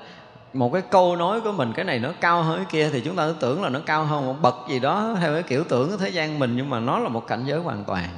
một 0.52 0.72
cái 0.72 0.82
câu 0.90 1.16
nói 1.16 1.40
của 1.40 1.52
mình, 1.52 1.72
cái 1.72 1.84
này 1.84 1.98
nó 1.98 2.10
cao 2.20 2.42
hơn 2.42 2.56
cái 2.56 2.66
kia, 2.70 2.90
thì 2.92 3.00
chúng 3.00 3.16
ta 3.16 3.26
cứ 3.26 3.34
tưởng 3.40 3.62
là 3.62 3.68
nó 3.68 3.80
cao 3.86 4.04
hơn 4.04 4.26
một 4.26 4.34
bậc 4.42 4.54
gì 4.68 4.80
đó, 4.80 5.16
theo 5.20 5.32
cái 5.32 5.42
kiểu 5.42 5.64
tưởng 5.64 5.90
của 5.90 5.96
thế 5.96 6.08
gian 6.08 6.38
mình, 6.38 6.56
nhưng 6.56 6.70
mà 6.70 6.80
nó 6.80 6.98
là 6.98 7.08
một 7.08 7.26
cảnh 7.26 7.44
giới 7.46 7.60
hoàn 7.60 7.84
toàn 7.84 8.08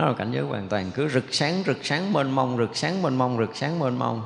nó 0.00 0.06
là 0.06 0.12
cảnh 0.12 0.32
giới 0.32 0.42
hoàn 0.42 0.68
toàn, 0.68 0.90
cứ 0.94 1.08
rực 1.08 1.34
sáng 1.34 1.62
rực 1.66 1.78
sáng 1.82 2.12
mênh 2.12 2.30
mông, 2.30 2.58
rực 2.58 2.76
sáng 2.76 3.02
mênh 3.02 3.16
mông, 3.16 3.38
rực 3.38 3.56
sáng 3.56 3.78
mênh 3.78 3.98
mông. 3.98 4.22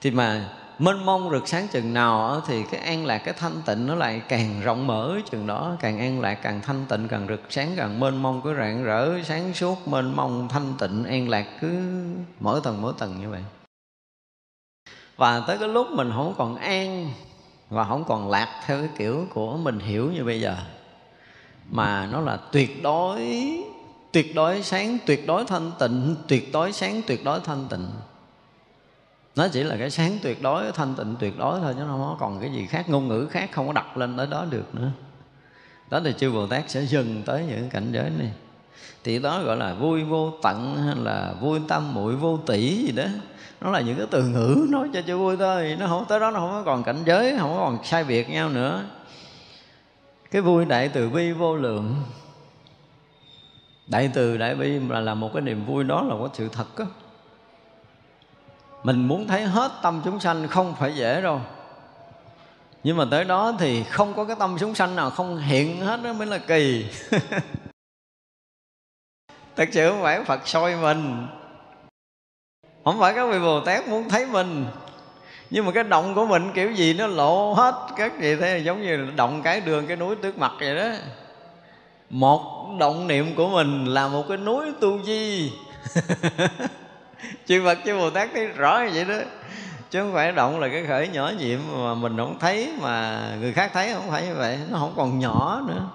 Thì 0.00 0.10
mà 0.10 0.48
mênh 0.78 1.04
mông, 1.04 1.30
rực 1.30 1.48
sáng 1.48 1.68
chừng 1.68 1.94
nào 1.94 2.40
thì 2.46 2.62
cái 2.70 2.80
an 2.80 3.06
lạc, 3.06 3.18
cái 3.18 3.34
thanh 3.38 3.62
tịnh 3.66 3.86
nó 3.86 3.94
lại 3.94 4.22
càng 4.28 4.60
rộng 4.60 4.86
mở 4.86 5.16
chừng 5.30 5.46
đó. 5.46 5.76
Càng 5.80 5.98
an 5.98 6.20
lạc, 6.20 6.34
càng 6.34 6.60
thanh 6.60 6.84
tịnh, 6.88 7.08
càng 7.08 7.26
rực 7.28 7.40
sáng, 7.48 7.72
càng 7.76 8.00
mênh 8.00 8.22
mông, 8.22 8.40
cứ 8.44 8.54
rạng 8.54 8.84
rỡ, 8.84 9.22
sáng 9.24 9.54
suốt, 9.54 9.88
mênh 9.88 10.16
mông, 10.16 10.48
thanh 10.48 10.74
tịnh, 10.78 11.04
an 11.04 11.28
lạc, 11.28 11.46
cứ 11.60 11.68
mỗi 12.40 12.60
tầng 12.60 12.82
mỗi 12.82 12.92
tầng 12.98 13.20
như 13.20 13.30
vậy. 13.30 13.42
Và 15.16 15.40
tới 15.46 15.58
cái 15.58 15.68
lúc 15.68 15.86
mình 15.90 16.10
không 16.14 16.34
còn 16.38 16.56
an 16.56 17.10
và 17.70 17.84
không 17.84 18.04
còn 18.04 18.30
lạc 18.30 18.62
theo 18.66 18.78
cái 18.78 18.88
kiểu 18.98 19.26
của 19.34 19.56
mình 19.56 19.78
hiểu 19.78 20.12
như 20.12 20.24
bây 20.24 20.40
giờ, 20.40 20.56
mà 21.70 22.08
nó 22.12 22.20
là 22.20 22.38
tuyệt 22.52 22.82
đối 22.82 23.20
tuyệt 24.12 24.34
đối 24.34 24.62
sáng, 24.62 24.98
tuyệt 25.06 25.26
đối 25.26 25.44
thanh 25.44 25.72
tịnh. 25.78 26.16
Tuyệt 26.28 26.52
đối 26.52 26.72
sáng, 26.72 27.02
tuyệt 27.06 27.24
đối 27.24 27.40
thanh 27.40 27.66
tịnh. 27.70 27.86
Nó 29.36 29.48
chỉ 29.48 29.62
là 29.62 29.76
cái 29.76 29.90
sáng, 29.90 30.18
tuyệt 30.22 30.42
đối, 30.42 30.72
thanh 30.72 30.94
tịnh, 30.94 31.16
tuyệt 31.20 31.38
đối 31.38 31.60
thôi, 31.60 31.74
chứ 31.78 31.84
không 31.88 32.00
có 32.00 32.16
còn 32.20 32.40
cái 32.40 32.52
gì 32.52 32.66
khác. 32.66 32.88
Ngôn 32.88 33.08
ngữ 33.08 33.26
khác 33.30 33.50
không 33.52 33.66
có 33.66 33.72
đặt 33.72 33.96
lên 33.96 34.16
tới 34.16 34.26
đó 34.26 34.44
được 34.50 34.74
nữa. 34.74 34.90
Đó 35.90 36.00
thì 36.04 36.14
chư 36.18 36.30
bồ 36.30 36.46
tát 36.46 36.70
sẽ 36.70 36.80
dừng 36.80 37.22
tới 37.26 37.44
những 37.48 37.70
cảnh 37.70 37.92
giới 37.92 38.10
này. 38.18 38.30
Thì 39.04 39.18
đó 39.18 39.42
gọi 39.42 39.56
là 39.56 39.74
vui 39.74 40.04
vô 40.04 40.32
tận 40.42 40.76
hay 40.86 40.96
là 40.96 41.34
vui 41.40 41.60
tâm, 41.68 41.94
muội 41.94 42.16
vô 42.16 42.38
tỷ 42.46 42.84
gì 42.86 42.92
đó. 42.92 43.04
Nó 43.60 43.70
là 43.70 43.80
những 43.80 43.98
cái 43.98 44.06
từ 44.10 44.22
ngữ 44.22 44.66
nói 44.70 44.88
cho 44.94 45.02
cho 45.06 45.16
vui 45.16 45.36
thôi. 45.36 45.76
Nó 45.78 45.86
không, 45.86 46.04
tới 46.08 46.20
đó 46.20 46.30
nó 46.30 46.40
không 46.40 46.62
còn 46.66 46.82
cảnh 46.82 47.02
giới, 47.06 47.36
không 47.38 47.54
còn 47.56 47.84
sai 47.84 48.04
biệt 48.04 48.30
nhau 48.30 48.48
nữa. 48.48 48.84
Cái 50.30 50.42
vui 50.42 50.64
đại 50.64 50.88
từ 50.88 51.10
bi 51.10 51.32
vô 51.32 51.56
lượng 51.56 51.94
đại 53.90 54.10
từ 54.14 54.36
đại 54.36 54.54
bi 54.54 54.78
là 54.88 55.00
là 55.00 55.14
một 55.14 55.30
cái 55.34 55.42
niềm 55.42 55.64
vui 55.66 55.84
đó 55.84 56.02
là 56.02 56.14
có 56.20 56.28
sự 56.32 56.48
thật 56.48 56.78
đó. 56.78 56.84
mình 58.82 59.08
muốn 59.08 59.26
thấy 59.26 59.42
hết 59.42 59.72
tâm 59.82 60.02
chúng 60.04 60.20
sanh 60.20 60.48
không 60.48 60.74
phải 60.78 60.94
dễ 60.94 61.20
đâu. 61.20 61.40
Nhưng 62.84 62.96
mà 62.96 63.04
tới 63.10 63.24
đó 63.24 63.52
thì 63.58 63.82
không 63.82 64.14
có 64.14 64.24
cái 64.24 64.36
tâm 64.38 64.56
chúng 64.60 64.74
sanh 64.74 64.96
nào 64.96 65.10
không 65.10 65.38
hiện 65.38 65.80
hết 65.80 66.02
đó 66.02 66.12
mới 66.12 66.26
là 66.26 66.38
kỳ. 66.38 66.86
Thật 69.56 69.68
sự 69.72 69.90
không 69.90 70.02
phải 70.02 70.24
phật 70.24 70.48
soi 70.48 70.76
mình. 70.76 71.26
Không 72.84 73.00
phải 73.00 73.14
các 73.14 73.26
vị 73.26 73.38
bồ 73.38 73.60
tát 73.60 73.88
muốn 73.88 74.08
thấy 74.08 74.26
mình. 74.26 74.66
Nhưng 75.50 75.66
mà 75.66 75.72
cái 75.72 75.84
động 75.84 76.14
của 76.14 76.26
mình 76.26 76.52
kiểu 76.54 76.72
gì 76.72 76.94
nó 76.94 77.06
lộ 77.06 77.52
hết 77.52 77.74
các 77.96 78.20
gì 78.20 78.36
thế, 78.36 78.58
giống 78.58 78.82
như 78.82 79.10
động 79.16 79.42
cái 79.42 79.60
đường, 79.60 79.86
cái 79.86 79.96
núi 79.96 80.16
trước 80.16 80.38
mặt 80.38 80.52
vậy 80.60 80.76
đó 80.76 80.88
một 82.10 82.66
động 82.78 83.06
niệm 83.06 83.34
của 83.36 83.48
mình 83.48 83.84
là 83.84 84.08
một 84.08 84.24
cái 84.28 84.36
núi 84.36 84.72
tu 84.80 85.02
di. 85.02 85.52
Chư 87.46 87.64
Phật, 87.64 87.78
chư 87.84 87.96
Bồ 87.96 88.10
Tát 88.10 88.30
thấy 88.34 88.46
rõ 88.46 88.78
như 88.78 88.90
vậy 88.94 89.04
đó. 89.04 89.24
Chứ 89.90 90.00
không 90.00 90.12
phải 90.12 90.32
động 90.32 90.60
là 90.60 90.68
cái 90.68 90.84
khởi 90.86 91.08
nhỏ 91.08 91.32
nhiệm 91.38 91.58
mà 91.76 91.94
mình 91.94 92.16
không 92.16 92.38
thấy, 92.38 92.74
mà 92.80 93.20
người 93.40 93.52
khác 93.52 93.70
thấy 93.74 93.94
không 93.94 94.10
phải 94.10 94.26
như 94.26 94.34
vậy. 94.34 94.58
Nó 94.70 94.78
không 94.78 94.92
còn 94.96 95.18
nhỏ 95.18 95.62
nữa. 95.68 95.88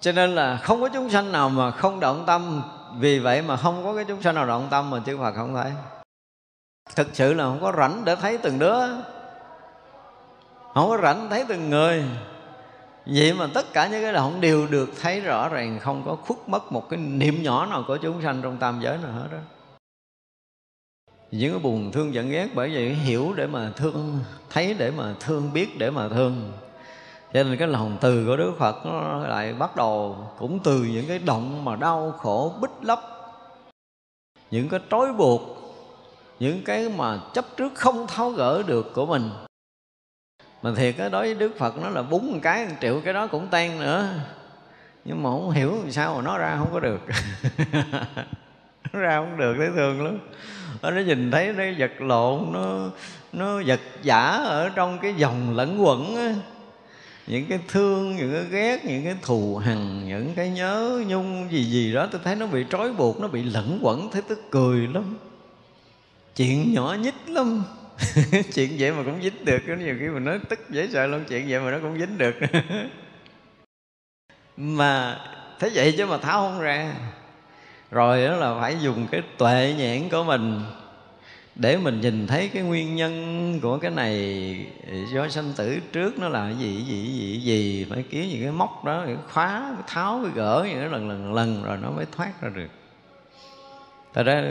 Cho 0.00 0.12
nên 0.12 0.34
là 0.34 0.56
không 0.56 0.80
có 0.80 0.88
chúng 0.88 1.10
sanh 1.10 1.32
nào 1.32 1.48
mà 1.48 1.70
không 1.70 2.00
động 2.00 2.24
tâm. 2.26 2.62
Vì 2.98 3.18
vậy 3.18 3.42
mà 3.42 3.56
không 3.56 3.84
có 3.84 3.94
cái 3.94 4.04
chúng 4.08 4.22
sanh 4.22 4.34
nào 4.34 4.46
động 4.46 4.68
tâm 4.70 4.90
mà 4.90 5.00
chư 5.06 5.18
Phật 5.18 5.32
không 5.36 5.54
thấy. 5.54 5.72
Thực 6.96 7.08
sự 7.12 7.34
là 7.34 7.44
không 7.44 7.60
có 7.60 7.72
rảnh 7.76 8.04
để 8.04 8.16
thấy 8.16 8.38
từng 8.38 8.58
đứa. 8.58 8.78
Không 10.74 10.88
có 10.88 10.98
rảnh 11.02 11.30
thấy 11.30 11.44
từng 11.48 11.70
người 11.70 12.04
vậy 13.14 13.32
mà 13.32 13.46
tất 13.54 13.72
cả 13.72 13.88
những 13.88 14.02
cái 14.02 14.12
đó 14.12 14.20
không 14.20 14.40
đều 14.40 14.66
được 14.66 14.90
thấy 15.00 15.20
rõ 15.20 15.48
ràng, 15.48 15.78
không 15.80 16.02
có 16.06 16.14
khuất 16.14 16.38
mất 16.46 16.72
một 16.72 16.88
cái 16.90 16.98
niệm 16.98 17.42
nhỏ 17.42 17.66
nào 17.66 17.84
của 17.86 17.96
chúng 17.96 18.22
sanh 18.22 18.40
trong 18.42 18.56
tam 18.56 18.80
giới 18.82 18.98
nào 18.98 19.12
hết 19.12 19.28
đó 19.32 19.38
những 21.30 21.52
cái 21.52 21.58
buồn 21.58 21.92
thương 21.92 22.14
giận 22.14 22.30
ghét 22.30 22.48
bởi 22.54 22.74
vậy 22.74 22.94
hiểu 22.94 23.32
để 23.36 23.46
mà 23.46 23.72
thương, 23.76 24.18
thấy 24.50 24.74
để 24.78 24.90
mà 24.90 25.14
thương, 25.20 25.52
biết 25.52 25.78
để 25.78 25.90
mà 25.90 26.08
thương. 26.08 26.52
Cho 27.32 27.42
nên 27.42 27.56
cái 27.58 27.68
lòng 27.68 27.96
từ 28.00 28.26
của 28.26 28.36
Đức 28.36 28.52
Phật 28.58 28.86
nó 28.86 29.18
lại 29.18 29.52
bắt 29.52 29.76
đầu 29.76 30.16
cũng 30.38 30.58
từ 30.64 30.86
những 30.92 31.04
cái 31.08 31.18
động 31.18 31.64
mà 31.64 31.76
đau 31.76 32.14
khổ, 32.18 32.54
bích 32.60 32.70
lấp. 32.82 33.00
Những 34.50 34.68
cái 34.68 34.80
trói 34.90 35.12
buộc, 35.12 35.40
những 36.38 36.62
cái 36.64 36.88
mà 36.88 37.20
chấp 37.34 37.44
trước 37.56 37.74
không 37.74 38.06
tháo 38.06 38.30
gỡ 38.30 38.62
được 38.66 38.94
của 38.94 39.06
mình 39.06 39.30
mà 40.62 40.72
thiệt 40.76 40.94
cái 40.98 41.10
đối 41.10 41.26
với 41.26 41.34
Đức 41.34 41.58
Phật 41.58 41.78
nó 41.78 41.88
là 41.88 42.02
búng 42.02 42.32
một 42.32 42.38
cái 42.42 42.66
một 42.66 42.74
triệu 42.80 43.00
cái 43.04 43.14
đó 43.14 43.26
cũng 43.26 43.48
tan 43.50 43.80
nữa. 43.80 44.08
Nhưng 45.04 45.22
mà 45.22 45.30
không 45.30 45.50
hiểu 45.50 45.76
làm 45.82 45.92
sao 45.92 46.14
mà 46.16 46.22
nó 46.22 46.38
ra 46.38 46.56
không 46.58 46.68
có 46.72 46.80
được. 46.80 47.00
Nó 48.92 49.00
ra 49.00 49.16
không 49.16 49.36
được, 49.36 49.54
thấy 49.58 49.68
thường 49.76 50.04
lắm. 50.04 50.18
Nó 50.82 50.90
nhìn 50.90 51.30
thấy 51.30 51.52
nó 51.52 51.64
vật 51.78 52.00
lộn, 52.00 52.52
nó 52.52 52.90
nó 53.32 53.62
vật 53.66 53.80
giả 54.02 54.30
ở 54.30 54.68
trong 54.68 54.98
cái 54.98 55.14
dòng 55.14 55.56
lẫn 55.56 55.84
quẩn 55.84 56.16
á. 56.16 56.34
Những 57.26 57.46
cái 57.46 57.58
thương, 57.68 58.16
những 58.16 58.32
cái 58.32 58.44
ghét, 58.50 58.84
những 58.84 59.04
cái 59.04 59.16
thù 59.22 59.56
hằn, 59.56 60.08
những 60.08 60.32
cái 60.36 60.50
nhớ 60.50 61.02
nhung 61.06 61.48
gì 61.50 61.64
gì 61.64 61.92
đó, 61.92 62.06
tôi 62.12 62.20
thấy 62.24 62.36
nó 62.36 62.46
bị 62.46 62.64
trói 62.70 62.92
buộc, 62.92 63.20
nó 63.20 63.28
bị 63.28 63.42
lẫn 63.42 63.78
quẩn, 63.82 64.10
thấy 64.10 64.22
tức 64.22 64.40
cười 64.50 64.86
lắm. 64.86 65.16
Chuyện 66.36 66.74
nhỏ 66.74 66.96
nhít 67.00 67.14
lắm. 67.26 67.64
chuyện 68.54 68.76
vậy 68.78 68.92
mà 68.92 69.02
cũng 69.04 69.22
dính 69.22 69.44
được, 69.44 69.58
có 69.66 69.74
nhiều 69.74 69.96
khi 70.00 70.08
mình 70.08 70.24
nói 70.24 70.38
tức 70.48 70.70
dễ 70.70 70.88
sợ 70.92 71.06
luôn, 71.06 71.24
chuyện 71.28 71.46
vậy 71.48 71.60
mà 71.60 71.70
nó 71.70 71.78
cũng 71.82 71.98
dính 71.98 72.18
được. 72.18 72.34
Mà 74.56 75.18
thế 75.58 75.70
vậy 75.74 75.94
chứ 75.98 76.06
mà 76.06 76.18
tháo 76.18 76.40
không 76.40 76.60
ra. 76.60 76.94
Rồi 77.90 78.24
đó 78.24 78.36
là 78.36 78.60
phải 78.60 78.76
dùng 78.80 79.06
cái 79.10 79.22
tuệ 79.38 79.74
nhãn 79.78 80.08
của 80.08 80.24
mình 80.24 80.62
để 81.54 81.76
mình 81.76 82.00
nhìn 82.00 82.26
thấy 82.26 82.50
cái 82.54 82.62
nguyên 82.62 82.96
nhân 82.96 83.60
của 83.62 83.78
cái 83.78 83.90
này. 83.90 84.56
Do 85.12 85.28
sanh 85.28 85.52
tử 85.56 85.78
trước 85.92 86.18
nó 86.18 86.28
là 86.28 86.50
gì 86.50 86.84
gì 86.88 87.06
gì 87.06 87.40
gì, 87.40 87.86
phải 87.90 88.04
kiếm 88.10 88.28
những 88.28 88.42
cái 88.42 88.52
móc 88.52 88.84
đó, 88.84 89.02
cái 89.06 89.16
khóa, 89.28 89.74
cái 89.74 89.82
tháo, 89.86 90.20
cái 90.22 90.32
gỡ 90.34 90.66
những 90.68 90.80
cái 90.80 90.88
lần 90.88 91.08
lần 91.08 91.34
lần 91.34 91.62
rồi 91.64 91.76
nó 91.82 91.90
mới 91.90 92.06
thoát 92.16 92.42
ra 92.42 92.48
được. 92.48 92.70
Thật 94.14 94.22
ra 94.22 94.44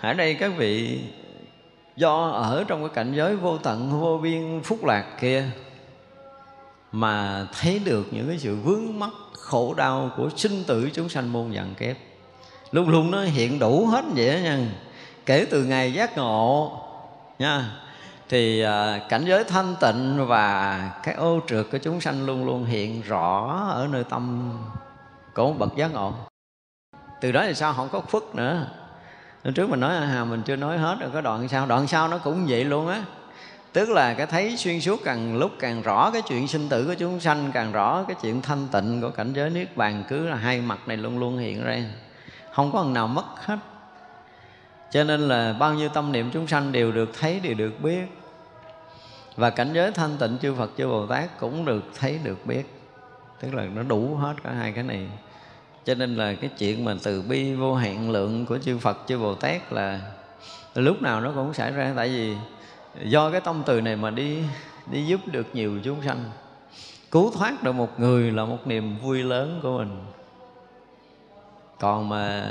ở 0.00 0.14
đây 0.14 0.34
các 0.34 0.52
vị 0.56 1.00
do 1.96 2.28
ở 2.28 2.64
trong 2.68 2.80
cái 2.80 2.94
cảnh 2.94 3.12
giới 3.14 3.36
vô 3.36 3.58
tận, 3.58 4.00
vô 4.00 4.18
biên, 4.22 4.60
phúc 4.64 4.84
lạc 4.84 5.04
kia 5.20 5.44
mà 6.92 7.46
thấy 7.60 7.78
được 7.78 8.06
những 8.10 8.28
cái 8.28 8.38
sự 8.38 8.56
vướng 8.56 8.98
mắc, 8.98 9.10
khổ 9.32 9.74
đau 9.74 10.10
của 10.16 10.28
sinh 10.36 10.64
tử 10.66 10.90
chúng 10.94 11.08
sanh 11.08 11.32
muôn 11.32 11.54
dặn 11.54 11.74
kép. 11.74 11.96
Luôn 12.70 12.88
luôn 12.88 13.10
nó 13.10 13.22
hiện 13.22 13.58
đủ 13.58 13.86
hết 13.86 14.04
vậy 14.14 14.34
đó 14.34 14.38
nha. 14.38 14.58
Kể 15.26 15.46
từ 15.50 15.64
ngày 15.64 15.92
giác 15.92 16.16
ngộ, 16.16 16.78
nha. 17.38 17.78
Thì 18.28 18.62
à, 18.62 19.00
cảnh 19.08 19.24
giới 19.24 19.44
thanh 19.44 19.74
tịnh 19.80 20.26
và 20.26 20.78
cái 21.02 21.14
ô 21.14 21.40
trượt 21.46 21.66
của 21.72 21.78
chúng 21.78 22.00
sanh 22.00 22.26
luôn 22.26 22.44
luôn 22.46 22.64
hiện 22.64 23.02
rõ 23.02 23.62
ở 23.70 23.88
nơi 23.90 24.04
tâm 24.04 24.52
của 25.34 25.46
một 25.46 25.54
bậc 25.58 25.76
giác 25.76 25.92
ngộ. 25.92 26.12
Từ 27.20 27.32
đó 27.32 27.42
thì 27.46 27.54
sao? 27.54 27.72
Không 27.72 27.88
có 27.92 28.00
phức 28.00 28.34
nữa. 28.34 28.66
Hôm 29.44 29.54
trước 29.54 29.70
mình 29.70 29.80
nói 29.80 30.06
hà 30.06 30.24
mình 30.24 30.42
chưa 30.42 30.56
nói 30.56 30.78
hết 30.78 30.96
rồi, 31.00 31.10
có 31.12 31.20
đoạn 31.20 31.48
sau. 31.48 31.66
Đoạn 31.66 31.86
sau 31.86 32.08
nó 32.08 32.18
cũng 32.18 32.46
vậy 32.48 32.64
luôn 32.64 32.88
á. 32.88 33.04
Tức 33.72 33.90
là 33.90 34.14
cái 34.14 34.26
thấy 34.26 34.56
xuyên 34.56 34.80
suốt 34.80 35.00
càng 35.04 35.36
lúc 35.36 35.52
càng 35.58 35.82
rõ 35.82 36.10
cái 36.10 36.22
chuyện 36.28 36.48
sinh 36.48 36.68
tử 36.68 36.84
của 36.86 36.94
chúng 36.94 37.20
sanh, 37.20 37.50
càng 37.54 37.72
rõ 37.72 38.04
cái 38.08 38.16
chuyện 38.22 38.42
thanh 38.42 38.68
tịnh 38.72 39.00
của 39.00 39.10
cảnh 39.10 39.32
giới 39.32 39.50
niết 39.50 39.76
bàn. 39.76 40.04
Cứ 40.08 40.28
là 40.28 40.36
hai 40.36 40.60
mặt 40.60 40.78
này 40.86 40.96
luôn 40.96 41.18
luôn 41.18 41.38
hiện 41.38 41.64
ra. 41.64 41.78
Không 42.52 42.72
có 42.72 42.82
lần 42.82 42.92
nào 42.92 43.06
mất 43.06 43.24
hết. 43.36 43.56
Cho 44.90 45.04
nên 45.04 45.20
là 45.20 45.52
bao 45.52 45.74
nhiêu 45.74 45.88
tâm 45.88 46.12
niệm 46.12 46.30
chúng 46.32 46.46
sanh 46.46 46.72
đều 46.72 46.92
được 46.92 47.10
thấy, 47.20 47.40
đều 47.40 47.54
được 47.54 47.80
biết. 47.82 48.02
Và 49.36 49.50
cảnh 49.50 49.72
giới 49.72 49.92
thanh 49.92 50.16
tịnh 50.18 50.38
chư 50.42 50.54
Phật, 50.54 50.70
chư 50.78 50.86
Bồ 50.86 51.06
Tát 51.06 51.38
cũng 51.38 51.64
được 51.64 51.84
thấy, 51.98 52.18
được 52.24 52.46
biết. 52.46 52.62
Tức 53.40 53.54
là 53.54 53.64
nó 53.64 53.82
đủ 53.82 54.14
hết 54.14 54.34
cả 54.44 54.50
hai 54.52 54.72
cái 54.72 54.84
này 54.84 55.06
cho 55.84 55.94
nên 55.94 56.16
là 56.16 56.34
cái 56.34 56.50
chuyện 56.58 56.84
mà 56.84 56.94
từ 57.02 57.22
bi 57.22 57.54
vô 57.54 57.74
hạn 57.74 58.10
lượng 58.10 58.46
của 58.46 58.58
chư 58.58 58.78
Phật 58.78 58.98
chư 59.06 59.18
Bồ 59.18 59.34
Tát 59.34 59.72
là 59.72 60.00
lúc 60.74 61.02
nào 61.02 61.20
nó 61.20 61.32
cũng 61.34 61.54
xảy 61.54 61.72
ra. 61.72 61.92
Tại 61.96 62.08
vì 62.08 62.34
do 63.04 63.30
cái 63.30 63.40
tâm 63.40 63.62
từ 63.66 63.80
này 63.80 63.96
mà 63.96 64.10
đi 64.10 64.38
đi 64.92 65.06
giúp 65.06 65.20
được 65.26 65.46
nhiều 65.52 65.80
chúng 65.84 66.02
sanh 66.06 66.24
cứu 67.10 67.30
thoát 67.30 67.62
được 67.62 67.72
một 67.72 68.00
người 68.00 68.30
là 68.30 68.44
một 68.44 68.66
niềm 68.66 68.98
vui 68.98 69.22
lớn 69.22 69.60
của 69.62 69.78
mình. 69.78 70.04
Còn 71.80 72.08
mà 72.08 72.44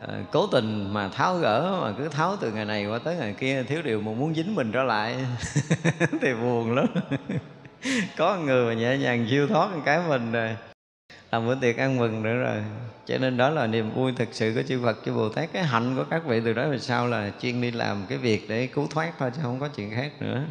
à, 0.00 0.08
cố 0.32 0.46
tình 0.46 0.92
mà 0.92 1.08
tháo 1.08 1.36
gỡ 1.36 1.78
mà 1.82 1.92
cứ 1.98 2.08
tháo 2.08 2.36
từ 2.40 2.52
ngày 2.52 2.64
này 2.64 2.86
qua 2.86 2.98
tới 2.98 3.16
ngày 3.16 3.34
kia 3.38 3.62
thiếu 3.62 3.82
điều 3.82 4.00
mà 4.00 4.12
muốn 4.12 4.34
dính 4.34 4.54
mình 4.54 4.72
trở 4.72 4.82
lại 4.82 5.16
thì 6.20 6.34
buồn 6.42 6.74
lắm. 6.74 6.86
Có 8.16 8.36
người 8.36 8.66
mà 8.66 8.80
nhẹ 8.80 8.98
nhàng 8.98 9.26
siêu 9.30 9.46
thoát 9.46 9.68
cái 9.84 10.00
mình 10.08 10.32
rồi 10.32 10.56
làm 11.32 11.46
bữa 11.46 11.54
tiệc 11.54 11.76
ăn 11.76 11.98
mừng 11.98 12.22
nữa 12.22 12.34
rồi. 12.34 12.62
Cho 13.06 13.18
nên 13.18 13.36
đó 13.36 13.50
là 13.50 13.66
niềm 13.66 13.90
vui 13.94 14.12
thực 14.12 14.28
sự 14.32 14.52
của 14.54 14.62
chư 14.68 14.80
Phật, 14.84 14.98
chư 15.04 15.12
Bồ 15.12 15.28
Tát. 15.28 15.52
Cái 15.52 15.64
hạnh 15.64 15.96
của 15.96 16.04
các 16.10 16.24
vị 16.26 16.40
từ 16.44 16.52
đó 16.52 16.68
về 16.68 16.78
sau 16.78 17.06
là 17.06 17.30
chuyên 17.40 17.60
đi 17.60 17.70
làm 17.70 18.06
cái 18.08 18.18
việc 18.18 18.48
để 18.48 18.66
cứu 18.66 18.86
thoát 18.90 19.12
thôi, 19.18 19.30
chứ 19.34 19.40
không 19.42 19.60
có 19.60 19.68
chuyện 19.68 19.90
khác 19.94 20.12
nữa. 20.20 20.42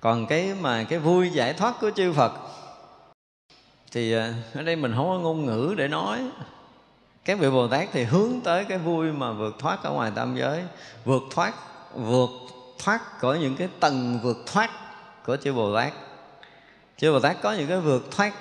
Còn 0.00 0.26
cái 0.26 0.54
mà 0.60 0.84
cái 0.84 0.98
vui 0.98 1.30
giải 1.30 1.52
thoát 1.52 1.74
của 1.80 1.90
chư 1.90 2.12
Phật, 2.12 2.32
thì 3.92 4.12
à, 4.12 4.34
ở 4.54 4.62
đây 4.62 4.76
mình 4.76 4.92
không 4.96 5.08
có 5.08 5.18
ngôn 5.18 5.46
ngữ 5.46 5.74
để 5.76 5.88
nói. 5.88 6.30
Các 7.24 7.38
vị 7.38 7.50
bồ 7.50 7.68
tát 7.68 7.88
thì 7.92 8.04
hướng 8.04 8.40
tới 8.44 8.64
cái 8.64 8.78
vui 8.78 9.12
mà 9.12 9.32
vượt 9.32 9.56
thoát 9.58 9.82
ở 9.82 9.90
ngoài 9.90 10.12
tam 10.14 10.36
giới. 10.36 10.64
Vượt 11.04 11.22
thoát 11.30 11.54
vượt 11.94 12.30
thoát 12.78 13.20
của 13.20 13.34
những 13.34 13.56
cái 13.56 13.68
tầng 13.80 14.20
vượt 14.22 14.36
thoát 14.46 14.70
của 15.26 15.36
chư 15.36 15.52
bồ 15.52 15.76
tát. 15.76 15.92
Chư 16.96 17.12
bồ 17.12 17.20
tát 17.20 17.36
có 17.42 17.52
những 17.52 17.68
cái 17.68 17.80
vượt 17.80 18.10
thoát 18.10 18.32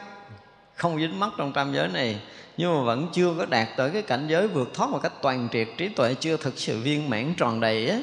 không 0.75 0.99
dính 0.99 1.19
mắc 1.19 1.29
trong 1.37 1.53
tam 1.53 1.73
giới 1.73 1.87
này. 1.87 2.19
Nhưng 2.57 2.75
mà 2.75 2.83
vẫn 2.83 3.07
chưa 3.13 3.33
có 3.37 3.45
đạt 3.45 3.67
tới 3.77 3.89
cái 3.89 4.01
cảnh 4.01 4.27
giới 4.27 4.47
vượt 4.47 4.73
thoát 4.73 4.89
một 4.89 4.99
cách 5.03 5.13
toàn 5.21 5.47
triệt, 5.51 5.67
trí 5.77 5.89
tuệ, 5.89 6.13
chưa 6.13 6.37
thực 6.37 6.57
sự 6.57 6.79
viên 6.79 7.09
mãn 7.09 7.33
tròn 7.37 7.59
đầy 7.59 7.89
á. 7.89 7.99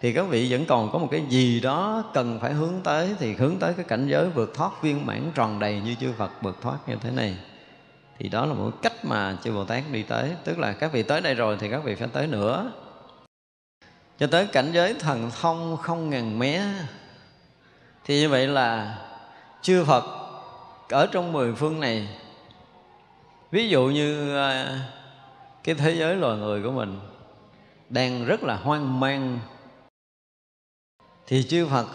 Thì 0.00 0.12
các 0.12 0.22
vị 0.22 0.46
vẫn 0.50 0.64
còn 0.66 0.90
có 0.92 0.98
một 0.98 1.08
cái 1.10 1.22
gì 1.28 1.60
đó 1.60 2.04
cần 2.14 2.38
phải 2.40 2.52
hướng 2.52 2.80
tới, 2.84 3.14
thì 3.18 3.34
hướng 3.34 3.56
tới 3.56 3.72
cái 3.76 3.84
cảnh 3.88 4.08
giới 4.08 4.26
vượt 4.26 4.54
thoát, 4.54 4.82
viên 4.82 5.06
mãn 5.06 5.30
tròn 5.34 5.58
đầy 5.58 5.80
như 5.84 5.94
chư 6.00 6.12
Phật 6.18 6.30
vượt 6.42 6.62
thoát 6.62 6.76
như 6.88 6.96
thế 7.00 7.10
này. 7.10 7.36
Thì 8.18 8.28
đó 8.28 8.46
là 8.46 8.54
một 8.54 8.70
cách 8.82 9.04
mà 9.04 9.36
chư 9.44 9.52
Bồ 9.52 9.64
Tát 9.64 9.82
đi 9.92 10.02
tới. 10.02 10.30
Tức 10.44 10.58
là 10.58 10.72
các 10.72 10.92
vị 10.92 11.02
tới 11.02 11.20
đây 11.20 11.34
rồi 11.34 11.56
thì 11.60 11.70
các 11.70 11.84
vị 11.84 11.94
phải 11.94 12.08
tới 12.12 12.26
nữa. 12.26 12.72
Cho 14.18 14.26
tới 14.26 14.46
cảnh 14.46 14.70
giới 14.72 14.94
thần 14.94 15.30
thông 15.40 15.76
không 15.76 16.10
ngàn 16.10 16.38
mé. 16.38 16.62
Thì 18.04 18.20
như 18.20 18.28
vậy 18.28 18.46
là 18.46 18.98
chư 19.62 19.84
Phật 19.84 20.04
ở 20.94 21.06
trong 21.06 21.32
mười 21.32 21.54
phương 21.54 21.80
này. 21.80 22.08
Ví 23.50 23.68
dụ 23.68 23.86
như 23.86 24.36
à, 24.36 24.80
cái 25.64 25.74
thế 25.74 25.94
giới 25.94 26.16
loài 26.16 26.38
người 26.38 26.62
của 26.62 26.70
mình 26.70 27.00
đang 27.88 28.24
rất 28.24 28.42
là 28.42 28.56
hoang 28.56 29.00
mang. 29.00 29.38
Thì 31.26 31.42
chư 31.42 31.66
Phật 31.66 31.86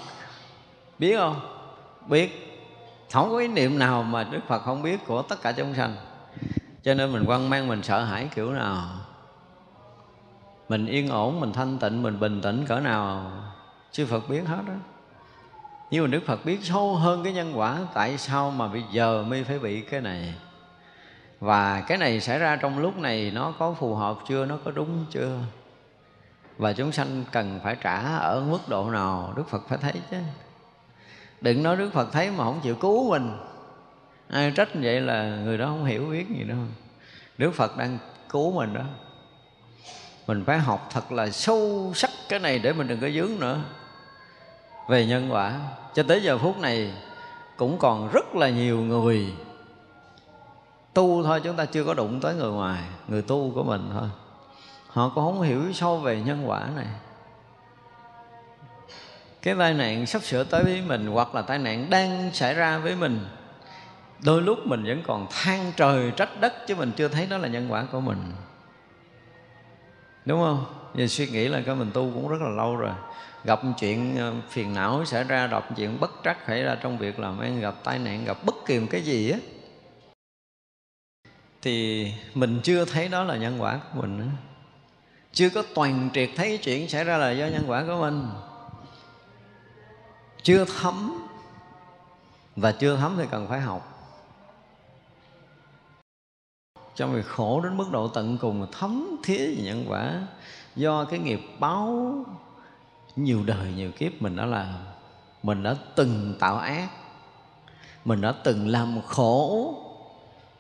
biết 1.00 1.18
không? 1.18 1.40
Biết. 2.08 2.46
Không 3.12 3.30
có 3.30 3.38
ý 3.38 3.48
niệm 3.48 3.80
nào 3.80 4.04
mà 4.04 4.24
Đức 4.24 4.40
Phật 4.48 4.60
không 4.60 4.82
biết 4.82 5.00
của 5.08 5.22
tất 5.22 5.42
cả 5.42 5.52
chúng 5.52 5.76
sanh. 5.76 5.96
Cho 6.84 6.94
nên 6.94 7.14
mình 7.14 7.24
quan 7.28 7.50
mang 7.50 7.68
mình 7.68 7.84
sợ 7.84 8.04
hãi 8.04 8.30
kiểu 8.36 8.52
nào? 8.52 8.90
Mình 10.70 10.86
yên 10.86 11.10
ổn, 11.10 11.40
mình 11.40 11.54
thanh 11.54 11.78
tịnh, 11.78 12.04
mình 12.04 12.20
bình 12.20 12.42
tĩnh 12.42 12.66
cỡ 12.68 12.80
nào? 12.80 13.32
Chư 13.92 14.06
Phật 14.06 14.30
biết 14.30 14.42
hết 14.48 14.62
đó 14.68 14.74
nhưng 15.92 16.04
mà 16.04 16.08
Đức 16.08 16.24
Phật 16.26 16.46
biết 16.46 16.60
sâu 16.64 16.96
hơn 16.96 17.24
cái 17.24 17.34
nhân 17.34 17.58
quả 17.58 17.80
Tại 17.94 18.18
sao 18.18 18.52
mà 18.52 18.68
bây 18.68 18.84
giờ 18.92 19.24
mới 19.28 19.44
phải 19.44 19.60
bị 19.60 19.82
cái 19.82 20.02
này? 20.02 20.34
Và 21.40 21.82
cái 21.82 21.98
này 21.98 22.22
xảy 22.22 22.40
ra 22.40 22.56
trong 22.56 22.80
lúc 22.80 22.98
này 22.98 23.32
Nó 23.32 23.54
có 23.60 23.76
phù 23.80 23.96
hợp 23.96 24.18
chưa, 24.28 24.46
nó 24.46 24.58
có 24.66 24.72
đúng 24.72 25.06
chưa? 25.12 25.40
Và 26.60 26.74
chúng 26.74 26.92
sanh 26.92 27.24
cần 27.32 27.60
phải 27.64 27.76
trả 27.82 28.18
ở 28.18 28.44
mức 28.50 28.60
độ 28.68 28.92
nào? 28.92 29.34
Đức 29.36 29.50
phật 29.50 29.68
phải 29.68 29.78
thấy 29.78 29.94
chứ. 30.12 30.18
Đừng 31.42 31.64
nói 31.64 31.78
đức 31.78 31.90
phật 31.94 32.12
thấy 32.12 32.32
mà 32.32 32.44
không 32.44 32.60
chịu 32.64 32.76
cứu 32.76 33.10
mình. 33.10 33.32
Ai 34.30 34.52
trách 34.52 34.76
như 34.76 34.82
vậy 34.84 35.02
là 35.02 35.24
người 35.24 35.58
đó 35.58 35.66
không 35.66 35.86
hiểu 35.86 36.06
biết 36.06 36.26
gì 36.30 36.44
đâu. 36.44 36.58
Đức 37.38 37.52
phật 37.52 37.78
đang 37.78 37.98
cứu 38.30 38.52
mình 38.52 38.74
đó. 38.74 38.84
Mình 40.28 40.44
phải 40.46 40.60
học 40.60 40.90
thật 40.92 41.12
là 41.12 41.30
sâu 41.30 41.92
sắc 41.96 42.10
cái 42.30 42.40
này 42.40 42.60
để 42.60 42.74
mình 42.74 42.88
đừng 42.88 43.00
có 43.00 43.10
dướng 43.10 43.40
nữa 43.40 43.60
về 44.90 45.06
nhân 45.06 45.32
quả. 45.32 45.60
Cho 45.94 46.04
tới 46.04 46.24
giờ 46.24 46.38
phút 46.38 46.60
này, 46.60 46.94
cũng 47.58 47.78
còn 47.78 48.10
rất 48.12 48.36
là 48.36 48.50
nhiều 48.50 48.82
người 48.82 49.34
tu 50.94 51.24
thôi 51.24 51.42
chúng 51.44 51.56
ta 51.56 51.66
chưa 51.66 51.84
có 51.84 51.94
đụng 51.94 52.20
tới 52.20 52.36
người 52.36 52.52
ngoài, 52.52 52.84
người 53.08 53.22
tu 53.22 53.52
của 53.56 53.64
mình 53.64 53.90
thôi. 53.94 54.10
Họ 54.88 55.12
cũng 55.16 55.24
không 55.24 55.42
hiểu 55.42 55.74
sâu 55.74 55.98
về 55.98 56.22
nhân 56.22 56.50
quả 56.50 56.68
này. 56.76 56.88
Cái 59.42 59.56
tai 59.60 59.74
nạn 59.74 60.06
sắp 60.06 60.22
sửa 60.22 60.44
tới 60.44 60.64
với 60.64 60.82
mình, 60.82 61.08
hoặc 61.08 61.36
là 61.36 61.42
tai 61.42 61.60
nạn 61.60 61.90
đang 61.90 62.30
xảy 62.34 62.54
ra 62.54 62.78
với 62.78 62.96
mình, 62.96 63.26
đôi 64.24 64.42
lúc 64.42 64.60
mình 64.66 64.84
vẫn 64.84 65.04
còn 65.08 65.28
than 65.30 65.72
trời 65.76 66.12
trách 66.12 66.42
đất, 66.42 66.54
chứ 66.68 66.76
mình 66.76 66.92
chưa 66.96 67.08
thấy 67.08 67.26
đó 67.26 67.38
là 67.38 67.48
nhân 67.48 67.68
quả 67.70 67.86
của 67.92 68.00
mình. 68.00 68.34
Đúng 70.26 70.40
không? 70.40 70.79
Vì 70.94 71.08
suy 71.08 71.28
nghĩ 71.28 71.48
là 71.48 71.62
cái 71.66 71.76
mình 71.76 71.92
tu 71.94 72.12
cũng 72.14 72.28
rất 72.28 72.42
là 72.42 72.50
lâu 72.50 72.76
rồi. 72.76 72.92
Gặp 73.44 73.60
chuyện 73.80 74.18
ờ, 74.18 74.34
phiền 74.50 74.74
não 74.74 75.06
xảy 75.06 75.24
ra, 75.24 75.48
gặp 75.48 75.66
chuyện 75.78 76.00
bất 76.00 76.12
trắc 76.24 76.38
xảy 76.48 76.64
ra 76.64 76.76
trong 76.82 76.98
việc 76.98 77.20
làm 77.20 77.40
ăn, 77.40 77.60
gặp 77.60 77.76
tai 77.84 78.00
nạn, 78.00 78.26
gặp 78.26 78.38
bất 78.46 78.56
kỳ 78.66 78.80
một 78.80 78.88
cái 78.92 79.02
gì 79.02 79.32
á, 79.32 79.40
thì 81.62 82.08
mình 82.34 82.60
chưa 82.64 82.86
thấy 82.86 83.08
đó 83.08 83.24
là 83.24 83.38
nhân 83.38 83.62
quả 83.62 83.80
của 83.94 84.02
mình 84.02 84.18
nữa 84.18 84.26
chưa 85.32 85.50
có 85.50 85.64
toàn 85.76 86.10
triệt 86.14 86.30
thấy 86.36 86.58
chuyện 86.58 86.90
xảy 86.90 87.04
ra 87.04 87.18
là 87.18 87.32
do 87.32 87.48
nhân 87.48 87.64
quả 87.68 87.84
của 87.88 88.02
mình. 88.02 88.30
Chưa 90.44 90.66
thấm. 90.66 91.28
Và 92.56 92.72
chưa 92.72 92.98
thấm 92.98 93.16
thì 93.18 93.26
cần 93.32 93.48
phải 93.48 93.60
học. 93.60 93.96
Trong 96.96 97.14
việc 97.14 97.26
khổ 97.26 97.62
đến 97.62 97.78
mức 97.78 97.88
độ 97.92 98.08
tận 98.08 98.38
cùng 98.38 98.68
thấm 98.72 99.16
thía 99.24 99.38
về 99.38 99.64
nhân 99.64 99.86
quả 99.88 100.22
do 100.80 101.04
cái 101.04 101.20
nghiệp 101.20 101.42
báo 101.60 102.14
nhiều 103.16 103.44
đời, 103.46 103.74
nhiều 103.76 103.92
kiếp 103.92 104.22
mình 104.22 104.36
đã 104.36 104.46
làm 104.46 104.68
mình 105.44 105.64
đã 105.64 105.76
từng 105.96 106.36
tạo 106.40 106.58
ác, 106.58 106.88
mình 108.06 108.22
đã 108.22 108.34
từng 108.44 108.68
làm 108.68 109.02
khổ, 109.08 109.74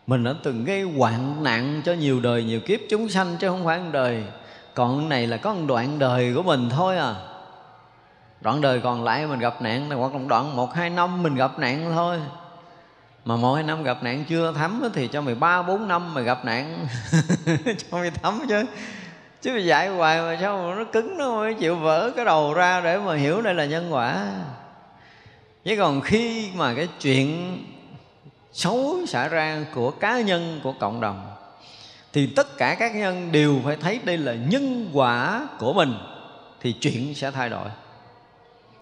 mình 0.07 0.23
đã 0.23 0.33
từng 0.43 0.65
gây 0.65 0.81
hoạn 0.81 1.43
nạn 1.43 1.81
cho 1.85 1.93
nhiều 1.93 2.19
đời, 2.19 2.43
nhiều 2.43 2.59
kiếp 2.59 2.79
chúng 2.89 3.09
sanh 3.09 3.35
chứ 3.39 3.49
không 3.49 3.65
phải 3.65 3.79
một 3.79 3.89
đời. 3.91 4.23
Còn 4.73 5.09
này 5.09 5.27
là 5.27 5.37
có 5.37 5.53
một 5.53 5.65
đoạn 5.67 5.99
đời 5.99 6.33
của 6.35 6.43
mình 6.43 6.69
thôi 6.69 6.97
à. 6.97 7.15
Đoạn 8.41 8.61
đời 8.61 8.81
còn 8.81 9.03
lại 9.03 9.27
mình 9.27 9.39
gặp 9.39 9.61
nạn 9.61 9.89
là 9.89 9.95
hoặc 9.95 10.13
là 10.13 10.19
đoạn 10.27 10.55
một, 10.55 10.73
hai 10.73 10.89
năm 10.89 11.23
mình 11.23 11.35
gặp 11.35 11.59
nạn 11.59 11.91
thôi. 11.95 12.19
Mà 13.25 13.35
một 13.35 13.53
hai 13.53 13.63
năm 13.63 13.83
gặp 13.83 14.03
nạn 14.03 14.23
chưa 14.29 14.53
thấm 14.53 14.83
thì 14.93 15.07
cho 15.07 15.21
mày 15.21 15.35
ba, 15.35 15.61
bốn 15.61 15.87
năm 15.87 16.13
mày 16.13 16.23
gặp 16.23 16.45
nạn. 16.45 16.85
Cho 17.65 17.97
mày 17.97 18.11
thấm 18.11 18.41
chứ 18.49 18.65
chứ 19.41 19.55
dạy 19.55 19.87
hoài 19.87 20.21
mà 20.21 20.37
sao 20.41 20.57
mà 20.57 20.75
nó 20.75 20.83
cứng 20.83 21.17
nó 21.17 21.35
mới 21.35 21.53
chịu 21.53 21.75
vỡ 21.75 22.11
cái 22.15 22.25
đầu 22.25 22.53
ra 22.53 22.81
để 22.81 22.97
mà 22.97 23.15
hiểu 23.15 23.41
đây 23.41 23.53
là 23.53 23.65
nhân 23.65 23.93
quả. 23.93 24.31
Chứ 25.63 25.75
còn 25.77 26.01
khi 26.01 26.49
mà 26.55 26.73
cái 26.73 26.87
chuyện 26.99 27.57
xấu 28.51 29.05
xảy 29.07 29.29
ra 29.29 29.65
của 29.73 29.91
cá 29.91 30.19
nhân, 30.19 30.59
của 30.63 30.73
cộng 30.79 31.01
đồng, 31.01 31.35
thì 32.13 32.27
tất 32.35 32.57
cả 32.57 32.75
các 32.79 32.95
nhân 32.95 33.31
đều 33.31 33.55
phải 33.65 33.75
thấy 33.75 33.99
đây 34.03 34.17
là 34.17 34.33
nhân 34.33 34.89
quả 34.93 35.47
của 35.59 35.73
mình, 35.73 35.93
thì 36.61 36.71
chuyện 36.71 37.15
sẽ 37.15 37.31
thay 37.31 37.49
đổi. 37.49 37.69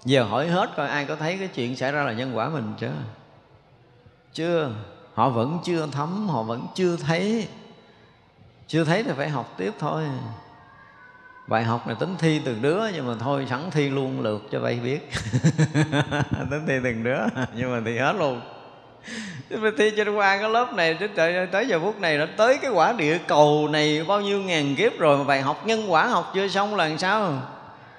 Giờ 0.06 0.24
hỏi 0.24 0.48
hết 0.48 0.70
coi 0.76 0.88
ai 0.88 1.06
có 1.06 1.16
thấy 1.16 1.38
cái 1.38 1.48
chuyện 1.48 1.76
xảy 1.76 1.92
ra 1.92 2.04
là 2.04 2.12
nhân 2.14 2.38
quả 2.38 2.50
mình 2.50 2.74
chưa? 2.80 2.94
Chưa. 4.34 4.72
Họ 5.14 5.30
vẫn 5.30 5.60
chưa 5.64 5.88
thấm, 5.92 6.28
họ 6.30 6.44
vẫn 6.44 6.68
chưa 6.76 6.98
thấy. 6.98 7.48
Chưa 8.68 8.84
thấy 8.84 9.04
thì 9.04 9.12
phải 9.18 9.30
học 9.30 9.54
tiếp 9.58 9.74
thôi 9.80 10.04
bài 11.48 11.64
học 11.64 11.88
này 11.88 11.96
tính 12.00 12.16
thi 12.20 12.42
từng 12.46 12.62
đứa 12.62 12.82
nhưng 12.94 13.08
mà 13.08 13.14
thôi 13.20 13.48
sẵn 13.50 13.72
thi 13.72 13.90
luôn 13.90 14.22
lượt 14.22 14.48
cho 14.52 14.60
vay 14.60 14.80
biết. 14.80 15.12
Tính 16.50 16.66
thi 16.68 16.74
từng 16.84 17.04
đứa 17.04 17.20
nhưng 17.56 17.72
mà 17.72 17.82
thi 17.86 17.98
hết 17.98 18.16
luôn. 18.20 18.42
Chứ 19.50 19.72
thi 19.78 19.92
cho 19.98 20.12
qua 20.12 20.38
cái 20.38 20.50
lớp 20.50 20.74
này 20.74 20.98
tới, 21.16 21.48
tới 21.48 21.68
giờ 21.68 21.80
phút 21.80 22.00
này 22.00 22.18
đã 22.18 22.28
tới 22.38 22.58
cái 22.62 22.72
quả 22.72 22.94
địa 22.94 23.18
cầu 23.28 23.68
này 23.72 24.06
bao 24.08 24.22
nhiêu 24.22 24.42
ngàn 24.42 24.76
kiếp 24.76 25.00
rồi 25.00 25.18
mà 25.18 25.24
bài 25.24 25.42
học 25.42 25.68
nhân 25.68 25.92
quả 25.92 26.06
học 26.06 26.32
chưa 26.34 26.48
xong 26.48 26.76
là 26.76 26.88
làm 26.88 26.98
sao? 26.98 27.42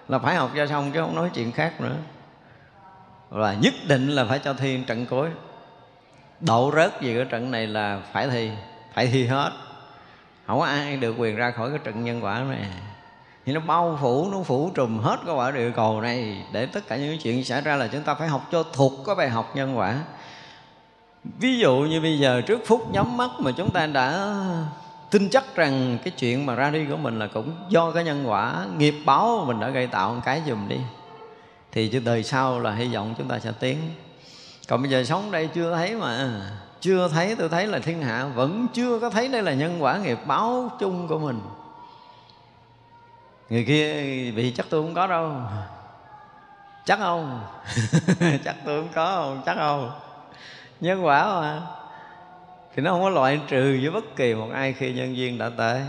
Là 0.08 0.18
phải 0.18 0.34
học 0.36 0.50
cho 0.56 0.66
xong 0.66 0.92
chứ 0.92 1.00
không 1.00 1.16
nói 1.16 1.30
chuyện 1.34 1.52
khác 1.52 1.80
nữa. 1.80 1.96
Và 3.30 3.54
nhất 3.54 3.74
định 3.86 4.08
là 4.08 4.24
phải 4.24 4.38
cho 4.38 4.54
thi 4.54 4.80
trận 4.86 5.06
cuối. 5.06 5.28
Đậu 6.40 6.72
rớt 6.76 7.00
gì 7.00 7.14
cái 7.14 7.24
trận 7.24 7.50
này 7.50 7.66
là 7.66 8.00
phải 8.12 8.28
thi 8.28 8.50
phải 8.94 9.06
thi 9.06 9.26
hết. 9.26 9.50
Không 10.46 10.58
có 10.58 10.64
ai 10.64 10.96
được 10.96 11.14
quyền 11.18 11.36
ra 11.36 11.50
khỏi 11.50 11.70
cái 11.70 11.78
trận 11.84 12.04
nhân 12.04 12.24
quả 12.24 12.44
này 12.50 12.66
thì 13.48 13.54
nó 13.54 13.60
bao 13.60 13.98
phủ, 14.00 14.28
nó 14.32 14.42
phủ 14.42 14.70
trùm 14.74 14.98
hết 14.98 15.16
cái 15.26 15.34
quả 15.34 15.50
địa 15.50 15.70
cầu 15.70 16.00
này. 16.00 16.44
Để 16.52 16.66
tất 16.66 16.88
cả 16.88 16.96
những 16.96 17.18
chuyện 17.18 17.44
xảy 17.44 17.60
ra 17.60 17.76
là 17.76 17.88
chúng 17.88 18.02
ta 18.02 18.14
phải 18.14 18.28
học 18.28 18.48
cho 18.52 18.62
thuộc 18.72 18.92
cái 19.06 19.14
bài 19.14 19.28
học 19.28 19.50
nhân 19.54 19.78
quả. 19.78 19.98
Ví 21.24 21.58
dụ 21.58 21.76
như 21.76 22.00
bây 22.00 22.18
giờ 22.18 22.40
trước 22.40 22.60
phút 22.66 22.92
nhắm 22.92 23.16
mắt 23.16 23.30
mà 23.38 23.50
chúng 23.56 23.70
ta 23.70 23.86
đã 23.86 24.34
tin 25.10 25.28
chắc 25.30 25.56
rằng 25.56 25.98
cái 26.04 26.10
chuyện 26.18 26.46
mà 26.46 26.54
ra 26.54 26.70
đi 26.70 26.84
của 26.90 26.96
mình 26.96 27.18
là 27.18 27.26
cũng 27.26 27.52
do 27.68 27.90
cái 27.90 28.04
nhân 28.04 28.24
quả 28.26 28.66
nghiệp 28.78 28.94
báo 29.06 29.44
mình 29.46 29.60
đã 29.60 29.68
gây 29.68 29.86
tạo 29.86 30.14
một 30.14 30.20
cái 30.24 30.42
dùm 30.48 30.68
đi, 30.68 30.78
thì 31.72 31.88
cho 31.88 32.00
đời 32.04 32.22
sau 32.22 32.60
là 32.60 32.74
hy 32.74 32.94
vọng 32.94 33.14
chúng 33.18 33.28
ta 33.28 33.38
sẽ 33.38 33.52
tiến. 33.60 33.78
Còn 34.68 34.82
bây 34.82 34.90
giờ 34.90 35.04
sống 35.04 35.30
đây 35.30 35.48
chưa 35.54 35.74
thấy 35.74 35.96
mà, 35.96 36.40
chưa 36.80 37.08
thấy, 37.08 37.36
tôi 37.36 37.48
thấy 37.48 37.66
là 37.66 37.78
thiên 37.78 38.02
hạ 38.02 38.24
vẫn 38.34 38.66
chưa 38.74 38.98
có 38.98 39.10
thấy 39.10 39.28
đây 39.28 39.42
là 39.42 39.54
nhân 39.54 39.82
quả 39.82 39.98
nghiệp 39.98 40.18
báo 40.26 40.70
chung 40.78 41.08
của 41.08 41.18
mình 41.18 41.40
người 43.50 43.64
kia 43.64 43.92
bị 44.30 44.50
chắc 44.50 44.66
tôi 44.70 44.82
không 44.82 44.94
có 44.94 45.06
đâu. 45.06 45.32
Chắc 46.84 46.98
không? 46.98 47.40
Chắc 48.44 48.56
tôi 48.64 48.82
không 48.82 48.92
có, 48.94 49.16
không, 49.16 49.42
chắc 49.46 49.56
không. 49.56 49.90
Nhân 50.80 51.04
quả 51.04 51.24
mà. 51.24 51.62
Thì 52.74 52.82
nó 52.82 52.90
không 52.90 53.02
có 53.02 53.08
loại 53.08 53.40
trừ 53.48 53.78
với 53.82 53.90
bất 53.90 54.16
kỳ 54.16 54.34
một 54.34 54.48
ai 54.52 54.72
khi 54.72 54.92
nhân 54.92 55.16
duyên 55.16 55.38
đã 55.38 55.50
tới. 55.56 55.82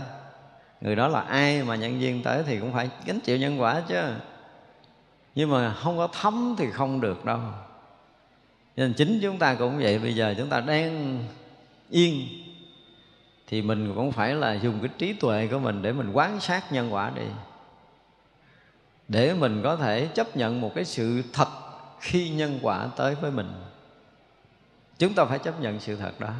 Người 0.80 0.96
đó 0.96 1.08
là 1.08 1.20
ai 1.20 1.62
mà 1.62 1.76
nhân 1.76 2.00
duyên 2.00 2.22
tới 2.22 2.42
thì 2.46 2.58
cũng 2.58 2.72
phải 2.72 2.88
gánh 3.04 3.20
chịu 3.20 3.36
nhân 3.36 3.60
quả 3.60 3.82
chứ. 3.88 4.02
Nhưng 5.34 5.50
mà 5.50 5.74
không 5.74 5.98
có 5.98 6.08
thấm 6.20 6.54
thì 6.58 6.70
không 6.70 7.00
được 7.00 7.24
đâu. 7.24 7.40
Nên 8.76 8.94
chính 8.94 9.18
chúng 9.22 9.38
ta 9.38 9.54
cũng 9.54 9.78
vậy, 9.78 9.98
bây 9.98 10.14
giờ 10.14 10.34
chúng 10.38 10.48
ta 10.48 10.60
đang 10.60 11.18
yên. 11.90 12.28
Thì 13.46 13.62
mình 13.62 13.92
cũng 13.94 14.12
phải 14.12 14.34
là 14.34 14.54
dùng 14.54 14.78
cái 14.80 14.90
trí 14.98 15.12
tuệ 15.12 15.48
của 15.50 15.58
mình 15.58 15.82
để 15.82 15.92
mình 15.92 16.12
quán 16.12 16.40
sát 16.40 16.72
nhân 16.72 16.94
quả 16.94 17.12
đi 17.16 17.24
để 19.10 19.34
mình 19.34 19.60
có 19.64 19.76
thể 19.76 20.06
chấp 20.06 20.36
nhận 20.36 20.60
một 20.60 20.72
cái 20.74 20.84
sự 20.84 21.22
thật 21.32 21.48
khi 22.00 22.28
nhân 22.28 22.58
quả 22.62 22.88
tới 22.96 23.14
với 23.14 23.30
mình. 23.30 23.52
Chúng 24.98 25.14
ta 25.14 25.24
phải 25.24 25.38
chấp 25.38 25.60
nhận 25.60 25.80
sự 25.80 25.96
thật 25.96 26.20
đó. 26.20 26.30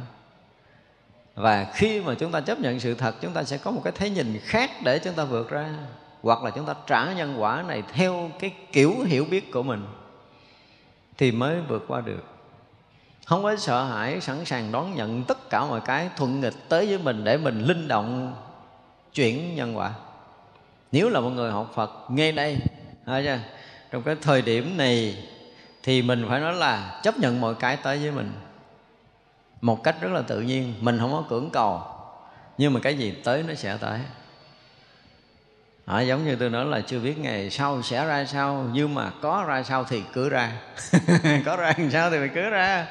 Và 1.35 1.71
khi 1.73 2.01
mà 2.01 2.15
chúng 2.19 2.31
ta 2.31 2.41
chấp 2.41 2.59
nhận 2.59 2.79
sự 2.79 2.93
thật, 2.95 3.15
chúng 3.21 3.33
ta 3.33 3.43
sẽ 3.43 3.57
có 3.57 3.71
một 3.71 3.81
cái 3.83 3.93
thế 3.95 4.09
nhìn 4.09 4.39
khác 4.43 4.71
để 4.83 4.99
chúng 4.99 5.13
ta 5.13 5.23
vượt 5.23 5.49
ra, 5.49 5.69
hoặc 6.21 6.43
là 6.43 6.49
chúng 6.49 6.65
ta 6.65 6.73
trả 6.87 7.13
nhân 7.13 7.35
quả 7.37 7.63
này 7.67 7.83
theo 7.93 8.31
cái 8.39 8.53
kiểu 8.71 8.95
hiểu 9.05 9.25
biết 9.25 9.51
của 9.51 9.63
mình 9.63 9.85
thì 11.17 11.31
mới 11.31 11.61
vượt 11.61 11.85
qua 11.87 12.01
được. 12.01 12.23
Không 13.25 13.43
có 13.43 13.55
sợ 13.55 13.83
hãi, 13.83 14.21
sẵn 14.21 14.45
sàng 14.45 14.71
đón 14.71 14.95
nhận 14.95 15.23
tất 15.23 15.49
cả 15.49 15.65
mọi 15.65 15.81
cái 15.81 16.09
thuận 16.17 16.41
nghịch 16.41 16.69
tới 16.69 16.87
với 16.87 16.97
mình 16.97 17.23
để 17.23 17.37
mình 17.37 17.61
linh 17.61 17.87
động 17.87 18.35
chuyển 19.13 19.55
nhân 19.55 19.77
quả 19.77 19.93
nếu 20.91 21.09
là 21.09 21.19
một 21.19 21.29
người 21.29 21.51
học 21.51 21.71
phật 21.75 21.91
ngay 22.09 22.31
đây 22.31 22.57
trong 23.91 24.03
cái 24.03 24.15
thời 24.21 24.41
điểm 24.41 24.77
này 24.77 25.23
thì 25.83 26.01
mình 26.01 26.25
phải 26.29 26.39
nói 26.39 26.53
là 26.53 26.99
chấp 27.03 27.19
nhận 27.19 27.41
mọi 27.41 27.55
cái 27.55 27.77
tới 27.77 27.97
với 27.97 28.11
mình 28.11 28.31
một 29.61 29.83
cách 29.83 29.95
rất 30.01 30.11
là 30.11 30.21
tự 30.21 30.41
nhiên. 30.41 30.73
Mình 30.81 30.99
không 30.99 31.11
có 31.11 31.23
cưỡng 31.29 31.49
cầu 31.49 31.81
nhưng 32.57 32.73
mà 32.73 32.79
cái 32.83 32.97
gì 32.97 33.13
tới 33.23 33.43
nó 33.47 33.53
sẽ 33.53 33.77
tới. 33.81 33.99
À, 35.85 36.01
giống 36.01 36.25
như 36.25 36.35
tôi 36.35 36.49
nói 36.49 36.65
là 36.65 36.81
chưa 36.81 36.99
biết 36.99 37.19
ngày 37.19 37.49
sau 37.49 37.81
sẽ 37.81 38.05
ra 38.05 38.25
sao 38.25 38.69
nhưng 38.73 38.95
mà 38.95 39.11
có 39.21 39.45
ra 39.47 39.63
sao 39.63 39.83
thì 39.83 40.03
cứ 40.13 40.29
ra. 40.29 40.51
Có 41.45 41.55
ra 41.55 41.73
làm 41.77 41.91
sao 41.91 42.09
thì 42.09 42.19
mình 42.19 42.31
cứ 42.35 42.49
ra. 42.49 42.87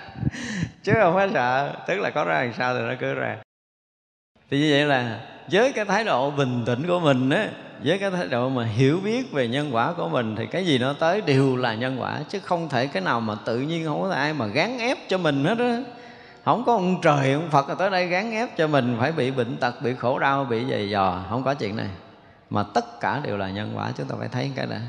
Chứ 0.82 0.92
không 0.94 1.14
phải 1.14 1.28
sợ 1.34 1.74
tức 1.88 1.98
là 1.98 2.10
có 2.10 2.24
ra 2.24 2.42
làm 2.42 2.52
sao 2.58 2.74
thì 2.74 2.80
nó 2.80 2.94
cứ 3.00 3.14
ra. 3.14 3.36
Thì 4.50 4.58
như 4.58 4.70
vậy 4.72 4.84
là 4.84 5.20
với 5.50 5.72
cái 5.72 5.84
thái 5.84 6.04
độ 6.04 6.30
bình 6.30 6.62
tĩnh 6.66 6.86
của 6.86 7.00
mình 7.00 7.30
á 7.30 7.48
với 7.84 7.98
cái 7.98 8.10
thái 8.10 8.28
độ 8.28 8.48
mà 8.48 8.64
hiểu 8.64 9.00
biết 9.04 9.32
về 9.32 9.48
nhân 9.48 9.74
quả 9.74 9.92
của 9.92 10.08
mình 10.08 10.36
thì 10.36 10.46
cái 10.46 10.66
gì 10.66 10.78
nó 10.78 10.92
tới 10.92 11.20
đều 11.20 11.56
là 11.56 11.74
nhân 11.74 11.96
quả, 12.00 12.20
chứ 12.28 12.38
không 12.40 12.68
thể 12.68 12.86
cái 12.86 13.02
nào 13.02 13.20
mà 13.20 13.34
tự 13.44 13.58
nhiên 13.58 13.84
không 13.86 14.02
có 14.02 14.10
ai 14.10 14.32
mà 14.32 14.46
gán 14.46 14.78
ép 14.78 14.98
cho 15.08 15.18
mình 15.18 15.44
hết 15.44 15.58
á. 15.58 15.82
Không 16.44 16.64
có 16.64 16.72
ông 16.72 17.00
trời, 17.02 17.32
ông 17.32 17.48
phật 17.50 17.68
là 17.68 17.74
tới 17.74 17.90
đây 17.90 18.06
gán 18.06 18.30
ép 18.30 18.56
cho 18.56 18.66
mình, 18.66 18.96
phải 18.98 19.12
bị 19.12 19.30
bệnh 19.30 19.56
tật, 19.56 19.82
bị 19.82 19.94
khổ 19.94 20.18
đau, 20.18 20.44
bị 20.44 20.64
dày 20.70 20.90
dò, 20.90 21.24
không 21.30 21.42
có 21.42 21.54
chuyện 21.54 21.76
này. 21.76 21.88
Mà 22.50 22.62
tất 22.62 23.00
cả 23.00 23.20
đều 23.24 23.36
là 23.36 23.50
nhân 23.50 23.72
quả, 23.76 23.92
chúng 23.96 24.06
ta 24.06 24.14
phải 24.18 24.28
thấy 24.28 24.50
cái 24.56 24.66
đã 24.66 24.80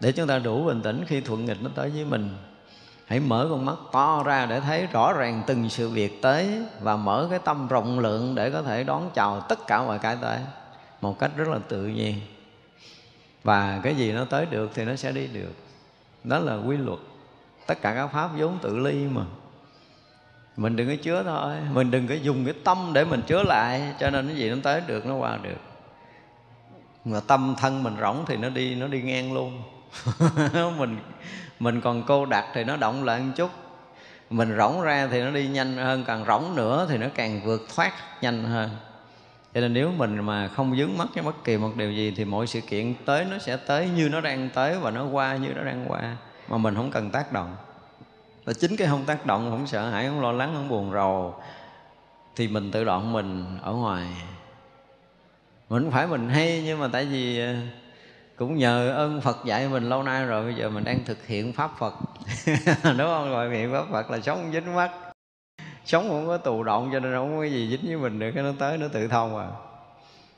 để 0.00 0.12
chúng 0.12 0.26
ta 0.26 0.38
đủ 0.38 0.64
bình 0.64 0.82
tĩnh 0.82 1.04
khi 1.06 1.20
thuận 1.20 1.44
nghịch 1.44 1.62
nó 1.62 1.70
tới 1.74 1.90
với 1.90 2.04
mình, 2.04 2.36
hãy 3.06 3.20
mở 3.20 3.46
con 3.50 3.64
mắt 3.64 3.76
to 3.92 4.22
ra 4.26 4.46
để 4.46 4.60
thấy 4.60 4.86
rõ 4.92 5.12
ràng 5.12 5.42
từng 5.46 5.68
sự 5.68 5.88
việc 5.88 6.22
tới 6.22 6.48
và 6.80 6.96
mở 6.96 7.26
cái 7.30 7.38
tâm 7.38 7.68
rộng 7.68 7.98
lượng 7.98 8.34
để 8.34 8.50
có 8.50 8.62
thể 8.62 8.84
đón 8.84 9.10
chào 9.14 9.40
tất 9.40 9.66
cả 9.66 9.82
mọi 9.82 9.98
cái 9.98 10.16
tới 10.22 10.38
một 11.00 11.18
cách 11.18 11.30
rất 11.36 11.48
là 11.48 11.58
tự 11.68 11.86
nhiên. 11.86 12.20
Và 13.42 13.80
cái 13.82 13.94
gì 13.94 14.12
nó 14.12 14.24
tới 14.24 14.46
được 14.46 14.70
thì 14.74 14.84
nó 14.84 14.96
sẽ 14.96 15.12
đi 15.12 15.26
được. 15.26 15.52
Đó 16.24 16.38
là 16.38 16.56
quy 16.56 16.76
luật. 16.76 16.98
Tất 17.66 17.82
cả 17.82 17.94
các 17.94 18.06
pháp 18.06 18.30
vốn 18.38 18.58
tự 18.62 18.78
ly 18.78 19.06
mà. 19.06 19.22
Mình 20.56 20.76
đừng 20.76 20.88
có 20.88 20.94
chứa 21.02 21.22
thôi. 21.22 21.56
Mình 21.72 21.90
đừng 21.90 22.08
có 22.08 22.14
dùng 22.14 22.44
cái 22.44 22.54
tâm 22.64 22.90
để 22.92 23.04
mình 23.04 23.22
chứa 23.26 23.42
lại, 23.42 23.94
cho 24.00 24.10
nên 24.10 24.26
cái 24.26 24.36
gì 24.36 24.50
nó 24.50 24.56
tới 24.62 24.82
được, 24.86 25.06
nó 25.06 25.14
qua 25.14 25.38
được. 25.42 25.60
Mà 27.04 27.20
tâm 27.26 27.54
thân 27.58 27.82
mình 27.82 27.96
rỗng 28.00 28.24
thì 28.26 28.36
nó 28.36 28.48
đi 28.48 28.74
nó 28.74 28.86
đi 28.86 29.02
ngang 29.02 29.32
luôn. 29.32 29.62
Mình 30.78 30.98
mình 31.60 31.80
còn 31.80 32.02
cô 32.02 32.26
đặt 32.26 32.44
thì 32.54 32.64
nó 32.64 32.76
động 32.76 33.04
lại 33.04 33.20
một 33.20 33.32
chút. 33.36 33.50
Mình 34.30 34.56
rỗng 34.56 34.82
ra 34.82 35.08
thì 35.10 35.22
nó 35.22 35.30
đi 35.30 35.48
nhanh 35.48 35.76
hơn 35.76 36.04
càng 36.06 36.24
rỗng 36.26 36.56
nữa 36.56 36.86
thì 36.90 36.98
nó 36.98 37.06
càng 37.14 37.40
vượt 37.44 37.60
thoát 37.74 37.92
nhanh 38.22 38.44
hơn 38.44 38.70
cho 39.54 39.60
nên 39.60 39.72
nếu 39.72 39.92
mình 39.96 40.24
mà 40.24 40.48
không 40.48 40.76
dướng 40.76 40.98
mắt 40.98 41.08
với 41.14 41.22
bất 41.22 41.44
kỳ 41.44 41.56
một 41.56 41.76
điều 41.76 41.92
gì 41.92 42.14
thì 42.16 42.24
mọi 42.24 42.46
sự 42.46 42.60
kiện 42.60 42.94
tới 43.04 43.24
nó 43.24 43.38
sẽ 43.38 43.56
tới 43.56 43.88
như 43.96 44.08
nó 44.08 44.20
đang 44.20 44.48
tới 44.54 44.78
và 44.78 44.90
nó 44.90 45.06
qua 45.06 45.36
như 45.36 45.48
nó 45.56 45.64
đang 45.64 45.84
qua, 45.88 46.16
mà 46.48 46.58
mình 46.58 46.74
không 46.74 46.90
cần 46.90 47.10
tác 47.10 47.32
động. 47.32 47.56
Và 48.44 48.52
chính 48.52 48.76
cái 48.76 48.88
không 48.88 49.04
tác 49.04 49.26
động 49.26 49.50
không 49.50 49.66
sợ 49.66 49.90
hãi, 49.90 50.06
không 50.06 50.20
lo 50.20 50.32
lắng, 50.32 50.50
không 50.54 50.68
buồn 50.68 50.92
rầu, 50.92 51.34
thì 52.36 52.48
mình 52.48 52.70
tự 52.70 52.84
động 52.84 53.12
mình 53.12 53.58
ở 53.62 53.72
ngoài. 53.72 54.06
Mình 55.68 55.82
không 55.82 55.92
phải 55.92 56.06
mình 56.06 56.28
hay, 56.28 56.62
nhưng 56.66 56.78
mà 56.80 56.88
tại 56.92 57.04
vì 57.04 57.40
ờ, 57.40 57.54
cũng 58.36 58.56
nhờ 58.56 58.90
ơn 58.90 59.20
Phật 59.20 59.36
dạy 59.44 59.68
mình 59.68 59.88
lâu 59.88 60.02
nay 60.02 60.26
rồi, 60.26 60.44
bây 60.44 60.54
giờ 60.54 60.70
mình 60.70 60.84
đang 60.84 61.04
thực 61.04 61.26
hiện 61.26 61.52
pháp 61.52 61.70
Phật. 61.78 61.94
Đúng 62.84 62.98
không? 62.98 63.30
Gọi 63.30 63.50
hiện 63.50 63.72
pháp 63.72 63.84
Phật 63.90 64.10
là 64.10 64.20
sống 64.20 64.50
dính 64.52 64.74
mắt 64.74 65.07
sống 65.88 66.08
không 66.08 66.26
có 66.26 66.36
tù 66.36 66.62
động 66.62 66.90
cho 66.92 67.00
nên 67.00 67.14
không 67.14 67.38
có 67.38 67.44
gì 67.44 67.68
dính 67.70 67.86
với 67.86 67.96
mình 67.96 68.18
được 68.18 68.30
cái 68.34 68.42
nó 68.42 68.50
tới 68.58 68.78
nó 68.78 68.86
tự 68.92 69.08
thông 69.08 69.38
à. 69.38 69.48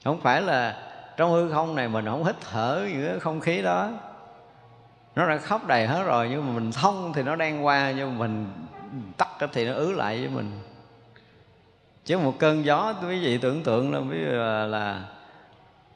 Không 0.05 0.21
phải 0.21 0.43
là 0.43 0.77
trong 1.17 1.31
hư 1.31 1.53
không 1.53 1.75
này 1.75 1.89
mình 1.89 2.05
không 2.05 2.25
hít 2.25 2.37
thở 2.41 2.89
những 2.93 3.07
cái 3.07 3.21
không 3.21 3.41
khí 3.41 3.63
đó. 3.63 3.91
Nó 5.17 5.29
đã 5.29 5.37
khóc 5.37 5.67
đầy 5.67 5.87
hết 5.87 6.03
rồi 6.05 6.29
nhưng 6.31 6.47
mà 6.47 6.53
mình 6.53 6.73
thông 6.73 7.13
thì 7.13 7.23
nó 7.23 7.37
đang 7.37 7.65
qua 7.65 7.93
nhưng 7.97 8.19
mà 8.19 8.27
mình 8.27 8.47
tắt 9.17 9.29
thì 9.53 9.67
nó 9.67 9.75
ứ 9.75 9.93
lại 9.93 10.19
với 10.19 10.29
mình. 10.29 10.51
Chứ 12.05 12.19
một 12.19 12.35
cơn 12.39 12.65
gió 12.65 12.95
quý 13.03 13.25
vị 13.25 13.39
tưởng 13.39 13.63
tượng 13.63 13.95
là 13.95 14.01
ví 14.01 14.19
dụ 14.25 14.33
là, 14.33 14.67
là 14.67 15.05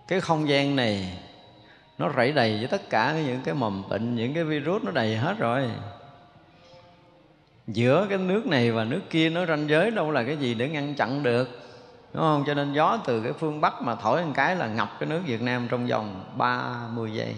cái 0.09 0.21
không 0.21 0.49
gian 0.49 0.77
này 0.77 1.19
nó 1.99 2.13
rẫy 2.17 2.33
đầy 2.33 2.59
với 2.59 2.67
tất 2.67 2.91
cả 2.91 3.15
những 3.27 3.41
cái 3.45 3.55
mầm 3.55 3.89
bệnh 3.89 4.17
những 4.17 4.35
cái 4.35 4.45
virus 4.45 4.83
nó 4.83 4.91
đầy 4.91 5.17
hết 5.17 5.39
rồi 5.39 5.71
giữa 7.67 8.07
cái 8.09 8.19
nước 8.19 8.47
này 8.47 8.71
và 8.71 8.85
nước 8.85 9.01
kia 9.11 9.31
nó 9.31 9.47
ranh 9.47 9.69
giới 9.69 9.91
đâu 9.91 10.11
là 10.11 10.25
cái 10.25 10.37
gì 10.37 10.55
để 10.55 10.69
ngăn 10.69 10.95
chặn 10.95 11.23
được, 11.23 11.61
đúng 12.13 12.23
không? 12.23 12.45
Cho 12.47 12.55
nên 12.55 12.73
gió 12.73 12.99
từ 13.07 13.23
cái 13.23 13.33
phương 13.33 13.61
bắc 13.61 13.83
mà 13.83 13.95
thổi 13.95 14.25
một 14.25 14.33
cái 14.35 14.57
là 14.57 14.67
ngập 14.67 14.97
cái 15.01 15.09
nước 15.09 15.21
việt 15.27 15.43
nam 15.43 15.69
trong 15.71 15.87
vòng 15.87 16.25
30 16.37 17.11
giây. 17.15 17.35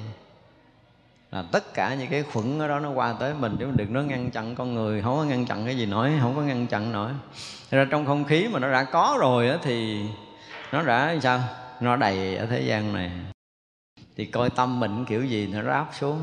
Là 1.32 1.44
tất 1.53 1.74
cả 1.74 1.94
những 1.94 2.11
cái 2.11 2.23
khuẩn 2.23 2.59
ở 2.59 2.69
đó 2.69 2.81
nó 2.81 2.90
qua 2.90 3.12
tới 3.12 3.35
mình, 3.35 3.57
chứ 3.59 3.66
đừng 3.74 3.93
nó 3.93 4.03
ngăn 4.03 4.31
chặn 4.31 4.55
con 4.55 4.74
người, 4.74 5.03
không 5.03 5.16
có 5.16 5.24
ngăn 5.24 5.47
chặn 5.47 5.65
cái 5.65 5.77
gì 5.77 5.86
nổi, 5.86 6.12
không 6.20 6.36
có 6.36 6.43
ngăn 6.43 6.66
chặn 6.66 6.93
nổi. 6.93 7.11
Ra 7.70 7.86
trong 7.90 8.07
không 8.07 8.24
khí 8.24 8.48
mà 8.53 8.59
nó 8.59 8.73
đã 8.73 8.85
có 8.85 9.16
rồi 9.20 9.48
á 9.48 9.59
thì 9.62 10.07
nó 10.73 10.82
đã 10.82 11.16
sao? 11.23 11.40
Nó 11.81 11.97
đầy 11.97 12.36
ở 12.36 12.47
thế 12.47 12.61
gian 12.61 12.93
này. 12.93 13.11
Thì 14.16 14.24
coi 14.24 14.51
tâm 14.51 14.81
mình 14.81 15.05
kiểu 15.05 15.24
gì 15.24 15.47
nó 15.47 15.62
ráp 15.62 15.90
xuống. 15.98 16.19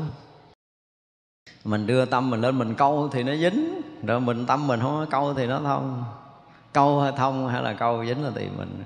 Mình 1.64 1.86
đưa 1.86 2.04
tâm 2.04 2.30
mình 2.30 2.40
lên 2.40 2.58
mình 2.58 2.74
câu 2.74 3.08
thì 3.12 3.22
nó 3.22 3.34
dính 3.36 3.80
rồi 4.06 4.20
mình 4.20 4.46
tâm 4.46 4.66
mình 4.66 4.80
không 4.80 5.00
có 5.00 5.06
câu 5.10 5.34
thì 5.34 5.46
nó 5.46 5.60
thông. 5.64 6.04
Câu 6.72 7.00
hay 7.00 7.12
thông 7.16 7.48
hay 7.48 7.62
là 7.62 7.72
câu 7.72 8.04
dính 8.06 8.24
là 8.24 8.30
tùy 8.34 8.48
mình. 8.56 8.84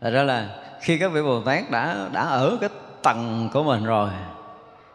Thật 0.00 0.10
ra 0.10 0.22
là 0.22 0.48
khi 0.80 0.98
các 0.98 1.12
vị 1.12 1.22
Bồ 1.22 1.40
Tát 1.40 1.70
đã 1.70 2.08
đã 2.12 2.22
ở 2.22 2.56
cái 2.60 2.70
tầng 3.02 3.48
của 3.52 3.62
mình 3.62 3.84
rồi, 3.84 4.10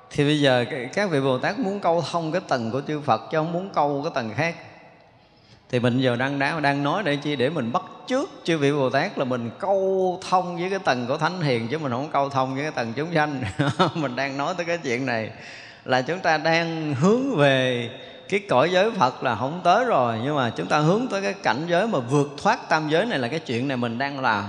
thì 0.10 0.24
bây 0.24 0.40
giờ 0.40 0.66
các 0.94 1.10
vị 1.10 1.22
Bồ 1.22 1.38
Tát 1.38 1.60
muốn 1.60 1.80
câu 1.80 2.04
thông 2.12 2.32
cái 2.32 2.42
tầng 2.48 2.72
của 2.72 2.82
chư 2.88 3.00
Phật 3.00 3.22
chứ 3.32 3.38
không 3.38 3.52
muốn 3.52 3.70
câu 3.74 4.02
cái 4.04 4.12
tầng 4.16 4.34
khác. 4.36 4.56
Thì 5.70 5.80
mình 5.80 6.00
giờ 6.00 6.16
đang 6.16 6.40
đã 6.40 6.60
đang 6.60 6.84
nói 6.84 7.04
để 7.04 7.16
chi? 7.16 7.36
Để 7.36 7.50
mình 7.50 7.72
bắt 7.72 7.84
trước 8.08 8.30
chư 8.44 8.58
vị 8.58 8.72
Bồ 8.72 8.90
Tát 8.90 9.18
là 9.18 9.26
mình 9.26 9.50
câu 9.60 10.20
thông 10.30 10.58
với 10.58 10.70
cái 10.70 10.80
tầng 10.80 11.06
của 11.08 11.18
thánh 11.18 11.42
hiền 11.42 11.68
chứ 11.68 11.78
mình 11.78 11.92
không 11.92 12.10
câu 12.12 12.30
thông 12.30 12.54
với 12.54 12.64
cái 12.64 12.72
tầng 12.72 12.94
chúng 12.96 13.14
sanh. 13.14 13.44
Mình 13.96 14.16
đang 14.16 14.38
nói 14.38 14.54
tới 14.58 14.66
cái 14.66 14.78
chuyện 14.78 15.06
này 15.06 15.32
là 15.86 16.02
chúng 16.02 16.20
ta 16.20 16.38
đang 16.38 16.96
hướng 16.96 17.36
về 17.36 17.90
cái 18.30 18.40
cõi 18.50 18.72
giới 18.72 18.92
Phật 18.92 19.24
là 19.24 19.36
không 19.36 19.62
tới 19.64 19.86
rồi, 19.86 20.20
nhưng 20.24 20.36
mà 20.36 20.50
chúng 20.50 20.68
ta 20.68 20.80
hướng 20.80 21.08
tới 21.08 21.22
cái 21.22 21.34
cảnh 21.34 21.66
giới 21.68 21.88
mà 21.88 22.00
vượt 22.00 22.28
thoát 22.38 22.70
tam 22.70 22.90
giới 22.90 23.06
này 23.06 23.20
là 23.20 23.28
cái 23.28 23.40
chuyện 23.40 23.68
này 23.68 23.78
mình 23.78 23.98
đang 23.98 24.20
làm. 24.20 24.44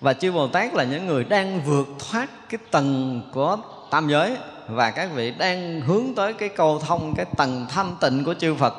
Và 0.00 0.12
chư 0.12 0.32
Bồ 0.32 0.48
Tát 0.48 0.74
là 0.74 0.84
những 0.84 1.06
người 1.06 1.24
đang 1.24 1.60
vượt 1.60 1.88
thoát 1.98 2.30
cái 2.48 2.58
tầng 2.70 3.22
của 3.32 3.56
tam 3.90 4.08
giới 4.08 4.36
và 4.68 4.90
các 4.90 5.10
vị 5.14 5.30
đang 5.38 5.80
hướng 5.80 6.14
tới 6.16 6.32
cái 6.32 6.48
cầu 6.48 6.78
thông, 6.86 7.14
cái 7.16 7.26
tầng 7.36 7.66
thanh 7.70 7.96
tịnh 8.00 8.24
của 8.24 8.34
chư 8.34 8.54
Phật. 8.54 8.74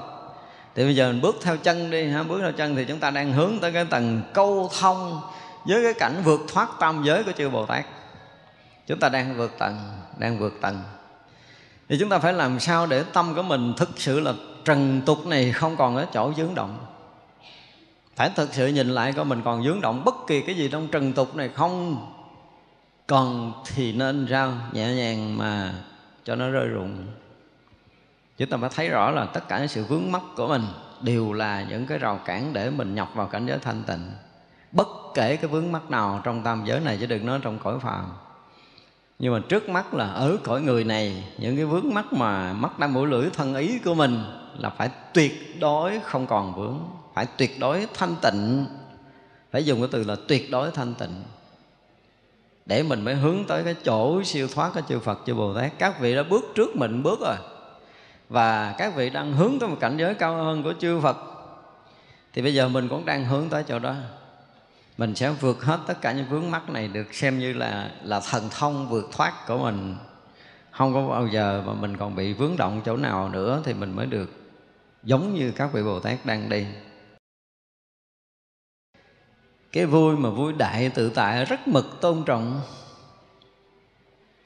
Thì 0.75 0.83
bây 0.83 0.95
giờ 0.95 1.11
mình 1.11 1.21
bước 1.21 1.35
theo 1.43 1.57
chân 1.57 1.91
đi 1.91 2.07
ha, 2.07 2.23
bước 2.23 2.39
theo 2.41 2.51
chân 2.51 2.75
thì 2.75 2.85
chúng 2.85 2.99
ta 2.99 3.09
đang 3.09 3.33
hướng 3.33 3.59
tới 3.61 3.71
cái 3.71 3.85
tầng 3.85 4.21
câu 4.33 4.69
thông 4.79 5.21
với 5.65 5.83
cái 5.83 5.93
cảnh 5.93 6.21
vượt 6.23 6.41
thoát 6.53 6.69
tam 6.79 7.03
giới 7.03 7.23
của 7.23 7.31
chư 7.31 7.49
Bồ 7.49 7.65
Tát. 7.65 7.85
Chúng 8.87 8.99
ta 8.99 9.09
đang 9.09 9.37
vượt 9.37 9.57
tầng, 9.59 9.77
đang 10.17 10.39
vượt 10.39 10.53
tầng 10.61 10.81
thì 11.89 11.97
chúng 11.99 12.09
ta 12.09 12.19
phải 12.19 12.33
làm 12.33 12.59
sao 12.59 12.85
để 12.85 13.03
tâm 13.03 13.35
của 13.35 13.43
mình 13.43 13.73
thực 13.77 13.89
sự 13.95 14.19
là 14.19 14.33
trần 14.65 15.01
tục 15.05 15.27
này 15.27 15.51
không 15.51 15.77
còn 15.77 15.95
ở 15.95 16.05
chỗ 16.13 16.33
dướng 16.37 16.55
động? 16.55 16.77
Phải 18.15 18.29
thực 18.35 18.53
sự 18.53 18.67
nhìn 18.67 18.89
lại 18.89 19.13
coi 19.13 19.25
mình 19.25 19.41
còn 19.45 19.63
dướng 19.63 19.81
động 19.81 20.03
bất 20.05 20.15
kỳ 20.27 20.41
cái 20.41 20.55
gì 20.55 20.69
trong 20.71 20.87
trần 20.87 21.13
tục 21.13 21.35
này 21.35 21.49
không? 21.49 22.05
Còn 23.07 23.53
thì 23.65 23.93
nên 23.93 24.27
sao 24.29 24.53
nhẹ 24.71 24.95
nhàng 24.95 25.37
mà 25.37 25.73
cho 26.23 26.35
nó 26.35 26.49
rơi 26.49 26.67
rụng. 26.67 27.05
Chúng 28.37 28.49
ta 28.49 28.57
phải 28.57 28.69
thấy 28.75 28.89
rõ 28.89 29.11
là 29.11 29.25
tất 29.25 29.47
cả 29.47 29.59
những 29.59 29.67
sự 29.67 29.83
vướng 29.83 30.11
mắc 30.11 30.21
của 30.35 30.47
mình 30.47 30.63
đều 31.01 31.33
là 31.33 31.63
những 31.63 31.85
cái 31.85 31.97
rào 31.97 32.19
cản 32.25 32.53
để 32.53 32.69
mình 32.69 32.95
nhập 32.95 33.09
vào 33.13 33.27
cảnh 33.27 33.45
giới 33.45 33.59
thanh 33.59 33.83
tịnh. 33.83 34.11
Bất 34.71 34.87
kể 35.13 35.35
cái 35.35 35.47
vướng 35.47 35.71
mắc 35.71 35.89
nào 35.89 36.21
trong 36.23 36.43
tam 36.43 36.65
giới 36.65 36.79
này, 36.79 36.97
chứ 36.99 37.05
đừng 37.05 37.25
nói 37.25 37.39
trong 37.41 37.59
cõi 37.59 37.79
phàm 37.79 38.05
nhưng 39.19 39.33
mà 39.33 39.39
trước 39.49 39.69
mắt 39.69 39.93
là 39.93 40.07
ở 40.07 40.37
cõi 40.43 40.61
người 40.61 40.83
này, 40.83 41.23
những 41.37 41.55
cái 41.55 41.65
vướng 41.65 41.93
mắc 41.93 42.13
mà 42.13 42.53
mắt 42.53 42.79
đang 42.79 42.93
mũi 42.93 43.07
lưỡi 43.07 43.29
thân 43.33 43.55
ý 43.55 43.79
của 43.79 43.93
mình 43.93 44.23
là 44.57 44.69
phải 44.69 44.89
tuyệt 45.13 45.59
đối 45.59 45.99
không 45.99 46.27
còn 46.27 46.55
vướng, 46.55 46.79
phải 47.13 47.25
tuyệt 47.37 47.59
đối 47.59 47.87
thanh 47.93 48.15
tịnh. 48.21 48.65
Phải 49.51 49.65
dùng 49.65 49.79
cái 49.79 49.89
từ 49.91 50.03
là 50.03 50.15
tuyệt 50.27 50.51
đối 50.51 50.71
thanh 50.71 50.93
tịnh. 50.93 51.23
Để 52.65 52.83
mình 52.83 53.01
mới 53.01 53.15
hướng 53.15 53.43
tới 53.47 53.63
cái 53.63 53.75
chỗ 53.83 54.23
siêu 54.23 54.47
thoát 54.47 54.73
của 54.73 54.81
chư 54.89 54.99
Phật, 54.99 55.19
chư 55.25 55.33
Bồ 55.33 55.53
Tát. 55.53 55.71
Các 55.79 55.99
vị 55.99 56.15
đã 56.15 56.23
bước 56.23 56.45
trước 56.55 56.75
mình 56.75 57.03
bước 57.03 57.19
rồi. 57.19 57.35
Và 58.29 58.75
các 58.77 58.95
vị 58.95 59.09
đang 59.09 59.33
hướng 59.33 59.59
tới 59.59 59.69
một 59.69 59.77
cảnh 59.79 59.97
giới 59.97 60.13
cao 60.13 60.43
hơn 60.43 60.63
của 60.63 60.73
chư 60.79 60.99
Phật. 60.99 61.17
Thì 62.33 62.41
bây 62.41 62.53
giờ 62.53 62.69
mình 62.69 62.87
cũng 62.87 63.05
đang 63.05 63.25
hướng 63.25 63.49
tới 63.49 63.63
chỗ 63.67 63.79
đó 63.79 63.95
mình 64.97 65.15
sẽ 65.15 65.29
vượt 65.31 65.63
hết 65.63 65.79
tất 65.87 66.01
cả 66.01 66.11
những 66.11 66.29
vướng 66.29 66.51
mắc 66.51 66.69
này 66.69 66.87
được 66.87 67.13
xem 67.13 67.39
như 67.39 67.53
là 67.53 67.91
là 68.03 68.19
thần 68.19 68.49
thông 68.49 68.89
vượt 68.89 69.09
thoát 69.11 69.47
của 69.47 69.57
mình. 69.57 69.95
Không 70.71 70.93
có 70.93 71.07
bao 71.07 71.27
giờ 71.27 71.63
mà 71.65 71.73
mình 71.73 71.97
còn 71.97 72.15
bị 72.15 72.33
vướng 72.33 72.57
động 72.57 72.81
chỗ 72.85 72.97
nào 72.97 73.29
nữa 73.29 73.61
thì 73.65 73.73
mình 73.73 73.95
mới 73.95 74.05
được, 74.05 74.31
giống 75.03 75.33
như 75.35 75.51
các 75.51 75.73
vị 75.73 75.83
Bồ 75.83 75.99
Tát 75.99 76.25
đang 76.25 76.49
đi. 76.49 76.65
Cái 79.71 79.85
vui 79.85 80.17
mà 80.17 80.29
vui 80.29 80.53
đại 80.53 80.89
tự 80.89 81.09
tại 81.09 81.45
rất 81.45 81.67
mực 81.67 82.01
tôn 82.01 82.23
trọng. 82.25 82.61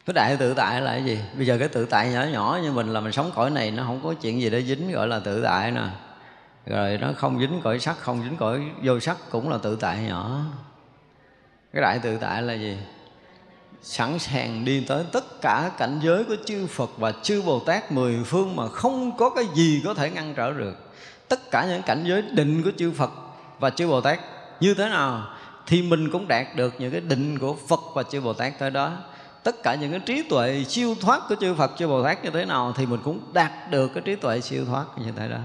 Cái 0.05 0.13
đại 0.13 0.37
tự 0.37 0.53
tại 0.53 0.81
là 0.81 0.91
cái 0.91 1.03
gì? 1.03 1.19
Bây 1.37 1.45
giờ 1.45 1.57
cái 1.59 1.67
tự 1.67 1.85
tại 1.85 2.09
nhỏ 2.09 2.23
nhỏ 2.23 2.59
như 2.63 2.71
mình 2.71 2.93
là 2.93 2.99
mình 2.99 3.11
sống 3.11 3.31
cõi 3.35 3.49
này 3.49 3.71
nó 3.71 3.83
không 3.83 4.01
có 4.03 4.13
chuyện 4.21 4.41
gì 4.41 4.49
để 4.49 4.63
dính 4.63 4.91
gọi 4.91 5.07
là 5.07 5.19
tự 5.19 5.41
tại 5.43 5.71
nè 5.71 5.81
rồi 6.65 6.97
nó 6.97 7.13
không 7.17 7.39
dính 7.39 7.61
cõi 7.63 7.79
sắc 7.79 7.97
không 7.99 8.23
dính 8.23 8.37
cõi 8.37 8.61
vô 8.83 8.99
sắc 8.99 9.17
cũng 9.29 9.49
là 9.49 9.57
tự 9.57 9.75
tại 9.75 10.03
nhỏ. 10.03 10.39
Cái 11.73 11.81
đại 11.81 11.99
tự 11.99 12.17
tại 12.17 12.41
là 12.41 12.53
gì? 12.53 12.77
Sẵn 13.81 14.19
sàng 14.19 14.65
đi 14.65 14.85
tới 14.87 15.03
tất 15.11 15.41
cả 15.41 15.71
cảnh 15.77 15.99
giới 16.03 16.23
của 16.23 16.35
chư 16.45 16.67
Phật 16.67 16.89
và 16.97 17.13
chư 17.23 17.41
Bồ 17.41 17.59
Tát 17.59 17.91
mười 17.91 18.23
phương 18.25 18.55
mà 18.55 18.67
không 18.67 19.17
có 19.17 19.29
cái 19.29 19.45
gì 19.53 19.81
có 19.85 19.93
thể 19.93 20.09
ngăn 20.09 20.33
trở 20.35 20.53
được. 20.53 20.75
Tất 21.27 21.51
cả 21.51 21.65
những 21.69 21.81
cảnh 21.81 22.03
giới 22.07 22.21
định 22.21 22.63
của 22.63 22.71
chư 22.77 22.91
Phật 22.91 23.11
và 23.59 23.69
chư 23.69 23.87
Bồ 23.87 24.01
Tát 24.01 24.19
như 24.59 24.73
thế 24.73 24.89
nào 24.89 25.27
thì 25.67 25.81
mình 25.81 26.09
cũng 26.11 26.27
đạt 26.27 26.47
được 26.55 26.73
những 26.79 26.91
cái 26.91 27.01
định 27.01 27.39
của 27.39 27.55
Phật 27.67 27.79
và 27.95 28.03
chư 28.03 28.21
Bồ 28.21 28.33
Tát 28.33 28.59
tới 28.59 28.69
đó. 28.69 28.91
Tất 29.43 29.63
cả 29.63 29.75
những 29.75 29.91
cái 29.91 29.99
trí 29.99 30.23
tuệ 30.29 30.63
siêu 30.67 30.95
thoát 31.01 31.21
của 31.29 31.35
chư 31.35 31.55
Phật, 31.55 31.71
chư 31.77 31.87
Bồ 31.87 32.03
Tát 32.03 32.23
như 32.23 32.29
thế 32.29 32.45
nào 32.45 32.73
thì 32.75 32.85
mình 32.85 32.99
cũng 33.03 33.19
đạt 33.33 33.51
được 33.69 33.91
cái 33.93 34.03
trí 34.05 34.15
tuệ 34.15 34.41
siêu 34.41 34.65
thoát 34.65 34.85
như 34.97 35.11
thế 35.15 35.27
đó 35.27 35.37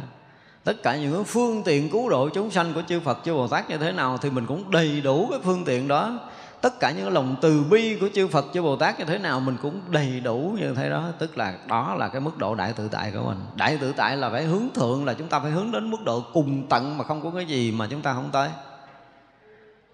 tất 0.66 0.82
cả 0.82 0.96
những 0.96 1.14
cái 1.14 1.24
phương 1.24 1.62
tiện 1.62 1.90
cứu 1.90 2.08
độ 2.08 2.28
chúng 2.28 2.50
sanh 2.50 2.74
của 2.74 2.82
chư 2.88 3.00
Phật, 3.00 3.18
chư 3.24 3.34
Bồ 3.34 3.48
Tát 3.48 3.70
như 3.70 3.78
thế 3.78 3.92
nào 3.92 4.18
thì 4.18 4.30
mình 4.30 4.46
cũng 4.46 4.70
đầy 4.70 5.00
đủ 5.00 5.28
cái 5.30 5.40
phương 5.44 5.64
tiện 5.64 5.88
đó. 5.88 6.18
Tất 6.60 6.80
cả 6.80 6.90
những 6.90 7.02
cái 7.02 7.10
lòng 7.10 7.36
từ 7.40 7.64
bi 7.70 7.98
của 8.00 8.08
chư 8.14 8.28
Phật, 8.28 8.44
chư 8.54 8.62
Bồ 8.62 8.76
Tát 8.76 8.98
như 8.98 9.04
thế 9.04 9.18
nào 9.18 9.40
mình 9.40 9.56
cũng 9.62 9.80
đầy 9.88 10.20
đủ 10.20 10.56
như 10.60 10.74
thế 10.76 10.90
đó. 10.90 11.04
Tức 11.18 11.38
là 11.38 11.54
đó 11.66 11.94
là 11.98 12.08
cái 12.08 12.20
mức 12.20 12.38
độ 12.38 12.54
đại 12.54 12.72
tự 12.72 12.88
tại 12.88 13.12
của 13.14 13.22
mình. 13.26 13.38
Đại 13.54 13.78
tự 13.80 13.92
tại 13.96 14.16
là 14.16 14.30
phải 14.30 14.44
hướng 14.44 14.68
thượng, 14.74 15.04
là 15.04 15.14
chúng 15.14 15.28
ta 15.28 15.40
phải 15.40 15.50
hướng 15.50 15.72
đến 15.72 15.90
mức 15.90 16.04
độ 16.04 16.22
cùng 16.32 16.66
tận 16.68 16.98
mà 16.98 17.04
không 17.04 17.22
có 17.22 17.30
cái 17.30 17.44
gì 17.44 17.72
mà 17.72 17.86
chúng 17.90 18.02
ta 18.02 18.12
không 18.12 18.28
tới. 18.32 18.48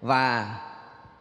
Và 0.01 0.55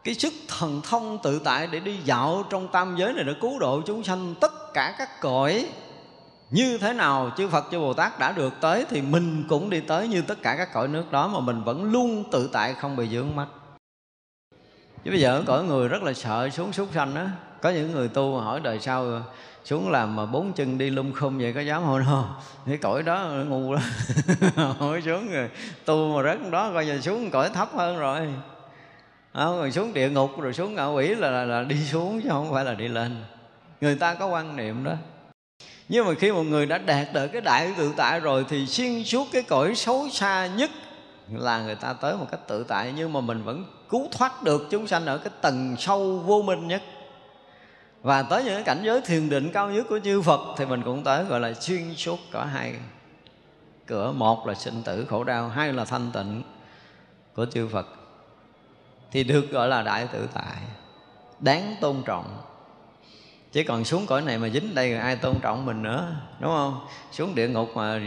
cái 0.04 0.14
sức 0.14 0.32
thần 0.48 0.80
thông 0.90 1.18
tự 1.22 1.38
tại 1.38 1.66
để 1.66 1.80
đi 1.80 1.96
dạo 2.04 2.44
trong 2.50 2.68
tam 2.68 2.96
giới 2.98 3.12
này 3.12 3.24
để 3.24 3.32
cứu 3.40 3.58
độ 3.58 3.80
chúng 3.86 4.04
sanh, 4.04 4.34
tất 4.40 4.74
cả 4.74 4.94
các 4.98 5.20
cõi 5.20 5.68
như 6.52 6.78
thế 6.78 6.92
nào 6.92 7.30
chư 7.36 7.48
Phật 7.48 7.64
chư 7.70 7.78
Bồ 7.78 7.94
Tát 7.94 8.18
đã 8.18 8.32
được 8.32 8.52
tới 8.60 8.86
thì 8.88 9.02
mình 9.02 9.44
cũng 9.48 9.70
đi 9.70 9.80
tới 9.80 10.08
như 10.08 10.22
tất 10.22 10.42
cả 10.42 10.54
các 10.56 10.72
cõi 10.72 10.88
nước 10.88 11.12
đó 11.12 11.28
mà 11.28 11.40
mình 11.40 11.64
vẫn 11.64 11.84
luôn 11.84 12.24
tự 12.32 12.50
tại 12.52 12.74
không 12.74 12.96
bị 12.96 13.08
dưỡng 13.08 13.36
mắt 13.36 13.46
chứ 15.04 15.10
bây 15.10 15.20
giờ 15.20 15.42
cõi 15.46 15.64
người 15.64 15.88
rất 15.88 16.02
là 16.02 16.12
sợ 16.12 16.50
xuống 16.50 16.72
súc 16.72 16.88
sanh 16.94 17.14
á. 17.14 17.30
Có 17.60 17.70
những 17.70 17.92
người 17.92 18.08
tu 18.08 18.36
hỏi 18.36 18.60
đời 18.60 18.80
sau 18.80 19.22
xuống 19.64 19.90
làm 19.90 20.16
mà 20.16 20.26
bốn 20.26 20.52
chân 20.52 20.78
đi 20.78 20.90
lung 20.90 21.12
khum 21.12 21.38
vậy 21.38 21.52
có 21.52 21.60
dám 21.60 21.82
không? 21.84 22.06
Đâu 22.06 22.24
cái 22.66 22.76
cõi 22.76 23.02
đó 23.02 23.28
ngu 23.48 23.72
lắm. 23.72 23.82
Hỏi 24.78 25.02
xuống 25.02 25.32
rồi 25.32 25.50
tu 25.84 26.16
mà 26.16 26.22
rớt 26.22 26.50
đó 26.50 26.70
coi 26.74 26.86
giờ 26.86 27.00
xuống 27.00 27.30
cõi 27.30 27.50
thấp 27.54 27.68
hơn 27.74 27.98
rồi. 27.98 28.34
À, 29.32 29.44
rồi 29.44 29.72
xuống 29.72 29.94
địa 29.94 30.10
ngục 30.10 30.40
rồi 30.40 30.52
xuống 30.52 30.74
ngạ 30.74 30.86
quỷ 30.86 31.14
là, 31.14 31.30
là, 31.30 31.44
là 31.44 31.62
đi 31.62 31.84
xuống 31.84 32.20
chứ 32.22 32.28
không 32.28 32.52
phải 32.52 32.64
là 32.64 32.74
đi 32.74 32.88
lên. 32.88 33.24
Người 33.80 33.94
ta 33.94 34.14
có 34.14 34.26
quan 34.26 34.56
niệm 34.56 34.84
đó 34.84 34.92
nhưng 35.88 36.06
mà 36.06 36.14
khi 36.14 36.32
một 36.32 36.42
người 36.42 36.66
đã 36.66 36.78
đạt 36.78 37.12
được 37.12 37.28
cái 37.28 37.40
đại 37.40 37.74
tự 37.76 37.92
tại 37.96 38.20
rồi 38.20 38.44
thì 38.48 38.66
xuyên 38.66 39.04
suốt 39.04 39.28
cái 39.32 39.42
cõi 39.42 39.74
xấu 39.74 40.08
xa 40.08 40.46
nhất 40.46 40.70
là 41.32 41.62
người 41.62 41.74
ta 41.74 41.92
tới 41.92 42.16
một 42.16 42.26
cách 42.30 42.40
tự 42.48 42.64
tại. 42.68 42.92
Nhưng 42.96 43.12
mà 43.12 43.20
mình 43.20 43.42
vẫn 43.42 43.64
cứu 43.88 44.08
thoát 44.12 44.42
được 44.42 44.66
chúng 44.70 44.86
sanh 44.86 45.06
ở 45.06 45.18
cái 45.18 45.32
tầng 45.40 45.76
sâu 45.78 46.18
vô 46.18 46.42
minh 46.42 46.68
nhất. 46.68 46.82
Và 48.02 48.22
tới 48.22 48.44
những 48.44 48.54
cái 48.54 48.62
cảnh 48.62 48.80
giới 48.82 49.00
thiền 49.00 49.30
định 49.30 49.50
cao 49.52 49.70
nhất 49.70 49.86
của 49.88 49.98
chư 50.04 50.22
Phật 50.22 50.40
thì 50.56 50.64
mình 50.66 50.82
cũng 50.82 51.04
tới 51.04 51.24
gọi 51.24 51.40
là 51.40 51.52
xuyên 51.54 51.94
suốt 51.94 52.18
cả 52.32 52.44
hai 52.44 52.74
cửa. 53.86 54.12
Một 54.12 54.46
là 54.46 54.54
sinh 54.54 54.82
tử 54.82 55.06
khổ 55.10 55.24
đau, 55.24 55.48
hai 55.48 55.72
là 55.72 55.84
thanh 55.84 56.10
tịnh 56.12 56.42
của 57.34 57.46
chư 57.46 57.68
Phật. 57.68 57.86
Thì 59.12 59.24
được 59.24 59.50
gọi 59.50 59.68
là 59.68 59.82
đại 59.82 60.06
tự 60.12 60.28
tại, 60.34 60.56
đáng 61.40 61.76
tôn 61.80 62.02
trọng 62.06 62.38
chứ 63.52 63.62
còn 63.68 63.84
xuống 63.84 64.06
cõi 64.06 64.22
này 64.22 64.38
mà 64.38 64.48
dính 64.48 64.74
đây 64.74 64.94
ai 64.94 65.16
tôn 65.16 65.40
trọng 65.40 65.66
mình 65.66 65.82
nữa, 65.82 66.12
đúng 66.40 66.50
không? 66.50 66.86
Xuống 67.12 67.34
địa 67.34 67.48
ngục 67.48 67.70
mà 67.74 68.00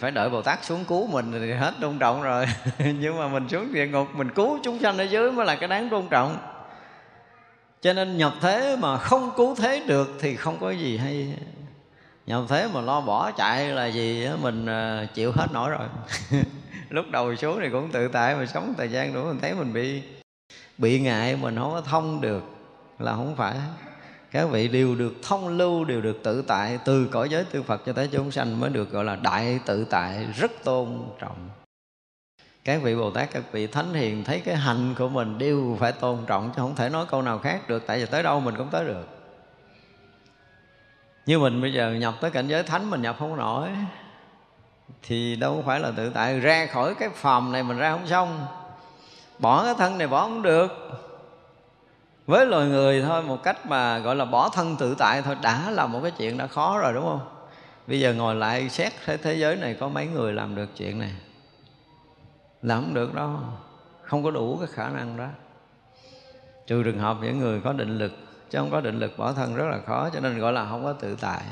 phải 0.00 0.10
đợi 0.10 0.30
bồ 0.30 0.42
tát 0.42 0.64
xuống 0.64 0.84
cứu 0.84 1.06
mình 1.06 1.32
thì 1.32 1.52
hết 1.52 1.74
tôn 1.80 1.98
trọng 1.98 2.22
rồi. 2.22 2.46
Nhưng 2.78 3.18
mà 3.18 3.28
mình 3.28 3.48
xuống 3.48 3.72
địa 3.74 3.86
ngục, 3.86 4.08
mình 4.14 4.30
cứu 4.34 4.58
chúng 4.62 4.78
sanh 4.78 4.98
ở 4.98 5.04
dưới 5.04 5.32
mới 5.32 5.46
là 5.46 5.56
cái 5.56 5.68
đáng 5.68 5.88
tôn 5.90 6.08
trọng. 6.08 6.36
Cho 7.82 7.92
nên 7.92 8.16
nhập 8.16 8.32
thế 8.40 8.76
mà 8.76 8.98
không 8.98 9.30
cứu 9.36 9.54
thế 9.54 9.82
được 9.86 10.10
thì 10.20 10.36
không 10.36 10.58
có 10.60 10.70
gì 10.70 10.96
hay. 10.96 11.34
Nhập 12.26 12.44
thế 12.48 12.68
mà 12.74 12.80
lo 12.80 13.00
bỏ 13.00 13.30
chạy 13.30 13.66
là 13.66 13.86
gì 13.86 14.28
mình 14.42 14.66
à, 14.66 15.06
chịu 15.14 15.32
hết 15.32 15.46
nổi 15.52 15.70
rồi. 15.70 15.88
Lúc 16.90 17.06
đầu 17.10 17.36
xuống 17.36 17.58
thì 17.60 17.68
cũng 17.72 17.90
tự 17.90 18.08
tại 18.08 18.34
mà 18.34 18.46
sống 18.46 18.74
thời 18.78 18.88
gian 18.88 19.12
nữa 19.12 19.24
mình 19.24 19.40
thấy 19.40 19.54
mình 19.54 19.72
bị 19.72 20.02
bị 20.78 21.00
ngại, 21.00 21.36
mình 21.36 21.56
không 21.56 21.72
có 21.72 21.80
thông 21.80 22.20
được 22.20 22.42
là 22.98 23.12
không 23.12 23.36
phải 23.36 23.54
các 24.32 24.44
vị 24.50 24.68
đều 24.68 24.94
được 24.94 25.14
thông 25.22 25.48
lưu, 25.48 25.84
đều 25.84 26.00
được 26.00 26.20
tự 26.22 26.42
tại. 26.42 26.78
Từ 26.84 27.08
cõi 27.10 27.28
giới 27.28 27.44
tư 27.44 27.62
phật 27.62 27.82
cho 27.86 27.92
tới 27.92 28.08
chúng 28.12 28.30
sanh 28.30 28.60
mới 28.60 28.70
được 28.70 28.90
gọi 28.90 29.04
là 29.04 29.16
đại 29.16 29.60
tự 29.66 29.84
tại, 29.84 30.26
rất 30.36 30.50
tôn 30.64 31.02
trọng. 31.20 31.48
Các 32.64 32.82
vị 32.82 32.94
bồ 32.94 33.10
tát, 33.10 33.30
các 33.32 33.42
vị 33.52 33.66
thánh 33.66 33.94
hiền 33.94 34.24
thấy 34.24 34.40
cái 34.40 34.56
hành 34.56 34.94
của 34.98 35.08
mình 35.08 35.38
đều 35.38 35.76
phải 35.80 35.92
tôn 35.92 36.18
trọng, 36.26 36.48
chứ 36.48 36.62
không 36.62 36.74
thể 36.74 36.88
nói 36.88 37.06
câu 37.10 37.22
nào 37.22 37.38
khác 37.38 37.68
được, 37.68 37.82
tại 37.86 37.98
vì 37.98 38.06
tới 38.06 38.22
đâu 38.22 38.40
mình 38.40 38.54
cũng 38.56 38.68
tới 38.70 38.84
được. 38.84 39.06
Như 41.26 41.38
mình 41.38 41.62
bây 41.62 41.72
giờ 41.72 41.92
nhập 41.92 42.14
tới 42.20 42.30
cảnh 42.30 42.48
giới 42.48 42.62
thánh, 42.62 42.90
mình 42.90 43.02
nhập 43.02 43.16
không 43.18 43.36
nổi, 43.36 43.68
thì 45.02 45.36
đâu 45.36 45.62
phải 45.66 45.80
là 45.80 45.90
tự 45.96 46.10
tại. 46.10 46.40
Ra 46.40 46.66
khỏi 46.66 46.94
cái 46.94 47.08
phòng 47.14 47.52
này 47.52 47.62
mình 47.62 47.78
ra 47.78 47.90
không 47.90 48.06
xong. 48.06 48.46
Bỏ 49.38 49.64
cái 49.64 49.74
thân 49.78 49.98
này 49.98 50.08
bỏ 50.08 50.22
không 50.22 50.42
được 50.42 50.68
với 52.26 52.46
loài 52.46 52.68
người 52.68 53.02
thôi 53.02 53.22
một 53.22 53.42
cách 53.42 53.66
mà 53.66 53.98
gọi 53.98 54.16
là 54.16 54.24
bỏ 54.24 54.48
thân 54.48 54.76
tự 54.76 54.94
tại 54.98 55.22
thôi 55.22 55.36
đã 55.42 55.70
là 55.70 55.86
một 55.86 56.00
cái 56.02 56.10
chuyện 56.10 56.38
đã 56.38 56.46
khó 56.46 56.78
rồi 56.78 56.92
đúng 56.92 57.04
không? 57.04 57.20
Bây 57.86 58.00
giờ 58.00 58.14
ngồi 58.14 58.34
lại 58.34 58.68
xét 58.68 58.92
thế, 59.04 59.16
thế 59.16 59.34
giới 59.34 59.56
này 59.56 59.76
có 59.80 59.88
mấy 59.88 60.06
người 60.06 60.32
làm 60.32 60.54
được 60.54 60.68
chuyện 60.76 60.98
này? 60.98 61.12
Làm 62.62 62.84
không 62.84 62.94
được 62.94 63.14
đâu 63.14 63.30
không 64.02 64.24
có 64.24 64.30
đủ 64.30 64.56
cái 64.56 64.68
khả 64.72 64.88
năng 64.88 65.16
đó. 65.16 65.26
Trừ 66.66 66.82
trường 66.82 66.98
hợp 66.98 67.16
những 67.22 67.38
người 67.38 67.60
có 67.60 67.72
định 67.72 67.98
lực 67.98 68.12
chứ 68.50 68.58
không 68.58 68.70
có 68.70 68.80
định 68.80 68.98
lực 68.98 69.18
bỏ 69.18 69.32
thân 69.32 69.54
rất 69.54 69.64
là 69.70 69.78
khó 69.86 70.10
cho 70.10 70.20
nên 70.20 70.38
gọi 70.38 70.52
là 70.52 70.66
không 70.70 70.84
có 70.84 70.92
tự 70.92 71.16
tại. 71.20 71.42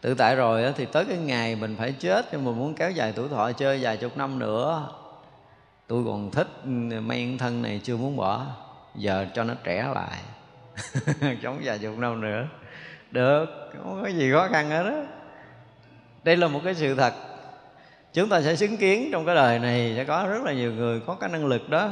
Tự 0.00 0.14
tại 0.14 0.36
rồi 0.36 0.72
thì 0.76 0.84
tới 0.84 1.04
cái 1.04 1.18
ngày 1.18 1.56
mình 1.56 1.76
phải 1.78 1.92
chết 1.92 2.26
nhưng 2.32 2.44
mà 2.44 2.50
muốn 2.50 2.74
kéo 2.74 2.90
dài 2.90 3.12
tuổi 3.16 3.28
thọ 3.28 3.52
chơi 3.52 3.78
vài 3.82 3.96
chục 3.96 4.16
năm 4.16 4.38
nữa 4.38 4.88
tôi 5.86 6.04
còn 6.06 6.30
thích 6.30 6.48
ừ, 6.64 7.00
men 7.00 7.38
thân 7.38 7.62
này 7.62 7.80
chưa 7.84 7.96
muốn 7.96 8.16
bỏ 8.16 8.46
giờ 8.94 9.26
cho 9.34 9.44
nó 9.44 9.54
trẻ 9.64 9.88
lại. 9.94 10.18
Chống 11.42 11.60
vài 11.64 11.78
chục 11.78 11.98
năm 11.98 12.20
nữa. 12.20 12.46
Được, 13.10 13.46
không 13.78 14.02
có 14.02 14.08
gì 14.08 14.32
khó 14.32 14.48
khăn 14.48 14.70
hết 14.70 14.82
đó 14.82 15.02
đây 16.24 16.36
là 16.36 16.48
một 16.48 16.60
cái 16.64 16.74
sự 16.74 16.94
thật. 16.94 17.14
Chúng 18.12 18.28
ta 18.28 18.42
sẽ 18.42 18.56
chứng 18.56 18.76
kiến 18.76 19.08
trong 19.12 19.26
cái 19.26 19.34
đời 19.34 19.58
này 19.58 19.92
sẽ 19.96 20.04
có 20.04 20.26
rất 20.30 20.42
là 20.44 20.52
nhiều 20.52 20.72
người 20.72 21.00
có 21.06 21.14
cái 21.14 21.30
năng 21.30 21.46
lực 21.46 21.70
đó. 21.70 21.90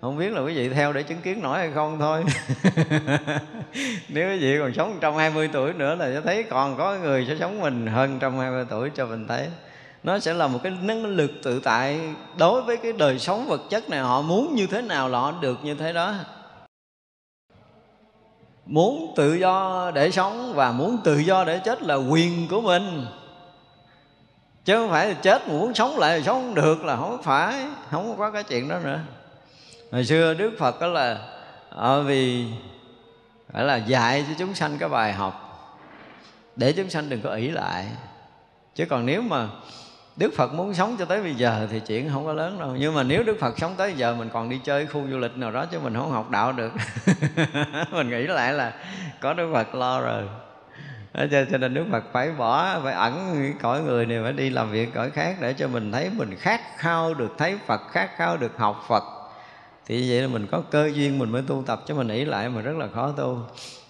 Không 0.00 0.18
biết 0.18 0.32
là 0.32 0.40
quý 0.40 0.54
vị 0.54 0.68
theo 0.68 0.92
để 0.92 1.02
chứng 1.02 1.20
kiến 1.20 1.42
nổi 1.42 1.58
hay 1.58 1.70
không 1.74 1.98
thôi. 1.98 2.24
Nếu 4.08 4.30
quý 4.30 4.38
vị 4.38 4.58
còn 4.58 4.74
sống 4.74 4.90
120 4.90 5.50
tuổi 5.52 5.72
nữa 5.72 5.94
là 5.94 6.12
sẽ 6.14 6.20
thấy 6.20 6.42
còn 6.42 6.76
có 6.76 6.96
người 6.96 7.26
sẽ 7.28 7.36
sống 7.40 7.60
mình 7.60 7.86
hơn 7.86 8.12
120 8.12 8.64
tuổi 8.70 8.90
cho 8.94 9.06
mình 9.06 9.28
thấy 9.28 9.48
nó 10.02 10.18
sẽ 10.18 10.34
là 10.34 10.46
một 10.46 10.58
cái 10.62 10.72
năng 10.82 11.04
lực 11.04 11.30
tự 11.42 11.60
tại 11.60 12.00
đối 12.38 12.62
với 12.62 12.76
cái 12.76 12.92
đời 12.92 13.18
sống 13.18 13.46
vật 13.46 13.60
chất 13.70 13.90
này. 13.90 14.00
Họ 14.00 14.22
muốn 14.22 14.54
như 14.54 14.66
thế 14.66 14.82
nào 14.82 15.08
là 15.08 15.18
họ 15.18 15.32
được 15.40 15.64
như 15.64 15.74
thế 15.74 15.92
đó. 15.92 16.14
Muốn 18.66 19.12
tự 19.16 19.34
do 19.34 19.90
để 19.94 20.10
sống 20.10 20.52
và 20.54 20.72
muốn 20.72 20.98
tự 21.04 21.18
do 21.18 21.44
để 21.44 21.60
chết 21.64 21.82
là 21.82 21.94
quyền 21.94 22.48
của 22.48 22.60
mình. 22.60 23.06
Chứ 24.64 24.76
không 24.76 24.90
phải 24.90 25.08
là 25.08 25.14
chết 25.14 25.48
mà 25.48 25.54
muốn 25.54 25.74
sống 25.74 25.98
lại 25.98 26.18
thì 26.18 26.24
sống 26.26 26.42
không 26.42 26.54
được 26.54 26.84
là 26.84 26.96
không 26.96 27.22
phải, 27.22 27.66
không 27.90 28.16
có 28.18 28.30
cái 28.30 28.42
chuyện 28.42 28.68
đó 28.68 28.78
nữa. 28.84 28.98
Hồi 29.92 30.04
xưa 30.04 30.34
đức 30.34 30.52
phật 30.58 30.80
đó 30.80 30.86
là 30.86 31.18
ở 31.70 32.02
vì 32.02 32.46
phải 33.52 33.64
là 33.64 33.76
dạy 33.76 34.24
cho 34.28 34.34
chúng 34.38 34.54
sanh 34.54 34.78
cái 34.78 34.88
bài 34.88 35.12
học, 35.12 35.42
để 36.56 36.72
chúng 36.72 36.90
sanh 36.90 37.08
đừng 37.08 37.20
có 37.20 37.30
ỷ 37.30 37.48
lại. 37.48 37.86
Chứ 38.74 38.86
còn 38.90 39.06
nếu 39.06 39.22
mà 39.22 39.48
Đức 40.16 40.32
Phật 40.36 40.54
muốn 40.54 40.74
sống 40.74 40.96
cho 40.98 41.04
tới 41.04 41.22
bây 41.22 41.34
giờ 41.34 41.66
thì 41.70 41.80
chuyện 41.80 42.10
không 42.12 42.24
có 42.24 42.32
lớn 42.32 42.58
đâu. 42.60 42.76
Nhưng 42.78 42.94
mà 42.94 43.02
nếu 43.02 43.22
Đức 43.22 43.36
Phật 43.40 43.58
sống 43.58 43.74
tới 43.76 43.92
giờ 43.92 44.14
mình 44.14 44.28
còn 44.32 44.48
đi 44.48 44.60
chơi 44.64 44.86
khu 44.86 45.06
du 45.10 45.18
lịch 45.18 45.36
nào 45.36 45.50
đó 45.50 45.66
chứ 45.66 45.78
mình 45.78 45.94
không 45.94 46.10
học 46.10 46.30
đạo 46.30 46.52
được. 46.52 46.72
Mình 47.92 48.10
nghĩ 48.10 48.22
lại 48.22 48.52
là 48.52 48.72
có 49.20 49.34
Đức 49.34 49.50
Phật 49.52 49.74
lo 49.74 50.00
rồi. 50.00 50.22
Cho, 51.14 51.44
cho 51.50 51.58
nên 51.58 51.74
Đức 51.74 51.84
Phật 51.92 52.04
phải 52.12 52.30
bỏ, 52.30 52.80
phải 52.84 52.92
ẩn 52.92 53.52
cõi 53.62 53.82
người 53.82 54.06
này 54.06 54.22
Phải 54.22 54.32
đi 54.32 54.50
làm 54.50 54.70
việc 54.70 54.94
cõi 54.94 55.10
khác 55.10 55.36
để 55.40 55.52
cho 55.52 55.68
mình 55.68 55.92
thấy 55.92 56.10
mình 56.16 56.36
khát 56.38 56.60
khao 56.76 57.14
được 57.14 57.34
thấy 57.38 57.58
Phật 57.66 57.80
Khát 57.90 58.10
khao 58.16 58.36
được 58.36 58.58
học 58.58 58.84
Phật. 58.88 59.02
Thì 59.86 60.10
vậy 60.10 60.22
là 60.22 60.28
mình 60.28 60.46
có 60.50 60.62
cơ 60.70 60.90
duyên 60.94 61.18
mình 61.18 61.30
mới 61.30 61.42
tu 61.46 61.62
tập 61.66 61.82
Chứ 61.86 61.94
mình 61.94 62.06
nghĩ 62.06 62.24
lại 62.24 62.48
mà 62.48 62.60
rất 62.60 62.76
là 62.76 62.86
khó 62.94 63.12
tu. 63.16 63.38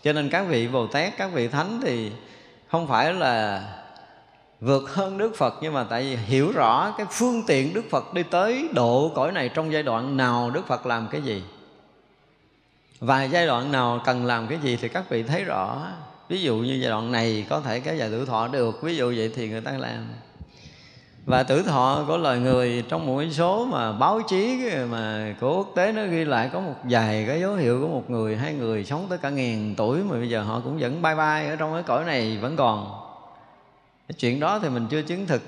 Cho 0.03 0.13
nên 0.13 0.31
các 0.31 0.43
vị 0.49 0.69
Bồ 0.69 0.87
Tát, 0.87 1.13
các 1.17 1.31
vị 1.33 1.49
Thánh 1.49 1.81
thì 1.83 2.13
không 2.69 2.89
phải 2.89 3.15
là 3.15 3.63
vượt 4.61 4.95
hơn 4.95 5.19
Đức 5.19 5.37
Phật. 5.37 5.55
Nhưng 5.61 5.73
mà 5.73 5.85
tại 5.85 6.03
vì 6.03 6.17
hiểu 6.17 6.53
rõ 6.53 6.95
cái 6.99 7.07
phương 7.11 7.43
tiện 7.47 7.75
Đức 7.75 7.85
Phật 7.91 8.15
đi 8.15 8.23
tới 8.23 8.69
độ 8.75 9.13
cõi 9.15 9.33
này 9.33 9.49
trong 9.49 9.73
giai 9.73 9.83
đoạn 9.83 10.17
nào 10.17 10.51
Đức 10.51 10.67
Phật 10.67 10.87
làm 10.87 11.09
cái 11.11 11.23
gì. 11.23 11.43
Và 13.01 13.25
giai 13.25 13.47
đoạn 13.47 13.73
nào 13.73 14.01
cần 14.05 14.25
làm 14.25 14.47
cái 14.47 14.59
gì 14.63 14.79
thì 14.81 14.89
các 14.89 15.11
vị 15.11 15.23
thấy 15.23 15.45
rõ. 15.45 15.87
Ví 16.29 16.43
dụ 16.43 16.57
như 16.57 16.75
giai 16.75 16.91
đoạn 16.91 17.13
này 17.13 17.47
có 17.51 17.61
thể 17.61 17.81
kéo 17.81 17.97
dài 17.97 18.11
tử 18.11 18.25
thọ 18.25 18.49
được, 18.49 18.83
ví 18.83 18.97
dụ 18.97 19.15
vậy 19.17 19.33
thì 19.37 19.49
người 19.49 19.61
ta 19.61 19.71
làm. 19.71 20.05
Và 21.27 21.43
tử 21.43 21.63
thọ 21.63 22.05
của 22.07 22.17
loài 22.17 22.39
người 22.39 22.85
trong 22.89 23.07
một 23.07 23.23
số 23.33 23.65
mà 23.65 23.93
báo 23.93 24.23
chí 24.29 24.71
mà 24.91 25.35
của 25.41 25.57
quốc 25.57 25.73
tế 25.75 25.93
nó 25.93 26.03
ghi 26.07 26.25
lại 26.25 26.51
có 26.53 26.61
một 26.61 26.75
vài 26.85 27.25
cái 27.29 27.41
dấu 27.41 27.55
hiệu 27.55 27.81
của 27.81 27.89
một 27.89 28.11
người, 28.11 28.37
hai 28.37 28.55
người 28.55 28.85
sống 28.85 29.07
tới 29.09 29.19
cả 29.19 29.31
ngàn 29.31 29.75
tuổi 29.77 29.99
mà 29.99 30.17
bây 30.17 30.29
giờ 30.29 30.43
họ 30.43 30.61
cũng 30.65 30.79
vẫn 30.79 31.03
bay 31.03 31.15
bay 31.15 31.49
ở 31.49 31.57
trong 31.57 31.73
cái 31.73 31.83
cõi 31.83 32.05
này 32.05 32.39
vẫn 32.39 32.57
còn 32.57 33.06
cái 34.09 34.17
chuyện 34.19 34.41
đó 34.41 34.59
thì 34.59 34.69
mình 34.69 34.87
chưa 34.91 35.03
chứng 35.03 35.27
thực, 35.27 35.43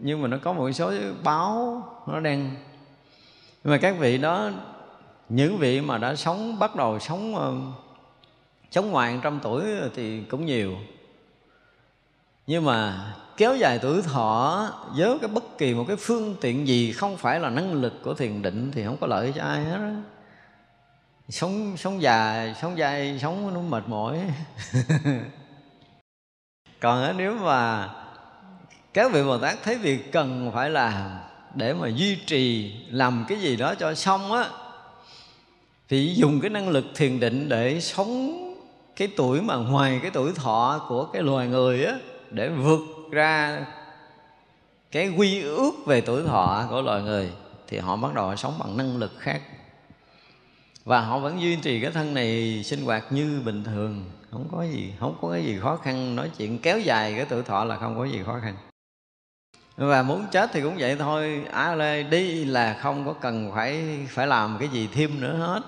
nhưng 0.00 0.22
mà 0.22 0.28
nó 0.28 0.36
có 0.42 0.52
một 0.52 0.72
số 0.72 0.92
báo, 1.22 1.82
nó 2.06 2.20
đang 2.20 2.56
nhưng 3.64 3.72
mà 3.72 3.78
các 3.78 3.96
vị 3.98 4.18
đó, 4.18 4.50
những 5.28 5.58
vị 5.58 5.80
mà 5.80 5.98
đã 5.98 6.14
sống, 6.14 6.58
bắt 6.58 6.76
đầu 6.76 6.98
sống 6.98 7.36
ờ, 7.36 7.54
sống 8.70 8.90
ngoài 8.90 9.18
trăm 9.22 9.40
tuổi 9.42 9.62
thì 9.94 10.20
cũng 10.20 10.46
nhiều. 10.46 10.76
Nhưng 12.46 12.64
mà 12.64 13.12
kéo 13.36 13.56
dài 13.56 13.78
tuổi 13.82 14.02
thọ, 14.02 14.68
với 14.96 15.18
cái 15.18 15.28
bất 15.28 15.58
kỳ 15.58 15.74
một 15.74 15.84
cái 15.88 15.96
phương 15.96 16.36
tiện 16.40 16.68
gì, 16.68 16.92
không 16.92 17.16
phải 17.16 17.40
là 17.40 17.50
năng 17.50 17.72
lực 17.72 18.02
của 18.02 18.14
thiền 18.14 18.42
định 18.42 18.70
thì 18.72 18.84
không 18.84 18.96
có 19.00 19.06
lợi 19.06 19.32
cho 19.36 19.42
ai 19.42 19.64
hết 19.64 19.78
đó. 19.78 19.90
sống 21.28 21.76
sống 21.76 22.02
già 22.02 22.54
sống 22.62 22.78
dài 22.78 23.18
sống 23.22 23.54
nó 23.54 23.60
mệt 23.60 23.88
mỏi. 23.88 24.20
còn 26.80 27.16
nếu 27.16 27.34
mà 27.34 27.88
các 28.94 29.12
vị 29.12 29.24
bồ 29.24 29.38
tát 29.38 29.62
thấy 29.62 29.78
việc 29.78 30.12
cần 30.12 30.50
phải 30.54 30.70
làm 30.70 31.18
để 31.54 31.74
mà 31.74 31.88
duy 31.88 32.16
trì 32.26 32.74
làm 32.90 33.24
cái 33.28 33.40
gì 33.40 33.56
đó 33.56 33.74
cho 33.74 33.94
xong 33.94 34.32
á, 34.32 34.44
thì 35.88 36.14
dùng 36.14 36.40
cái 36.40 36.50
năng 36.50 36.68
lực 36.68 36.84
thiền 36.94 37.20
định 37.20 37.48
để 37.48 37.80
sống 37.80 38.44
cái 38.96 39.08
tuổi 39.16 39.42
mà 39.42 39.56
ngoài 39.56 39.98
cái 40.02 40.10
tuổi 40.10 40.32
thọ 40.34 40.86
của 40.88 41.04
cái 41.04 41.22
loài 41.22 41.46
người 41.46 41.84
á, 41.84 41.94
để 42.30 42.48
vượt 42.48 42.80
ra 43.10 43.64
cái 44.90 45.08
quy 45.08 45.42
ước 45.42 45.72
về 45.86 46.00
tuổi 46.00 46.24
thọ 46.24 46.66
của 46.70 46.82
loài 46.82 47.02
người, 47.02 47.30
thì 47.66 47.78
họ 47.78 47.96
bắt 47.96 48.14
đầu 48.14 48.36
sống 48.36 48.54
bằng 48.58 48.76
năng 48.76 48.96
lực 48.96 49.12
khác. 49.18 49.42
Và 50.84 51.00
họ 51.00 51.18
vẫn 51.18 51.40
duy 51.40 51.56
trì 51.56 51.80
cái 51.80 51.90
thân 51.90 52.14
này 52.14 52.62
sinh 52.64 52.84
hoạt 52.84 53.12
như 53.12 53.42
bình 53.44 53.64
thường 53.64 54.04
không 54.30 54.48
có 54.52 54.62
gì, 54.62 54.92
không 55.00 55.18
có 55.20 55.32
cái 55.32 55.44
gì 55.44 55.58
khó 55.60 55.76
khăn. 55.76 56.16
Nói 56.16 56.30
chuyện 56.38 56.58
kéo 56.58 56.78
dài 56.78 57.14
cái 57.16 57.26
tuổi 57.28 57.42
thọ 57.42 57.64
là 57.64 57.76
không 57.76 57.98
có 57.98 58.04
gì 58.04 58.22
khó 58.26 58.38
khăn. 58.42 58.54
Và 59.76 60.02
muốn 60.02 60.26
chết 60.30 60.50
thì 60.52 60.60
cũng 60.60 60.76
vậy 60.78 60.96
thôi. 60.98 61.44
Á 61.52 61.74
lê, 61.74 62.02
đi 62.02 62.44
là 62.44 62.78
không 62.82 63.06
có 63.06 63.12
cần 63.12 63.52
phải 63.54 63.98
phải 64.08 64.26
làm 64.26 64.56
cái 64.58 64.68
gì 64.68 64.88
thêm 64.92 65.20
nữa 65.20 65.36
hết. 65.36 65.62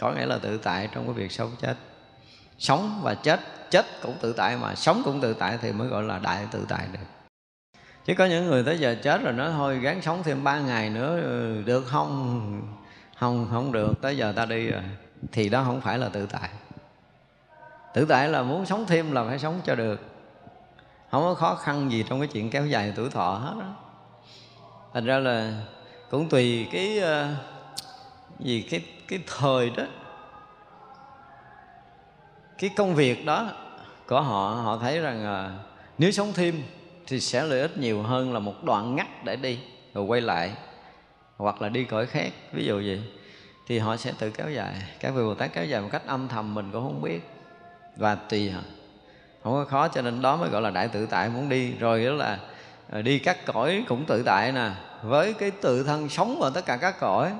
Có 0.00 0.12
nghĩa 0.12 0.26
là 0.26 0.38
tự 0.38 0.58
tại 0.58 0.88
trong 0.92 1.04
cái 1.04 1.14
việc 1.14 1.32
sống 1.32 1.50
chết. 1.60 1.74
Sống 2.58 3.00
và 3.02 3.14
chết 3.14 3.40
chết 3.70 3.86
cũng 4.02 4.16
tự 4.20 4.32
tại 4.32 4.56
mà 4.56 4.74
sống 4.74 5.02
cũng 5.04 5.20
tự 5.20 5.34
tại 5.34 5.58
thì 5.62 5.72
mới 5.72 5.88
gọi 5.88 6.02
là 6.02 6.18
đại 6.18 6.46
tự 6.50 6.66
tại 6.68 6.88
được. 6.92 7.00
Chứ 8.04 8.14
có 8.18 8.26
những 8.26 8.46
người 8.46 8.64
tới 8.64 8.78
giờ 8.78 8.96
chết 9.02 9.22
rồi 9.22 9.32
nói, 9.32 9.50
thôi, 9.52 9.78
gắng 9.78 10.02
sống 10.02 10.22
thêm 10.22 10.44
ba 10.44 10.60
ngày 10.60 10.90
nữa 10.90 11.20
ừ, 11.20 11.62
được 11.62 11.86
không? 11.86 12.62
Không 13.18 13.48
không 13.50 13.72
được, 13.72 14.02
tới 14.02 14.16
giờ 14.16 14.32
ta 14.32 14.44
đi 14.44 14.70
rồi. 14.70 14.82
Thì 15.32 15.48
đó 15.48 15.64
không 15.64 15.80
phải 15.80 15.98
là 15.98 16.08
tự 16.08 16.26
tại 16.26 16.48
tự 17.94 18.04
tại 18.04 18.28
là 18.28 18.42
muốn 18.42 18.66
sống 18.66 18.84
thêm 18.86 19.12
là 19.12 19.24
phải 19.24 19.38
sống 19.38 19.60
cho 19.64 19.74
được. 19.74 20.00
Không 21.10 21.22
có 21.22 21.34
khó 21.34 21.54
khăn 21.54 21.90
gì 21.90 22.04
trong 22.08 22.20
cái 22.20 22.28
chuyện 22.32 22.50
kéo 22.50 22.66
dài 22.66 22.92
tuổi 22.96 23.10
thọ 23.10 23.34
hết 23.34 23.54
đó 23.60 23.74
thành 24.94 25.04
ra 25.04 25.18
là 25.18 25.62
cũng 26.10 26.28
tùy 26.28 26.68
cái 26.72 27.00
uh, 27.00 27.36
gì 28.40 28.62
cái 28.70 28.84
cái 29.08 29.18
thời 29.26 29.70
đó. 29.70 29.84
Cái 32.58 32.70
công 32.76 32.94
việc 32.94 33.24
đó 33.24 33.50
của 34.08 34.20
họ 34.20 34.60
họ 34.64 34.78
thấy 34.78 35.00
rằng 35.00 35.24
à, 35.24 35.52
nếu 35.98 36.10
sống 36.10 36.32
thêm 36.34 36.62
thì 37.06 37.20
sẽ 37.20 37.42
lợi 37.42 37.60
ích 37.60 37.78
nhiều 37.78 38.02
hơn 38.02 38.32
là 38.32 38.38
một 38.38 38.64
đoạn 38.64 38.96
ngắt 38.96 39.24
để 39.24 39.36
đi 39.36 39.60
rồi 39.94 40.04
quay 40.04 40.20
lại 40.20 40.52
hoặc 41.36 41.62
là 41.62 41.68
đi 41.68 41.84
cõi 41.84 42.06
khác. 42.06 42.32
Ví 42.52 42.64
dụ 42.64 42.74
vậy 42.74 43.02
thì 43.66 43.78
họ 43.78 43.96
sẽ 43.96 44.12
tự 44.18 44.30
kéo 44.30 44.50
dài. 44.50 44.74
Các 45.00 45.10
vị 45.10 45.22
bồ 45.22 45.34
tát 45.34 45.52
kéo 45.52 45.64
dài 45.64 45.80
một 45.80 45.88
cách 45.92 46.06
âm 46.06 46.28
thầm 46.28 46.54
mình 46.54 46.70
cũng 46.72 46.82
không 46.82 47.02
biết 47.02 47.20
và 47.98 48.14
tùy 48.14 48.50
họ 48.50 48.60
không 49.44 49.52
có 49.52 49.64
khó 49.64 49.88
cho 49.88 50.02
nên 50.02 50.22
đó 50.22 50.36
mới 50.36 50.48
gọi 50.48 50.62
là 50.62 50.70
đại 50.70 50.88
tự 50.88 51.06
tại 51.06 51.28
muốn 51.28 51.48
đi. 51.48 51.72
Rồi 51.72 52.04
đó 52.04 52.12
là 52.12 52.38
ờ, 52.90 53.02
đi 53.02 53.18
các 53.18 53.46
cõi 53.46 53.84
cũng 53.88 54.04
tự 54.04 54.22
tại 54.22 54.52
nè. 54.52 54.70
Với 55.02 55.32
cái 55.32 55.50
tự 55.50 55.82
thân 55.82 56.08
sống 56.08 56.40
ở 56.40 56.50
tất 56.50 56.66
cả 56.66 56.76
các 56.76 57.00
cõi. 57.00 57.32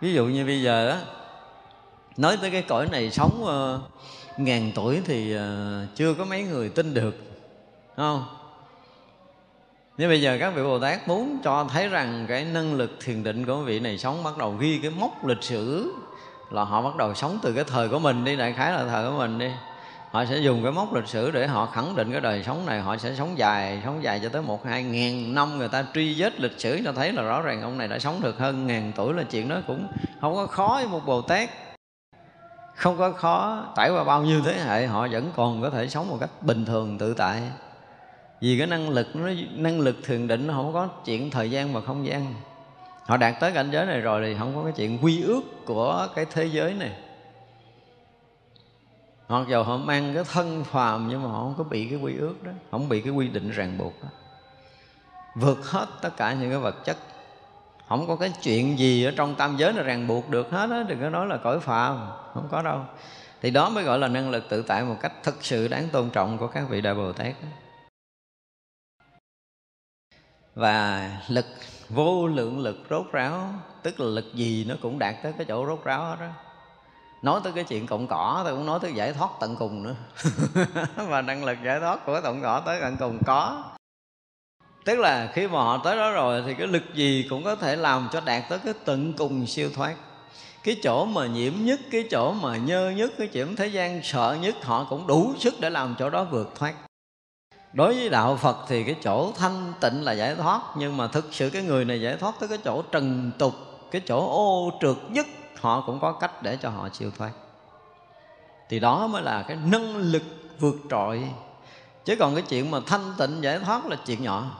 Ví 0.00 0.14
dụ 0.14 0.26
như 0.26 0.44
bây 0.44 0.62
giờ 0.62 0.88
á 0.88 1.00
nói 2.16 2.38
tới 2.40 2.50
cái 2.50 2.62
cõi 2.62 2.86
này 2.92 3.10
sống 3.10 3.44
uh, 3.44 4.40
ngàn 4.40 4.72
tuổi 4.74 5.00
thì 5.04 5.36
uh, 5.36 5.40
chưa 5.94 6.14
có 6.14 6.24
mấy 6.24 6.42
người 6.42 6.68
tin 6.68 6.94
được. 6.94 7.16
Không? 7.96 8.24
Nếu 9.98 10.08
bây 10.08 10.22
giờ 10.22 10.36
các 10.40 10.50
vị 10.50 10.62
Bồ 10.62 10.78
Tát 10.78 11.08
muốn 11.08 11.38
cho 11.44 11.66
thấy 11.72 11.88
rằng 11.88 12.26
cái 12.28 12.44
năng 12.44 12.74
lực 12.74 12.90
thiền 13.04 13.22
định 13.22 13.44
của 13.46 13.56
vị 13.56 13.80
này 13.80 13.98
sống 13.98 14.24
bắt 14.24 14.38
đầu 14.38 14.56
ghi 14.58 14.78
cái 14.82 14.90
mốc 14.90 15.26
lịch 15.26 15.42
sử 15.42 15.92
là 16.50 16.64
họ 16.64 16.82
bắt 16.82 16.96
đầu 16.96 17.14
sống 17.14 17.38
từ 17.42 17.52
cái 17.52 17.64
thời 17.64 17.88
của 17.88 17.98
mình 17.98 18.24
đi 18.24 18.36
đại 18.36 18.52
khái 18.52 18.72
là 18.72 18.84
thời 18.84 19.10
của 19.10 19.18
mình 19.18 19.38
đi 19.38 19.50
họ 20.10 20.24
sẽ 20.24 20.38
dùng 20.38 20.62
cái 20.62 20.72
mốc 20.72 20.94
lịch 20.94 21.06
sử 21.06 21.30
để 21.30 21.46
họ 21.46 21.66
khẳng 21.66 21.96
định 21.96 22.12
cái 22.12 22.20
đời 22.20 22.42
sống 22.42 22.66
này. 22.66 22.80
Họ 22.80 22.96
sẽ 22.96 23.14
sống 23.14 23.38
dài 23.38 23.82
sống 23.84 24.02
dài 24.02 24.20
cho 24.22 24.28
tới 24.28 24.42
một, 24.42 24.64
hai 24.64 24.82
ngàn 24.82 25.34
năm. 25.34 25.58
Người 25.58 25.68
ta 25.68 25.84
truy 25.94 26.14
vết 26.20 26.40
lịch 26.40 26.60
sử 26.60 26.80
cho 26.84 26.92
thấy 26.92 27.12
là 27.12 27.22
rõ 27.22 27.42
ràng 27.42 27.62
ông 27.62 27.78
này 27.78 27.88
đã 27.88 27.98
sống 27.98 28.20
được 28.22 28.38
hơn 28.38 28.66
ngàn 28.66 28.92
tuổi. 28.96 29.14
Là 29.14 29.22
chuyện 29.22 29.48
đó 29.48 29.56
cũng 29.66 29.86
không 30.20 30.34
có 30.34 30.46
khó 30.46 30.68
với 30.74 30.86
một 30.86 31.06
bồ 31.06 31.20
tát. 31.20 31.50
Không 32.74 32.98
có 32.98 33.12
khó 33.12 33.64
trải 33.76 33.90
qua 33.90 34.04
bao 34.04 34.22
nhiêu 34.22 34.40
thế 34.44 34.60
hệ, 34.60 34.86
họ 34.86 35.08
vẫn 35.10 35.30
còn 35.36 35.62
có 35.62 35.70
thể 35.70 35.88
sống 35.88 36.08
một 36.08 36.16
cách 36.20 36.30
bình 36.42 36.64
thường, 36.64 36.98
tự 36.98 37.14
tại. 37.14 37.42
Vì 38.40 38.58
cái 38.58 38.66
năng 38.66 38.90
lực, 38.90 39.16
nó, 39.16 39.28
năng 39.54 39.80
lực 39.80 39.96
thường 40.02 40.28
định 40.28 40.46
nó 40.46 40.54
không 40.54 40.72
có 40.72 40.88
chuyện 41.04 41.30
thời 41.30 41.50
gian 41.50 41.72
và 41.72 41.80
không 41.80 42.06
gian. 42.06 42.34
Họ 43.06 43.16
đạt 43.16 43.34
tới 43.40 43.52
cảnh 43.52 43.70
giới 43.70 43.86
này 43.86 44.00
rồi 44.00 44.22
thì 44.26 44.36
không 44.38 44.54
có 44.54 44.62
cái 44.62 44.72
chuyện 44.76 44.98
quy 45.02 45.22
ước 45.22 45.40
của 45.66 46.08
cái 46.14 46.26
thế 46.32 46.44
giới 46.44 46.74
này 46.74 46.90
hoặc 49.28 49.48
dù 49.48 49.62
họ 49.62 49.76
mang 49.76 50.14
cái 50.14 50.24
thân 50.24 50.64
phàm 50.64 51.08
nhưng 51.08 51.22
mà 51.22 51.28
họ 51.28 51.38
không 51.38 51.54
có 51.58 51.64
bị 51.64 51.86
cái 51.90 51.98
quy 51.98 52.16
ước 52.16 52.42
đó, 52.42 52.52
không 52.70 52.88
bị 52.88 53.00
cái 53.00 53.12
quy 53.12 53.28
định 53.28 53.50
ràng 53.50 53.78
buộc 53.78 54.02
đó. 54.02 54.08
Vượt 55.34 55.66
hết 55.66 55.86
tất 56.02 56.16
cả 56.16 56.32
những 56.32 56.50
cái 56.50 56.58
vật 56.58 56.84
chất. 56.84 56.96
Không 57.88 58.06
có 58.06 58.16
cái 58.16 58.32
chuyện 58.42 58.78
gì 58.78 59.04
ở 59.04 59.12
trong 59.16 59.34
tam 59.34 59.56
giới 59.56 59.72
là 59.72 59.82
ràng 59.82 60.06
buộc 60.06 60.30
được 60.30 60.50
hết 60.50 60.70
á, 60.70 60.82
đừng 60.88 61.00
có 61.00 61.10
nói 61.10 61.26
là 61.26 61.36
cõi 61.36 61.60
phàm, 61.60 62.08
không 62.34 62.48
có 62.50 62.62
đâu. 62.62 62.80
Thì 63.42 63.50
đó 63.50 63.70
mới 63.70 63.84
gọi 63.84 63.98
là 63.98 64.08
năng 64.08 64.30
lực 64.30 64.44
tự 64.48 64.62
tại 64.62 64.84
một 64.84 64.96
cách 65.00 65.12
thực 65.22 65.44
sự 65.44 65.68
đáng 65.68 65.88
tôn 65.92 66.10
trọng 66.10 66.38
của 66.38 66.46
các 66.46 66.68
vị 66.68 66.80
đại 66.80 66.94
bồ 66.94 67.12
tát 67.12 67.34
đó. 67.42 67.48
và 70.58 71.10
lực, 71.28 71.46
vô 71.88 72.26
lượng 72.26 72.58
lực 72.58 72.76
rốt 72.90 73.06
ráo, 73.12 73.54
tức 73.82 74.00
là 74.00 74.06
lực 74.06 74.34
gì 74.34 74.64
nó 74.68 74.74
cũng 74.82 74.98
đạt 74.98 75.14
tới 75.22 75.32
cái 75.38 75.46
chỗ 75.48 75.66
rốt 75.66 75.84
ráo 75.84 76.04
hết 76.04 76.16
đó 76.20 76.47
nói 77.22 77.40
tới 77.44 77.52
cái 77.52 77.64
chuyện 77.64 77.86
cộng 77.86 78.06
cỏ 78.06 78.40
tôi 78.44 78.54
cũng 78.54 78.66
nói 78.66 78.78
tới 78.82 78.92
giải 78.94 79.12
thoát 79.12 79.30
tận 79.40 79.56
cùng 79.56 79.82
nữa. 79.82 79.94
Và 81.08 81.22
năng 81.22 81.44
lực 81.44 81.58
giải 81.64 81.80
thoát 81.80 82.06
của 82.06 82.20
cộng 82.22 82.42
cỏ 82.42 82.62
tới 82.66 82.80
tận 82.80 82.96
cùng 82.96 83.18
có. 83.26 83.64
Tức 84.84 84.98
là 84.98 85.30
khi 85.32 85.48
mà 85.48 85.58
họ 85.58 85.80
tới 85.84 85.96
đó 85.96 86.10
rồi 86.10 86.42
thì 86.46 86.54
cái 86.54 86.66
lực 86.66 86.82
gì 86.94 87.26
cũng 87.30 87.44
có 87.44 87.56
thể 87.56 87.76
làm 87.76 88.08
cho 88.12 88.20
đạt 88.20 88.42
tới 88.48 88.58
cái 88.58 88.74
tận 88.84 89.12
cùng 89.12 89.46
siêu 89.46 89.70
thoát. 89.74 89.94
Cái 90.64 90.76
chỗ 90.82 91.04
mà 91.04 91.26
nhiễm 91.26 91.52
nhất, 91.58 91.80
cái 91.90 92.04
chỗ 92.10 92.32
mà 92.32 92.56
nhơ 92.56 92.90
nhất, 92.90 93.10
cái 93.18 93.26
chuyện 93.26 93.56
thế 93.56 93.66
gian 93.66 94.00
sợ 94.02 94.36
nhất, 94.40 94.54
họ 94.62 94.86
cũng 94.90 95.06
đủ 95.06 95.34
sức 95.38 95.54
để 95.60 95.70
làm 95.70 95.94
chỗ 95.98 96.10
đó 96.10 96.24
vượt 96.24 96.52
thoát. 96.58 96.74
Đối 97.72 97.94
với 97.94 98.08
đạo 98.08 98.36
phật 98.36 98.56
thì 98.68 98.84
cái 98.84 98.96
chỗ 99.02 99.32
thanh 99.36 99.72
tịnh 99.80 100.04
là 100.04 100.12
giải 100.12 100.34
thoát, 100.34 100.60
nhưng 100.76 100.96
mà 100.96 101.06
thực 101.08 101.28
sự 101.32 101.50
cái 101.50 101.62
người 101.62 101.84
này 101.84 102.00
giải 102.00 102.16
thoát 102.16 102.34
tới 102.40 102.48
cái 102.48 102.58
chỗ 102.64 102.82
trần 102.82 103.30
tục, 103.38 103.54
cái 103.90 104.02
chỗ 104.06 104.18
ô 104.30 104.78
trượt 104.80 104.96
nhất 105.10 105.26
họ 105.60 105.80
cũng 105.80 106.00
có 106.00 106.12
cách 106.12 106.42
để 106.42 106.58
cho 106.62 106.70
họ 106.70 106.88
siêu 106.92 107.10
thoát 107.18 107.32
thì 108.68 108.80
đó 108.80 109.06
mới 109.06 109.22
là 109.22 109.44
cái 109.48 109.56
năng 109.56 109.96
lực 109.96 110.22
vượt 110.58 110.76
trội. 110.90 111.28
Chứ 112.04 112.16
còn 112.18 112.34
cái 112.34 112.44
chuyện 112.48 112.70
mà 112.70 112.78
thanh 112.86 113.14
tịnh 113.18 113.42
giải 113.42 113.58
thoát 113.58 113.86
là 113.86 113.96
chuyện 114.06 114.22
nhỏ. 114.22 114.50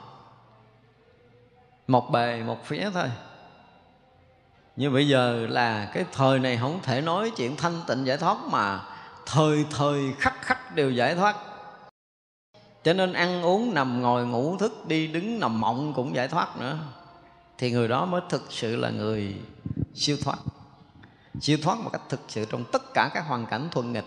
Một 1.86 2.10
bề, 2.10 2.42
một 2.46 2.64
phía 2.64 2.90
thôi. 2.94 3.10
Như 4.76 4.90
bây 4.90 5.08
giờ 5.08 5.46
là 5.50 5.90
cái 5.94 6.04
thời 6.12 6.38
này 6.38 6.56
không 6.56 6.80
thể 6.82 7.00
nói 7.00 7.30
chuyện 7.36 7.56
thanh 7.56 7.80
tịnh 7.86 8.06
giải 8.06 8.16
thoát 8.16 8.36
mà 8.50 8.80
thời 9.26 9.64
thời, 9.70 10.12
khắc 10.18 10.42
khắc 10.42 10.74
đều 10.74 10.90
giải 10.90 11.14
thoát. 11.14 11.36
Cho 12.82 12.92
nên 12.92 13.12
ăn 13.12 13.42
uống, 13.42 13.74
nằm 13.74 14.02
ngồi, 14.02 14.26
ngủ, 14.26 14.56
thức, 14.56 14.86
đi, 14.86 15.06
đứng, 15.06 15.40
nằm 15.40 15.60
mộng 15.60 15.92
cũng 15.94 16.14
giải 16.14 16.28
thoát 16.28 16.60
nữa. 16.60 16.78
Thì 17.58 17.70
người 17.70 17.88
đó 17.88 18.04
mới 18.04 18.20
thực 18.28 18.52
sự 18.52 18.76
là 18.76 18.90
người 18.90 19.36
siêu 19.94 20.16
thoát 20.24 20.38
siêu 21.40 21.58
thoát 21.62 21.78
một 21.78 21.90
cách 21.92 22.02
thực 22.08 22.20
sự 22.28 22.44
trong 22.44 22.64
tất 22.64 22.94
cả 22.94 23.10
các 23.14 23.24
hoàn 23.28 23.46
cảnh 23.46 23.68
thuận 23.70 23.92
nghịch. 23.92 24.04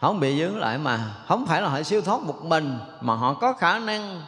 Không 0.00 0.20
bị 0.20 0.38
dướng 0.38 0.58
lại 0.58 0.78
mà, 0.78 1.14
không 1.28 1.46
phải 1.46 1.62
là 1.62 1.68
họ 1.68 1.82
siêu 1.82 2.02
thoát 2.02 2.22
một 2.22 2.44
mình, 2.44 2.78
mà 3.00 3.14
họ 3.14 3.34
có 3.34 3.52
khả 3.52 3.78
năng 3.78 4.22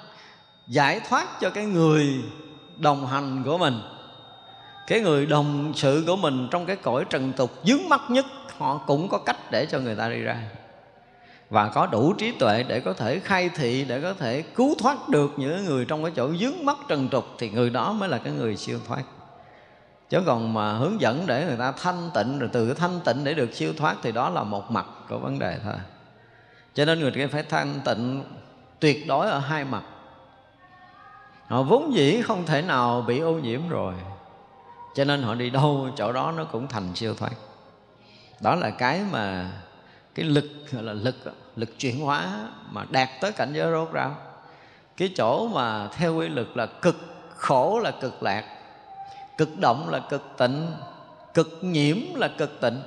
giải 0.66 1.00
thoát 1.08 1.40
cho 1.40 1.50
cái 1.50 1.64
người 1.64 2.24
đồng 2.76 3.06
hành 3.06 3.42
của 3.44 3.58
mình. 3.58 3.80
Cái 4.86 5.00
người 5.00 5.26
đồng 5.26 5.72
sự 5.76 6.04
của 6.06 6.16
mình 6.16 6.48
trong 6.50 6.66
cái 6.66 6.76
cõi 6.76 7.04
trần 7.10 7.32
tục 7.32 7.50
dướng 7.64 7.88
mắt 7.88 8.00
nhất, 8.08 8.26
họ 8.58 8.78
cũng 8.86 9.08
có 9.08 9.18
cách 9.18 9.36
để 9.50 9.66
cho 9.66 9.78
người 9.78 9.94
ta 9.96 10.08
đi 10.08 10.18
ra. 10.18 10.42
Và 11.50 11.68
có 11.68 11.86
đủ 11.86 12.12
trí 12.12 12.32
tuệ 12.32 12.62
để 12.62 12.80
có 12.80 12.92
thể 12.92 13.20
khai 13.20 13.48
thị, 13.48 13.84
để 13.84 14.00
có 14.00 14.14
thể 14.14 14.42
cứu 14.42 14.74
thoát 14.78 15.08
được 15.08 15.30
những 15.36 15.64
người 15.64 15.84
trong 15.84 16.04
cái 16.04 16.12
chỗ 16.16 16.34
dướng 16.40 16.64
mắt 16.64 16.76
trần 16.88 17.08
tục, 17.08 17.26
thì 17.38 17.50
người 17.50 17.70
đó 17.70 17.92
mới 17.92 18.08
là 18.08 18.18
cái 18.18 18.32
người 18.32 18.56
siêu 18.56 18.78
thoát 18.88 19.02
chứ 20.10 20.22
còn 20.26 20.54
mà 20.54 20.72
hướng 20.72 21.00
dẫn 21.00 21.26
để 21.26 21.44
người 21.44 21.56
ta 21.56 21.72
thanh 21.72 22.10
tịnh, 22.14 22.38
rồi 22.38 22.50
từ 22.52 22.74
thanh 22.74 23.00
tịnh 23.04 23.24
để 23.24 23.34
được 23.34 23.54
siêu 23.54 23.72
thoát 23.76 23.96
thì 24.02 24.12
đó 24.12 24.30
là 24.30 24.42
một 24.42 24.70
mặt 24.70 24.86
của 25.08 25.18
vấn 25.18 25.38
đề 25.38 25.58
thôi. 25.64 25.74
Cho 26.74 26.84
nên 26.84 27.00
người 27.00 27.10
kia 27.10 27.26
phải 27.26 27.42
thanh 27.42 27.80
tịnh 27.84 28.24
tuyệt 28.80 29.06
đối 29.08 29.30
ở 29.30 29.38
hai 29.38 29.64
mặt. 29.64 29.82
Họ 31.46 31.62
vốn 31.62 31.94
dĩ 31.94 32.22
không 32.22 32.46
thể 32.46 32.62
nào 32.62 33.04
bị 33.06 33.20
ô 33.20 33.32
nhiễm 33.32 33.68
rồi. 33.68 33.94
Cho 34.94 35.04
nên 35.04 35.22
họ 35.22 35.34
đi 35.34 35.50
đâu 35.50 35.88
chỗ 35.96 36.12
đó 36.12 36.32
nó 36.36 36.44
cũng 36.44 36.68
thành 36.68 36.94
siêu 36.94 37.14
thoát. 37.14 37.32
Đó 38.40 38.54
là 38.54 38.70
cái 38.70 39.00
mà 39.12 39.50
cái 40.14 40.26
lực, 40.26 40.44
gọi 40.72 40.82
là 40.82 40.92
lực 40.92 41.16
lực 41.56 41.78
chuyển 41.78 42.00
hóa 42.00 42.48
mà 42.70 42.84
đạt 42.90 43.08
tới 43.20 43.32
cảnh 43.32 43.52
giới 43.52 43.72
rốt 43.72 43.92
ráo. 43.92 44.16
Cái 44.96 45.12
chỗ 45.16 45.48
mà 45.48 45.88
theo 45.88 46.16
quy 46.16 46.28
luật 46.28 46.46
là 46.54 46.66
cực 46.66 46.96
khổ 47.36 47.80
là 47.82 47.90
cực 47.90 48.22
lạc 48.22 48.44
cực 49.36 49.58
động 49.58 49.88
là 49.88 49.98
cực 49.98 50.22
tịnh, 50.38 50.66
cực 51.34 51.58
nhiễm 51.62 51.96
là 52.14 52.28
cực 52.38 52.60
tịnh. 52.60 52.82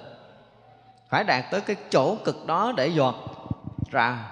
Phải 1.09 1.23
đạt 1.23 1.45
tới 1.51 1.61
cái 1.61 1.76
chỗ 1.89 2.15
cực 2.26 2.45
đó 2.45 2.73
để 2.77 2.88
dọt 2.88 3.15
ra. 3.91 4.31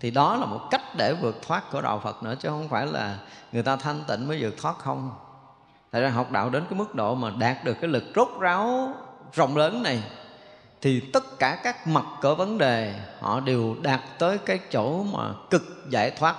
Thì 0.00 0.10
đó 0.10 0.36
là 0.36 0.46
một 0.46 0.60
cách 0.70 0.82
để 0.98 1.14
vượt 1.20 1.42
thoát 1.46 1.70
của 1.72 1.80
đạo 1.80 2.00
Phật 2.04 2.22
nữa, 2.22 2.34
chứ 2.38 2.48
không 2.48 2.68
phải 2.68 2.86
là 2.86 3.18
người 3.52 3.62
ta 3.62 3.76
thanh 3.76 4.04
tịnh 4.08 4.28
mới 4.28 4.42
vượt 4.42 4.54
thoát 4.62 4.78
không. 4.78 5.10
Tại 5.90 6.02
ra 6.02 6.08
học 6.08 6.30
đạo 6.30 6.50
đến 6.50 6.64
cái 6.70 6.78
mức 6.78 6.94
độ 6.94 7.14
mà 7.14 7.30
đạt 7.38 7.64
được 7.64 7.76
cái 7.80 7.90
lực 7.90 8.04
rốt 8.16 8.28
ráo 8.40 8.94
rộng 9.32 9.56
lớn 9.56 9.82
này, 9.82 10.02
thì 10.80 11.00
tất 11.00 11.38
cả 11.38 11.58
các 11.62 11.86
mặt 11.86 12.04
của 12.22 12.34
vấn 12.34 12.58
đề 12.58 12.94
họ 13.20 13.40
đều 13.40 13.76
đạt 13.82 14.00
tới 14.18 14.38
cái 14.38 14.58
chỗ 14.70 15.02
mà 15.02 15.32
cực 15.50 15.62
giải 15.90 16.10
thoát 16.10 16.36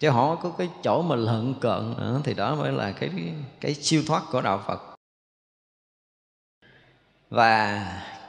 chứ 0.00 0.10
họ 0.10 0.36
có 0.36 0.50
cái 0.58 0.68
chỗ 0.82 1.02
mà 1.02 1.16
lợn 1.16 1.54
cợn 1.60 1.94
nữa, 1.98 2.20
thì 2.24 2.34
đó 2.34 2.54
mới 2.54 2.72
là 2.72 2.92
cái 2.92 3.10
cái 3.60 3.74
siêu 3.74 4.02
thoát 4.06 4.22
của 4.30 4.40
đạo 4.40 4.62
Phật. 4.66 4.80
Và 7.30 7.84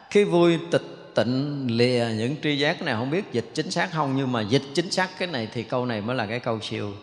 cái 0.10 0.26
vui 0.26 0.60
tịch 0.72 1.14
tịnh 1.16 1.68
lìa 1.78 2.08
những 2.18 2.36
tri 2.44 2.58
giác 2.58 2.82
này, 2.82 2.96
không 2.96 3.10
biết 3.10 3.32
dịch 3.32 3.46
chính 3.54 3.72
xác 3.72 3.90
không, 3.92 4.18
nhưng 4.18 4.32
mà 4.32 4.42
dịch 4.42 4.64
chính 4.74 4.92
xác 4.92 5.10
cái 5.20 5.28
này 5.28 5.48
thì 5.54 5.64
câu 5.64 5.86
này 5.86 6.02
mới 6.02 6.16
là 6.16 6.26
cái 6.26 6.40
câu 6.40 6.60
siêu. 6.62 6.94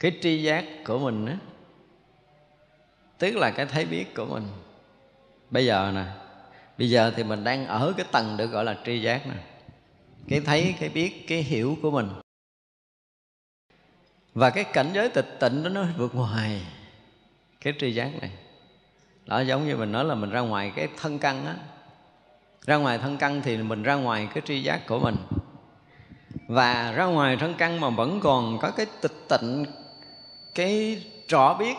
Cái 0.00 0.12
tri 0.22 0.42
giác 0.42 0.64
của 0.84 0.98
mình 0.98 1.26
á, 1.26 1.36
tức 3.18 3.36
là 3.36 3.50
cái 3.50 3.66
thấy 3.66 3.84
biết 3.84 4.14
của 4.14 4.26
mình. 4.26 4.46
Bây 5.50 5.66
giờ 5.66 5.92
nè, 5.94 6.04
bây 6.78 6.90
giờ 6.90 7.12
thì 7.16 7.24
mình 7.24 7.44
đang 7.44 7.66
ở 7.66 7.94
cái 7.96 8.06
tầng 8.12 8.36
được 8.36 8.46
gọi 8.46 8.64
là 8.64 8.78
tri 8.84 9.02
giác 9.02 9.26
nè. 9.26 9.34
Cái 10.28 10.40
thấy, 10.40 10.74
cái 10.80 10.88
biết, 10.88 11.24
cái 11.28 11.42
hiểu 11.42 11.78
của 11.82 11.90
mình 11.90 12.08
và 14.34 14.50
cái 14.50 14.64
cảnh 14.64 14.90
giới 14.92 15.08
tịch 15.08 15.36
tịnh 15.40 15.62
đó 15.62 15.68
nó 15.68 15.84
vượt 15.96 16.14
ngoài 16.14 16.66
cái 17.60 17.74
tri 17.78 17.92
giác 17.92 18.10
này. 18.20 18.30
Đó, 19.26 19.40
giống 19.40 19.66
như 19.66 19.76
mình 19.76 19.92
nói 19.92 20.04
là 20.04 20.14
mình 20.14 20.30
ra 20.30 20.40
ngoài 20.40 20.72
cái 20.76 20.88
thân 20.96 21.18
căn 21.18 21.46
á. 21.46 21.54
Ra 22.66 22.76
ngoài 22.76 22.98
thân 22.98 23.16
căn 23.16 23.42
thì 23.44 23.56
mình 23.56 23.82
ra 23.82 23.94
ngoài 23.94 24.28
cái 24.34 24.42
tri 24.46 24.62
giác 24.62 24.86
của 24.86 24.98
mình. 24.98 25.16
Và 26.48 26.92
ra 26.92 27.04
ngoài 27.04 27.36
thân 27.36 27.54
căn 27.58 27.80
mà 27.80 27.90
vẫn 27.90 28.20
còn 28.20 28.58
có 28.58 28.70
cái 28.70 28.86
tịch 29.02 29.28
tịnh, 29.28 29.64
cái 30.54 31.04
rõ 31.28 31.54
biết, 31.54 31.74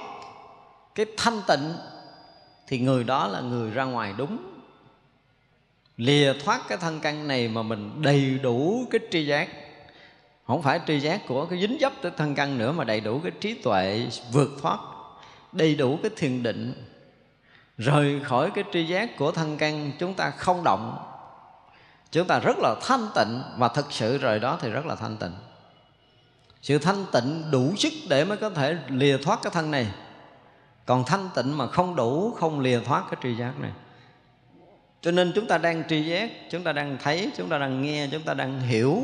cái 0.96 1.06
thanh 1.18 1.42
tịnh, 1.48 1.74
thì 2.68 2.80
người 2.80 3.04
đó 3.04 3.28
là 3.28 3.42
người 3.42 3.72
ra 3.72 3.84
ngoài 3.84 4.14
đúng. 4.18 4.38
Lìa 5.98 6.34
thoát 6.34 6.62
cái 6.68 6.78
thân 6.78 7.00
căn 7.00 7.28
này 7.28 7.48
mà 7.48 7.64
mình 7.64 8.02
đầy 8.02 8.40
đủ 8.44 8.86
cái 8.92 9.02
tri 9.12 9.26
giác 9.26 9.50
không 10.48 10.62
phải 10.62 10.80
tri 10.88 11.00
giác 11.00 11.22
của 11.28 11.46
cái 11.46 11.60
dính 11.60 11.78
dấp 11.82 11.94
tới 12.02 12.12
thân 12.18 12.36
căn 12.36 12.58
nữa 12.58 12.72
mà 12.72 12.84
đầy 12.84 13.00
đủ 13.00 13.20
cái 13.20 13.32
trí 13.40 13.54
tuệ 13.54 14.08
vượt 14.32 14.50
thoát, 14.62 14.80
đầy 15.52 15.76
đủ 15.76 16.00
cái 16.04 16.12
thiền 16.18 16.44
định. 16.44 16.74
Rời 17.78 18.20
khỏi 18.24 18.52
cái 18.56 18.64
tri 18.74 18.86
giác 18.86 19.18
của 19.18 19.32
thân 19.32 19.58
căn, 19.58 19.92
chúng 20.00 20.14
ta 20.14 20.30
không 20.30 20.64
động. 20.64 20.98
Chúng 22.12 22.28
ta 22.28 22.40
rất 22.40 22.58
là 22.60 22.76
thanh 22.82 23.08
tịnh 23.16 23.42
và 23.58 23.68
thực 23.68 23.92
sự 23.92 24.18
rời 24.18 24.40
đó 24.40 24.58
thì 24.62 24.70
rất 24.70 24.86
là 24.86 24.96
thanh 24.96 25.18
tịnh. 25.18 25.32
Sự 26.62 26.78
thanh 26.78 27.06
tịnh 27.12 27.44
đủ 27.52 27.74
sức 27.78 27.94
để 28.10 28.26
mới 28.26 28.38
có 28.38 28.50
thể 28.50 28.78
lìa 28.88 29.18
thoát 29.18 29.40
cái 29.44 29.52
thân 29.54 29.72
này. 29.72 29.88
Còn 30.86 31.04
thanh 31.06 31.30
tịnh 31.36 31.58
mà 31.58 31.68
không 31.68 31.96
đủ, 31.96 32.36
không 32.40 32.60
lìa 32.60 32.80
thoát 32.80 33.04
cái 33.10 33.20
tri 33.24 33.36
giác 33.36 33.60
này. 33.60 33.72
Cho 35.02 35.12
nên 35.12 35.32
chúng 35.36 35.48
ta 35.48 35.58
đang 35.58 35.84
tri 35.90 36.04
giác, 36.04 36.32
chúng 36.52 36.64
ta 36.64 36.72
đang 36.72 36.98
thấy, 37.04 37.32
chúng 37.38 37.50
ta 37.50 37.58
đang 37.58 37.82
nghe, 37.82 38.08
chúng 38.12 38.22
ta 38.22 38.34
đang 38.34 38.62
hiểu 38.62 39.04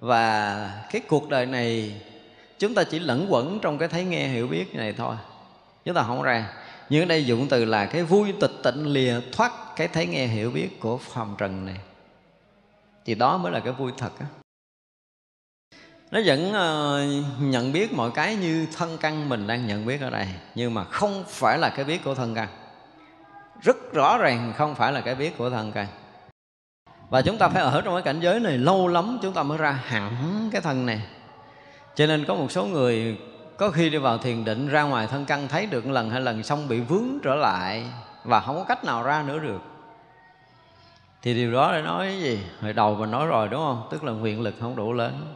và 0.00 0.84
cái 0.90 1.00
cuộc 1.08 1.28
đời 1.28 1.46
này 1.46 2.00
chúng 2.58 2.74
ta 2.74 2.84
chỉ 2.84 2.98
lẫn 2.98 3.26
quẩn 3.28 3.58
trong 3.62 3.78
cái 3.78 3.88
thấy 3.88 4.04
nghe 4.04 4.28
hiểu 4.28 4.48
biết 4.48 4.74
này 4.74 4.92
thôi. 4.92 5.16
Chúng 5.84 5.94
ta 5.94 6.02
không 6.02 6.22
ra. 6.22 6.52
Nhưng 6.90 7.02
ở 7.02 7.06
đây 7.06 7.26
dụng 7.26 7.46
từ 7.48 7.64
là 7.64 7.86
cái 7.86 8.02
vui 8.02 8.34
tịch 8.40 8.50
tịnh 8.62 8.86
lìa 8.86 9.20
thoát 9.32 9.52
cái 9.76 9.88
thấy 9.88 10.06
nghe 10.06 10.26
hiểu 10.26 10.50
biết 10.50 10.80
của 10.80 10.98
phàm 10.98 11.34
trần 11.38 11.66
này. 11.66 11.76
Thì 13.04 13.14
đó 13.14 13.38
mới 13.38 13.52
là 13.52 13.60
cái 13.60 13.72
vui 13.72 13.92
thật 13.98 14.10
á. 14.18 14.26
Nó 16.10 16.20
vẫn 16.24 16.48
uh, 16.48 17.42
nhận 17.42 17.72
biết 17.72 17.92
mọi 17.92 18.10
cái 18.10 18.36
như 18.36 18.66
thân 18.76 18.98
căn 19.00 19.28
mình 19.28 19.46
đang 19.46 19.66
nhận 19.66 19.86
biết 19.86 20.00
ở 20.00 20.10
đây. 20.10 20.26
Nhưng 20.54 20.74
mà 20.74 20.84
không 20.84 21.24
phải 21.28 21.58
là 21.58 21.68
cái 21.68 21.84
biết 21.84 22.04
của 22.04 22.14
thân 22.14 22.34
căn. 22.34 22.48
Rất 23.62 23.92
rõ 23.92 24.18
ràng 24.18 24.52
không 24.56 24.74
phải 24.74 24.92
là 24.92 25.00
cái 25.00 25.14
biết 25.14 25.38
của 25.38 25.50
thân 25.50 25.72
căn 25.72 25.86
và 27.10 27.22
chúng 27.22 27.38
ta 27.38 27.48
phải 27.48 27.62
ở 27.62 27.80
trong 27.80 27.94
cái 27.94 28.02
cảnh 28.02 28.20
giới 28.20 28.40
này 28.40 28.58
lâu 28.58 28.88
lắm, 28.88 29.18
chúng 29.22 29.32
ta 29.32 29.42
mới 29.42 29.58
ra 29.58 29.70
hẳn 29.70 30.12
cái 30.52 30.60
thân 30.60 30.86
này. 30.86 31.00
Cho 31.94 32.06
nên 32.06 32.24
có 32.24 32.34
một 32.34 32.52
số 32.52 32.64
người 32.64 33.18
có 33.56 33.70
khi 33.70 33.90
đi 33.90 33.98
vào 33.98 34.18
thiền 34.18 34.44
định, 34.44 34.68
ra 34.68 34.82
ngoài 34.82 35.06
thân 35.06 35.24
căn 35.24 35.48
thấy 35.48 35.66
được 35.66 35.86
lần, 35.86 36.10
hai 36.10 36.20
lần, 36.20 36.42
xong 36.42 36.68
bị 36.68 36.80
vướng 36.80 37.18
trở 37.22 37.34
lại 37.34 37.84
và 38.24 38.40
không 38.40 38.56
có 38.56 38.64
cách 38.64 38.84
nào 38.84 39.02
ra 39.02 39.22
nữa 39.22 39.38
được. 39.38 39.60
Thì 41.22 41.34
điều 41.34 41.52
đó 41.52 41.72
để 41.72 41.82
nói 41.82 42.06
cái 42.06 42.20
gì? 42.20 42.40
Hồi 42.60 42.72
đầu 42.72 42.94
mình 42.94 43.10
nói 43.10 43.26
rồi, 43.26 43.48
đúng 43.48 43.60
không? 43.60 43.88
Tức 43.90 44.04
là 44.04 44.12
nguyện 44.12 44.40
lực 44.40 44.54
không 44.60 44.76
đủ 44.76 44.92
lớn. 44.92 45.34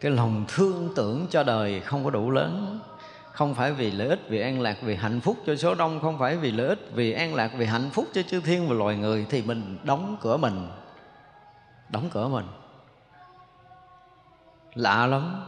Cái 0.00 0.12
lòng 0.12 0.44
thương 0.48 0.92
tưởng 0.96 1.26
cho 1.30 1.42
đời 1.42 1.80
không 1.80 2.04
có 2.04 2.10
đủ 2.10 2.30
lớn. 2.30 2.80
Không 3.32 3.54
phải 3.54 3.72
vì 3.72 3.90
lợi 3.90 4.08
ích, 4.08 4.20
vì 4.28 4.40
an 4.40 4.60
lạc, 4.60 4.76
vì 4.82 4.94
hạnh 4.94 5.20
phúc 5.20 5.36
cho 5.46 5.56
số 5.56 5.74
đông. 5.74 6.00
Không 6.00 6.18
phải 6.18 6.36
vì 6.36 6.52
lợi 6.52 6.68
ích, 6.68 6.90
vì 6.94 7.12
an 7.12 7.34
lạc, 7.34 7.50
vì 7.56 7.66
hạnh 7.66 7.90
phúc 7.92 8.06
cho 8.14 8.22
chư 8.22 8.40
thiên 8.40 8.68
và 8.68 8.74
loài 8.74 8.96
người. 8.96 9.26
Thì 9.30 9.42
mình 9.42 9.78
đóng 9.84 10.16
cửa 10.20 10.36
mình 10.36 10.68
đóng 11.88 12.10
cửa 12.12 12.28
mình. 12.28 12.46
Lạ 14.74 15.06
lắm. 15.06 15.44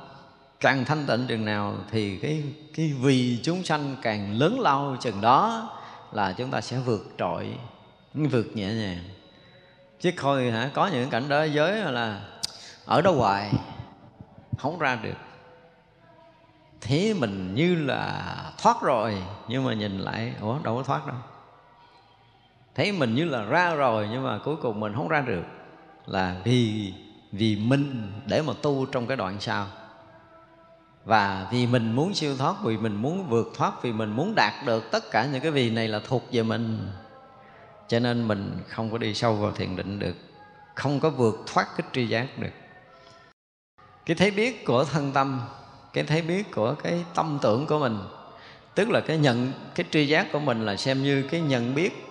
Càng 0.60 0.84
thanh 0.84 1.06
tịnh 1.06 1.26
chừng 1.26 1.44
nào 1.44 1.74
thì 1.90 2.18
cái 2.18 2.44
cái 2.74 2.92
vì 3.00 3.40
chúng 3.42 3.64
sanh 3.64 3.96
càng 4.02 4.38
lớn 4.38 4.60
lao 4.60 4.96
chừng 5.00 5.20
đó 5.20 5.70
là 6.12 6.32
chúng 6.32 6.50
ta 6.50 6.60
sẽ 6.60 6.78
vượt 6.78 7.14
trội, 7.18 7.54
vượt 8.14 8.46
nhẹ 8.54 8.72
nhàng. 8.72 8.98
Chứ 10.00 10.10
thôi 10.16 10.50
hả, 10.50 10.70
có 10.74 10.86
những 10.86 11.10
cảnh 11.10 11.28
đó 11.28 11.44
giới 11.44 11.76
là 11.76 12.20
ở 12.84 13.02
đó 13.02 13.10
hoài, 13.10 13.52
không 14.58 14.78
ra 14.78 14.96
được. 14.96 15.16
Thế 16.80 17.14
mình 17.18 17.54
như 17.54 17.74
là 17.74 18.34
thoát 18.62 18.82
rồi, 18.82 19.22
nhưng 19.48 19.64
mà 19.64 19.74
nhìn 19.74 19.98
lại, 19.98 20.34
ủa, 20.40 20.58
đâu 20.62 20.76
có 20.76 20.82
thoát 20.82 21.06
đâu. 21.06 21.16
Thấy 22.74 22.92
mình 22.92 23.14
như 23.14 23.24
là 23.24 23.42
ra 23.42 23.74
rồi, 23.74 24.08
nhưng 24.10 24.24
mà 24.24 24.38
cuối 24.44 24.56
cùng 24.56 24.80
mình 24.80 24.94
không 24.94 25.08
ra 25.08 25.20
được 25.20 25.42
là 26.10 26.36
vì 26.44 26.92
vì 27.32 27.56
mình 27.56 28.12
để 28.26 28.42
mà 28.42 28.52
tu 28.62 28.86
trong 28.86 29.06
cái 29.06 29.16
đoạn 29.16 29.40
sau. 29.40 29.66
Và 31.04 31.48
vì 31.52 31.66
mình 31.66 31.92
muốn 31.92 32.14
siêu 32.14 32.36
thoát, 32.36 32.54
vì 32.64 32.76
mình 32.76 32.96
muốn 32.96 33.28
vượt 33.28 33.52
thoát, 33.56 33.82
vì 33.82 33.92
mình 33.92 34.10
muốn 34.10 34.34
đạt 34.34 34.52
được 34.66 34.90
tất 34.90 35.10
cả 35.10 35.26
những 35.32 35.40
cái 35.40 35.50
vì 35.50 35.70
này 35.70 35.88
là 35.88 36.00
thuộc 36.08 36.22
về 36.32 36.42
mình. 36.42 36.88
Cho 37.88 38.00
nên 38.00 38.28
mình 38.28 38.58
không 38.68 38.90
có 38.90 38.98
đi 38.98 39.14
sâu 39.14 39.34
vào 39.34 39.52
thiền 39.52 39.76
định 39.76 39.98
được, 39.98 40.16
không 40.74 41.00
có 41.00 41.10
vượt 41.10 41.42
thoát 41.46 41.66
cái 41.76 41.86
tri 41.92 42.06
giác 42.06 42.38
được. 42.38 42.52
Cái 44.06 44.16
thấy 44.16 44.30
biết 44.30 44.64
của 44.64 44.84
thân 44.84 45.12
tâm, 45.12 45.40
cái 45.92 46.04
thấy 46.04 46.22
biết 46.22 46.50
của 46.54 46.74
cái 46.74 47.04
tâm 47.14 47.38
tưởng 47.42 47.66
của 47.66 47.78
mình, 47.78 47.98
tức 48.74 48.90
là 48.90 49.00
cái 49.00 49.18
nhận, 49.18 49.52
cái 49.74 49.86
tri 49.90 50.06
giác 50.06 50.26
của 50.32 50.40
mình 50.40 50.66
là 50.66 50.76
xem 50.76 51.02
như 51.02 51.22
cái 51.22 51.40
nhận 51.40 51.74
biết 51.74 52.09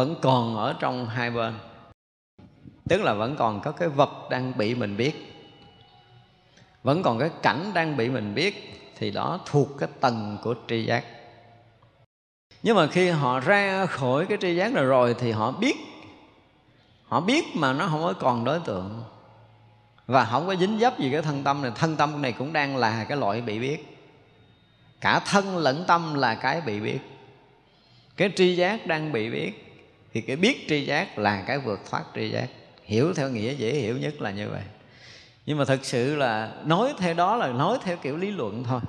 vẫn 0.00 0.16
còn 0.20 0.56
ở 0.56 0.74
trong 0.80 1.06
hai 1.06 1.30
bên. 1.30 1.54
Tức 2.88 3.02
là 3.02 3.14
vẫn 3.14 3.36
còn 3.36 3.60
có 3.60 3.72
cái 3.72 3.88
vật 3.88 4.10
đang 4.30 4.58
bị 4.58 4.74
mình 4.74 4.96
biết. 4.96 5.34
Vẫn 6.82 7.02
còn 7.02 7.18
cái 7.18 7.30
cảnh 7.42 7.70
đang 7.74 7.96
bị 7.96 8.08
mình 8.08 8.34
biết, 8.34 8.80
thì 8.98 9.10
đó 9.10 9.40
thuộc 9.46 9.68
cái 9.78 9.88
tầng 10.00 10.38
của 10.42 10.54
tri 10.68 10.84
giác. 10.84 11.04
Nhưng 12.62 12.76
mà 12.76 12.86
khi 12.86 13.08
họ 13.08 13.40
ra 13.40 13.86
khỏi 13.86 14.26
cái 14.26 14.38
tri 14.40 14.56
giác 14.56 14.72
này 14.72 14.84
rồi 14.84 15.14
thì 15.18 15.32
họ 15.32 15.52
biết. 15.52 15.76
Họ 17.04 17.20
biết 17.20 17.44
mà 17.56 17.72
nó 17.72 17.86
không 17.86 18.02
có 18.02 18.14
còn 18.20 18.44
đối 18.44 18.60
tượng. 18.60 19.02
Và 20.06 20.24
không 20.24 20.46
có 20.46 20.54
dính 20.54 20.78
dấp 20.78 20.98
gì 20.98 21.10
cái 21.12 21.22
thân 21.22 21.44
tâm 21.44 21.62
này. 21.62 21.72
Thân 21.74 21.96
tâm 21.96 22.22
này 22.22 22.32
cũng 22.32 22.52
đang 22.52 22.76
là 22.76 23.04
cái 23.04 23.18
loại 23.18 23.40
bị 23.40 23.58
biết. 23.58 23.98
Cả 25.00 25.20
thân 25.26 25.56
lẫn 25.56 25.84
tâm 25.86 26.14
là 26.14 26.34
cái 26.34 26.60
bị 26.60 26.80
biết. 26.80 26.98
Cái 28.16 28.32
tri 28.36 28.56
giác 28.56 28.86
đang 28.86 29.12
bị 29.12 29.30
biết 29.30 29.66
thì 30.12 30.20
cái 30.20 30.36
biết 30.36 30.66
tri 30.68 30.84
giác 30.84 31.18
là 31.18 31.42
cái 31.46 31.58
vượt 31.58 31.80
thoát 31.90 32.02
tri 32.14 32.30
giác. 32.30 32.46
Hiểu 32.84 33.14
theo 33.14 33.28
nghĩa 33.28 33.54
dễ 33.54 33.72
hiểu 33.72 33.98
nhất 33.98 34.20
là 34.20 34.30
như 34.30 34.48
vậy. 34.48 34.62
Nhưng 35.46 35.58
mà 35.58 35.64
thực 35.64 35.84
sự 35.84 36.16
là 36.16 36.52
nói 36.64 36.94
theo 36.98 37.14
đó 37.14 37.36
là 37.36 37.48
nói 37.48 37.78
theo 37.84 37.96
kiểu 37.96 38.16
lý 38.16 38.30
luận 38.30 38.64
thôi. 38.64 38.80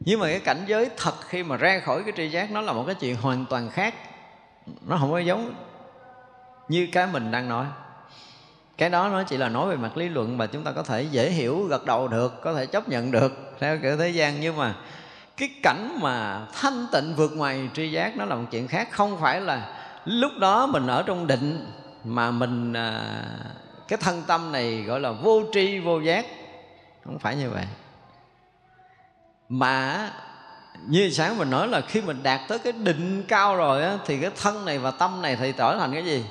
Nhưng 0.00 0.20
mà 0.20 0.26
cái 0.26 0.40
cảnh 0.40 0.64
giới 0.66 0.90
thật 0.96 1.14
khi 1.28 1.42
mà 1.42 1.56
ra 1.56 1.80
khỏi 1.80 2.02
cái 2.02 2.12
tri 2.16 2.28
giác 2.28 2.50
nó 2.50 2.60
là 2.60 2.72
một 2.72 2.84
cái 2.86 2.94
chuyện 2.94 3.16
hoàn 3.16 3.44
toàn 3.50 3.70
khác. 3.70 3.94
Nó 4.86 4.96
không 4.96 5.10
có 5.10 5.18
giống 5.18 5.54
như 6.68 6.88
cái 6.92 7.06
mình 7.12 7.30
đang 7.30 7.48
nói. 7.48 7.66
Cái 8.78 8.90
đó 8.90 9.08
nó 9.08 9.22
chỉ 9.22 9.36
là 9.36 9.48
nói 9.48 9.70
về 9.70 9.76
mặt 9.76 9.96
lý 9.96 10.08
luận 10.08 10.38
mà 10.38 10.46
chúng 10.46 10.64
ta 10.64 10.72
có 10.72 10.82
thể 10.82 11.02
dễ 11.02 11.30
hiểu, 11.30 11.62
gật 11.62 11.86
đầu 11.86 12.08
được, 12.08 12.40
có 12.42 12.54
thể 12.54 12.66
chấp 12.66 12.88
nhận 12.88 13.10
được 13.10 13.32
theo 13.60 13.78
kiểu 13.82 13.96
thế 13.96 14.08
gian. 14.08 14.40
Nhưng 14.40 14.56
mà 14.56 14.74
cái 15.36 15.50
cảnh 15.62 15.98
mà 16.00 16.46
thanh 16.52 16.86
tịnh 16.92 17.14
vượt 17.16 17.32
ngoài 17.36 17.68
tri 17.74 17.90
giác 17.90 18.16
nó 18.16 18.24
là 18.24 18.34
một 18.34 18.44
chuyện 18.50 18.68
khác. 18.68 18.88
Không 18.90 19.20
phải 19.20 19.40
là 19.40 19.77
lúc 20.08 20.32
đó 20.38 20.66
mình 20.66 20.86
ở 20.86 21.02
trong 21.02 21.26
định 21.26 21.66
mà 22.04 22.30
mình 22.30 22.72
à, 22.72 23.00
cái 23.88 23.98
thân 24.02 24.22
tâm 24.26 24.52
này 24.52 24.82
gọi 24.82 25.00
là 25.00 25.12
vô 25.12 25.42
tri 25.52 25.78
vô 25.78 26.00
giác. 26.00 26.26
Không 27.04 27.18
phải 27.18 27.36
như 27.36 27.50
vậy. 27.50 27.64
Mà 29.48 30.10
như 30.86 31.10
sáng 31.10 31.38
mình 31.38 31.50
nói 31.50 31.68
là 31.68 31.80
khi 31.80 32.00
mình 32.00 32.22
đạt 32.22 32.40
tới 32.48 32.58
cái 32.58 32.72
định 32.72 33.24
cao 33.28 33.56
rồi 33.56 33.82
á, 33.82 33.98
thì 34.06 34.18
cái 34.20 34.30
thân 34.42 34.64
này 34.64 34.78
và 34.78 34.90
tâm 34.90 35.22
này 35.22 35.36
thì 35.36 35.52
trở 35.52 35.76
thành 35.78 35.92
cái 35.92 36.04
gì? 36.04 36.24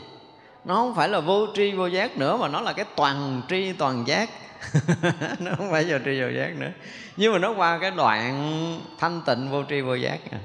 Nó 0.65 0.75
không 0.75 0.95
phải 0.95 1.09
là 1.09 1.19
vô 1.19 1.47
tri 1.55 1.71
vô 1.71 1.87
giác 1.87 2.17
nữa 2.17 2.37
mà 2.37 2.47
nó 2.47 2.61
là 2.61 2.73
cái 2.73 2.85
toàn 2.95 3.41
tri 3.49 3.73
toàn 3.73 4.07
giác. 4.07 4.29
Nó 5.39 5.51
không 5.57 5.71
phải 5.71 5.83
vô 5.83 5.97
tri 6.05 6.21
vô 6.21 6.27
giác 6.27 6.55
nữa. 6.55 6.71
Nhưng 7.17 7.33
mà 7.33 7.39
nó 7.39 7.53
qua 7.53 7.77
cái 7.81 7.91
đoạn 7.91 8.79
thanh 8.99 9.21
tịnh 9.25 9.49
vô 9.51 9.63
tri 9.69 9.81
vô 9.81 9.95
giác 9.95 10.19
à 10.31 10.39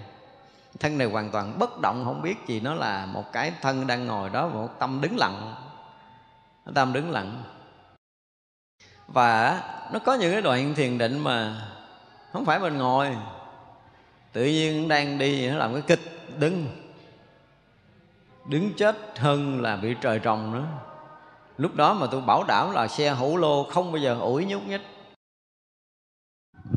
thân 0.83 0.99
này 0.99 1.07
hoàn 1.07 1.31
toàn 1.31 1.59
bất 1.59 1.81
động, 1.81 2.03
không 2.05 2.23
biết 2.23 2.37
gì 2.47 2.61
nó 2.61 2.75
là 2.75 3.07
một 3.07 3.33
cái 3.33 3.53
thân 3.61 3.87
đang 3.87 4.07
ngồi 4.07 4.31
đó, 4.31 4.49
một 4.49 4.69
tâm 4.79 5.01
đứng 5.01 5.17
lặng. 5.17 5.55
Tâm 6.75 6.93
đứng 6.93 7.11
lặng. 7.11 7.43
Và 9.09 9.61
nó 9.93 9.99
có 9.99 10.15
những 10.15 10.33
cái 10.33 10.43
đoạn 10.43 10.75
thiền 10.75 10.99
định 10.99 11.19
mà 11.19 11.63
không 12.33 12.45
phải 12.45 12.59
mình 12.59 12.79
ngồi. 12.79 13.17
Tự 14.33 14.45
nhiên 14.45 14.89
đang 14.89 15.19
đi, 15.19 15.51
nó 15.51 15.57
làm 15.57 15.73
cái 15.73 15.83
kịch, 15.83 16.01
đứng. 16.39 16.67
Đứng 18.45 18.73
chết 18.77 19.19
hơn 19.19 19.63
là 19.63 19.77
bị 19.77 19.95
trời 20.01 20.19
trồng 20.19 20.53
nữa. 20.53 20.65
Lúc 21.59 21.75
đó 21.75 21.95
mà 21.95 22.07
tôi 22.11 22.21
bảo 22.21 22.45
đảm 22.49 22.73
là 22.73 22.89
xe 22.89 23.11
hữu 23.11 23.37
lô 23.37 23.65
không 23.65 23.93
bao 23.93 23.99
giờ 23.99 24.17
ủi 24.21 24.45
nhúc 24.45 24.67
nhích. 24.67 24.83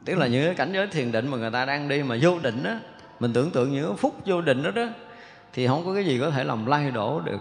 Tức 0.06 0.16
là 0.16 0.28
những 0.28 0.46
cái 0.46 0.56
cảnh 0.56 0.74
giới 0.74 0.88
thiền 0.88 1.12
định 1.12 1.28
mà 1.28 1.38
người 1.38 1.52
ta 1.52 1.66
đang 1.66 1.88
đi 1.88 2.04
mà 2.04 2.18
vô 2.22 2.40
định 2.40 2.64
á 2.64 2.80
mình 3.20 3.34
tưởng 3.34 3.52
tượng 3.52 3.72
những 3.72 3.98
phút 3.98 4.16
vô 4.26 4.42
định 4.42 4.64
đó 4.64 4.72
đó 4.72 4.86
thì 5.54 5.68
không 5.68 5.86
có 5.86 5.94
cái 5.94 6.06
gì 6.06 6.20
có 6.20 6.32
thể 6.32 6.44
làm 6.44 6.66
lay 6.66 6.92
đổ 6.92 7.20
được. 7.20 7.40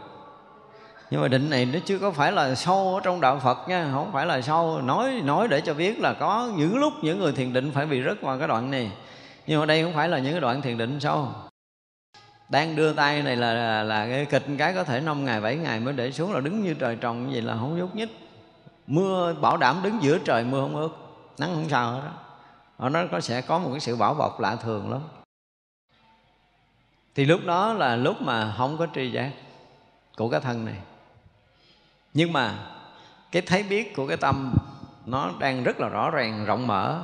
Nhưng 1.10 1.22
mà 1.22 1.28
định 1.28 1.50
này 1.50 1.64
nó 1.64 1.78
chưa 1.84 1.98
có 1.98 2.10
phải 2.10 2.32
là 2.32 2.54
sâu 2.54 2.94
ở 2.94 3.00
trong 3.04 3.20
đạo 3.20 3.38
Phật 3.38 3.68
nha 3.68 3.88
không 3.92 4.12
phải 4.12 4.26
là 4.26 4.40
sâu. 4.40 4.80
Nói 4.82 5.20
nói 5.24 5.48
để 5.48 5.60
cho 5.60 5.74
biết 5.74 6.00
là 6.00 6.12
có 6.12 6.50
những 6.56 6.78
lúc 6.78 6.92
những 7.02 7.18
người 7.18 7.32
thiền 7.32 7.52
định 7.52 7.70
phải 7.74 7.86
bị 7.86 8.02
rớt 8.04 8.22
vào 8.22 8.38
cái 8.38 8.48
đoạn 8.48 8.70
này. 8.70 8.92
Nhưng 9.46 9.60
mà 9.60 9.66
đây 9.66 9.82
không 9.82 9.92
phải 9.92 10.08
là 10.08 10.18
những 10.18 10.32
cái 10.32 10.40
đoạn 10.40 10.62
thiền 10.62 10.78
định 10.78 11.00
sâu. 11.00 11.28
Đang 12.48 12.76
đưa 12.76 12.92
tay 12.92 13.22
này 13.22 13.36
là 13.36 13.54
là, 13.54 13.82
là 13.82 14.06
cái 14.06 14.24
kịch 14.24 14.44
cái 14.58 14.74
có 14.74 14.84
thể 14.84 15.00
năm 15.00 15.24
ngày 15.24 15.40
bảy 15.40 15.56
ngày 15.56 15.80
mới 15.80 15.94
để 15.94 16.12
xuống 16.12 16.32
là 16.32 16.40
đứng 16.40 16.62
như 16.62 16.74
trời 16.74 16.96
trồng 16.96 17.26
như 17.26 17.32
vậy 17.32 17.42
là 17.42 17.56
không 17.56 17.78
nhúc 17.78 17.94
nhích. 17.96 18.18
Mưa 18.86 19.34
bảo 19.40 19.56
đảm 19.56 19.80
đứng 19.82 20.02
giữa 20.02 20.18
trời 20.18 20.44
mưa 20.44 20.60
không 20.60 20.76
ướt 20.76 20.90
nắng 21.38 21.54
không 21.54 21.68
sao 21.68 21.92
hết 21.92 22.00
đó 22.78 22.88
nó 22.88 23.00
có 23.12 23.20
sẽ 23.20 23.40
có 23.40 23.58
một 23.58 23.68
cái 23.70 23.80
sự 23.80 23.96
bảo 23.96 24.14
bọc 24.14 24.40
lạ 24.40 24.56
thường 24.56 24.90
lắm 24.90 25.00
thì 27.14 27.24
lúc 27.24 27.40
đó 27.46 27.72
là 27.72 27.96
lúc 27.96 28.22
mà 28.22 28.54
không 28.56 28.78
có 28.78 28.86
tri 28.94 29.10
giác 29.10 29.30
của 30.16 30.28
cái 30.28 30.40
thân 30.40 30.64
này. 30.64 30.76
Nhưng 32.14 32.32
mà 32.32 32.54
cái 33.32 33.42
thấy 33.42 33.62
biết 33.62 33.96
của 33.96 34.06
cái 34.06 34.16
tâm, 34.16 34.54
nó 35.06 35.30
đang 35.40 35.64
rất 35.64 35.80
là 35.80 35.88
rõ 35.88 36.10
ràng, 36.10 36.44
rộng 36.44 36.66
mở. 36.66 37.00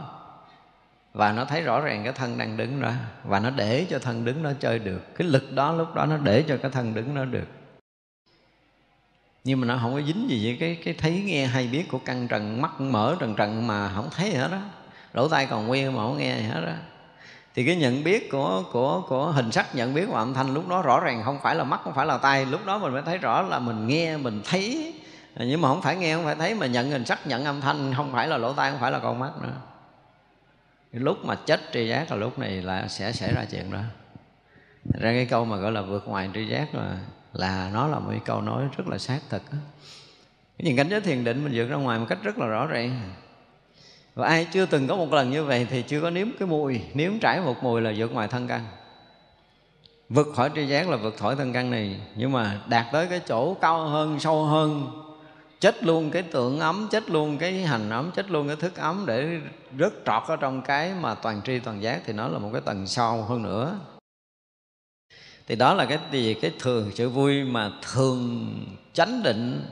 Và 1.12 1.32
nó 1.32 1.44
thấy 1.44 1.60
rõ 1.60 1.80
ràng 1.80 2.04
cái 2.04 2.12
thân 2.12 2.38
đang 2.38 2.56
đứng 2.56 2.82
đó 2.82 2.92
và 3.24 3.40
nó 3.40 3.50
để 3.50 3.86
cho 3.90 3.98
thân 3.98 4.24
đứng 4.24 4.42
nó 4.42 4.50
chơi 4.60 4.78
được. 4.78 5.16
Cái 5.16 5.28
lực 5.28 5.52
đó, 5.52 5.72
lúc 5.72 5.94
đó 5.94 6.06
nó 6.06 6.16
để 6.16 6.44
cho 6.48 6.56
cái 6.56 6.70
thân 6.70 6.94
đứng 6.94 7.14
nó 7.14 7.24
được. 7.24 7.46
Nhưng 9.44 9.60
mà 9.60 9.66
nó 9.66 9.78
không 9.82 9.94
có 9.94 10.00
dính 10.00 10.30
gì 10.30 10.46
với 10.46 10.56
cái 10.60 10.82
cái 10.84 10.94
thấy 10.94 11.22
nghe 11.26 11.46
hay 11.46 11.68
biết 11.68 11.88
của 11.88 11.98
căn 11.98 12.28
trần, 12.28 12.62
mắt 12.62 12.80
mở 12.80 13.16
trần 13.20 13.34
trần 13.34 13.66
mà 13.66 13.90
không 13.94 14.08
thấy 14.10 14.30
gì 14.30 14.36
hết 14.36 14.48
đó 14.50 14.58
lỗ 15.12 15.28
tai 15.28 15.46
còn 15.46 15.66
nguyên 15.66 15.92
mà 15.96 16.02
không 16.02 16.18
nghe 16.18 16.36
gì 16.36 16.44
hết 16.44 16.60
đó 16.66 16.72
thì 17.54 17.66
cái 17.66 17.76
nhận 17.76 18.04
biết 18.04 18.30
của 18.30 18.62
của 18.72 19.02
của 19.08 19.26
hình 19.26 19.52
sắc 19.52 19.74
nhận 19.74 19.94
biết 19.94 20.06
của 20.06 20.14
âm 20.14 20.34
thanh 20.34 20.54
lúc 20.54 20.68
đó 20.68 20.82
rõ 20.82 21.00
ràng, 21.00 21.22
không 21.24 21.38
phải 21.42 21.54
là 21.54 21.64
mắt, 21.64 21.80
không 21.84 21.94
phải 21.94 22.06
là 22.06 22.18
tai. 22.18 22.46
Lúc 22.46 22.66
đó 22.66 22.78
mình 22.78 22.92
mới 22.92 23.02
thấy 23.02 23.18
rõ 23.18 23.42
là 23.42 23.58
mình 23.58 23.86
nghe, 23.86 24.16
mình 24.16 24.42
thấy. 24.44 24.94
Nhưng 25.36 25.60
mà 25.60 25.68
không 25.68 25.82
phải 25.82 25.96
nghe, 25.96 26.14
không 26.14 26.24
phải 26.24 26.34
thấy, 26.34 26.54
mà 26.54 26.66
nhận 26.66 26.90
hình 26.90 27.04
sắc, 27.04 27.26
nhận 27.26 27.44
âm 27.44 27.60
thanh, 27.60 27.94
không 27.96 28.12
phải 28.12 28.28
là 28.28 28.38
lỗ 28.38 28.52
tai, 28.52 28.70
không 28.70 28.80
phải 28.80 28.92
là 28.92 28.98
con 28.98 29.18
mắt 29.18 29.30
nữa. 29.42 29.54
Lúc 30.92 31.24
mà 31.24 31.34
chết 31.34 31.60
tri 31.72 31.88
giác 31.88 32.10
là 32.10 32.16
lúc 32.16 32.38
này 32.38 32.62
là 32.62 32.88
sẽ 32.88 33.12
xảy 33.12 33.32
ra 33.34 33.44
chuyện 33.50 33.72
đó. 33.72 33.80
Ra 34.84 35.12
cái 35.12 35.26
câu 35.26 35.44
mà 35.44 35.56
gọi 35.56 35.72
là 35.72 35.82
vượt 35.82 36.08
ngoài 36.08 36.30
tri 36.34 36.46
giác 36.46 36.74
là 36.74 36.96
là 37.32 37.70
nó 37.72 37.86
là 37.86 37.98
một 37.98 38.10
cái 38.10 38.20
câu 38.24 38.40
nói 38.42 38.64
rất 38.76 38.88
là 38.88 38.98
xác 38.98 39.20
thực 39.28 39.42
cái 39.50 39.60
nhìn 40.58 40.76
cảnh 40.76 40.88
giới 40.88 41.00
thiền 41.00 41.24
định 41.24 41.44
mình 41.44 41.52
vượt 41.56 41.68
ra 41.68 41.76
ngoài 41.76 41.98
một 41.98 42.06
cách 42.08 42.18
rất 42.22 42.38
là 42.38 42.46
rõ 42.46 42.66
ràng 42.66 43.12
và 44.20 44.28
ai 44.28 44.44
chưa 44.44 44.66
từng 44.66 44.88
có 44.88 44.96
một 44.96 45.12
lần 45.12 45.30
như 45.30 45.44
vậy 45.44 45.66
thì 45.70 45.82
chưa 45.82 46.00
có 46.00 46.10
nếm 46.10 46.28
cái 46.38 46.48
mùi, 46.48 46.80
nếm 46.94 47.18
trải 47.18 47.40
một 47.40 47.62
mùi 47.62 47.80
là 47.80 47.92
vượt 47.96 48.12
ngoài 48.12 48.28
thân 48.28 48.48
căn. 48.48 48.66
Vượt 50.08 50.26
khỏi 50.34 50.50
tri 50.54 50.66
giác 50.66 50.88
là 50.88 50.96
vượt 50.96 51.16
khỏi 51.16 51.36
thân 51.36 51.52
căn 51.52 51.70
này. 51.70 52.00
Nhưng 52.16 52.32
mà 52.32 52.60
đạt 52.68 52.86
tới 52.92 53.06
cái 53.06 53.20
chỗ 53.28 53.54
cao 53.54 53.88
hơn, 53.88 54.20
sâu 54.20 54.44
hơn, 54.44 54.86
chết 55.60 55.84
luôn 55.84 56.10
cái 56.10 56.22
tượng 56.22 56.60
ấm, 56.60 56.88
chết 56.90 57.10
luôn 57.10 57.38
cái 57.38 57.52
hành 57.52 57.90
ấm, 57.90 58.10
chết 58.16 58.30
luôn 58.30 58.46
cái 58.46 58.56
thức 58.56 58.76
ấm 58.76 59.04
để 59.06 59.40
rất 59.76 59.92
trọt 60.06 60.22
ở 60.26 60.36
trong 60.36 60.62
cái 60.62 60.92
mà 61.00 61.14
toàn 61.14 61.42
tri 61.42 61.58
toàn 61.58 61.82
giác 61.82 62.00
thì 62.06 62.12
nó 62.12 62.28
là 62.28 62.38
một 62.38 62.50
cái 62.52 62.62
tầng 62.64 62.86
sâu 62.86 63.22
hơn 63.22 63.42
nữa. 63.42 63.78
Thì 65.48 65.56
đó 65.56 65.74
là 65.74 65.84
cái 65.84 65.98
gì? 66.12 66.34
Cái 66.34 66.52
thường, 66.58 66.90
sự 66.94 67.08
vui 67.08 67.44
mà 67.44 67.70
thường 67.92 68.54
chánh 68.92 69.22
định 69.22 69.64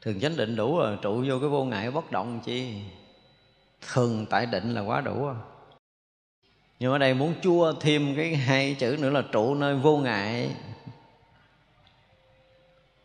thường 0.00 0.20
chánh 0.20 0.36
định 0.36 0.56
đủ 0.56 0.78
rồi, 0.78 0.98
trụ 1.02 1.24
vô 1.28 1.38
cái 1.40 1.48
vô 1.48 1.64
ngại, 1.64 1.90
bất 1.90 2.10
động 2.10 2.40
chi? 2.44 2.74
Thường 3.92 4.26
tại 4.30 4.46
định 4.46 4.74
là 4.74 4.80
quá 4.80 5.00
đủ 5.00 5.26
rồi. 5.26 5.36
Nhưng 6.78 6.92
ở 6.92 6.98
đây 6.98 7.14
muốn 7.14 7.34
chua 7.42 7.72
thêm 7.80 8.16
cái 8.16 8.36
hai 8.36 8.76
chữ 8.78 8.96
nữa 9.00 9.10
là 9.10 9.22
trụ 9.32 9.54
nơi 9.54 9.76
vô 9.76 9.98
ngại. 9.98 10.56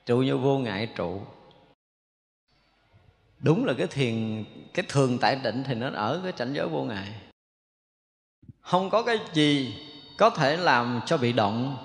Trụ 0.05 0.17
như 0.17 0.37
vô 0.37 0.57
ngại, 0.57 0.89
trụ. 0.95 1.21
Đúng 3.39 3.65
là 3.65 3.73
cái 3.77 3.87
thiền, 3.87 4.45
cái 4.73 4.85
thường 4.89 5.17
tại 5.21 5.35
định 5.35 5.63
thì 5.67 5.75
nó 5.75 5.89
ở 5.89 6.21
cái 6.23 6.31
cảnh 6.31 6.53
giới 6.53 6.67
vô 6.67 6.83
ngại. 6.83 7.13
Không 8.61 8.89
có 8.89 9.03
cái 9.03 9.17
gì 9.33 9.75
có 10.17 10.29
thể 10.29 10.57
làm 10.57 11.01
cho 11.05 11.17
bị 11.17 11.33
động. 11.33 11.77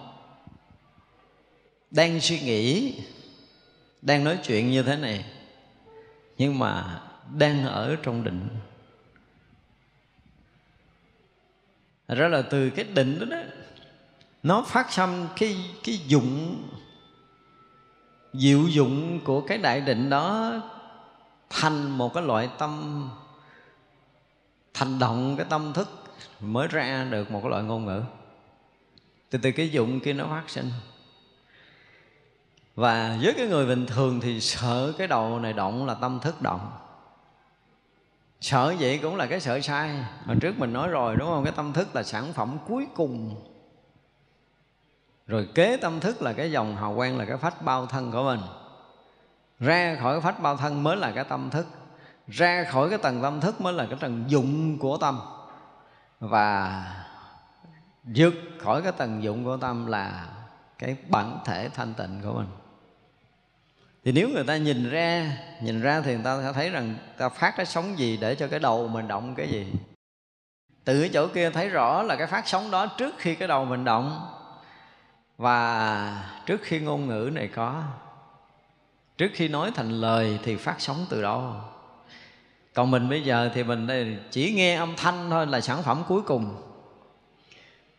Đang 1.91 2.21
suy 2.21 2.41
nghĩ 2.41 2.95
đang 4.03 4.25
nói 4.25 4.39
chuyện 4.45 4.71
như 4.71 4.83
thế 4.83 4.97
này 4.97 5.25
nhưng 6.39 6.59
mà 6.59 7.01
đang 7.35 7.67
ở 7.67 7.97
trong 8.03 8.25
định. 8.25 8.49
Thật 12.09 12.15
ra 12.15 12.29
là 12.29 12.43
từ 12.43 12.71
cái 12.71 12.85
định 12.85 13.19
đó, 13.19 13.27
đó 13.37 13.43
nó 14.43 14.63
phát 14.63 14.93
sinh 14.93 15.27
cái 15.37 15.57
cái 15.85 15.97
dụng 16.07 16.63
diệu 18.33 18.69
dụng 18.69 19.21
của 19.25 19.41
cái 19.41 19.59
đại 19.59 19.81
định 19.81 20.11
đó 20.11 20.53
thành 21.51 21.91
một 21.91 22.15
cái 22.15 22.23
loại 22.23 22.49
tâm 22.59 23.09
thành 24.75 24.99
động 24.99 25.37
cái 25.37 25.47
tâm 25.51 25.73
thức 25.73 25.89
mới 26.41 26.69
ra 26.69 27.07
được 27.11 27.31
một 27.31 27.41
cái 27.43 27.51
loại 27.51 27.63
ngôn 27.63 27.87
ngữ. 27.87 28.03
Từ 29.31 29.39
từ 29.43 29.51
cái 29.51 29.71
dụng 29.71 30.01
kia 30.01 30.13
nó 30.13 30.27
phát 30.27 30.45
sinh 30.51 30.71
và 32.75 33.19
với 33.23 33.35
cái 33.37 33.47
người 33.47 33.67
bình 33.67 33.87
thường 33.87 34.21
thì 34.21 34.41
sợ 34.41 34.93
cái 34.99 35.07
đầu 35.07 35.39
này 35.39 35.53
động 35.53 35.87
là 35.87 35.95
tâm 35.95 36.21
thức 36.21 36.43
động. 36.43 36.73
Sợ 38.41 38.75
vậy 38.79 38.99
cũng 39.03 39.17
là 39.17 39.27
cái 39.27 39.41
sợ 39.41 39.61
sai. 39.61 40.05
Hồi 40.27 40.37
trước 40.41 40.59
mình 40.59 40.73
nói 40.73 40.89
rồi, 40.89 41.17
đúng 41.17 41.29
không? 41.29 41.45
Cái 41.45 41.53
tâm 41.57 41.73
thức 41.73 41.89
là 41.95 42.03
sản 42.03 42.33
phẩm 42.33 42.59
cuối 42.69 42.87
cùng. 42.95 43.37
Rồi 45.27 45.49
kế 45.55 45.77
tâm 45.77 46.01
thức 46.01 46.23
là 46.23 46.33
cái 46.33 46.53
dòng 46.53 46.77
hào 46.77 46.95
quang, 46.97 47.19
là 47.19 47.25
cái 47.25 47.37
phách 47.37 47.63
bao 47.63 47.87
thân 47.87 48.13
của 48.13 48.23
mình. 48.23 48.41
Ra 49.59 49.97
khỏi 50.01 50.15
cái 50.15 50.21
phách 50.21 50.43
bao 50.43 50.57
thân 50.57 50.83
mới 50.83 50.97
là 50.97 51.13
cái 51.15 51.25
tâm 51.25 51.51
thức. 51.51 51.67
Ra 52.29 52.65
khỏi 52.65 52.91
cái 52.91 52.99
tầng 52.99 53.23
tâm 53.23 53.41
thức 53.41 53.61
mới 53.61 53.73
là 53.73 53.87
cái 53.87 53.99
tầng 54.01 54.25
dụng 54.29 54.79
của 54.79 54.97
tâm. 54.97 55.21
Và 56.21 56.85
vượt 58.05 58.35
khỏi 58.61 58.83
cái 58.83 58.93
tầng 58.93 59.23
dụng 59.23 59.45
của 59.45 59.57
tâm 59.57 59.87
là 59.87 60.27
cái 60.79 60.97
bản 61.09 61.39
thể 61.45 61.69
thanh 61.69 61.95
tịnh 61.95 62.21
của 62.25 62.33
mình 62.33 62.49
thì 64.05 64.13
nếu 64.13 64.29
người 64.29 64.45
ta 64.45 64.57
nhìn 64.57 64.91
ra 64.91 65.33
nhìn 65.61 65.81
ra 65.81 66.01
thì 66.01 66.15
người 66.15 66.25
ta 66.25 66.43
sẽ 66.43 66.53
thấy 66.53 66.71
rằng 66.71 66.95
ta 67.19 67.29
phát 67.29 67.57
cái 67.57 67.67
sóng 67.67 67.99
gì 67.99 68.19
để 68.21 68.35
cho 68.35 68.49
cái 68.49 68.61
đầu 68.61 68.89
mình 68.89 69.09
động 69.09 69.35
cái 69.35 69.49
gì. 69.49 69.67
Từ 70.85 71.01
cái 71.01 71.11
chỗ 71.13 71.29
kia 71.29 71.51
thấy 71.51 71.69
rõ 71.69 72.03
là 72.03 72.17
cái 72.17 72.27
phát 72.27 72.49
sóng 72.49 72.71
đó 72.71 72.87
trước 72.87 73.15
khi 73.19 73.35
cái 73.35 73.49
đầu 73.49 73.65
mình 73.65 73.85
động. 73.85 74.27
Và 75.37 76.25
trước 76.47 76.61
khi 76.63 76.81
ngôn 76.81 77.07
ngữ 77.07 77.31
này 77.33 77.49
có, 77.49 77.83
trước 79.19 79.31
khi 79.35 79.49
nói 79.49 79.71
thành 79.75 79.91
lời 79.91 80.39
thì 80.43 80.57
phát 80.57 80.75
sóng 80.79 81.07
từ 81.11 81.23
đâu? 81.23 81.55
Còn 82.75 82.91
mình 82.91 83.09
bây 83.09 83.23
giờ 83.23 83.51
thì 83.55 83.65
mình 83.65 83.87
đây 83.87 84.17
chỉ 84.31 84.53
nghe 84.53 84.75
âm 84.75 84.95
thanh 84.97 85.31
thôi 85.31 85.47
là 85.47 85.61
sản 85.61 85.83
phẩm 85.83 86.03
cuối 86.09 86.23
cùng. 86.23 86.63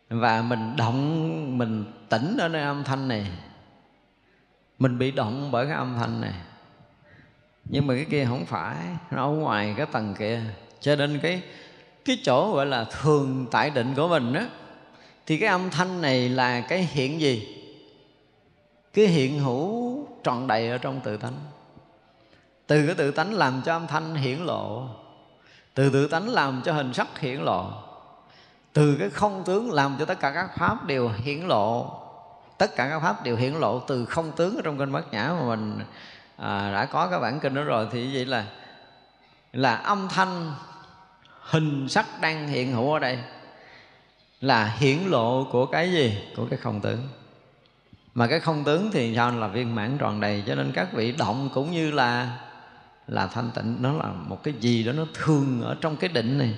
Và 0.08 0.42
mình 0.42 0.76
động, 0.76 1.58
mình 1.58 1.84
tỉnh 2.08 2.36
ở 2.38 2.48
nơi 2.48 2.62
âm 2.62 2.84
thanh 2.84 3.08
này 3.08 3.26
mình 4.78 4.98
bị 4.98 5.10
động 5.10 5.50
bởi 5.52 5.66
cái 5.66 5.74
âm 5.74 5.94
thanh 5.98 6.20
này. 6.20 6.34
Nhưng 7.64 7.86
mà 7.86 7.94
cái 7.94 8.06
kia 8.10 8.24
không 8.24 8.46
phải, 8.46 8.76
nó 9.10 9.24
ở 9.24 9.30
ngoài 9.30 9.74
cái 9.76 9.86
tầng 9.92 10.14
kia. 10.18 10.42
Cho 10.80 10.96
nên 10.96 11.20
cái 11.22 11.42
cái 12.04 12.18
chỗ 12.22 12.52
gọi 12.54 12.66
là 12.66 12.84
thường 12.84 13.46
tại 13.50 13.70
định 13.70 13.94
của 13.94 14.08
mình 14.08 14.34
á, 14.34 14.46
thì 15.26 15.38
cái 15.38 15.48
âm 15.48 15.70
thanh 15.70 16.00
này 16.00 16.28
là 16.28 16.60
cái 16.60 16.88
hiện 16.92 17.20
gì? 17.20 17.58
Cái 18.92 19.06
hiện 19.06 19.40
hữu 19.40 19.98
trọn 20.24 20.46
đầy 20.46 20.68
ở 20.68 20.78
trong 20.78 21.00
tự 21.00 21.16
tánh. 21.16 21.38
Từ 22.66 22.86
cái 22.86 22.94
tự 22.94 23.10
tánh 23.10 23.34
làm 23.34 23.62
cho 23.64 23.72
âm 23.72 23.86
thanh 23.86 24.14
hiển 24.14 24.38
lộ. 24.38 24.88
Từ 25.74 25.90
tự 25.90 26.08
tánh 26.08 26.28
làm 26.28 26.62
cho 26.64 26.72
hình 26.72 26.94
sắc 26.94 27.20
hiển 27.20 27.40
lộ. 27.40 27.70
Từ 28.72 28.96
cái 28.98 29.10
không 29.10 29.44
tướng 29.44 29.72
làm 29.72 29.96
cho 29.98 30.04
tất 30.04 30.20
cả 30.20 30.30
các 30.30 30.50
pháp 30.58 30.86
đều 30.86 31.08
hiển 31.08 31.40
lộ 31.40 32.01
tất 32.62 32.76
cả 32.76 32.88
các 32.88 33.00
pháp 33.00 33.24
đều 33.24 33.36
hiển 33.36 33.52
lộ 33.52 33.80
từ 33.80 34.06
không 34.06 34.32
tướng 34.36 34.56
ở 34.56 34.62
trong 34.64 34.78
kinh 34.78 34.92
bát 34.92 35.12
nhã 35.12 35.32
mà 35.40 35.56
mình 35.56 35.78
à, 36.36 36.72
đã 36.72 36.86
có 36.86 37.06
cái 37.06 37.20
bản 37.20 37.40
kinh 37.40 37.54
đó 37.54 37.62
rồi 37.62 37.88
thì 37.92 38.14
vậy 38.14 38.26
là 38.26 38.44
là 39.52 39.74
âm 39.74 40.08
thanh 40.08 40.52
hình 41.40 41.88
sắc 41.88 42.06
đang 42.20 42.48
hiện 42.48 42.72
hữu 42.72 42.92
ở 42.92 42.98
đây 42.98 43.18
là 44.40 44.64
hiển 44.66 44.98
lộ 45.06 45.44
của 45.52 45.66
cái 45.66 45.92
gì? 45.92 46.18
Của 46.36 46.46
cái 46.50 46.58
không 46.58 46.80
tướng. 46.80 47.08
Mà 48.14 48.26
cái 48.26 48.40
không 48.40 48.64
tướng 48.64 48.90
thì 48.92 49.14
sao? 49.16 49.30
Là 49.30 49.46
viên 49.46 49.74
mãn 49.74 49.98
tròn 49.98 50.20
đầy 50.20 50.42
cho 50.46 50.54
nên 50.54 50.72
các 50.72 50.92
vị 50.92 51.12
động 51.12 51.50
cũng 51.54 51.70
như 51.70 51.90
là 51.90 52.38
là 53.06 53.26
thanh 53.26 53.50
tịnh. 53.54 53.76
Nó 53.80 53.92
là 53.92 54.06
một 54.06 54.42
cái 54.42 54.54
gì 54.60 54.84
đó 54.84 54.92
nó 54.92 55.04
thường 55.14 55.62
ở 55.62 55.76
trong 55.80 55.96
cái 55.96 56.08
định 56.08 56.38
này 56.38 56.54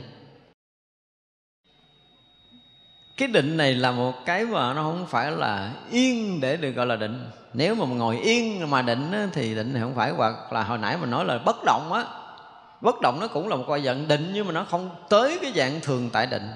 cái 3.17 3.29
định 3.29 3.57
này 3.57 3.75
là 3.75 3.91
một 3.91 4.25
cái 4.25 4.45
mà 4.45 4.75
nó 4.75 4.83
không 4.83 5.07
phải 5.07 5.31
là 5.31 5.73
yên 5.91 6.41
để 6.41 6.57
được 6.57 6.71
gọi 6.71 6.87
là 6.87 6.97
định. 6.97 7.31
Nếu 7.53 7.75
mà 7.75 7.87
ngồi 7.87 8.19
yên 8.19 8.71
mà 8.71 8.83
định 8.83 9.13
á, 9.13 9.27
thì 9.33 9.55
định 9.55 9.73
này 9.73 9.83
không 9.83 9.95
phải. 9.95 10.11
Hoặc 10.11 10.53
là 10.53 10.63
hồi 10.63 10.79
nãy 10.79 10.97
mình 11.01 11.11
nói 11.11 11.25
là 11.25 11.39
bất 11.39 11.57
động 11.67 11.93
á. 11.93 12.05
Bất 12.81 13.01
động 13.01 13.21
nó 13.21 13.29
cũng 13.29 13.49
là 13.49 13.57
một 13.57 13.69
loại 13.69 13.83
dạng 13.83 14.09
định 14.09 14.31
nhưng 14.35 14.47
mà 14.47 14.53
nó 14.53 14.65
không 14.65 14.91
tới 15.09 15.39
cái 15.43 15.53
dạng 15.57 15.81
thường 15.81 16.11
tại 16.13 16.27
định. 16.27 16.51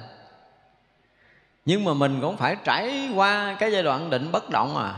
Nhưng 1.64 1.85
mà 1.85 1.94
mình 1.94 2.18
cũng 2.20 2.36
phải 2.36 2.56
trải 2.64 3.10
qua 3.14 3.56
cái 3.59 3.72
giai 3.72 3.82
đoạn 3.82 4.10
định 4.10 4.32
bất 4.32 4.51
động 4.51 4.76
à. 4.76 4.94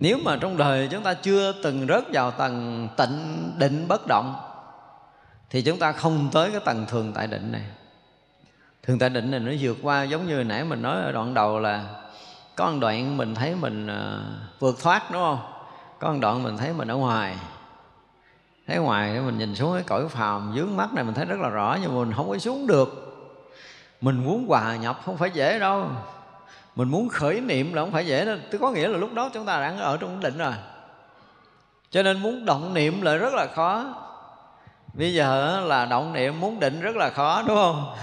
Nếu 0.00 0.18
mà 0.24 0.36
trong 0.40 0.56
đời 0.56 0.88
chúng 0.90 1.02
ta 1.02 1.14
chưa 1.14 1.52
từng 1.62 1.86
rớt 1.88 2.04
vào 2.12 2.30
tầng 2.30 2.88
tịnh 2.96 3.52
định 3.58 3.88
bất 3.88 4.06
động 4.08 4.34
thì 5.50 5.62
chúng 5.62 5.78
ta 5.78 5.92
không 5.92 6.28
tới 6.32 6.50
cái 6.50 6.60
tầng 6.64 6.86
thường 6.88 7.12
tại 7.14 7.26
định 7.26 7.52
này 7.52 7.62
thường 8.82 8.98
tại 8.98 9.10
định 9.10 9.30
này 9.30 9.40
nó 9.40 9.52
vượt 9.60 9.76
qua 9.82 10.02
giống 10.02 10.26
như 10.26 10.44
nãy 10.44 10.64
mình 10.64 10.82
nói 10.82 11.02
ở 11.02 11.12
đoạn 11.12 11.34
đầu 11.34 11.58
là 11.58 11.84
có 12.56 12.70
một 12.70 12.78
đoạn 12.80 13.16
mình 13.16 13.34
thấy 13.34 13.54
mình 13.54 13.86
uh, 13.86 14.60
vượt 14.60 14.76
thoát 14.82 15.10
đúng 15.10 15.22
không? 15.22 15.38
Có 15.98 16.12
một 16.12 16.18
đoạn 16.20 16.42
mình 16.42 16.56
thấy 16.56 16.72
mình 16.72 16.88
ở 16.88 16.96
ngoài. 16.96 17.36
Thấy 18.66 18.78
ngoài 18.78 19.20
mình 19.20 19.38
nhìn 19.38 19.54
xuống 19.54 19.74
cái 19.74 19.82
cõi 19.82 20.08
phàm 20.08 20.52
dướng 20.56 20.76
mắt 20.76 20.94
này 20.94 21.04
mình 21.04 21.14
thấy 21.14 21.24
rất 21.24 21.40
là 21.40 21.48
rõ 21.48 21.78
nhưng 21.82 21.94
mà 21.94 22.04
mình 22.04 22.12
không 22.16 22.28
có 22.28 22.38
xuống 22.38 22.66
được. 22.66 23.08
Mình 24.00 24.24
muốn 24.24 24.46
hòa 24.48 24.76
nhập 24.76 25.00
không 25.04 25.16
phải 25.16 25.30
dễ 25.30 25.58
đâu. 25.58 25.86
Mình 26.76 26.88
muốn 26.88 27.08
khởi 27.08 27.40
niệm 27.40 27.72
là 27.72 27.82
không 27.82 27.92
phải 27.92 28.06
dễ 28.06 28.24
đâu. 28.24 28.36
Tức 28.50 28.58
có 28.58 28.70
nghĩa 28.70 28.88
là 28.88 28.98
lúc 28.98 29.14
đó 29.14 29.30
chúng 29.34 29.46
ta 29.46 29.60
đang 29.60 29.78
ở 29.78 29.96
trong 29.96 30.20
định 30.20 30.38
rồi. 30.38 30.52
Cho 31.90 32.02
nên 32.02 32.22
muốn 32.22 32.44
động 32.44 32.74
niệm 32.74 33.02
là 33.02 33.14
rất 33.14 33.34
là 33.34 33.46
khó. 33.54 33.84
Bây 34.94 35.14
giờ 35.14 35.60
là 35.60 35.84
động 35.84 36.12
niệm 36.12 36.40
muốn 36.40 36.60
định 36.60 36.80
rất 36.80 36.96
là 36.96 37.10
khó 37.10 37.42
đúng 37.46 37.56
không? 37.56 37.94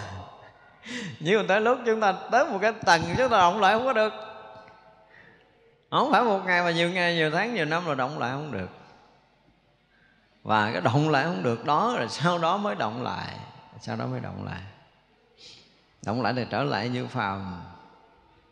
Nhưng 1.20 1.38
mà 1.38 1.46
tới 1.48 1.62
lúc 1.62 1.80
chúng 1.86 2.02
ta 2.02 2.14
tới 2.32 2.46
một 2.46 2.60
cái 2.62 2.74
tầng 2.86 3.02
chúng 3.18 3.30
ta 3.30 3.38
động 3.38 3.60
lại 3.60 3.74
không 3.74 3.86
có 3.86 3.94
được. 3.94 4.14
Không 5.92 6.12
phải 6.12 6.24
một 6.24 6.42
ngày 6.46 6.64
mà 6.64 6.72
nhiều 6.72 6.90
ngày, 6.90 7.16
nhiều 7.16 7.32
tháng, 7.32 7.56
nhiều 7.56 7.66
năm 7.66 7.86
rồi 7.86 7.96
động 7.96 8.20
lại 8.20 8.32
không 8.32 8.52
được. 8.52 8.70
Và 10.44 10.72
cái 10.72 10.82
động 10.82 11.10
lại 11.10 11.24
không 11.24 11.44
được 11.44 11.66
đó, 11.66 11.96
rồi 11.98 12.08
sau 12.10 12.38
đó 12.38 12.58
mới 12.58 12.76
động 12.76 13.04
lại, 13.04 13.34
sau 13.80 13.96
đó 13.96 14.06
mới 14.06 14.20
động 14.20 14.46
lại. 14.46 14.62
Động 16.06 16.22
lại 16.22 16.34
thì 16.36 16.46
trở 16.50 16.64
lại 16.64 16.90
như 16.90 17.08
phàm 17.08 17.62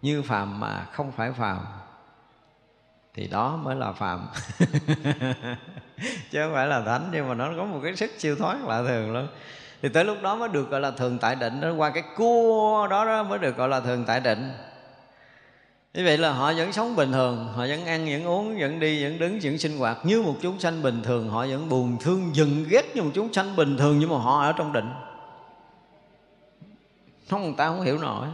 như 0.02 0.22
phàm 0.22 0.60
mà 0.60 0.86
không 0.92 1.12
phải 1.12 1.32
phàm. 1.32 1.66
Thì 3.14 3.28
đó 3.28 3.56
mới 3.56 3.76
là 3.76 3.92
phàm. 3.92 4.28
Chứ 6.32 6.44
không 6.44 6.54
phải 6.54 6.68
là 6.68 6.82
thánh, 6.86 7.10
nhưng 7.12 7.28
mà 7.30 7.34
nó 7.34 7.52
có 7.58 7.66
một 7.66 7.80
cái 7.84 7.96
sức 7.96 8.12
siêu 8.18 8.36
thoát 8.36 8.58
lạ 8.64 8.84
thường 8.88 9.14
lắm 9.14 9.28
thì 9.82 9.90
tới 9.90 10.06
lúc 10.06 10.18
đó 10.22 10.36
mới 10.36 10.50
được 10.50 10.70
gọi 10.70 10.82
là 10.82 10.92
thường 10.92 11.18
tại 11.22 11.36
định. 11.36 11.62
Đó 11.62 11.74
qua 11.78 11.90
cái 11.90 12.04
cua 12.16 12.88
đó, 12.90 13.06
đó 13.06 13.24
mới 13.24 13.40
được 13.40 13.58
gọi 13.58 13.70
là 13.70 13.80
thường 13.80 14.04
tại 14.08 14.20
định. 14.20 14.52
Như 15.94 16.06
vậy 16.06 16.18
là 16.18 16.32
họ 16.32 16.54
vẫn 16.54 16.74
sống 16.74 16.96
bình 16.96 17.12
thường 17.12 17.54
họ 17.56 17.66
vẫn 17.68 17.86
ăn 17.86 18.06
vẫn 18.06 18.26
uống 18.26 18.60
vẫn 18.60 18.80
đi 18.80 19.04
vẫn 19.04 19.20
đứng 19.20 19.40
vẫn 19.44 19.58
sinh 19.58 19.78
hoạt 19.78 19.98
như 20.04 20.22
một 20.22 20.36
chúng 20.42 20.60
sanh 20.60 20.82
bình 20.82 21.04
thường. 21.04 21.30
Họ 21.30 21.46
vẫn 21.46 21.70
buồn 21.70 21.98
thương 22.00 22.36
dừng 22.36 22.66
ghét 22.70 22.96
như 22.96 23.04
một 23.04 23.12
chúng 23.14 23.34
sanh 23.34 23.56
bình 23.56 23.78
thường 23.78 24.00
nhưng 24.00 24.10
mà 24.10 24.18
họ 24.18 24.42
ở 24.42 24.54
trong 24.58 24.74
định. 24.74 24.90
Không 27.30 27.44
người 27.44 27.54
ta 27.58 27.68
không 27.68 27.82
hiểu 27.82 27.98
nổi. 27.98 28.28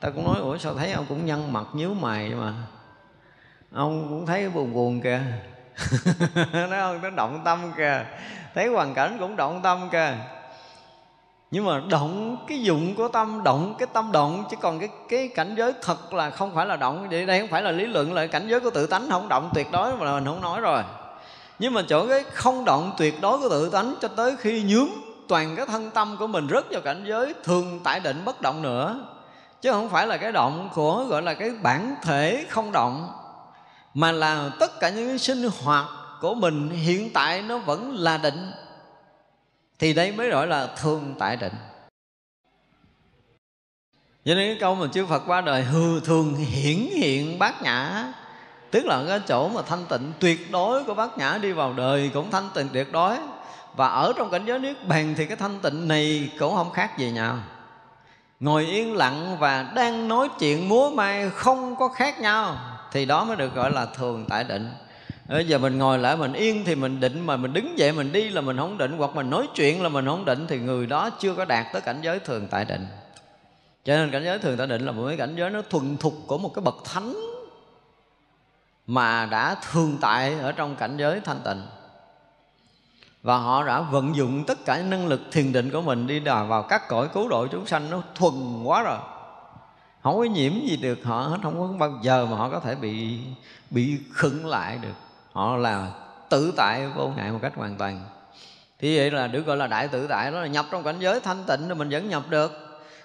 Ta 0.00 0.10
cũng 0.10 0.24
nói 0.24 0.40
ủa 0.40 0.58
sao 0.58 0.74
thấy 0.74 0.92
ông 0.92 1.06
cũng 1.08 1.26
nhăn 1.26 1.52
mặt 1.52 1.66
nhíu 1.72 1.94
mày 1.94 2.30
mà? 2.30 2.54
Ông 3.72 4.06
cũng 4.08 4.26
thấy 4.26 4.48
buồn 4.48 4.72
buồn 4.72 5.00
kìa. 5.00 5.20
Nói 6.52 6.68
không? 6.70 7.02
Nó 7.02 7.10
động 7.10 7.42
tâm 7.44 7.72
kìa. 7.76 8.04
Thấy 8.54 8.68
hoàn 8.68 8.94
cảnh 8.94 9.16
cũng 9.20 9.36
động 9.36 9.60
tâm 9.62 9.88
kìa 9.92 10.14
nhưng 11.54 11.64
mà 11.64 11.80
động 11.88 12.36
cái 12.48 12.62
dụng 12.62 12.94
của 12.94 13.08
tâm, 13.08 13.42
động 13.44 13.74
cái 13.78 13.88
tâm 13.92 14.12
động, 14.12 14.44
chứ 14.50 14.56
còn 14.60 14.78
cái 14.78 14.88
cái 15.08 15.28
cảnh 15.28 15.54
giới 15.58 15.72
thật 15.82 16.14
là 16.14 16.30
không 16.30 16.54
phải 16.54 16.66
là 16.66 16.76
động. 16.76 17.08
Vậy 17.10 17.26
đây 17.26 17.40
không 17.40 17.48
phải 17.48 17.62
là 17.62 17.70
lý 17.70 17.86
luận, 17.86 18.12
là 18.12 18.26
cảnh 18.26 18.48
giới 18.48 18.60
của 18.60 18.70
tự 18.70 18.86
tánh 18.86 19.10
không 19.10 19.28
động 19.28 19.50
tuyệt 19.54 19.66
đối 19.72 19.96
mà 19.96 20.14
mình 20.14 20.24
không 20.24 20.40
nói 20.40 20.60
rồi. 20.60 20.82
Nhưng 21.58 21.74
mà 21.74 21.82
chỗ 21.88 22.06
cái 22.06 22.24
không 22.32 22.64
động 22.64 22.92
tuyệt 22.98 23.20
đối 23.20 23.38
của 23.38 23.48
tự 23.48 23.70
tánh 23.70 23.94
cho 24.00 24.08
tới 24.08 24.36
khi 24.38 24.62
nhướng 24.62 24.88
toàn 25.28 25.56
cái 25.56 25.66
thân 25.66 25.90
tâm 25.90 26.16
của 26.18 26.26
mình 26.26 26.48
rớt 26.50 26.64
vào 26.70 26.80
cảnh 26.80 27.04
giới 27.08 27.34
thường 27.44 27.80
tại 27.84 28.00
định 28.00 28.22
bất 28.24 28.40
động 28.40 28.62
nữa. 28.62 29.00
Chứ 29.60 29.72
không 29.72 29.88
phải 29.88 30.06
là 30.06 30.16
cái 30.16 30.32
động 30.32 30.68
của, 30.74 31.04
gọi 31.04 31.22
là 31.22 31.34
cái 31.34 31.50
bản 31.62 31.94
thể 32.02 32.46
không 32.48 32.72
động, 32.72 33.08
mà 33.94 34.12
là 34.12 34.50
tất 34.60 34.80
cả 34.80 34.88
những 34.88 35.18
sinh 35.18 35.50
hoạt 35.62 35.84
của 36.20 36.34
mình 36.34 36.70
hiện 36.70 37.12
tại 37.12 37.42
nó 37.42 37.58
vẫn 37.58 37.94
là 37.96 38.18
định 38.18 38.52
thì 39.78 39.92
đây 39.92 40.12
mới 40.12 40.30
gọi 40.30 40.46
là 40.46 40.66
thường 40.66 41.14
tại 41.18 41.36
định. 41.36 41.54
Cho 44.24 44.34
nên 44.34 44.50
cái 44.50 44.56
câu 44.60 44.74
mà 44.74 44.86
chư 44.92 45.06
Phật 45.06 45.22
qua 45.26 45.40
đời, 45.40 45.62
hư 45.62 46.00
thường 46.00 46.34
hiển 46.34 46.76
hiện 46.76 47.38
bát 47.38 47.62
nhã. 47.62 48.12
Tức 48.70 48.84
là 48.86 49.04
cái 49.08 49.20
chỗ 49.28 49.48
mà 49.48 49.62
thanh 49.62 49.86
tịnh 49.88 50.12
tuyệt 50.20 50.50
đối 50.50 50.84
của 50.84 50.94
bát 50.94 51.18
nhã 51.18 51.38
đi 51.42 51.52
vào 51.52 51.72
đời 51.72 52.10
cũng 52.14 52.30
thanh 52.30 52.50
tịnh 52.54 52.68
tuyệt 52.72 52.92
đối. 52.92 53.16
Và 53.76 53.88
ở 53.88 54.12
trong 54.16 54.30
cảnh 54.30 54.44
giới 54.46 54.58
niết 54.58 54.88
bàn 54.88 55.14
thì 55.16 55.26
cái 55.26 55.36
thanh 55.36 55.60
tịnh 55.60 55.88
này 55.88 56.30
cũng 56.38 56.54
không 56.54 56.72
khác 56.72 56.98
gì 56.98 57.10
nhau. 57.10 57.38
Ngồi 58.40 58.66
yên 58.66 58.96
lặng 58.96 59.36
và 59.38 59.72
đang 59.74 60.08
nói 60.08 60.28
chuyện 60.38 60.68
múa 60.68 60.90
may 60.90 61.30
không 61.30 61.76
có 61.76 61.88
khác 61.88 62.20
nhau. 62.20 62.56
Thì 62.92 63.04
đó 63.04 63.24
mới 63.24 63.36
được 63.36 63.54
gọi 63.54 63.70
là 63.70 63.86
thường 63.86 64.26
tại 64.28 64.44
định 64.44 64.70
bây 65.28 65.46
giờ 65.46 65.58
mình 65.58 65.78
ngồi 65.78 65.98
lại 65.98 66.16
mình 66.16 66.32
yên 66.32 66.64
thì 66.64 66.74
mình 66.74 67.00
định 67.00 67.26
mà 67.26 67.36
mình 67.36 67.52
đứng 67.52 67.78
dậy 67.78 67.92
mình 67.92 68.12
đi 68.12 68.28
là 68.28 68.40
mình 68.40 68.56
không 68.56 68.78
định, 68.78 68.96
hoặc 68.98 69.10
mình 69.14 69.30
nói 69.30 69.48
chuyện 69.54 69.82
là 69.82 69.88
mình 69.88 70.06
không 70.06 70.24
định 70.24 70.46
thì 70.48 70.58
người 70.58 70.86
đó 70.86 71.10
chưa 71.10 71.34
có 71.34 71.44
đạt 71.44 71.66
tới 71.72 71.82
cảnh 71.82 72.00
giới 72.02 72.18
thường 72.18 72.48
tại 72.50 72.64
định. 72.64 72.86
Cho 73.84 73.96
nên 73.96 74.10
cảnh 74.10 74.24
giới 74.24 74.38
thường 74.38 74.56
tại 74.56 74.66
định 74.66 74.86
là 74.86 74.92
một 74.92 75.04
cái 75.08 75.16
cảnh 75.16 75.34
giới 75.36 75.50
nó 75.50 75.62
thuần 75.70 75.96
thục 75.96 76.14
của 76.26 76.38
một 76.38 76.54
cái 76.54 76.62
bậc 76.62 76.76
thánh 76.84 77.14
mà 78.86 79.26
đã 79.26 79.56
thường 79.72 79.98
tại 80.00 80.34
ở 80.34 80.52
trong 80.52 80.76
cảnh 80.76 80.96
giới 80.96 81.20
thanh 81.20 81.40
tịnh. 81.44 81.62
Và 83.22 83.36
họ 83.36 83.64
đã 83.64 83.80
vận 83.80 84.16
dụng 84.16 84.44
tất 84.46 84.64
cả 84.64 84.76
những 84.76 84.90
năng 84.90 85.06
lực 85.06 85.20
thiền 85.32 85.52
định 85.52 85.70
của 85.70 85.80
mình 85.80 86.06
đi 86.06 86.20
đào 86.20 86.46
vào 86.46 86.62
các 86.62 86.88
cõi 86.88 87.08
cứu 87.14 87.28
độ 87.28 87.46
chúng 87.46 87.66
sanh, 87.66 87.90
nó 87.90 88.02
thuần 88.14 88.64
quá 88.64 88.82
rồi. 88.82 88.98
Không 90.02 90.16
có 90.16 90.24
nhiễm 90.24 90.52
gì 90.52 90.76
được 90.76 90.98
họ 91.04 91.20
hết, 91.20 91.38
không 91.42 91.58
có 91.58 91.66
bao 91.78 91.98
giờ 92.02 92.26
mà 92.26 92.36
họ 92.36 92.50
có 92.50 92.60
thể 92.60 92.74
bị 92.74 93.18
bị 93.70 93.98
khựng 94.12 94.46
lại 94.46 94.78
được 94.82 94.94
họ 95.34 95.56
là 95.56 95.90
tự 96.28 96.52
tại 96.56 96.86
vô 96.86 97.08
ngại 97.16 97.30
một 97.30 97.38
cách 97.42 97.52
hoàn 97.56 97.76
toàn. 97.76 98.00
Thì 98.78 98.98
vậy 98.98 99.10
là 99.10 99.26
được 99.26 99.46
gọi 99.46 99.56
là 99.56 99.66
đại 99.66 99.88
tự 99.88 100.06
tại, 100.06 100.30
đó 100.30 100.40
là 100.40 100.46
nhập 100.46 100.66
trong 100.70 100.82
cảnh 100.82 100.96
giới 100.98 101.20
thanh 101.20 101.44
tịnh 101.46 101.68
thì 101.68 101.74
mình 101.74 101.88
vẫn 101.90 102.08
nhập 102.08 102.22
được. 102.28 102.52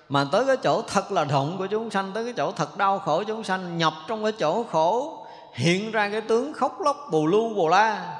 Mà 0.09 0.25
tới 0.31 0.45
cái 0.45 0.57
chỗ 0.57 0.81
thật 0.81 1.11
là 1.11 1.25
động 1.25 1.55
của 1.57 1.67
chúng 1.67 1.91
sanh, 1.91 2.11
tới 2.13 2.23
cái 2.23 2.33
chỗ 2.37 2.51
thật 2.51 2.77
đau 2.77 2.99
khổ 2.99 3.23
chúng 3.23 3.43
sanh, 3.43 3.77
nhập 3.77 3.93
trong 4.07 4.23
cái 4.23 4.31
chỗ 4.39 4.63
khổ, 4.63 5.25
hiện 5.53 5.91
ra 5.91 6.09
cái 6.09 6.21
tướng 6.21 6.53
khóc 6.53 6.81
lóc, 6.81 6.97
bù 7.11 7.27
lu, 7.27 7.53
bù 7.53 7.67
la. 7.67 8.17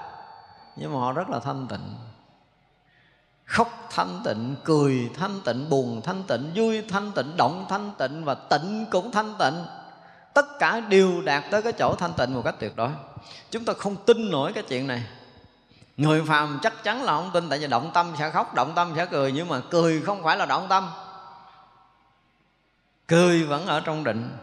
Nhưng 0.76 0.94
mà 0.94 1.00
họ 1.00 1.12
rất 1.12 1.30
là 1.30 1.40
thanh 1.40 1.68
tịnh. 1.68 1.96
Khóc 3.46 3.88
thanh 3.90 4.22
tịnh, 4.26 4.56
cười 4.64 5.10
thanh 5.20 5.40
tịnh, 5.46 5.70
buồn 5.70 6.02
thanh 6.02 6.24
tịnh, 6.24 6.52
vui 6.56 6.84
thanh 6.90 7.12
tịnh, 7.12 7.38
động 7.38 7.66
thanh 7.70 7.92
tịnh 7.98 8.26
và 8.26 8.34
tịnh 8.34 8.86
cũng 8.92 9.12
thanh 9.12 9.34
tịnh. 9.40 9.66
Tất 10.34 10.46
cả 10.60 10.80
đều 10.80 11.22
đạt 11.22 11.44
tới 11.52 11.62
cái 11.62 11.74
chỗ 11.74 11.96
thanh 11.96 12.14
tịnh 12.14 12.34
một 12.34 12.42
cách 12.46 12.56
tuyệt 12.60 12.76
đối 12.76 12.90
chúng 13.52 13.66
ta 13.66 13.74
không 13.74 13.96
tin 14.06 14.32
nổi 14.32 14.54
cái 14.54 14.64
chuyện 14.64 14.88
này. 14.88 15.04
Người 15.98 16.22
phàm 16.28 16.60
chắc 16.62 16.84
chắn 16.84 17.04
là 17.04 17.14
không 17.14 17.32
tin, 17.34 17.50
tại 17.50 17.60
vì 17.60 17.68
động 17.68 17.92
tâm 17.94 18.14
sẽ 18.20 18.30
khóc, 18.30 18.56
động 18.56 18.74
tâm 18.76 18.94
sẽ 18.96 19.06
cười, 19.06 19.32
nhưng 19.32 19.48
mà 19.48 19.62
cười 19.70 20.02
không 20.02 20.24
phải 20.24 20.38
là 20.38 20.46
động 20.46 20.68
tâm. 20.70 20.90
Cười 23.08 23.44
vẫn 23.44 23.66
ở 23.66 23.80
trong 23.80 24.04
định, 24.04 24.38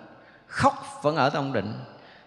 khóc 0.46 1.00
vẫn 1.02 1.16
ở 1.16 1.30
trong 1.30 1.52
định. 1.52 1.74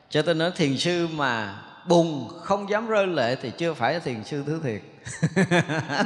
Cho 0.09 0.21
tôi 0.21 0.35
nói 0.35 0.51
thiền 0.55 0.77
sư 0.77 1.07
mà 1.07 1.61
buồn, 1.85 2.29
không 2.43 2.69
dám 2.69 2.87
rơi 2.87 3.07
lệ 3.07 3.35
thì 3.41 3.51
chưa 3.57 3.73
phải 3.73 3.99
thiền 3.99 4.23
sư 4.23 4.43
thứ 4.45 4.59
thiệt. 4.63 4.81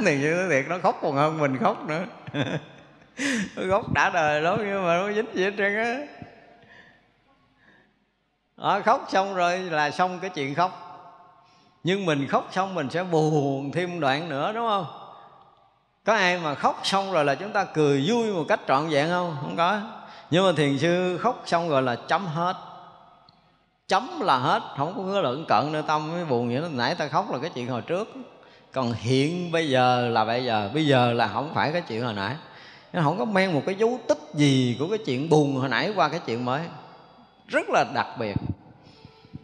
Thiền 0.04 0.20
sư 0.22 0.34
thứ 0.36 0.48
thiệt 0.50 0.64
nó 0.68 0.78
khóc 0.82 0.98
còn 1.02 1.16
hơn 1.16 1.38
mình 1.38 1.58
khóc 1.58 1.88
nữa. 1.88 2.04
Gốc 3.56 3.66
khóc 3.70 3.92
đã 3.92 4.10
đời 4.10 4.40
lắm 4.40 4.58
nhưng 4.58 4.86
mà 4.86 4.96
nó 4.96 5.12
dính 5.12 5.26
gì 5.34 5.44
hết 5.44 5.52
trơn 5.58 5.76
á 5.76 5.98
à, 8.56 8.80
khóc 8.80 9.06
xong 9.08 9.34
rồi 9.34 9.58
là 9.58 9.90
xong 9.90 10.18
cái 10.18 10.30
chuyện 10.30 10.54
khóc. 10.54 10.80
Nhưng 11.84 12.06
mình 12.06 12.26
khóc 12.26 12.48
xong 12.52 12.74
mình 12.74 12.90
sẽ 12.90 13.02
buồn 13.02 13.70
thêm 13.72 14.00
đoạn 14.00 14.28
nữa 14.28 14.52
đúng 14.54 14.68
không? 14.68 14.86
Có 16.04 16.14
ai 16.14 16.38
mà 16.38 16.54
khóc 16.54 16.80
xong 16.82 17.12
rồi 17.12 17.24
là 17.24 17.34
chúng 17.34 17.52
ta 17.52 17.64
cười 17.64 18.04
vui 18.08 18.32
một 18.32 18.44
cách 18.48 18.60
trọn 18.68 18.88
vẹn 18.88 19.08
không? 19.08 19.36
Không 19.40 19.56
có. 19.56 19.80
Nhưng 20.30 20.46
mà 20.46 20.52
thiền 20.56 20.78
sư 20.78 21.18
khóc 21.18 21.42
xong 21.46 21.68
rồi 21.68 21.82
là 21.82 21.96
chấm 21.96 22.26
hết. 22.26 22.56
Chấm 23.88 24.20
là 24.20 24.38
hết 24.38 24.62
không 24.76 25.12
có 25.12 25.20
lợn 25.20 25.44
cận 25.48 25.72
nữa 25.72 25.82
tâm 25.86 26.12
mới 26.12 26.24
buồn 26.24 26.48
vậy 26.48 26.70
nãy 26.70 26.94
ta 26.94 27.08
khóc 27.08 27.32
là 27.32 27.38
cái 27.38 27.50
chuyện 27.54 27.68
hồi 27.68 27.82
trước. 27.82 28.08
Còn 28.72 28.92
hiện 28.92 29.52
bây 29.52 29.68
giờ 29.68 30.08
là 30.08 30.24
bây 30.24 30.44
giờ. 30.44 30.70
Bây 30.74 30.86
giờ 30.86 31.12
là 31.12 31.28
không 31.28 31.54
phải 31.54 31.72
cái 31.72 31.80
chuyện 31.80 32.04
hồi 32.04 32.14
nãy. 32.14 32.36
Nó 32.92 33.02
không 33.02 33.18
có 33.18 33.24
mang 33.24 33.54
một 33.54 33.62
cái 33.66 33.74
dấu 33.74 33.98
tích 34.08 34.18
gì 34.34 34.76
của 34.78 34.88
cái 34.88 34.98
chuyện 34.98 35.28
buồn 35.28 35.54
hồi 35.54 35.68
nãy 35.68 35.92
qua 35.96 36.08
cái 36.08 36.20
chuyện 36.26 36.44
mới 36.44 36.60
rất 37.48 37.68
là 37.68 37.84
đặc 37.94 38.06
biệt. 38.18 38.34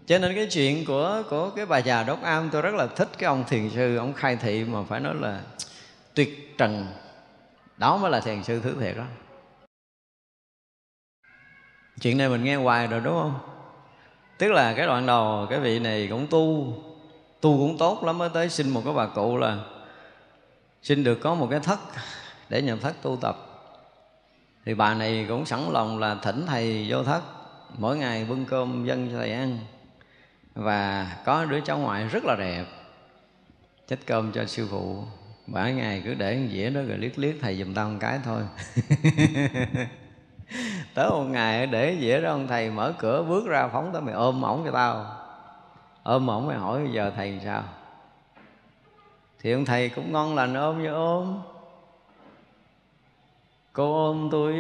Cho 0.07 0.19
nên 0.19 0.35
cái 0.35 0.47
chuyện 0.51 0.85
của 0.85 1.23
của 1.31 1.51
cái 1.51 1.67
bà 1.67 1.79
già 1.79 2.03
đốt 2.03 2.19
am, 2.23 2.51
tôi 2.51 2.63
rất 2.63 2.75
là 2.75 2.87
thích 2.87 3.09
cái 3.19 3.29
ông 3.29 3.45
thiền 3.49 3.71
sư, 3.71 3.97
ông 3.97 4.13
khai 4.13 4.37
thị 4.37 4.65
mà 4.65 4.83
phải 4.83 5.01
nói 5.01 5.15
là 5.21 5.41
tuyệt 6.15 6.59
trần. 6.59 6.87
Đó 7.77 7.97
mới 7.97 8.11
là 8.11 8.21
thiền 8.21 8.43
sư 8.43 8.61
thứ 8.63 8.77
thiệt 8.81 8.97
đó. 8.97 9.05
Chuyện 12.01 12.19
này 12.19 12.29
mình 12.29 12.45
nghe 12.45 12.57
hoài 12.57 12.87
rồi, 12.87 13.01
đúng 13.01 13.15
không? 13.15 13.39
Tức 14.39 14.53
là 14.53 14.75
cái 14.75 14.87
đoạn 14.87 15.07
đầu, 15.07 15.47
cái 15.51 15.61
vị 15.61 15.79
này 15.79 16.09
cũng 16.11 16.27
tu 16.31 16.75
tu 17.41 17.59
cũng 17.59 17.79
tốt 17.79 18.05
lắm, 18.05 18.19
mới 18.19 18.29
tới 18.29 18.49
xin 18.49 18.71
một 18.71 18.83
cái 18.85 18.95
bà 18.95 19.07
cụ 19.07 19.37
là 19.37 19.59
xin 20.83 21.05
được 21.05 21.19
có 21.23 21.35
một 21.35 21.49
cái 21.51 21.61
thất 21.61 21.79
để 22.49 22.63
nhập 22.63 22.79
thất 22.83 23.03
tu 23.03 23.19
tập. 23.21 23.37
Thì 24.65 24.75
bà 24.75 24.95
này 24.95 25.27
cũng 25.29 25.47
sẵn 25.47 25.61
lòng 25.73 25.99
là 25.99 26.15
thỉnh 26.15 26.45
thầy 26.47 26.87
vô 26.89 27.05
thất 27.05 27.23
mỗi 27.79 27.99
ngày 27.99 28.25
bưng 28.25 28.45
cơm 28.45 28.85
dân 28.85 29.09
cho 29.11 29.19
thầy 29.19 29.33
ăn. 29.33 29.59
Và 30.55 31.17
có 31.25 31.45
đứa 31.45 31.61
cháu 31.61 31.79
ngoại 31.79 32.09
rất 32.09 32.25
là 32.25 32.37
đẹp 32.39 32.65
chết 33.89 33.99
cơm 34.07 34.33
cho 34.33 34.47
sư 34.47 34.69
phụ. 34.71 35.05
Mỗi 35.47 35.73
ngày 35.73 36.03
cứ 36.05 36.15
để 36.15 36.49
dĩa 36.53 36.71
đó 36.71 36.81
rồi 36.89 36.99
liếc 36.99 37.19
liếc 37.19 37.35
thầy 37.41 37.57
giùm 37.57 37.75
tao 37.75 37.89
một 37.89 37.97
cái 38.01 38.21
thôi. 38.25 38.43
Tới 40.95 41.11
một 41.11 41.25
ngày 41.25 41.67
để 41.67 41.97
dĩa 42.01 42.21
đó, 42.21 42.31
ông 42.31 42.47
thầy 42.49 42.71
mở 42.71 42.93
cửa 42.99 43.25
bước 43.29 43.47
ra 43.47 43.69
phóng 43.69 43.93
tới 43.93 44.03
mày 44.03 44.15
ôm 44.15 44.43
ổng 44.43 44.63
cho 44.65 44.71
tao. 44.71 45.17
Ôm 46.03 46.27
ổng 46.27 46.47
mày 46.47 46.57
hỏi 46.57 46.85
bây 46.85 46.93
giờ 46.93 47.13
thầy 47.17 47.41
sao? 47.45 47.63
Thì 49.41 49.53
ông 49.53 49.65
thầy 49.65 49.89
cũng 49.89 50.13
ngon 50.13 50.35
lành 50.35 50.55
ôm 50.55 50.83
như 50.83 50.89
ôm. 50.89 51.43
Cô 53.73 54.07
ôm 54.07 54.29
tôi 54.33 54.55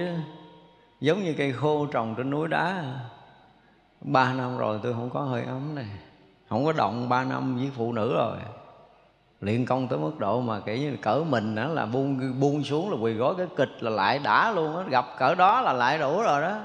giống 1.00 1.24
như 1.24 1.34
cây 1.38 1.52
khô 1.52 1.86
trồng 1.86 2.14
trên 2.16 2.30
núi 2.30 2.48
đá. 2.48 2.84
Ba 4.00 4.32
năm 4.32 4.58
rồi 4.58 4.80
tôi 4.82 4.92
không 4.92 5.10
có 5.10 5.20
hơi 5.20 5.44
ấm 5.44 5.74
này. 5.74 5.86
Không 6.48 6.64
có 6.64 6.72
động, 6.72 7.08
ba 7.08 7.24
năm 7.24 7.56
với 7.56 7.70
phụ 7.76 7.92
nữ 7.92 8.14
rồi. 8.14 8.36
Luyện 9.40 9.66
công 9.66 9.88
tới 9.88 9.98
mức 9.98 10.18
độ 10.18 10.40
mà 10.40 10.60
kiểu 10.60 10.76
như 10.76 10.96
cỡ 11.02 11.24
mình 11.28 11.54
đó 11.54 11.66
là 11.66 11.86
buông 11.86 12.40
buông 12.40 12.64
xuống 12.64 12.90
là 12.90 12.96
quỳ 13.00 13.12
gối 13.12 13.34
cái 13.38 13.46
kịch 13.56 13.82
là 13.82 13.90
lại 13.90 14.18
đã 14.18 14.52
luôn 14.52 14.76
á. 14.76 14.84
Gặp 14.90 15.06
cỡ 15.18 15.34
đó 15.34 15.60
là 15.60 15.72
lại 15.72 15.98
đủ 15.98 16.22
rồi 16.22 16.42
đó. 16.42 16.58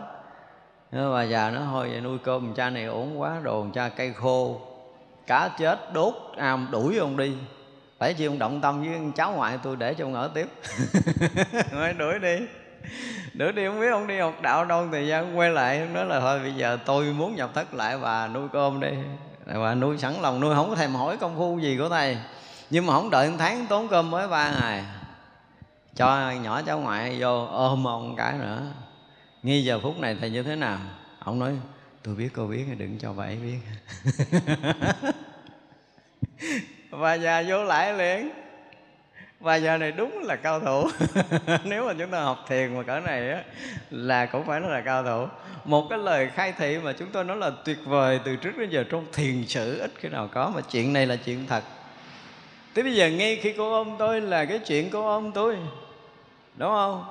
Nhưng 0.91 1.13
mà 1.13 1.23
già 1.23 1.51
nó 1.51 1.61
thôi 1.71 1.89
vậy 1.91 2.01
nuôi 2.01 2.17
cơm 2.23 2.53
cha 2.53 2.69
này 2.69 2.85
ổn 2.85 3.21
quá, 3.21 3.39
đồ 3.43 3.65
cha 3.73 3.89
cây 3.89 4.13
khô, 4.13 4.61
cá 5.27 5.49
chết, 5.57 5.93
đốt 5.93 6.13
am 6.37 6.67
đuổi 6.71 6.97
ông 6.97 7.17
đi. 7.17 7.33
Phải 7.99 8.13
chi 8.13 8.25
ông 8.25 8.39
động 8.39 8.61
tâm 8.61 8.81
với 8.81 8.99
cháu 9.15 9.31
ngoại 9.31 9.59
tôi 9.63 9.75
để 9.75 9.93
cho 9.93 10.05
ông 10.05 10.13
ở 10.13 10.27
tiếp. 10.33 10.47
Mới 11.73 11.93
đuổi 11.93 12.19
đi. 12.19 12.37
nữa 13.33 13.51
đi 13.51 13.65
không 13.65 13.79
biết 13.79 13.89
ông 13.89 14.07
đi 14.07 14.19
học 14.19 14.41
đạo 14.41 14.65
đâu 14.65 14.87
thời 14.91 15.07
gian 15.07 15.37
quay 15.37 15.49
lại 15.49 15.87
nói 15.93 16.05
là 16.05 16.19
thôi 16.19 16.39
bây 16.39 16.53
giờ 16.53 16.77
tôi 16.85 17.05
muốn 17.05 17.35
nhập 17.35 17.51
thất 17.53 17.73
lại 17.73 17.97
và 17.97 18.27
nuôi 18.27 18.47
cơm 18.53 18.79
đi. 18.79 18.89
Và 19.45 19.75
nuôi 19.75 19.97
sẵn 19.97 20.13
lòng 20.21 20.39
nuôi, 20.39 20.55
không 20.55 20.69
có 20.69 20.75
thèm 20.75 20.95
hỏi 20.95 21.17
công 21.17 21.37
phu 21.37 21.59
gì 21.59 21.77
của 21.77 21.89
thầy. 21.89 22.17
Nhưng 22.69 22.85
mà 22.85 22.93
không 22.93 23.09
đợi 23.09 23.29
một 23.29 23.35
tháng 23.39 23.65
tốn 23.69 23.87
cơm 23.87 24.11
mới 24.11 24.27
ba 24.27 24.51
ngày, 24.59 24.83
cho 25.95 26.31
nhỏ 26.31 26.61
cháu 26.61 26.79
ngoại 26.79 27.17
vô 27.19 27.45
ôm 27.45 27.87
ông 27.87 28.15
cái 28.15 28.33
nữa. 28.37 28.61
Nghi 29.43 29.63
giờ 29.63 29.79
phút 29.79 29.99
này 29.99 30.17
thầy 30.19 30.29
như 30.29 30.43
thế 30.43 30.55
nào? 30.55 30.77
Ông 31.19 31.39
nói, 31.39 31.51
tôi 32.03 32.15
biết, 32.15 32.29
cô 32.35 32.47
biết, 32.47 32.65
đừng 32.77 32.99
cho 32.99 33.13
bà 33.13 33.23
ấy 33.23 33.37
biết. 33.37 33.59
Và 36.89 37.13
già 37.13 37.43
vô 37.47 37.63
lại 37.63 37.93
liền 37.93 38.44
và 39.45 39.55
giờ 39.55 39.77
này 39.77 39.91
đúng 39.91 40.23
là 40.23 40.35
cao 40.35 40.59
thủ. 40.59 40.87
Nếu 41.63 41.85
mà 41.85 41.93
chúng 41.99 42.11
ta 42.11 42.21
học 42.21 42.45
thiền 42.47 42.77
mà 42.77 42.83
cỡ 42.83 42.99
này 42.99 43.29
á, 43.29 43.43
là 43.89 44.25
cũng 44.25 44.45
phải 44.45 44.59
nói 44.59 44.71
là 44.71 44.81
cao 44.81 45.03
thủ. 45.03 45.27
Một 45.65 45.87
cái 45.89 45.99
lời 45.99 46.29
khai 46.35 46.53
thị 46.57 46.77
mà 46.83 46.93
chúng 46.93 47.07
tôi 47.11 47.23
nói 47.23 47.37
là 47.37 47.51
tuyệt 47.65 47.77
vời 47.85 48.19
từ 48.25 48.35
trước 48.35 48.57
đến 48.57 48.69
giờ 48.69 48.83
trong 48.89 49.05
thiền 49.13 49.45
sử 49.47 49.79
ít 49.79 49.91
khi 49.97 50.09
nào 50.09 50.29
có, 50.33 50.51
mà 50.55 50.61
chuyện 50.71 50.93
này 50.93 51.05
là 51.05 51.15
chuyện 51.15 51.47
thật. 51.47 51.63
Tới 52.73 52.83
bây 52.83 52.95
giờ, 52.95 53.09
ngay 53.09 53.39
khi 53.41 53.53
cô 53.57 53.73
ôm 53.73 53.95
tôi 53.99 54.21
là 54.21 54.45
cái 54.45 54.59
chuyện 54.59 54.89
cô 54.89 55.07
ôm 55.07 55.31
tôi, 55.31 55.57
Đúng 56.55 56.69
không? 56.69 57.05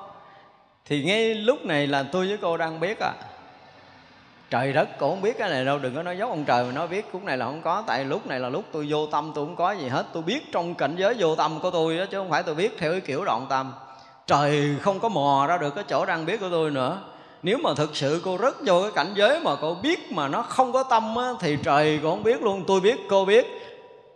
Thì 0.85 1.03
ngay 1.03 1.35
lúc 1.35 1.65
này 1.65 1.87
là 1.87 2.03
tôi 2.03 2.27
với 2.27 2.37
cô 2.41 2.57
đang 2.57 2.79
biết 2.79 2.99
à 2.99 3.13
Trời 4.55 4.73
đất 4.73 4.89
cô 4.99 5.09
không 5.09 5.21
biết 5.21 5.37
cái 5.37 5.49
này 5.49 5.65
đâu 5.65 5.79
Đừng 5.79 5.95
có 5.95 6.03
nói 6.03 6.17
dốc 6.17 6.29
ông 6.29 6.45
trời 6.45 6.65
mà 6.65 6.71
nói 6.71 6.87
biết 6.87 7.05
khúc 7.11 7.23
này 7.23 7.37
là 7.37 7.45
không 7.45 7.61
có 7.61 7.83
Tại 7.87 8.05
lúc 8.05 8.27
này 8.27 8.39
là 8.39 8.49
lúc 8.49 8.63
tôi 8.71 8.85
vô 8.89 9.07
tâm 9.07 9.31
tôi 9.35 9.45
không 9.45 9.55
có 9.55 9.71
gì 9.71 9.87
hết 9.87 10.05
Tôi 10.13 10.23
biết 10.23 10.51
trong 10.51 10.75
cảnh 10.75 10.95
giới 10.95 11.15
vô 11.19 11.35
tâm 11.35 11.59
của 11.59 11.71
tôi 11.71 11.97
đó 11.97 12.05
Chứ 12.11 12.17
không 12.17 12.29
phải 12.29 12.43
tôi 12.43 12.55
biết 12.55 12.75
theo 12.79 12.91
cái 12.91 13.01
kiểu 13.01 13.25
đoạn 13.25 13.45
tâm. 13.49 13.73
Trời 14.27 14.75
không 14.81 14.99
có 14.99 15.09
mò 15.09 15.45
ra 15.49 15.57
được 15.57 15.75
cái 15.75 15.83
chỗ 15.87 16.05
đang 16.05 16.25
biết 16.25 16.39
của 16.39 16.49
tôi 16.51 16.71
nữa. 16.71 17.01
Nếu 17.43 17.57
mà 17.57 17.73
thực 17.75 17.95
sự 17.95 18.21
cô 18.25 18.37
rất 18.37 18.55
vô 18.65 18.81
cái 18.81 18.91
cảnh 18.95 19.13
giới 19.15 19.39
mà 19.39 19.55
cô 19.61 19.75
biết 19.75 20.11
mà 20.11 20.27
nó 20.27 20.41
không 20.41 20.71
có 20.73 20.83
tâm 20.83 21.15
á, 21.15 21.29
thì 21.39 21.57
trời 21.63 21.99
cô 22.03 22.09
không 22.09 22.23
biết 22.23 22.41
luôn 22.41 22.63
tôi 22.67 22.81
biết 22.81 22.99
cô 23.09 23.25
biết. 23.25 23.47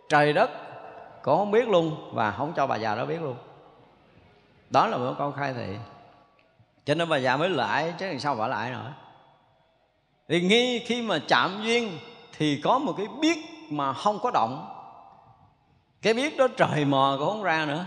Trời 0.08 0.32
đất 0.32 0.50
cô 1.22 1.36
không 1.36 1.50
biết 1.50 1.68
luôn 1.68 2.10
và 2.12 2.30
không 2.30 2.52
cho 2.56 2.66
bà 2.66 2.76
già 2.76 2.94
đó 2.94 3.04
biết 3.04 3.22
luôn. 3.22 3.36
Đó 4.70 4.86
là 4.86 4.96
một 4.96 5.14
câu 5.18 5.32
khai 5.32 5.52
thị. 5.52 5.76
Cho 6.84 6.94
nên 6.94 7.08
bà 7.08 7.16
già 7.16 7.36
mới 7.36 7.50
lại 7.50 7.94
chứ 7.98 8.06
làm 8.06 8.18
sao 8.18 8.34
bà 8.34 8.46
lại 8.46 8.70
nữa? 8.70 8.92
Thì 10.30 10.40
nghi 10.40 10.78
khi 10.78 11.02
mà 11.02 11.18
chạm 11.28 11.62
duyên 11.62 11.98
thì 12.38 12.60
có 12.64 12.78
một 12.78 12.94
cái 12.96 13.06
biết 13.20 13.38
mà 13.70 13.92
không 13.92 14.18
có 14.18 14.30
động. 14.30 14.66
Cái 16.02 16.14
biết 16.14 16.36
đó 16.36 16.46
trời 16.56 16.84
mò 16.84 17.16
cũng 17.18 17.28
không 17.28 17.42
ra 17.42 17.64
nữa. 17.64 17.86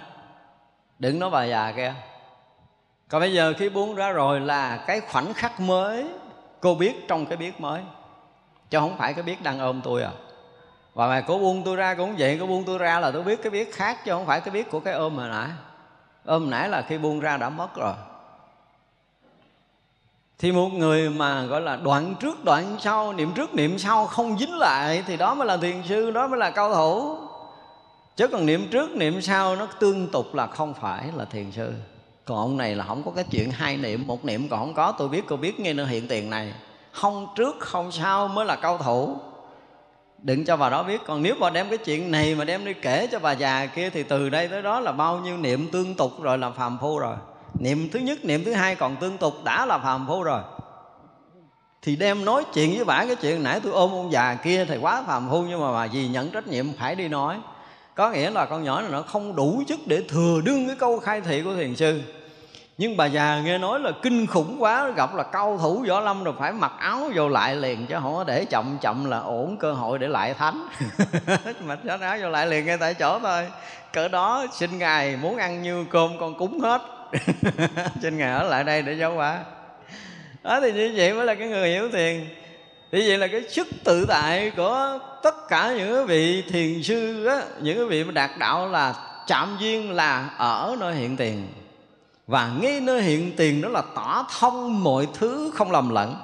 Đừng 0.99 1.20
nói 1.20 1.30
bà 1.30 1.44
già 1.44 1.72
kia. 1.72 1.94
Còn 3.10 3.22
bây 3.22 3.34
giờ 3.34 3.53
khi 3.57 3.70
buông 3.70 3.95
ra 3.95 4.11
rồi 4.11 4.40
là 4.40 4.78
cái 4.78 4.99
khoảnh 5.02 5.34
khắc 5.34 5.60
mới, 5.60 6.07
cô 6.60 6.76
biết 6.76 7.07
trong 7.07 7.26
cái 7.26 7.38
biết 7.38 7.61
mới. 7.61 7.82
Chứ 8.70 8.80
không 8.80 8.98
phải 8.98 9.14
cái 9.14 9.24
biết 9.24 9.41
đang 9.41 9.60
ôm 9.60 9.82
tôi 9.84 10.03
à. 10.03 10.11
Và 10.94 11.07
mà 11.07 11.22
cố 11.22 11.40
buông 11.40 11.64
tôi 11.64 11.76
ra 11.76 11.95
cũng 11.95 12.15
vậy 12.18 12.38
cô 12.40 12.48
buông 12.48 12.64
tôi 12.64 12.78
ra 12.78 12.99
là 12.99 13.11
tôi 13.11 13.24
biết 13.24 13.44
cái 13.44 13.49
biết 13.52 13.76
khác 13.76 14.06
chứ 14.06 14.11
không 14.11 14.26
phải 14.26 14.41
cái 14.41 14.52
biết 14.52 14.72
của 14.72 14.80
cái 14.80 14.94
ôm 14.94 15.15
hồi 15.15 15.30
nãy. 15.30 15.49
Ôm 16.26 16.49
nãy 16.49 16.70
là 16.70 16.82
khi 16.82 16.98
buông 16.98 17.20
ra 17.20 17.38
đã 17.38 17.49
mất 17.49 17.76
rồi 17.76 17.94
thì 20.39 20.51
một 20.51 20.69
người 20.73 21.10
mà, 21.10 21.43
gọi 21.43 21.61
là, 21.61 21.76
đoạn 21.76 22.15
trước, 22.19 22.45
đoạn 22.45 22.76
sau, 22.80 23.14
niệm 23.14 23.31
trước, 23.35 23.55
niệm 23.55 23.80
sau 23.80 24.07
không 24.07 24.38
dính 24.39 24.57
lại 24.57 25.03
thì 25.07 25.18
đó 25.18 25.34
mới 25.34 25.47
là 25.47 25.57
thiền 25.57 25.84
sư, 25.89 26.11
đó 26.11 26.27
mới 26.27 26.39
là 26.39 26.49
cao 26.49 26.73
thủ. 26.73 27.18
Chứ 28.15 28.27
còn 28.27 28.45
niệm 28.45 28.68
trước, 28.72 28.91
niệm 28.95 29.22
sau 29.22 29.55
nó 29.55 29.65
tương 29.80 30.07
tục 30.07 30.35
là 30.35 30.47
không 30.47 30.73
phải 30.73 31.10
là 31.15 31.26
thiền 31.26 31.51
sư. 31.51 31.72
Còn 32.26 32.38
ông 32.38 32.57
này 32.57 32.76
là 32.76 32.85
không 32.85 33.03
có 33.03 33.11
cái 33.11 33.23
chuyện 33.31 33.51
hai 33.51 33.77
niệm, 33.77 34.07
một 34.07 34.26
niệm 34.26 34.49
còn 34.49 34.60
không 34.60 34.73
có. 34.73 34.91
Tôi 34.91 35.10
biết 35.10 35.23
cô 35.27 35.38
biết, 35.38 35.60
nghe 35.60 35.73
nó 35.73 35.85
hiện 35.85 36.07
tiền 36.07 36.30
này. 36.30 36.53
Không 36.91 37.27
trước, 37.35 37.55
không 37.60 37.91
sau 37.91 38.27
mới 38.27 38.45
là 38.45 38.55
cao 38.55 38.77
thủ. 38.77 39.15
Đừng 40.18 40.45
cho 40.45 40.57
bà 40.57 40.69
đó 40.69 40.84
biết. 40.84 41.01
Còn 41.05 41.22
nếu 41.22 41.35
bà 41.39 41.49
đem 41.49 41.69
cái 41.69 41.77
chuyện 41.77 42.11
này 42.11 42.35
mà 42.35 42.43
đem 42.43 42.65
đi 42.65 42.73
kể 42.73 43.07
cho 43.11 43.19
bà 43.19 43.31
già 43.31 43.65
kia 43.65 43.89
thì 43.89 44.03
từ 44.03 44.30
đây 44.30 44.47
tới 44.47 44.61
đó 44.61 44.80
là 44.80 44.91
bao 44.91 45.19
nhiêu 45.19 45.38
niệm 45.38 45.72
tương 45.72 45.95
tục 45.95 46.22
rồi, 46.22 46.38
là 46.38 46.49
phàm 46.49 46.77
phu 46.81 46.99
rồi 46.99 47.15
niệm 47.60 47.90
thứ 47.92 48.00
nhất, 48.00 48.26
niệm 48.26 48.44
thứ 48.46 48.54
hai 48.54 48.76
còn 48.76 48.96
tương 48.96 49.18
tục, 49.18 49.44
đã 49.44 49.66
là 49.66 49.78
phàm 49.78 50.08
phu 50.08 50.24
rồi. 50.24 50.42
Thì 51.82 51.96
đem 51.96 52.26
nói 52.26 52.44
chuyện 52.54 52.76
với 52.76 52.86
bà 52.86 53.06
cái 53.06 53.16
chuyện 53.16 53.44
nãy 53.44 53.60
tôi 53.60 53.72
ôm 53.72 53.92
ông 53.92 54.12
già 54.12 54.36
kia 54.44 54.66
thì 54.66 54.78
quá 54.78 55.04
phàm 55.08 55.30
phu, 55.30 55.42
nhưng 55.42 55.62
mà 55.62 55.72
bà 55.72 55.86
gì 55.86 56.08
nhận 56.08 56.30
trách 56.30 56.48
nhiệm, 56.48 56.66
phải 56.80 56.96
đi 56.96 57.08
nói. 57.08 57.40
Có 57.96 58.10
nghĩa 58.10 58.30
là 58.30 58.46
con 58.46 58.64
nhỏ 58.64 58.82
này 58.82 58.92
nó 58.92 59.02
không 59.02 59.36
đủ 59.36 59.64
chức 59.68 59.80
để 59.86 60.04
thừa 60.10 60.42
đương 60.46 60.68
cái 60.68 60.76
câu 60.80 61.00
khai 61.00 61.22
thị 61.22 61.42
của 61.44 61.56
thiền 61.56 61.76
sư. 61.76 62.02
Nhưng 62.78 62.98
bà 62.98 63.06
già 63.06 63.42
nghe 63.42 63.58
nói 63.58 63.80
là 63.80 63.92
kinh 64.02 64.28
khủng 64.28 64.56
quá, 64.60 64.90
gặp 64.90 65.16
là 65.16 65.24
cao 65.24 65.58
thủ 65.62 65.86
võ 65.88 66.00
lâm 66.00 66.24
rồi 66.24 66.34
phải 66.40 66.52
mặc 66.52 66.72
áo 66.80 67.10
vô 67.16 67.30
lại 67.30 67.56
liền, 67.56 67.86
chứ 67.88 67.96
không 68.02 68.16
có 68.16 68.24
để 68.24 68.46
chậm 68.46 68.78
chậm 68.82 69.06
là 69.06 69.20
ổn 69.20 69.58
cơ 69.58 69.74
hội 69.74 70.00
để 70.00 70.08
lại 70.08 70.34
thánh. 70.34 70.68
Mặc 71.66 71.80
áo 72.02 72.18
vô 72.22 72.30
lại 72.30 72.48
liền 72.48 72.66
ngay 72.66 72.78
tại 72.78 72.94
chỗ 72.94 73.20
thôi. 73.20 73.48
Cỡ 73.94 74.08
đó, 74.08 74.46
xin 74.52 74.78
ngài 74.78 75.18
muốn 75.18 75.38
ăn 75.38 75.62
như 75.62 75.86
cơm 75.90 76.20
con 76.20 76.38
cúng 76.38 76.60
hết. 76.60 76.82
xin 78.02 78.18
ngài 78.18 78.31
ở 78.31 78.49
lại 78.49 78.64
đây 78.64 78.81
để 78.81 78.94
giáo 78.94 79.14
hóa. 79.14 79.40
Đó 80.44 80.60
thì 80.61 80.72
như 80.72 80.94
vậy 80.95 81.14
mới 81.14 81.26
là 81.26 81.35
cái 81.35 81.48
người 81.48 81.69
hiểu 81.69 81.90
thiền. 81.90 82.27
Thì 82.91 83.07
vậy 83.07 83.18
là 83.18 83.27
cái 83.27 83.41
sức 83.49 83.68
tự 83.84 84.06
tại 84.06 84.52
của 84.57 84.99
tất 85.23 85.48
cả 85.49 85.73
những 85.77 86.06
vị 86.06 86.44
thiền 86.49 86.84
sư 86.84 87.26
á, 87.26 87.41
những 87.61 87.88
vị 87.90 88.03
mà 88.03 88.11
đạt 88.11 88.31
đạo 88.40 88.69
là 88.69 88.95
chạm 89.27 89.57
duyên 89.60 89.91
là 89.91 90.30
ở 90.38 90.76
nơi 90.80 90.95
hiện 90.95 91.18
tiền. 91.18 91.48
Và 92.27 92.52
ngay 92.61 92.80
nơi 92.80 93.02
hiện 93.02 93.31
tiền 93.38 93.61
đó 93.61 93.69
là 93.69 93.81
tỏ 93.95 94.27
thông 94.40 94.84
mọi 94.84 95.07
thứ 95.14 95.52
không 95.56 95.72
lầm 95.72 95.90
lẫn. 95.90 96.15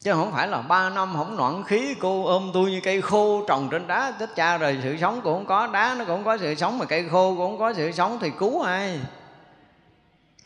Chứ 0.00 0.12
không 0.12 0.32
phải 0.32 0.48
là 0.48 0.62
ba 0.62 0.90
năm 0.90 1.12
không 1.16 1.36
noạn 1.36 1.62
khí 1.64 1.94
cô 2.00 2.24
ôm 2.24 2.50
tôi 2.54 2.70
như 2.70 2.80
cây 2.80 3.02
khô 3.02 3.44
trồng 3.48 3.68
trên 3.70 3.86
đá 3.86 4.12
chết 4.18 4.36
cha 4.36 4.58
rồi 4.58 4.78
sự 4.82 4.96
sống 5.00 5.20
cũng 5.24 5.34
không 5.34 5.46
có 5.46 5.66
đá 5.66 5.94
nó 5.98 6.04
cũng 6.04 6.14
không 6.14 6.24
có 6.24 6.38
sự 6.38 6.54
sống 6.54 6.78
mà 6.78 6.84
cây 6.84 7.08
khô 7.10 7.34
cũng 7.36 7.50
không 7.50 7.58
có 7.58 7.72
sự 7.72 7.92
sống 7.92 8.18
thì 8.20 8.30
cứu 8.38 8.62
ai? 8.62 9.00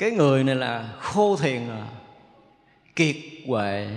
Cái 0.00 0.10
người 0.10 0.44
này 0.44 0.54
là 0.54 0.88
khô 1.00 1.36
thiền 1.36 1.70
à. 1.70 1.86
Kiệt 2.96 3.16
huệ. 3.46 3.88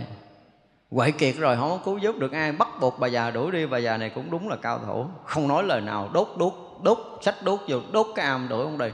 Quậy 0.90 1.12
kiệt 1.12 1.36
rồi, 1.36 1.56
không 1.56 1.70
có 1.70 1.80
cứu 1.86 1.98
giúp 1.98 2.16
được 2.20 2.32
ai. 2.32 2.52
Bắt 2.52 2.68
buộc 2.80 3.00
bà 3.00 3.08
già 3.08 3.32
đuổi 3.32 3.52
đi. 3.52 3.66
Bà 3.66 3.78
già 3.78 3.98
này 3.98 4.10
cũng 4.10 4.32
đúng 4.32 4.50
là 4.50 4.56
cao 4.56 4.80
thủ. 4.80 5.06
Không 5.26 5.48
nói 5.48 5.64
lời 5.64 5.82
nào. 5.82 6.10
Đốt 6.14 6.28
đốt 6.38 6.54
đốt, 6.82 6.98
sách 7.22 7.36
đốt 7.44 7.60
vô. 7.68 7.80
Đốt 7.92 8.08
cái 8.16 8.26
am 8.26 8.48
đuổi 8.50 8.64
ông 8.64 8.78
đi. 8.78 8.88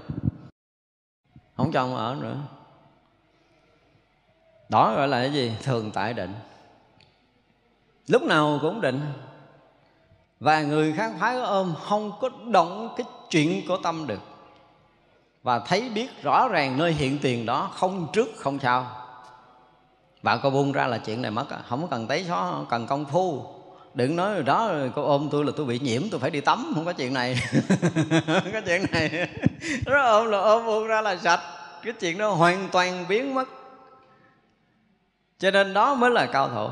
Không 1.57 1.71
cho 1.71 1.81
ông 1.81 1.95
ở 1.95 2.17
nữa. 2.21 2.37
Đó 4.69 4.93
gọi 4.95 5.07
là 5.07 5.19
cái 5.21 5.33
gì? 5.33 5.53
Thường 5.63 5.91
tại 5.93 6.13
định. 6.13 6.33
Lúc 8.07 8.21
nào 8.21 8.59
cũng 8.61 8.81
định. 8.81 9.01
Và 10.39 10.61
người 10.61 10.93
khác 10.93 11.11
phái 11.19 11.35
ôm, 11.39 11.73
không 11.83 12.11
có 12.21 12.29
động 12.45 12.93
cái 12.97 13.05
chuyện 13.29 13.67
của 13.67 13.77
tâm 13.83 14.07
được 14.07 14.19
và 15.43 15.59
thấy 15.59 15.89
biết 15.89 16.23
rõ 16.23 16.47
ràng 16.47 16.77
nơi 16.77 16.91
hiện 16.93 17.17
tiền 17.21 17.45
đó, 17.45 17.71
không 17.73 18.07
trước, 18.13 18.29
không 18.37 18.59
sau. 18.59 18.87
Bạn 20.21 20.39
có 20.43 20.49
buông 20.49 20.71
ra 20.71 20.87
là 20.87 20.97
chuyện 20.97 21.21
này 21.21 21.31
mất 21.31 21.45
không 21.69 21.87
cần 21.91 22.07
thấy 22.07 22.25
xó 22.27 22.65
cần 22.69 22.87
công 22.87 23.05
phu. 23.05 23.45
Đừng 23.93 24.15
nói 24.15 24.33
rồi 24.33 24.43
đó, 24.43 24.71
cô 24.95 25.03
ôm 25.03 25.27
tôi 25.31 25.45
là 25.45 25.51
tôi 25.57 25.65
bị 25.65 25.79
nhiễm, 25.79 26.01
tôi 26.11 26.19
phải 26.19 26.31
đi 26.31 26.41
tắm, 26.41 26.71
không 26.75 26.85
có 26.85 26.93
chuyện 26.93 27.13
này. 27.13 27.35
Không 28.27 28.51
có 28.53 28.61
chuyện 28.65 28.85
này. 28.91 29.29
Nó 29.85 30.01
ôm 30.01 30.29
là 30.29 30.37
ôm, 30.37 30.65
buông 30.65 30.87
ra 30.87 31.01
là 31.01 31.17
sạch. 31.17 31.39
Cái 31.83 31.93
chuyện 31.93 32.17
đó 32.17 32.29
hoàn 32.29 32.69
toàn 32.71 33.05
biến 33.09 33.33
mất. 33.33 33.49
Cho 35.39 35.51
nên 35.51 35.73
đó 35.73 35.95
mới 35.95 36.11
là 36.11 36.25
cao 36.25 36.49
thủ 36.49 36.69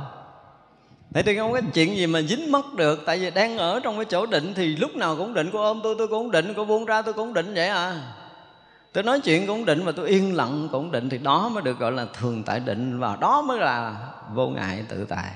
Thế 1.13 1.23
thì 1.23 1.37
không 1.37 1.51
có 1.51 1.61
chuyện 1.73 1.97
gì 1.97 2.07
mà 2.07 2.21
dính 2.21 2.51
mất 2.51 2.73
được. 2.73 3.03
Tại 3.05 3.19
vì 3.19 3.31
đang 3.31 3.57
ở 3.57 3.79
trong 3.79 3.95
cái 3.95 4.05
chỗ 4.05 4.25
định 4.25 4.53
Thì 4.55 4.75
lúc 4.75 4.95
nào 4.95 5.15
cũng 5.15 5.33
định. 5.33 5.49
Cô 5.53 5.59
ôm 5.59 5.79
tôi 5.83 5.95
tôi 5.97 6.07
cũng 6.07 6.31
định. 6.31 6.53
Cô 6.57 6.65
buông 6.65 6.85
ra, 6.85 7.01
tôi 7.01 7.13
cũng 7.13 7.33
định 7.33 7.53
vậy 7.53 7.67
à. 7.67 8.13
Tôi 8.93 9.03
nói 9.03 9.19
chuyện 9.19 9.47
cũng 9.47 9.65
định 9.65 9.85
Mà 9.85 9.91
tôi 9.91 10.09
yên 10.09 10.35
lặng 10.35 10.69
cũng 10.71 10.91
định 10.91 11.09
Thì 11.09 11.17
đó 11.17 11.49
mới 11.49 11.63
được 11.63 11.79
gọi 11.79 11.91
là 11.91 12.05
thường 12.13 12.43
tại 12.43 12.59
định 12.59 12.99
Và 12.99 13.17
đó 13.21 13.41
mới 13.41 13.59
là 13.59 14.09
vô 14.33 14.47
ngại 14.47 14.85
tự 14.89 15.05
tại. 15.05 15.31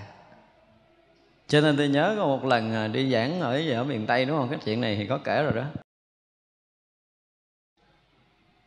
Cho 1.52 1.62
nên 1.62 1.78
tôi 1.78 1.88
nhớ 1.88 2.16
có 2.18 2.26
một 2.26 2.46
lần 2.46 2.74
à, 2.74 2.88
đi 2.88 3.12
giảng 3.12 3.40
ở, 3.40 3.62
ở 3.72 3.84
miền 3.84 4.06
Tây 4.06 4.26
đúng 4.26 4.38
không? 4.38 4.50
Cái 4.50 4.60
chuyện 4.66 4.82
này 4.82 4.96
thì 4.96 5.08
có 5.08 5.20
kể 5.24 5.44
rồi 5.44 5.54
đó. 5.54 5.64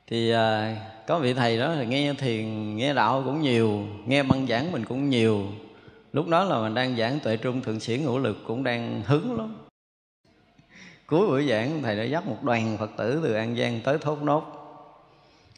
Thì 0.06 0.30
à, 0.30 0.76
có 1.06 1.18
vị 1.18 1.34
thầy 1.34 1.58
đó 1.58 1.74
thì 1.76 1.86
nghe 1.86 2.14
thiền 2.14 2.76
nghe 2.76 2.94
đạo 2.94 3.22
cũng 3.24 3.40
nhiều 3.40 3.86
nghe 4.06 4.22
băng 4.22 4.46
giảng 4.46 4.72
mình 4.72 4.84
cũng 4.84 5.10
nhiều. 5.10 5.46
Lúc 6.12 6.28
đó 6.28 6.44
là 6.44 6.60
mình 6.60 6.74
đang 6.74 6.96
giảng 6.96 7.20
tuệ 7.20 7.36
trung 7.36 7.60
thượng 7.60 7.80
sĩ 7.80 7.98
ngũ 7.98 8.18
lực 8.18 8.36
cũng 8.46 8.64
đang 8.64 9.02
hứng 9.06 9.36
lắm. 9.36 9.56
Cuối 11.06 11.26
buổi 11.26 11.48
giảng 11.48 11.82
thầy 11.82 11.96
đã 11.96 12.04
dắt 12.04 12.26
một 12.26 12.42
đoàn 12.42 12.76
phật 12.78 12.90
tử 12.96 13.20
từ 13.24 13.34
an 13.34 13.56
giang 13.56 13.80
tới 13.84 13.98
thốt 13.98 14.22
nốt 14.22 14.53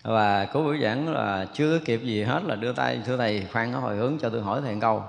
và 0.07 0.45
cố 0.45 0.63
buổi 0.63 0.79
giảng 0.83 1.13
là 1.13 1.47
chưa 1.55 1.79
kịp 1.79 2.01
gì 2.03 2.23
hết 2.23 2.45
là 2.45 2.55
đưa 2.55 2.73
tay, 2.73 3.01
thưa 3.05 3.17
thầy, 3.17 3.47
khoan 3.53 3.73
có 3.73 3.79
hồi 3.79 3.97
hướng 3.97 4.19
cho 4.19 4.31
tôi 4.31 4.43
hỏi 4.43 4.61
thầy 4.65 4.77
câu. 4.81 5.03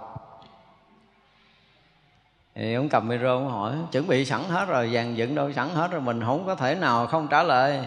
Thì 2.55 2.73
ông 2.73 2.89
cầm 2.89 3.07
micro 3.07 3.33
ông 3.33 3.49
hỏi, 3.49 3.75
chuẩn 3.91 4.07
bị 4.07 4.25
sẵn 4.25 4.41
hết 4.43 4.65
rồi, 4.65 4.91
dàn 4.93 5.15
dựng 5.15 5.35
đâu 5.35 5.53
sẵn 5.53 5.69
hết 5.69 5.91
rồi, 5.91 6.01
mình 6.01 6.21
không 6.25 6.45
có 6.45 6.55
thể 6.55 6.75
nào 6.75 7.07
không 7.07 7.27
trả 7.27 7.43
lời. 7.43 7.79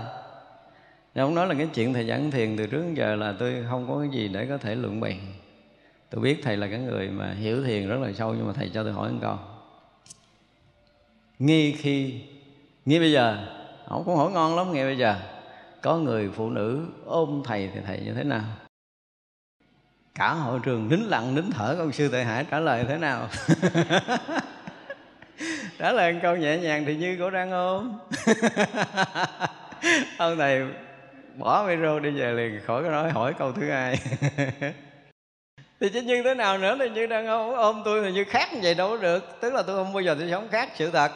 Nên 1.14 1.24
ông 1.24 1.34
nói 1.34 1.46
là 1.46 1.54
cái 1.54 1.68
chuyện 1.74 1.94
thầy 1.94 2.06
giảng 2.06 2.30
thiền 2.30 2.56
từ 2.56 2.66
trước 2.66 2.82
đến 2.82 2.94
giờ 2.94 3.16
là 3.16 3.34
tôi 3.38 3.64
không 3.70 3.88
có 3.88 3.98
cái 4.00 4.08
gì 4.08 4.28
để 4.28 4.46
có 4.46 4.58
thể 4.58 4.74
luận 4.74 5.00
bàn 5.00 5.16
tôi 6.10 6.20
biết 6.20 6.40
thầy 6.42 6.56
là 6.56 6.66
cái 6.66 6.78
người 6.78 7.08
mà 7.08 7.34
hiểu 7.38 7.64
thiền 7.64 7.88
rất 7.88 8.00
là 8.00 8.12
sâu, 8.12 8.34
nhưng 8.34 8.46
mà 8.46 8.52
thầy 8.52 8.70
cho 8.74 8.82
tôi 8.82 8.92
hỏi 8.92 9.12
một 9.12 9.18
câu. 9.22 9.36
Nghi 11.38 11.72
khi, 11.72 12.22
nghi 12.84 12.98
bây 12.98 13.12
giờ? 13.12 13.46
Ông 13.86 14.04
cũng 14.04 14.16
hỏi 14.16 14.30
ngon 14.30 14.56
lắm 14.56 14.72
nghe 14.72 14.84
bây 14.84 14.98
giờ 14.98 15.16
có 15.82 15.96
người 15.96 16.30
phụ 16.34 16.50
nữ 16.50 16.86
ôm 17.04 17.42
thầy 17.44 17.70
thì 17.74 17.80
thầy 17.86 18.00
như 18.00 18.12
thế 18.14 18.24
nào? 18.24 18.44
Cả 20.14 20.32
hội 20.32 20.60
trường 20.62 20.88
nín 20.88 21.00
lặng 21.00 21.34
nín 21.34 21.50
thở 21.50 21.76
ông 21.78 21.92
sư 21.92 22.08
tệ 22.12 22.24
hải 22.24 22.44
trả 22.50 22.60
lời 22.60 22.84
thế 22.88 22.98
nào? 22.98 23.28
Trả 25.78 25.92
lời 25.92 26.12
một 26.12 26.18
câu 26.22 26.36
nhẹ 26.36 26.58
nhàng 26.58 26.84
thì 26.86 26.96
như 26.96 27.16
cổ 27.20 27.30
đang 27.30 27.50
ôm. 27.50 27.98
Ông 30.18 30.36
thầy 30.38 30.62
bỏ 31.38 31.64
micro 31.68 31.98
đi 31.98 32.10
về 32.10 32.32
liền 32.32 32.60
khỏi 32.66 32.82
có 32.82 32.90
nói 32.90 33.10
hỏi 33.10 33.34
câu 33.38 33.52
thứ 33.52 33.70
hai. 33.70 33.98
Thì 35.80 35.88
chứ 35.88 36.02
như 36.02 36.22
thế 36.22 36.34
nào 36.34 36.58
nữa 36.58 36.76
thì 36.78 36.88
như 36.88 37.06
đang 37.06 37.26
ôm, 37.26 37.54
ôm 37.56 37.82
tôi 37.84 38.02
thì 38.04 38.12
như 38.12 38.24
khác 38.24 38.52
như 38.52 38.60
vậy 38.62 38.74
đâu 38.74 38.88
có 38.88 38.96
được. 38.96 39.40
Tức 39.40 39.54
là 39.54 39.62
tôi 39.62 39.76
không 39.76 39.92
bao 39.92 40.00
giờ 40.00 40.16
tôi 40.18 40.28
sống 40.30 40.48
khác 40.50 40.68
sự 40.74 40.90
thật. 40.90 41.12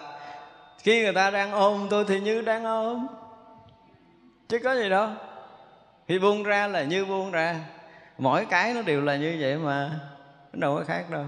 Khi 0.79 1.03
người 1.03 1.13
ta 1.13 1.31
đang 1.31 1.53
ôm 1.53 1.87
tôi 1.91 2.05
thì 2.09 2.21
như 2.21 2.41
đang 2.41 2.65
ôm 2.65 3.07
chứ 4.55 4.61
có 4.65 4.75
gì 4.75 4.89
đâu. 4.89 5.09
Khi 6.09 6.19
buông 6.19 6.43
ra 6.43 6.67
là 6.67 6.83
như 6.83 7.05
buông 7.05 7.31
ra. 7.31 7.61
Mỗi 8.19 8.47
cái 8.51 8.75
nó 8.75 8.83
đều 8.83 9.01
là 9.01 9.17
như 9.17 9.37
vậy 9.41 9.57
mà. 9.57 9.91
Nó 10.53 10.61
đâu 10.61 10.77
có 10.77 10.85
khác 10.85 11.11
đâu. 11.11 11.25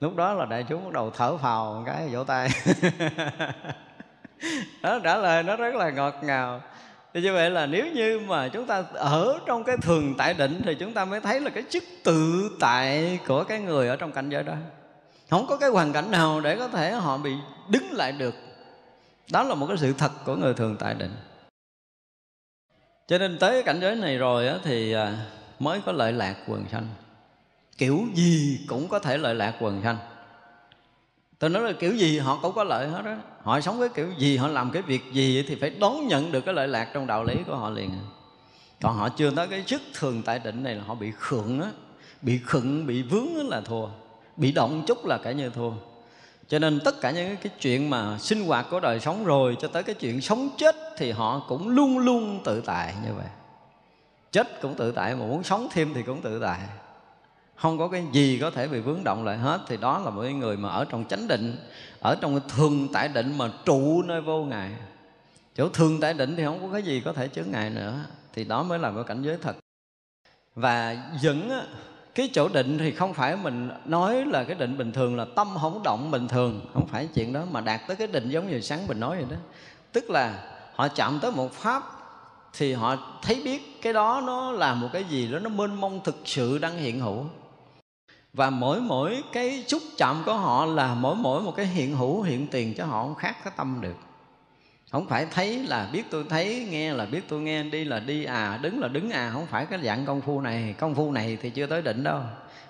Lúc 0.00 0.16
đó 0.16 0.34
là 0.34 0.44
đại 0.44 0.64
chúng 0.68 0.84
bắt 0.84 0.92
đầu 0.92 1.10
thở 1.10 1.36
phào 1.36 1.74
một 1.74 1.82
cái, 1.86 2.08
vỗ 2.08 2.24
tay. 2.24 2.48
Đó 4.82 4.98
trả 5.04 5.16
lời 5.16 5.42
nó 5.42 5.56
rất 5.56 5.74
là 5.74 5.90
ngọt 5.90 6.14
ngào. 6.22 6.60
Thì 7.14 7.22
như 7.22 7.32
vậy 7.32 7.50
là 7.50 7.66
nếu 7.66 7.86
như 7.94 8.20
mà 8.26 8.48
chúng 8.48 8.66
ta 8.66 8.84
ở 8.94 9.38
trong 9.46 9.64
cái 9.64 9.76
thường 9.82 10.14
tại 10.18 10.34
định 10.34 10.62
thì 10.64 10.74
chúng 10.74 10.92
ta 10.92 11.04
mới 11.04 11.20
thấy 11.20 11.40
là 11.40 11.50
cái 11.50 11.62
chức 11.70 11.84
tự 12.04 12.50
tại 12.60 13.18
của 13.26 13.44
cái 13.44 13.60
người 13.60 13.88
ở 13.88 13.96
trong 13.96 14.12
cảnh 14.12 14.28
giới 14.28 14.42
đó. 14.42 14.54
Không 15.30 15.46
có 15.46 15.56
cái 15.56 15.70
hoàn 15.70 15.92
cảnh 15.92 16.10
nào 16.10 16.40
để 16.40 16.56
có 16.56 16.68
thể 16.68 16.92
họ 16.92 17.18
bị 17.18 17.32
đứng 17.68 17.92
lại 17.92 18.12
được. 18.12 18.34
Đó 19.32 19.42
là 19.42 19.54
một 19.54 19.66
cái 19.66 19.76
sự 19.76 19.94
thật 19.98 20.10
của 20.24 20.36
người 20.36 20.54
thường 20.54 20.76
tại 20.80 20.94
định 20.94 21.14
cho 23.06 23.18
nên 23.18 23.38
tới 23.38 23.62
cảnh 23.62 23.78
giới 23.80 23.96
này 23.96 24.18
rồi 24.18 24.48
á, 24.48 24.58
thì 24.64 24.92
à, 24.92 25.16
mới 25.58 25.80
có 25.86 25.92
lợi 25.92 26.12
lạc 26.12 26.36
quần 26.46 26.64
sanh. 26.72 26.86
Kiểu 27.78 28.04
gì 28.14 28.60
cũng 28.68 28.88
có 28.88 28.98
thể 28.98 29.18
lợi 29.18 29.34
lạc 29.34 29.54
quần 29.60 29.82
sanh. 29.82 29.96
Tôi 31.38 31.50
nói 31.50 31.62
là 31.62 31.72
kiểu 31.72 31.94
gì 31.94 32.18
họ 32.18 32.38
cũng 32.42 32.52
có 32.52 32.64
lợi 32.64 32.88
hết 32.88 33.02
đó 33.04 33.14
họ 33.42 33.60
sống 33.60 33.80
cái 33.80 33.88
kiểu 33.88 34.08
gì 34.18 34.36
họ 34.36 34.48
làm 34.48 34.70
cái 34.70 34.82
việc 34.82 35.02
gì 35.12 35.44
thì 35.48 35.54
phải 35.54 35.70
đón 35.70 36.08
nhận 36.08 36.32
được 36.32 36.40
cái 36.40 36.54
lợi 36.54 36.68
lạc 36.68 36.90
trong 36.94 37.06
đạo 37.06 37.24
lý 37.24 37.34
của 37.46 37.56
họ 37.56 37.70
liền. 37.70 37.90
Còn 38.82 38.96
họ 38.96 39.08
chưa 39.08 39.30
tới 39.30 39.48
cái 39.48 39.62
chức 39.66 39.82
thường 39.94 40.22
tại 40.22 40.38
định 40.38 40.62
này 40.62 40.74
là 40.74 40.84
họ 40.84 40.94
bị 40.94 41.12
khượng 41.18 41.60
á 41.60 41.68
bị 42.22 42.40
khựng 42.44 42.86
bị 42.86 43.02
vướng 43.02 43.48
là 43.48 43.60
thua 43.60 43.86
bị 44.36 44.52
động 44.52 44.84
chút 44.86 45.06
là 45.06 45.18
cả 45.18 45.32
như 45.32 45.50
thua 45.50 45.70
cho 46.48 46.58
nên 46.58 46.80
tất 46.84 47.00
cả 47.00 47.10
những 47.10 47.36
cái 47.36 47.52
chuyện 47.60 47.90
mà 47.90 48.18
sinh 48.18 48.46
hoạt 48.46 48.66
của 48.70 48.80
đời 48.80 49.00
sống 49.00 49.24
rồi 49.24 49.56
cho 49.60 49.68
tới 49.68 49.82
cái 49.82 49.94
chuyện 49.94 50.20
sống 50.20 50.48
chết 50.58 50.76
thì 50.96 51.10
họ 51.10 51.44
cũng 51.48 51.68
luôn 51.68 51.98
luôn 51.98 52.40
tự 52.44 52.60
tại 52.60 52.94
như 53.04 53.14
vậy. 53.14 53.26
Chết 54.32 54.60
cũng 54.62 54.74
tự 54.74 54.92
tại 54.92 55.14
mà 55.14 55.26
muốn 55.26 55.42
sống 55.42 55.68
thêm 55.70 55.94
thì 55.94 56.02
cũng 56.02 56.22
tự 56.22 56.40
tại. 56.40 56.60
Không 57.56 57.78
có 57.78 57.88
cái 57.88 58.04
gì 58.12 58.38
có 58.40 58.50
thể 58.50 58.68
bị 58.68 58.80
vướng 58.80 59.04
động 59.04 59.24
lại 59.24 59.38
hết. 59.38 59.60
Thì 59.68 59.76
đó 59.76 59.98
là 59.98 60.10
một 60.10 60.22
người 60.22 60.56
mà 60.56 60.68
ở 60.68 60.84
trong 60.84 61.04
chánh 61.08 61.28
định, 61.28 61.56
ở 62.00 62.16
trong 62.20 62.40
cái 62.40 62.50
thường 62.56 62.88
tại 62.92 63.08
định 63.08 63.38
mà 63.38 63.50
trụ 63.64 64.02
nơi 64.02 64.20
vô 64.20 64.44
ngại 64.44 64.70
chỗ 65.56 65.68
thường 65.68 66.00
tại 66.00 66.14
định 66.14 66.36
thì 66.36 66.44
không 66.44 66.60
có 66.62 66.72
cái 66.72 66.82
gì 66.82 67.02
có 67.04 67.12
thể 67.12 67.28
chướng 67.28 67.50
ngại 67.50 67.70
nữa. 67.70 67.94
Thì 68.32 68.44
đó 68.44 68.62
mới 68.62 68.78
là 68.78 68.90
một 68.90 69.02
cảnh 69.06 69.22
giới 69.22 69.38
thật. 69.42 69.56
Và 70.54 70.96
dẫn 71.20 71.50
cái 72.16 72.30
chỗ 72.32 72.48
định 72.48 72.78
thì 72.78 72.92
không 72.92 73.14
phải 73.14 73.36
mình 73.36 73.70
nói 73.84 74.24
là 74.26 74.44
cái 74.44 74.56
định 74.56 74.78
bình 74.78 74.92
thường, 74.92 75.16
là 75.16 75.26
tâm 75.36 75.48
không 75.60 75.82
động 75.82 76.10
bình 76.10 76.28
thường. 76.28 76.60
Không 76.74 76.86
phải 76.86 77.08
chuyện 77.14 77.32
đó 77.32 77.40
mà 77.50 77.60
đạt 77.60 77.80
tới 77.86 77.96
cái 77.96 78.06
định 78.06 78.28
giống 78.28 78.50
như 78.50 78.60
sáng 78.60 78.86
mình 78.86 79.00
nói 79.00 79.16
vậy 79.16 79.26
đó. 79.30 79.36
Tức 79.92 80.10
là 80.10 80.38
họ 80.74 80.88
chạm 80.88 81.18
tới 81.22 81.30
một 81.30 81.52
pháp 81.52 81.82
thì 82.52 82.72
họ 82.72 82.96
thấy 83.22 83.42
biết 83.44 83.82
cái 83.82 83.92
đó 83.92 84.22
nó 84.26 84.52
là 84.52 84.74
một 84.74 84.88
cái 84.92 85.04
gì 85.04 85.32
đó, 85.32 85.38
nó 85.38 85.50
mênh 85.50 85.80
mông 85.80 86.00
thực 86.04 86.16
sự 86.24 86.58
đang 86.58 86.78
hiện 86.78 87.00
hữu. 87.00 87.24
Và 88.32 88.50
mỗi 88.50 88.80
mỗi 88.80 89.22
cái 89.32 89.64
xúc 89.68 89.82
chạm 89.96 90.22
của 90.26 90.34
họ 90.34 90.66
là 90.66 90.94
mỗi 90.94 91.14
mỗi 91.14 91.42
một 91.42 91.52
cái 91.56 91.66
hiện 91.66 91.96
hữu, 91.96 92.22
hiện 92.22 92.46
tiền 92.46 92.74
cho 92.76 92.84
họ 92.84 93.02
không 93.02 93.14
khác 93.14 93.36
cái 93.44 93.52
tâm 93.56 93.78
được 93.80 93.96
không 94.96 95.08
phải 95.08 95.26
thấy 95.30 95.58
là 95.58 95.88
biết 95.92 96.02
tôi 96.10 96.24
thấy, 96.28 96.66
nghe 96.70 96.94
là 96.94 97.06
biết 97.06 97.28
tôi 97.28 97.40
nghe, 97.40 97.62
đi 97.62 97.84
là 97.84 98.00
đi 98.00 98.24
à 98.24 98.58
đứng 98.62 98.80
là 98.80 98.88
đứng 98.88 99.10
à 99.10 99.30
không 99.32 99.46
phải 99.46 99.66
cái 99.66 99.78
dạng 99.82 100.06
công 100.06 100.20
phu 100.20 100.40
này. 100.40 100.74
Công 100.78 100.94
phu 100.94 101.12
này 101.12 101.38
thì 101.42 101.50
chưa 101.50 101.66
tới 101.66 101.82
định 101.82 102.04
đâu. 102.04 102.20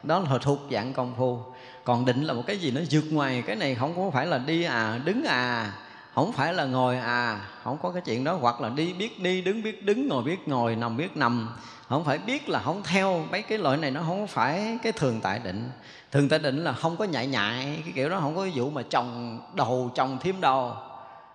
Đó 0.02 0.18
là 0.18 0.38
thuộc 0.38 0.58
dạng 0.70 0.92
công 0.92 1.14
phu. 1.18 1.38
Còn 1.84 2.04
định 2.04 2.22
là 2.24 2.32
một 2.32 2.42
cái 2.46 2.58
gì 2.58 2.70
nó 2.70 2.80
vượt 2.90 3.04
ngoài, 3.10 3.42
cái 3.46 3.56
này 3.56 3.74
không 3.74 3.96
có 3.96 4.10
phải 4.10 4.26
là 4.26 4.38
đi 4.38 4.62
à 4.62 5.00
đứng 5.04 5.24
à 5.24 5.72
không 6.14 6.32
phải 6.32 6.54
là 6.54 6.64
ngồi 6.64 6.96
à 6.96 7.40
không 7.62 7.78
có 7.82 7.90
cái 7.90 8.02
chuyện 8.04 8.24
đó. 8.24 8.32
Hoặc 8.32 8.60
là 8.60 8.68
đi 8.68 8.92
biết 8.92 9.22
đi, 9.22 9.42
đứng 9.42 9.62
biết 9.62 9.84
đứng, 9.84 10.08
ngồi 10.08 10.22
biết 10.22 10.48
ngồi, 10.48 10.76
nằm 10.76 10.96
biết 10.96 11.16
nằm. 11.16 11.48
Không 11.88 12.04
phải 12.04 12.18
biết 12.18 12.48
là 12.48 12.58
không 12.58 12.82
theo, 12.82 13.24
mấy 13.30 13.42
cái 13.42 13.58
loại 13.58 13.76
này 13.76 13.90
nó 13.90 14.02
không 14.06 14.26
phải 14.26 14.78
cái 14.82 14.92
thường 14.92 15.20
tại 15.22 15.40
định. 15.44 15.70
Thường 16.12 16.28
tại 16.28 16.38
định 16.38 16.64
là 16.64 16.72
không 16.72 16.96
có 16.96 17.04
nhại 17.04 17.26
nhại 17.26 17.80
cái 17.84 17.92
kiểu 17.94 18.08
đó 18.08 18.20
không 18.20 18.36
có 18.36 18.46
vụ 18.54 18.70
mà 18.70 18.82
chồng 18.90 19.40
đầu, 19.54 19.90
chồng 19.94 20.18
thêm 20.20 20.40
đầu 20.40 20.72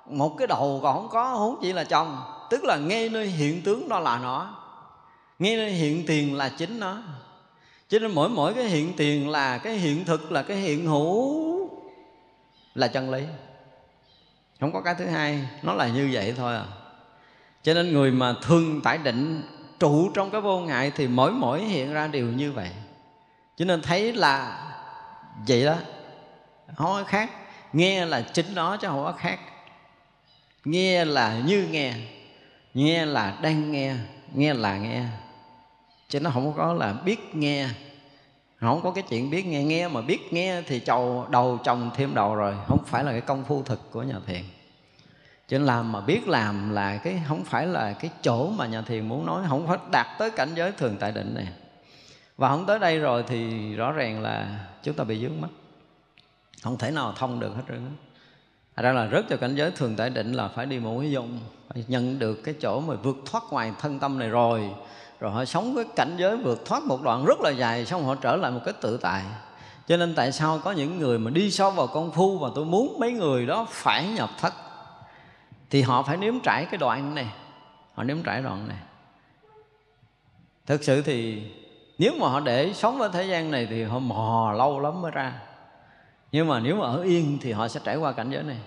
một 0.05 0.35
cái 0.37 0.47
đầu 0.47 0.79
còn 0.83 0.95
không 0.95 1.09
có, 1.09 1.33
huống 1.33 1.59
chỉ 1.61 1.73
là 1.73 1.83
chồng. 1.83 2.21
Tức 2.49 2.63
là 2.63 2.77
ngay 2.77 3.09
nơi 3.09 3.27
hiện 3.27 3.61
tướng 3.61 3.89
đó 3.89 3.99
là 3.99 4.19
nó. 4.19 4.57
Ngay 5.39 5.55
nơi 5.55 5.71
hiện 5.71 6.03
tiền 6.07 6.35
là 6.35 6.49
chính 6.49 6.79
nó. 6.79 6.97
Cho 7.87 7.99
nên 7.99 8.11
mỗi 8.11 8.29
mỗi 8.29 8.53
cái 8.53 8.63
hiện 8.63 8.93
tiền 8.97 9.29
là 9.29 9.57
cái 9.57 9.73
hiện 9.73 10.05
thực, 10.05 10.31
là 10.31 10.43
cái 10.43 10.57
hiện 10.57 10.85
hữu, 10.85 11.69
là 12.75 12.87
chân 12.87 13.09
lý. 13.09 13.23
Không 14.59 14.71
có 14.71 14.81
cái 14.81 14.95
thứ 14.95 15.05
hai, 15.05 15.47
nó 15.61 15.73
là 15.73 15.87
như 15.87 16.09
vậy 16.11 16.33
thôi 16.37 16.55
à. 16.55 16.65
Cho 17.63 17.73
nên 17.73 17.93
người 17.93 18.11
mà 18.11 18.35
thương 18.41 18.81
tải 18.81 18.97
định 18.97 19.43
trụ 19.79 20.11
trong 20.13 20.31
cái 20.31 20.41
vô 20.41 20.59
ngại 20.59 20.91
thì 20.95 21.07
mỗi 21.07 21.31
mỗi 21.31 21.59
hiện 21.59 21.93
ra 21.93 22.07
đều 22.07 22.25
như 22.25 22.51
vậy. 22.51 22.69
Cho 23.55 23.65
nên 23.65 23.81
thấy 23.81 24.13
là 24.13 24.67
vậy 25.47 25.65
đó. 25.65 25.75
Không 26.75 26.87
có 26.87 27.03
khác. 27.07 27.31
Nghe 27.73 28.05
là 28.05 28.21
chính 28.21 28.55
nó 28.55 28.77
chứ 28.77 28.87
không 28.87 29.03
có 29.03 29.11
khác 29.11 29.39
nghe 30.65 31.05
là 31.05 31.39
như 31.45 31.67
nghe 31.71 31.93
nghe 32.73 33.05
là 33.05 33.39
đang 33.41 33.71
nghe 33.71 33.95
nghe 34.33 34.53
là 34.53 34.77
nghe. 34.77 35.05
Chứ 36.09 36.19
nó 36.19 36.29
không 36.29 36.53
có 36.57 36.73
là 36.73 36.93
biết 36.93 37.35
nghe. 37.35 37.67
Không 38.59 38.81
có 38.83 38.91
cái 38.91 39.03
chuyện 39.09 39.29
biết 39.29 39.45
nghe 39.45 39.63
nghe 39.63 39.87
mà 39.87 40.01
biết 40.01 40.33
nghe 40.33 40.61
thì 40.61 40.79
chầu 40.79 41.27
đầu 41.29 41.59
chồng 41.63 41.91
thêm 41.95 42.15
đầu 42.15 42.35
rồi. 42.35 42.55
Không 42.67 42.83
phải 42.85 43.03
là 43.03 43.11
cái 43.11 43.21
công 43.21 43.43
phu 43.43 43.63
thực 43.63 43.91
của 43.91 44.03
nhà 44.03 44.15
thiền. 44.25 44.41
Cho 45.47 45.57
nên 45.57 45.67
làm 45.67 45.91
mà 45.91 46.01
biết 46.01 46.27
làm 46.27 46.69
là 46.69 46.97
cái, 46.97 47.21
không 47.27 47.43
phải 47.45 47.67
là 47.67 47.93
cái 47.93 48.11
chỗ 48.21 48.49
mà 48.49 48.67
nhà 48.67 48.81
thiền 48.81 49.07
muốn 49.07 49.25
nói. 49.25 49.43
Không 49.49 49.67
phải 49.67 49.77
đạt 49.91 50.07
tới 50.19 50.31
cảnh 50.31 50.49
giới 50.55 50.71
thường 50.71 50.97
tại 50.99 51.11
định 51.11 51.35
này. 51.35 51.47
Và 52.37 52.49
không 52.49 52.65
tới 52.65 52.79
đây 52.79 52.99
rồi 52.99 53.23
thì 53.27 53.73
rõ 53.75 53.91
ràng 53.91 54.21
là 54.21 54.59
chúng 54.83 54.95
ta 54.95 55.03
bị 55.03 55.21
dướng 55.21 55.41
mắt 55.41 55.47
không 56.63 56.77
thể 56.77 56.91
nào 56.91 57.13
thông 57.17 57.39
được 57.39 57.55
hết 57.55 57.63
trơn 57.67 57.95
á 58.75 58.83
ra 58.83 58.91
là 58.91 59.05
rất 59.05 59.25
cho 59.29 59.37
cảnh 59.37 59.55
giới 59.55 59.71
thường 59.71 59.95
tại 59.95 60.09
định 60.09 60.33
là 60.33 60.47
phải 60.47 60.65
đi 60.65 60.79
một 60.79 60.99
cái 60.99 61.11
dung 61.11 61.39
phải 61.73 61.83
nhận 61.87 62.19
được 62.19 62.35
cái 62.43 62.55
chỗ 62.61 62.79
mà 62.79 62.93
vượt 63.03 63.17
thoát 63.25 63.43
ngoài 63.51 63.71
thân 63.79 63.99
tâm 63.99 64.19
này 64.19 64.29
rồi. 64.29 64.69
Rồi 65.19 65.31
họ 65.31 65.45
sống 65.45 65.75
cái 65.75 65.85
cảnh 65.95 66.15
giới 66.17 66.37
vượt 66.37 66.65
thoát 66.65 66.83
một 66.83 67.01
đoạn 67.03 67.25
rất 67.25 67.41
là 67.41 67.49
dài, 67.49 67.85
xong 67.85 68.05
họ 68.05 68.15
trở 68.15 68.35
lại 68.35 68.51
một 68.51 68.59
cái 68.65 68.73
tự 68.81 68.97
tại. 68.97 69.23
Cho 69.87 69.97
nên 69.97 70.15
tại 70.15 70.31
sao 70.31 70.59
có 70.63 70.71
những 70.71 70.99
người 70.99 71.19
mà 71.19 71.31
đi 71.31 71.51
sâu 71.51 71.71
vào 71.71 71.87
công 71.87 72.11
phu 72.11 72.37
và 72.37 72.49
tôi 72.55 72.65
muốn 72.65 72.99
mấy 72.99 73.11
người 73.11 73.45
đó 73.45 73.67
phải 73.69 74.07
nhập 74.07 74.29
thất? 74.39 74.53
Thì 75.69 75.81
họ 75.81 76.03
phải 76.03 76.17
nếm 76.17 76.39
trải 76.39 76.65
cái 76.65 76.77
đoạn 76.77 77.15
này. 77.15 77.27
Họ 77.93 78.03
nếm 78.03 78.23
trải 78.23 78.41
đoạn 78.41 78.67
này. 78.67 78.77
Thực 80.65 80.83
sự 80.83 81.01
thì 81.01 81.43
nếu 81.97 82.11
mà 82.19 82.29
họ 82.29 82.39
để 82.39 82.73
sống 82.73 83.01
ở 83.01 83.07
thế 83.07 83.23
gian 83.23 83.51
này 83.51 83.67
thì 83.69 83.83
họ 83.83 83.99
mò 83.99 84.53
lâu 84.57 84.79
lắm 84.79 85.01
mới 85.01 85.11
ra 85.11 85.33
nhưng 86.31 86.47
mà 86.47 86.59
nếu 86.59 86.75
mà 86.75 86.85
ở 86.85 87.01
yên 87.01 87.37
thì 87.41 87.51
họ 87.51 87.67
sẽ 87.67 87.79
trải 87.83 87.95
qua 87.95 88.11
cảnh 88.11 88.29
giới 88.31 88.43
này. 88.43 88.57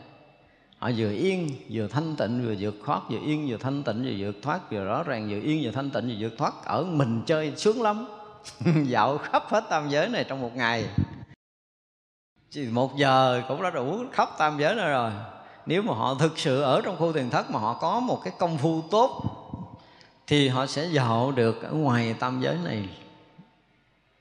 Họ 0.79 0.91
vừa 0.97 1.11
yên, 1.11 1.49
vừa 1.71 1.89
thanh 1.89 2.17
tịnh, 2.17 2.45
vừa 2.47 2.55
vượt 2.59 2.75
thoát, 2.85 3.01
vừa 3.11 3.19
yên, 3.19 3.47
vừa 3.49 3.57
thanh 3.57 3.83
tịnh, 3.83 4.03
vừa 4.05 4.13
vượt 4.19 4.43
thoát, 4.43 4.71
vừa 4.71 4.85
rõ 4.85 5.03
ràng, 5.03 5.29
vừa 5.31 5.41
yên, 5.41 5.61
vừa 5.65 5.71
thanh 5.71 5.91
tịnh, 5.91 6.09
vừa 6.09 6.15
vượt 6.21 6.39
thoát. 6.39 6.65
Ở 6.65 6.85
mình 6.85 7.23
chơi 7.27 7.53
sướng 7.57 7.83
lắm. 7.83 8.07
Dạo 8.87 9.19
khắp 9.19 9.43
hết 9.49 9.65
tam 9.71 9.89
giới 9.89 10.09
này 10.09 10.25
trong 10.29 10.41
một 10.41 10.57
ngày. 10.57 10.85
Chỉ 12.51 12.67
một 12.67 12.97
giờ 12.97 13.43
cũng 13.49 13.63
đã 13.63 13.71
đủ 13.71 14.05
khắp 14.13 14.29
tam 14.39 14.59
giới 14.59 14.75
nữa 14.75 14.89
rồi. 14.89 15.11
Nếu 15.67 15.83
mà 15.83 15.95
họ 15.95 16.15
thực 16.15 16.39
sự 16.39 16.63
ở 16.63 16.81
trong 16.85 16.97
khu 16.97 17.13
thiền 17.13 17.31
thất 17.31 17.51
mà 17.51 17.59
họ 17.59 17.75
có 17.75 18.01
một 18.01 18.21
cái 18.25 18.33
công 18.39 18.59
phu 18.59 18.83
tốt, 18.91 19.23
thì 20.27 20.49
họ 20.49 20.67
sẽ 20.67 20.87
dạo 20.87 21.33
được 21.33 21.63
ở 21.63 21.73
ngoài 21.73 22.15
tam 22.19 22.41
giới 22.41 22.57
này 22.65 22.89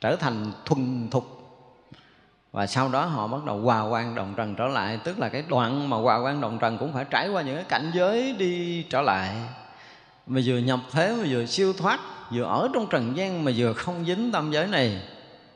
trở 0.02 0.16
thành 0.16 0.52
thuần 0.66 1.08
thục 1.12 1.33
và 2.54 2.68
sau 2.68 2.90
đó 2.90 3.06
họ 3.06 3.28
bắt 3.28 3.44
đầu 3.46 3.60
hòa 3.60 3.82
quan 3.82 4.16
đồng 4.16 4.34
trần 4.38 4.56
trở 4.56 4.68
lại. 4.68 5.00
Tức 5.04 5.20
là 5.20 5.30
cái 5.30 5.44
đoạn 5.50 5.90
mà 5.90 5.98
hòa 5.98 6.18
quan 6.18 6.42
đồng 6.42 6.60
trần 6.60 6.78
cũng 6.78 6.94
phải 6.94 7.06
trải 7.10 7.30
qua 7.30 7.42
những 7.42 7.56
cái 7.56 7.64
cảnh 7.64 7.92
giới 7.94 8.34
đi 8.34 8.84
trở 8.90 9.02
lại. 9.02 9.36
Mà 10.28 10.42
vừa 10.46 10.58
nhập 10.58 10.80
thế 10.92 11.16
mà 11.18 11.24
vừa 11.30 11.46
siêu 11.46 11.74
thoát, 11.74 12.00
vừa 12.32 12.44
ở 12.44 12.70
trong 12.74 12.88
trần 12.90 13.18
gian 13.18 13.44
mà 13.44 13.52
vừa 13.56 13.74
không 13.74 14.06
dính 14.06 14.32
tâm 14.32 14.52
giới 14.52 14.68
này, 14.68 15.02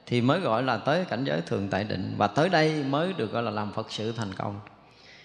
thì 0.06 0.22
mới 0.22 0.40
gọi 0.40 0.64
là 0.64 0.78
tới 0.78 1.06
cảnh 1.06 1.24
giới 1.24 1.42
thường 1.42 1.68
tại 1.70 1.84
định. 1.84 2.16
Và 2.18 2.28
tới 2.28 2.50
đây 2.50 2.84
mới 2.84 3.14
được 3.14 3.32
gọi 3.32 3.44
là 3.44 3.52
làm 3.52 3.72
phật 3.72 3.88
sự 3.92 4.12
thành 4.12 4.34
công. 4.34 4.60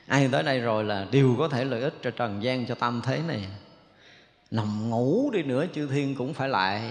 Ai 0.06 0.28
tới 0.32 0.42
đây 0.42 0.60
rồi 0.60 0.84
là 0.84 1.06
đều 1.10 1.36
có 1.38 1.48
thể 1.48 1.64
lợi 1.64 1.80
ích 1.80 1.94
cho 2.02 2.10
trần 2.10 2.42
gian, 2.42 2.66
cho 2.66 2.74
tam 2.74 3.00
thế 3.04 3.20
này. 3.28 3.46
Nằm 4.50 4.90
ngủ 4.90 5.30
đi 5.32 5.42
nữa, 5.42 5.66
chư 5.74 5.86
thiên 5.86 6.14
cũng 6.14 6.34
phải 6.34 6.48
lại 6.48 6.90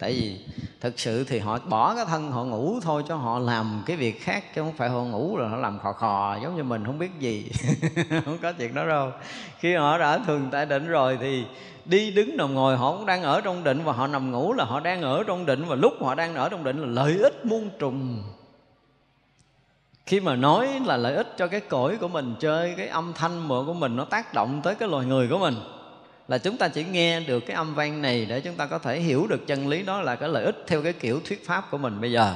tại 0.00 0.12
vì 0.12 0.38
thực 0.80 1.00
sự 1.00 1.24
thì 1.24 1.38
họ 1.38 1.58
bỏ 1.68 1.94
cái 1.94 2.04
thân 2.04 2.32
họ 2.32 2.44
ngủ 2.44 2.80
thôi 2.82 3.02
cho 3.08 3.16
họ 3.16 3.38
làm 3.38 3.82
cái 3.86 3.96
việc 3.96 4.22
khác, 4.22 4.54
chứ 4.54 4.62
không 4.62 4.72
phải 4.72 4.88
họ 4.88 5.00
ngủ 5.00 5.36
rồi 5.36 5.48
họ 5.48 5.56
làm 5.56 5.78
khò 5.78 5.92
khò, 5.92 6.38
giống 6.42 6.56
như 6.56 6.62
mình 6.62 6.84
không 6.84 6.98
biết 6.98 7.10
gì. 7.18 7.50
Không 8.24 8.38
có 8.42 8.52
chuyện 8.52 8.74
đó 8.74 8.86
đâu. 8.86 9.10
Khi 9.58 9.74
họ 9.74 9.98
đã 9.98 10.18
thường 10.18 10.48
tại 10.52 10.66
định 10.66 10.86
rồi 10.86 11.18
thì 11.20 11.44
đi 11.84 12.10
đứng 12.10 12.36
nằm 12.36 12.54
ngồi, 12.54 12.76
họ 12.76 12.96
cũng 12.96 13.06
đang 13.06 13.22
ở 13.22 13.40
trong 13.40 13.64
định 13.64 13.84
và 13.84 13.92
họ 13.92 14.06
nằm 14.06 14.30
ngủ 14.30 14.52
là 14.52 14.64
họ 14.64 14.80
đang 14.80 15.02
ở 15.02 15.24
trong 15.26 15.46
định 15.46 15.64
và 15.64 15.74
lúc 15.74 15.92
họ 16.00 16.14
đang 16.14 16.34
ở 16.34 16.48
trong 16.48 16.64
định 16.64 16.78
là 16.78 16.86
lợi 16.86 17.18
ích 17.18 17.46
muôn 17.46 17.70
trùng. 17.78 18.22
Khi 20.06 20.20
mà 20.20 20.36
nói 20.36 20.68
là 20.84 20.96
lợi 20.96 21.14
ích 21.14 21.34
cho 21.36 21.46
cái 21.46 21.60
cõi 21.60 21.96
của 21.96 22.08
mình, 22.08 22.34
chơi 22.40 22.74
cái 22.76 22.88
âm 22.88 23.12
thanh 23.12 23.48
mượn 23.48 23.66
của 23.66 23.74
mình 23.74 23.96
nó 23.96 24.04
tác 24.04 24.34
động 24.34 24.60
tới 24.64 24.74
cái 24.74 24.88
loài 24.88 25.06
người 25.06 25.28
của 25.28 25.38
mình 25.38 25.54
là 26.30 26.38
chúng 26.38 26.56
ta 26.56 26.68
chỉ 26.68 26.84
nghe 26.84 27.20
được 27.20 27.40
cái 27.46 27.56
âm 27.56 27.74
vang 27.74 28.02
này 28.02 28.26
để 28.28 28.40
chúng 28.40 28.54
ta 28.54 28.66
có 28.66 28.78
thể 28.78 29.00
hiểu 29.00 29.26
được 29.26 29.46
chân 29.46 29.68
lý 29.68 29.82
đó 29.82 30.00
là 30.00 30.16
cái 30.16 30.28
lợi 30.28 30.44
ích 30.44 30.64
theo 30.66 30.82
cái 30.82 30.92
kiểu 30.92 31.20
thuyết 31.24 31.46
pháp 31.46 31.70
của 31.70 31.78
mình 31.78 32.00
bây 32.00 32.12
giờ. 32.12 32.34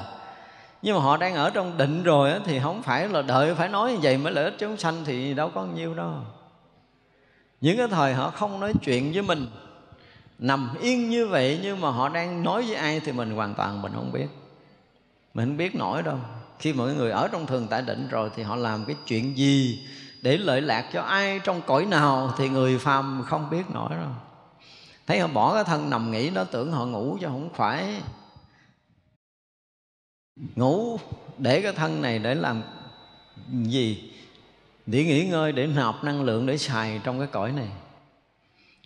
Nhưng 0.83 0.97
mà 0.97 1.03
họ 1.03 1.16
đang 1.16 1.35
ở 1.35 1.51
trong 1.51 1.79
định 1.79 2.03
rồi 2.03 2.31
á, 2.33 2.39
thì 2.45 2.61
không 2.62 2.83
phải 2.83 3.09
là 3.09 3.23
đợi 3.23 3.55
phải 3.55 3.69
nói 3.69 3.93
như 3.93 3.99
vậy 4.03 4.19
mới 4.19 4.33
lợi 4.33 4.45
ích 4.45 4.55
chúng 4.59 4.77
sanh 4.77 5.05
thì 5.05 5.35
đâu 5.35 5.51
có 5.55 5.65
nhiêu 5.65 5.95
đâu. 5.95 6.15
Những 7.61 7.77
cái 7.77 7.89
thời 7.89 8.15
họ 8.15 8.31
không 8.31 8.61
nói 8.61 8.73
chuyện 8.83 9.12
với 9.12 9.23
mình 9.23 9.47
nằm 10.39 10.71
yên 10.81 11.11
như 11.11 11.27
vậy 11.27 11.61
nhưng 11.62 11.81
mà 11.81 11.91
họ 11.91 12.09
đang 12.09 12.43
nói 12.43 12.62
với 12.62 12.75
ai 12.75 13.01
thì 13.01 13.12
mình 13.12 13.31
hoàn 13.31 13.55
toàn 13.55 13.83
mình 13.83 13.93
không 13.95 14.12
biết. 14.12 14.27
Mình 15.35 15.49
không 15.49 15.57
biết 15.57 15.75
nổi 15.75 16.03
đâu. 16.03 16.19
Khi 16.59 16.73
mọi 16.73 16.95
người 16.95 17.11
ở 17.11 17.29
trong 17.33 17.47
thường 17.47 17.66
tại 17.71 17.83
định 17.83 18.09
rồi 18.09 18.31
thì 18.37 18.43
họ 18.43 18.57
làm 18.57 18.85
cái 18.85 18.97
chuyện 19.07 19.37
gì 19.37 19.87
để 20.25 20.39
lợi 20.39 20.61
lạc 20.61 20.89
cho 20.93 21.03
ai 21.03 21.41
trong 21.45 21.63
cõi 21.67 21.87
nào 21.87 22.35
thì 22.39 22.49
người 22.49 22.79
phàm 22.79 23.25
không 23.27 23.51
biết 23.51 23.63
nổi 23.71 23.91
rồi. 23.97 24.13
thấy 25.07 25.21
họ 25.21 25.29
bỏ 25.29 25.55
cái 25.55 25.65
thân 25.65 25.91
nằm 25.91 26.11
nghỉ 26.11 26.31
nó 26.31 26.45
tưởng 26.45 26.73
họ 26.73 26.87
ngủ 26.87 27.19
chứ 27.21 27.27
không 27.27 27.49
phải. 27.55 28.03
Ngủ, 30.57 30.99
để 31.39 31.63
cái 31.63 31.73
thân 31.73 32.03
này 32.03 32.19
để 32.19 32.35
làm 32.35 32.63
gì? 33.49 34.13
Để 34.87 35.05
nghỉ 35.05 35.27
ngơi, 35.27 35.53
để 35.53 35.67
nạp 35.67 36.05
năng 36.05 36.23
lượng, 36.23 36.47
để 36.47 36.59
xài 36.59 37.01
trong 37.05 37.19
cái 37.19 37.29
cõi 37.33 37.53
này. 37.53 37.69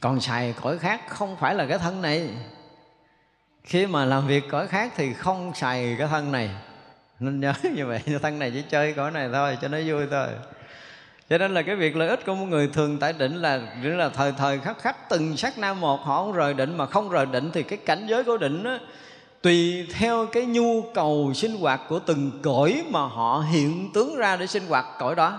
Còn 0.01 0.21
xài 0.21 0.55
cõi 0.63 0.79
khác 0.79 1.01
không 1.09 1.37
phải 1.37 1.55
là 1.55 1.67
cái 1.67 1.79
thân 1.79 2.03
này. 2.03 2.29
Khi 3.65 3.87
mà 3.87 4.05
làm 4.05 4.27
việc 4.27 4.45
cõi 4.51 4.67
khác 4.67 4.93
thì 4.97 5.15
không 5.15 5.53
xài 5.55 5.97
cái 5.99 6.09
thân 6.09 6.33
này. 6.33 6.51
Nên 7.21 7.41
nhớ 7.41 7.53
như 7.77 7.87
vậy, 7.87 8.03
thân 8.23 8.39
này 8.39 8.51
chỉ 8.51 8.63
chơi 8.69 8.93
cõi 8.93 9.11
này 9.11 9.29
thôi, 9.33 9.59
cho 9.63 9.69
nó 9.69 9.79
vui 9.87 10.07
thôi 10.11 10.29
cho 11.31 11.39
nên 11.39 11.55
là 11.55 11.63
cái 11.63 11.77
việc 11.77 11.97
lợi 11.97 12.09
ích 12.09 12.27
của 12.27 12.35
một 12.35 12.47
người 12.47 12.69
thường 12.69 12.99
tại 12.99 13.13
định 13.13 13.37
là 13.37 13.61
là 13.83 14.09
thời 14.09 14.33
thời 14.33 14.59
khắc 14.59 14.79
khắc 14.79 15.09
từng 15.09 15.37
sát 15.37 15.59
nam 15.59 15.81
một 15.81 16.01
họ 16.05 16.25
không 16.25 16.33
rời 16.33 16.55
định 16.55 16.77
mà 16.77 16.87
không 16.87 17.09
rời 17.09 17.27
định 17.27 17.51
thì 17.53 17.63
cái 17.63 17.79
cảnh 17.79 18.07
giới 18.07 18.25
của 18.25 18.37
định 18.37 18.63
đó, 18.63 18.79
tùy 19.43 19.87
theo 19.93 20.27
cái 20.27 20.47
nhu 20.47 20.83
cầu 20.95 21.33
sinh 21.35 21.57
hoạt 21.61 21.81
của 21.89 21.99
từng 21.99 22.31
cõi 22.43 22.85
mà 22.91 23.01
họ 23.01 23.45
hiện 23.51 23.91
tướng 23.95 24.17
ra 24.17 24.37
để 24.37 24.47
sinh 24.47 24.67
hoạt 24.69 24.85
cõi 24.99 25.15
đó. 25.15 25.39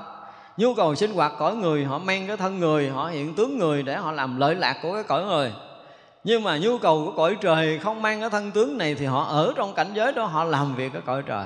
Nhu 0.58 0.74
cầu 0.74 0.96
sinh 0.96 1.14
hoạt 1.14 1.34
cõi 1.40 1.56
người 1.56 1.86
họ 1.86 1.98
mang 2.00 2.28
cái 2.28 2.38
thân 2.38 2.60
người 2.60 2.90
họ 2.90 3.08
hiện 3.08 3.36
tướng 3.36 3.58
người 3.58 3.84
để 3.84 3.96
họ 3.96 4.12
làm 4.12 4.40
lợi 4.40 4.56
lạc 4.56 4.80
của 4.82 4.94
cái 4.94 5.04
cõi 5.04 5.26
người. 5.26 5.52
Nhưng 6.24 6.44
mà 6.44 6.58
nhu 6.58 6.78
cầu 6.78 7.06
của 7.06 7.12
cõi 7.18 7.38
trời 7.42 7.80
không 7.80 8.02
mang 8.02 8.20
cái 8.20 8.30
thân 8.30 8.52
tướng 8.52 8.78
này 8.78 8.96
thì 8.96 9.06
họ 9.06 9.24
ở 9.24 9.54
trong 9.56 9.74
cảnh 9.74 9.90
giới 9.94 10.12
đó 10.12 10.26
họ 10.26 10.44
làm 10.44 10.76
việc 10.76 10.94
cái 10.94 11.02
cõi 11.06 11.24
trời 11.26 11.46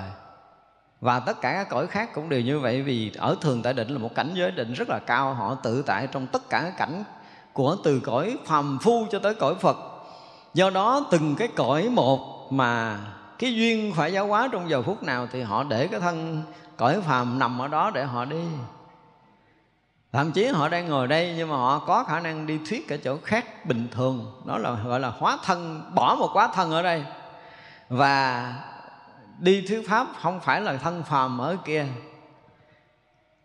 và 1.04 1.20
tất 1.20 1.42
cả 1.42 1.54
các 1.54 1.70
cõi 1.70 1.88
khác 1.88 2.10
cũng 2.14 2.30
đều 2.30 2.42
như 2.42 2.60
vậy, 2.60 2.82
vì 2.82 3.12
ở 3.18 3.36
thường 3.42 3.62
tại 3.64 3.74
định 3.74 3.88
là 3.88 3.98
một 3.98 4.16
cảnh 4.16 4.32
giới 4.34 4.52
định 4.52 4.74
rất 4.74 4.90
là 4.90 5.00
cao. 5.00 5.34
Họ 5.34 5.56
tự 5.56 5.82
tại 5.82 6.08
trong 6.12 6.28
tất 6.28 6.50
cả 6.50 6.62
các 6.62 6.78
cảnh 6.78 7.04
của 7.54 7.78
từ 7.84 8.00
cõi 8.00 8.38
phàm 8.46 8.80
phu 8.82 9.06
cho 9.12 9.20
tới 9.20 9.36
cõi 9.36 9.56
phật. 9.56 9.78
Do 10.54 10.70
đó, 10.70 11.06
từng 11.12 11.36
cái 11.36 11.48
cõi 11.48 11.90
một 11.90 12.48
mà 12.52 13.00
cái 13.40 13.56
duyên 13.56 13.94
phải 13.96 14.14
giáo 14.14 14.28
hóa 14.28 14.50
trong 14.52 14.70
giờ 14.70 14.82
phút 14.82 15.04
nào 15.04 15.28
thì 15.32 15.42
họ 15.42 15.64
để 15.64 15.88
cái 15.88 16.00
thân 16.00 16.44
cõi 16.78 17.02
phàm 17.02 17.40
nằm 17.40 17.62
ở 17.62 17.68
đó 17.68 17.92
để 17.94 18.04
họ 18.04 18.26
đi. 18.26 18.44
Thậm 20.12 20.32
chí 20.32 20.48
họ 20.48 20.70
đang 20.70 20.90
ngồi 20.90 21.08
đây 21.08 21.34
nhưng 21.38 21.50
mà 21.50 21.56
họ 21.56 21.80
có 21.80 22.04
khả 22.04 22.20
năng 22.20 22.48
đi 22.48 22.60
thuyết 22.70 22.90
ở 22.90 22.98
chỗ 22.98 23.18
khác 23.24 23.66
bình 23.66 23.88
thường. 23.92 24.42
Đó 24.46 24.58
là 24.58 24.78
gọi 24.86 25.00
là 25.00 25.10
hóa 25.10 25.38
thân, 25.44 25.92
bỏ 25.96 26.16
một 26.20 26.30
quá 26.34 26.50
thân 26.54 26.72
ở 26.72 26.82
đây. 26.82 27.04
Và 27.90 28.54
đi 29.40 29.66
thuyết 29.68 29.90
pháp 29.90 30.08
không 30.22 30.40
phải 30.40 30.62
là 30.62 30.78
thân 30.78 31.04
phàm 31.04 31.42
ở 31.42 31.58
kia. 31.66 31.86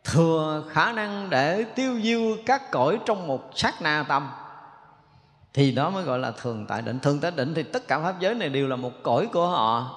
Thừa 0.04 0.64
khả 0.70 0.92
năng 0.92 1.30
để 1.30 1.64
tiêu 1.64 2.00
diêu 2.02 2.36
các 2.46 2.70
cõi 2.70 2.98
trong 3.06 3.26
một 3.26 3.50
sát 3.54 3.82
na 3.82 4.04
tâm, 4.08 4.28
thì 5.54 5.72
đó 5.72 5.90
mới 5.90 6.04
gọi 6.04 6.18
là 6.18 6.30
thường 6.30 6.66
tại 6.68 6.82
định. 6.82 7.00
Thường 7.00 7.20
tại 7.20 7.30
định 7.30 7.54
thì 7.54 7.62
tất 7.62 7.88
cả 7.88 8.00
pháp 8.00 8.20
giới 8.20 8.34
này 8.34 8.48
đều 8.48 8.68
là 8.68 8.76
một 8.76 8.92
cõi 9.02 9.28
của 9.32 9.46
họ, 9.46 9.94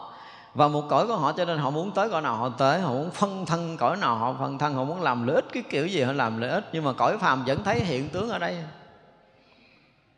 và 0.53 0.67
một 0.67 0.83
cõi 0.89 1.07
của 1.07 1.15
họ 1.15 1.31
cho 1.31 1.45
nên 1.45 1.57
họ 1.57 1.69
muốn 1.69 1.91
tới 1.91 2.09
cõi 2.09 2.21
nào 2.21 2.35
họ 2.35 2.49
tới, 2.49 2.81
họ 2.81 2.89
muốn 2.89 3.11
phân 3.11 3.45
thân 3.45 3.77
cõi 3.77 3.97
nào 3.97 4.15
họ 4.15 4.35
phân 4.39 4.57
thân, 4.57 4.73
họ 4.73 4.83
muốn 4.83 5.01
làm 5.01 5.27
lợi 5.27 5.35
ích 5.35 5.45
cái 5.53 5.63
kiểu 5.69 5.87
gì 5.87 6.01
họ 6.01 6.13
làm 6.13 6.41
lợi 6.41 6.49
ích. 6.49 6.69
Nhưng 6.73 6.83
mà 6.83 6.93
cõi 6.93 7.17
phàm 7.17 7.45
vẫn 7.45 7.63
thấy 7.63 7.79
hiện 7.79 8.09
tướng 8.09 8.29
ở 8.29 8.39
đây. 8.39 8.63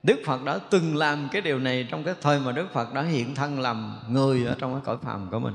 Đức 0.04 0.22
Phật 0.26 0.44
đã 0.44 0.60
từng 0.70 0.96
làm 0.96 1.30
cái 1.32 1.42
điều 1.42 1.60
này 1.60 1.88
trong 1.92 2.04
cái 2.04 2.14
thời 2.22 2.40
mà 2.40 2.52
Đức 2.52 2.74
Phật 2.74 2.94
đã 2.94 3.02
hiện 3.02 3.36
thân 3.36 3.60
làm 3.60 4.00
người 4.10 4.46
ở 4.46 4.56
trong 4.60 4.74
cái 4.74 4.82
cõi 4.86 4.98
phàm 5.02 5.28
của 5.32 5.40
mình. 5.40 5.54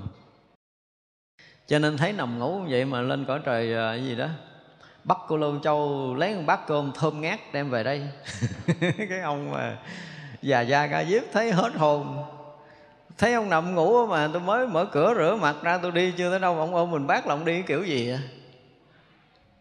Cho 1.67 1.79
nên 1.79 1.97
thấy 1.97 2.13
nằm 2.13 2.39
ngủ 2.39 2.61
vậy 2.69 2.85
mà 2.85 3.01
lên 3.01 3.25
cõi 3.25 3.41
trời 3.45 3.75
à, 3.75 3.93
cái 3.97 4.05
gì 4.05 4.17
đó, 4.17 4.27
bắt 5.05 5.19
cô 5.29 5.37
Lô 5.37 5.59
Châu 5.59 6.15
lấy 6.15 6.35
một 6.35 6.43
bát 6.47 6.67
cơm 6.67 6.93
thơm 6.95 7.21
ngát 7.21 7.41
đem 7.53 7.71
về 7.71 7.85
đây. 7.85 8.09
Cái 8.81 9.21
ông 9.23 9.51
mà 9.51 9.77
già 10.43 10.61
da 10.61 10.87
ca 10.87 11.05
diếp 11.05 11.23
thấy 11.33 11.53
hết 11.53 11.75
hồn. 11.75 12.25
Thấy 13.19 13.35
ông 13.35 13.51
nằm 13.51 13.75
ngủ 13.75 14.07
mà 14.07 14.29
tôi 14.33 14.43
mới 14.43 14.67
mở 14.67 14.85
cửa 14.85 15.15
rửa 15.17 15.39
mặt 15.41 15.57
ra, 15.63 15.79
tôi 15.79 15.93
đi, 15.93 16.13
chưa 16.17 16.31
tới 16.31 16.41
đâu, 16.41 16.59
ông 16.59 16.75
ôm 16.75 16.91
mình 16.91 17.07
bác 17.07 17.27
là 17.27 17.35
ông 17.35 17.45
đi 17.45 17.63
kiểu 17.63 17.85
gì 17.85 18.09
vậy 18.09 18.19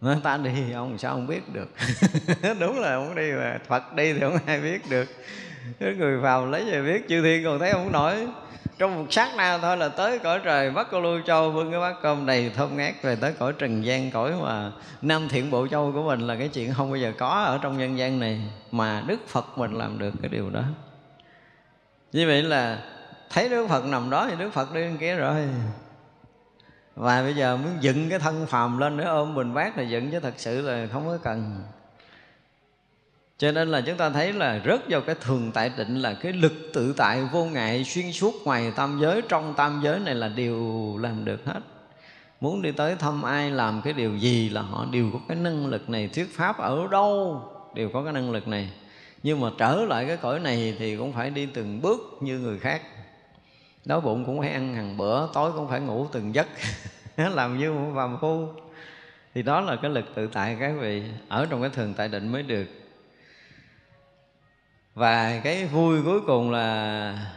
người 0.02 0.18
ta 0.24 0.38
đi 0.38 0.72
ông 0.72 0.98
sao 0.98 1.14
không 1.14 1.28
biết 1.28 1.54
được? 1.54 1.70
Đúng 2.60 2.80
là 2.80 2.94
ông 2.94 3.16
đi 3.16 3.32
mà 3.32 3.60
phật 3.68 3.94
đi 3.94 4.14
thì 4.14 4.20
không 4.20 4.38
ai 4.46 4.62
biết 4.62 4.90
được. 4.90 5.08
Cái 5.80 5.94
người 5.94 6.18
vào 6.18 6.46
lấy 6.46 6.66
về 6.72 6.82
biết 6.82 7.06
chư 7.10 7.22
thiên 7.24 7.44
còn 7.44 7.60
thấy 7.60 7.70
ông 7.70 7.92
nổi. 7.92 8.28
Trong 8.78 8.96
một 8.96 9.06
sát 9.10 9.36
na 9.38 9.58
thôi 9.58 9.78
là 9.78 9.90
tới 9.90 10.20
cõi 10.20 10.40
trời 10.44 10.72
bắt 10.72 10.88
cô 10.92 11.02
lưu 11.02 11.22
châu 11.26 11.52
vương 11.52 11.72
cái 11.72 11.80
bát 11.80 11.96
cơm 12.02 12.26
đầy 12.26 12.52
thơm 12.56 12.78
ngát 12.78 13.04
về 13.04 13.16
tới 13.16 13.34
cõi 13.40 13.54
trần 13.54 13.86
gian 13.86 14.12
cõi 14.12 14.34
mà 14.42 14.72
nam 15.02 15.30
thiện 15.30 15.52
bộ 15.52 15.68
châu 15.68 15.92
của 15.92 16.04
mình 16.04 16.20
là 16.20 16.36
cái 16.36 16.48
chuyện 16.48 16.74
không 16.74 16.90
bao 16.90 16.98
giờ 16.98 17.14
có 17.18 17.30
ở 17.30 17.60
trong 17.62 17.78
nhân 17.78 17.98
gian 17.98 18.20
này 18.20 18.42
mà 18.72 19.04
đức 19.08 19.28
phật 19.28 19.58
mình 19.58 19.72
làm 19.72 20.00
được 20.00 20.14
cái 20.22 20.30
điều 20.30 20.50
đó. 20.50 20.64
Như 22.12 22.28
vậy 22.28 22.44
là 22.44 22.80
thấy 23.30 23.50
đức 23.50 23.68
phật 23.68 23.86
nằm 23.86 24.10
đó 24.10 24.28
thì 24.30 24.36
đức 24.40 24.54
phật 24.54 24.74
đi 24.74 24.82
kia 25.00 25.16
rồi 25.16 25.48
và 26.98 27.22
bây 27.22 27.36
giờ 27.36 27.58
muốn 27.58 27.72
dựng 27.82 28.10
cái 28.10 28.20
thân 28.20 28.46
phàm 28.46 28.78
lên 28.78 28.98
để 28.98 29.06
ôm 29.06 29.36
mình 29.36 29.54
vác 29.54 29.78
là 29.78 29.84
dựng 29.84 30.12
chứ 30.12 30.20
thật 30.20 30.34
sự 30.38 30.62
là 30.62 30.88
không 30.92 31.06
có 31.08 31.18
cần. 31.24 31.64
Cho 33.38 33.52
nên 33.52 33.68
là 33.68 33.82
chúng 33.82 33.98
ta 33.98 34.10
thấy 34.10 34.34
là 34.34 34.62
rớt 34.66 34.90
vào 34.90 35.02
cái 35.02 35.16
thường 35.22 35.52
tại 35.54 35.72
định 35.78 35.96
là 35.96 36.14
cái 36.14 36.34
lực 36.34 36.54
tự 36.74 36.94
tại 36.98 37.24
vô 37.32 37.46
ngại 37.46 37.84
xuyên 37.84 38.12
suốt 38.12 38.34
ngoài 38.44 38.72
tam 38.76 39.00
giới, 39.02 39.22
trong 39.30 39.54
tam 39.58 39.82
giới 39.84 40.00
này 40.00 40.16
là 40.16 40.28
điều 40.28 40.98
làm 41.02 41.26
được 41.26 41.46
hết. 41.46 41.60
Muốn 42.42 42.62
đi 42.62 42.72
tới 42.72 42.96
thăm 42.96 43.22
ai 43.24 43.52
làm 43.52 43.82
cái 43.82 43.94
điều 43.94 44.18
gì 44.18 44.50
là 44.50 44.62
họ 44.62 44.86
đều 44.92 45.10
có 45.14 45.20
cái 45.28 45.38
năng 45.38 45.68
lực 45.68 45.90
này, 45.90 46.08
thuyết 46.08 46.36
pháp 46.36 46.58
ở 46.58 46.88
đâu 46.92 47.42
đều 47.74 47.90
có 47.94 48.04
cái 48.04 48.14
năng 48.14 48.32
lực 48.32 48.48
này. 48.48 48.70
Nhưng 49.24 49.40
mà 49.40 49.50
trở 49.58 49.76
lại 49.76 50.06
cái 50.08 50.18
cõi 50.18 50.40
này 50.40 50.76
thì 50.80 50.98
cũng 50.98 51.14
phải 51.14 51.30
đi 51.30 51.46
từng 51.46 51.82
bước 51.82 52.18
như 52.22 52.40
người 52.40 52.60
khác 52.60 52.82
đói 53.88 54.02
bụng 54.02 54.26
cũng 54.26 54.40
phải 54.40 54.50
ăn 54.50 54.74
hàng 54.74 54.98
bữa, 54.98 55.28
tối 55.34 55.52
cũng 55.56 55.70
phải 55.70 55.80
ngủ 55.80 56.08
từng 56.12 56.36
giấc. 56.36 56.48
Làm 57.18 57.58
như 57.58 57.74
một 57.74 57.92
phàm 57.96 58.18
phu. 58.22 58.48
Thì 59.34 59.44
đó 59.44 59.62
là 59.62 59.76
cái 59.82 59.92
lực 59.92 60.06
tự 60.16 60.28
tại 60.28 60.58
các 60.60 60.74
vị 60.80 61.04
ở 61.28 61.48
trong 61.50 61.62
cái 61.62 61.70
thường 61.70 61.94
tại 61.98 62.08
định 62.08 62.32
mới 62.32 62.44
được. 62.44 62.66
Và 64.94 65.40
cái 65.44 65.66
vui 65.66 66.04
cuối 66.04 66.22
cùng 66.28 66.52
là 66.52 67.32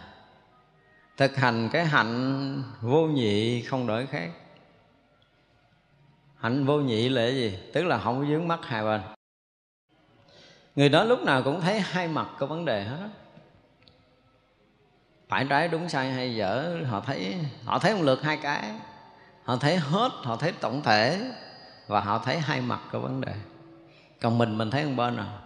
thực 1.17 1.37
hành 1.37 1.69
cái 1.73 1.85
hạnh 1.85 2.63
vô 2.81 3.07
nhị 3.07 3.63
không 3.63 3.87
đổi 3.87 4.07
khác. 4.07 4.31
Hạnh 6.37 6.67
vô 6.67 6.81
nhị 6.81 7.09
là 7.09 7.23
cái 7.23 7.35
gì? 7.35 7.59
Tức 7.73 7.85
là 7.85 7.99
không 7.99 8.21
có 8.21 8.27
dướng 8.27 8.49
mắt 8.49 8.61
hai 8.63 8.85
bên. 8.85 9.01
Người 10.77 10.89
đó 10.89 11.05
lúc 11.05 11.21
nào 11.21 11.43
cũng 11.43 11.61
thấy 11.61 11.81
hai 11.81 12.09
mặt 12.09 12.29
của 12.39 12.47
vấn 12.47 12.65
đề 12.65 12.85
hết 12.85 13.09
phải 15.31 15.45
trái 15.45 15.69
đúng 15.69 15.89
sai 15.89 16.13
hay 16.13 16.35
dở, 16.35 16.77
họ 16.89 17.01
thấy 17.01 17.35
họ 17.65 17.79
thấy 17.79 17.95
một 17.95 18.03
lượt 18.03 18.23
hai 18.23 18.37
cái. 18.37 18.75
Họ 19.45 19.57
thấy 19.57 19.77
hết, 19.77 20.11
họ 20.23 20.37
thấy 20.37 20.53
tổng 20.53 20.83
thể, 20.83 21.21
và 21.87 22.01
họ 22.01 22.19
thấy 22.19 22.39
hai 22.39 22.61
mặt 22.61 22.81
của 22.93 22.99
vấn 22.99 23.21
đề. 23.21 23.33
Còn 24.21 24.39
mình 24.39 24.59
mình 24.59 24.71
thấy 24.71 24.85
một 24.85 24.93
bên 24.97 25.17
nào 25.17 25.39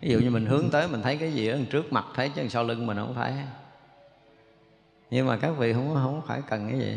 ví 0.00 0.10
dụ 0.10 0.18
như 0.18 0.30
mình 0.30 0.46
hướng 0.46 0.70
tới, 0.70 0.88
mình 0.88 1.02
thấy 1.02 1.16
cái 1.16 1.32
gì 1.32 1.48
ở 1.48 1.58
trước 1.70 1.92
mặt 1.92 2.06
thấy, 2.14 2.28
chứ 2.28 2.48
sau 2.48 2.64
lưng 2.64 2.86
mình 2.86 2.96
không 2.96 3.14
phải. 3.14 3.32
Nhưng 5.10 5.26
mà 5.26 5.36
các 5.36 5.50
vị 5.50 5.72
không 5.72 5.94
không 5.94 6.22
phải 6.26 6.42
cần 6.48 6.68
cái 6.70 6.80
gì. 6.80 6.96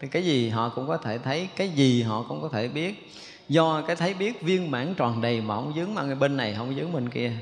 Thì 0.00 0.08
cái 0.08 0.24
gì 0.24 0.48
họ 0.48 0.68
cũng 0.68 0.88
có 0.88 0.96
thể 0.96 1.18
thấy, 1.18 1.48
cái 1.56 1.68
gì 1.68 2.02
họ 2.02 2.24
cũng 2.28 2.42
có 2.42 2.48
thể 2.48 2.68
biết. 2.68 3.10
Do 3.48 3.82
cái 3.86 3.96
thấy 3.96 4.14
biết 4.14 4.42
viên 4.42 4.70
mãn 4.70 4.94
tròn 4.94 5.20
đầy 5.20 5.40
mà 5.40 5.54
không 5.54 5.72
dướng 5.76 5.94
mà 5.94 6.14
bên 6.14 6.36
này 6.36 6.54
không 6.54 6.74
dướng 6.74 6.92
bên 6.92 7.10
kia. 7.10 7.32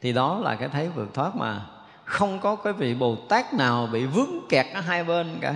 Thì 0.00 0.12
đó 0.12 0.38
là 0.38 0.54
cái 0.54 0.68
thấy 0.68 0.88
vượt 0.88 1.14
thoát 1.14 1.36
mà 1.36 1.66
không 2.12 2.40
có 2.40 2.56
cái 2.56 2.72
vị 2.72 2.94
bồ 2.94 3.16
tát 3.16 3.54
nào 3.54 3.88
bị 3.92 4.06
vướng 4.06 4.48
kẹt 4.48 4.66
ở 4.74 4.80
hai 4.80 5.04
bên 5.04 5.38
cả. 5.40 5.54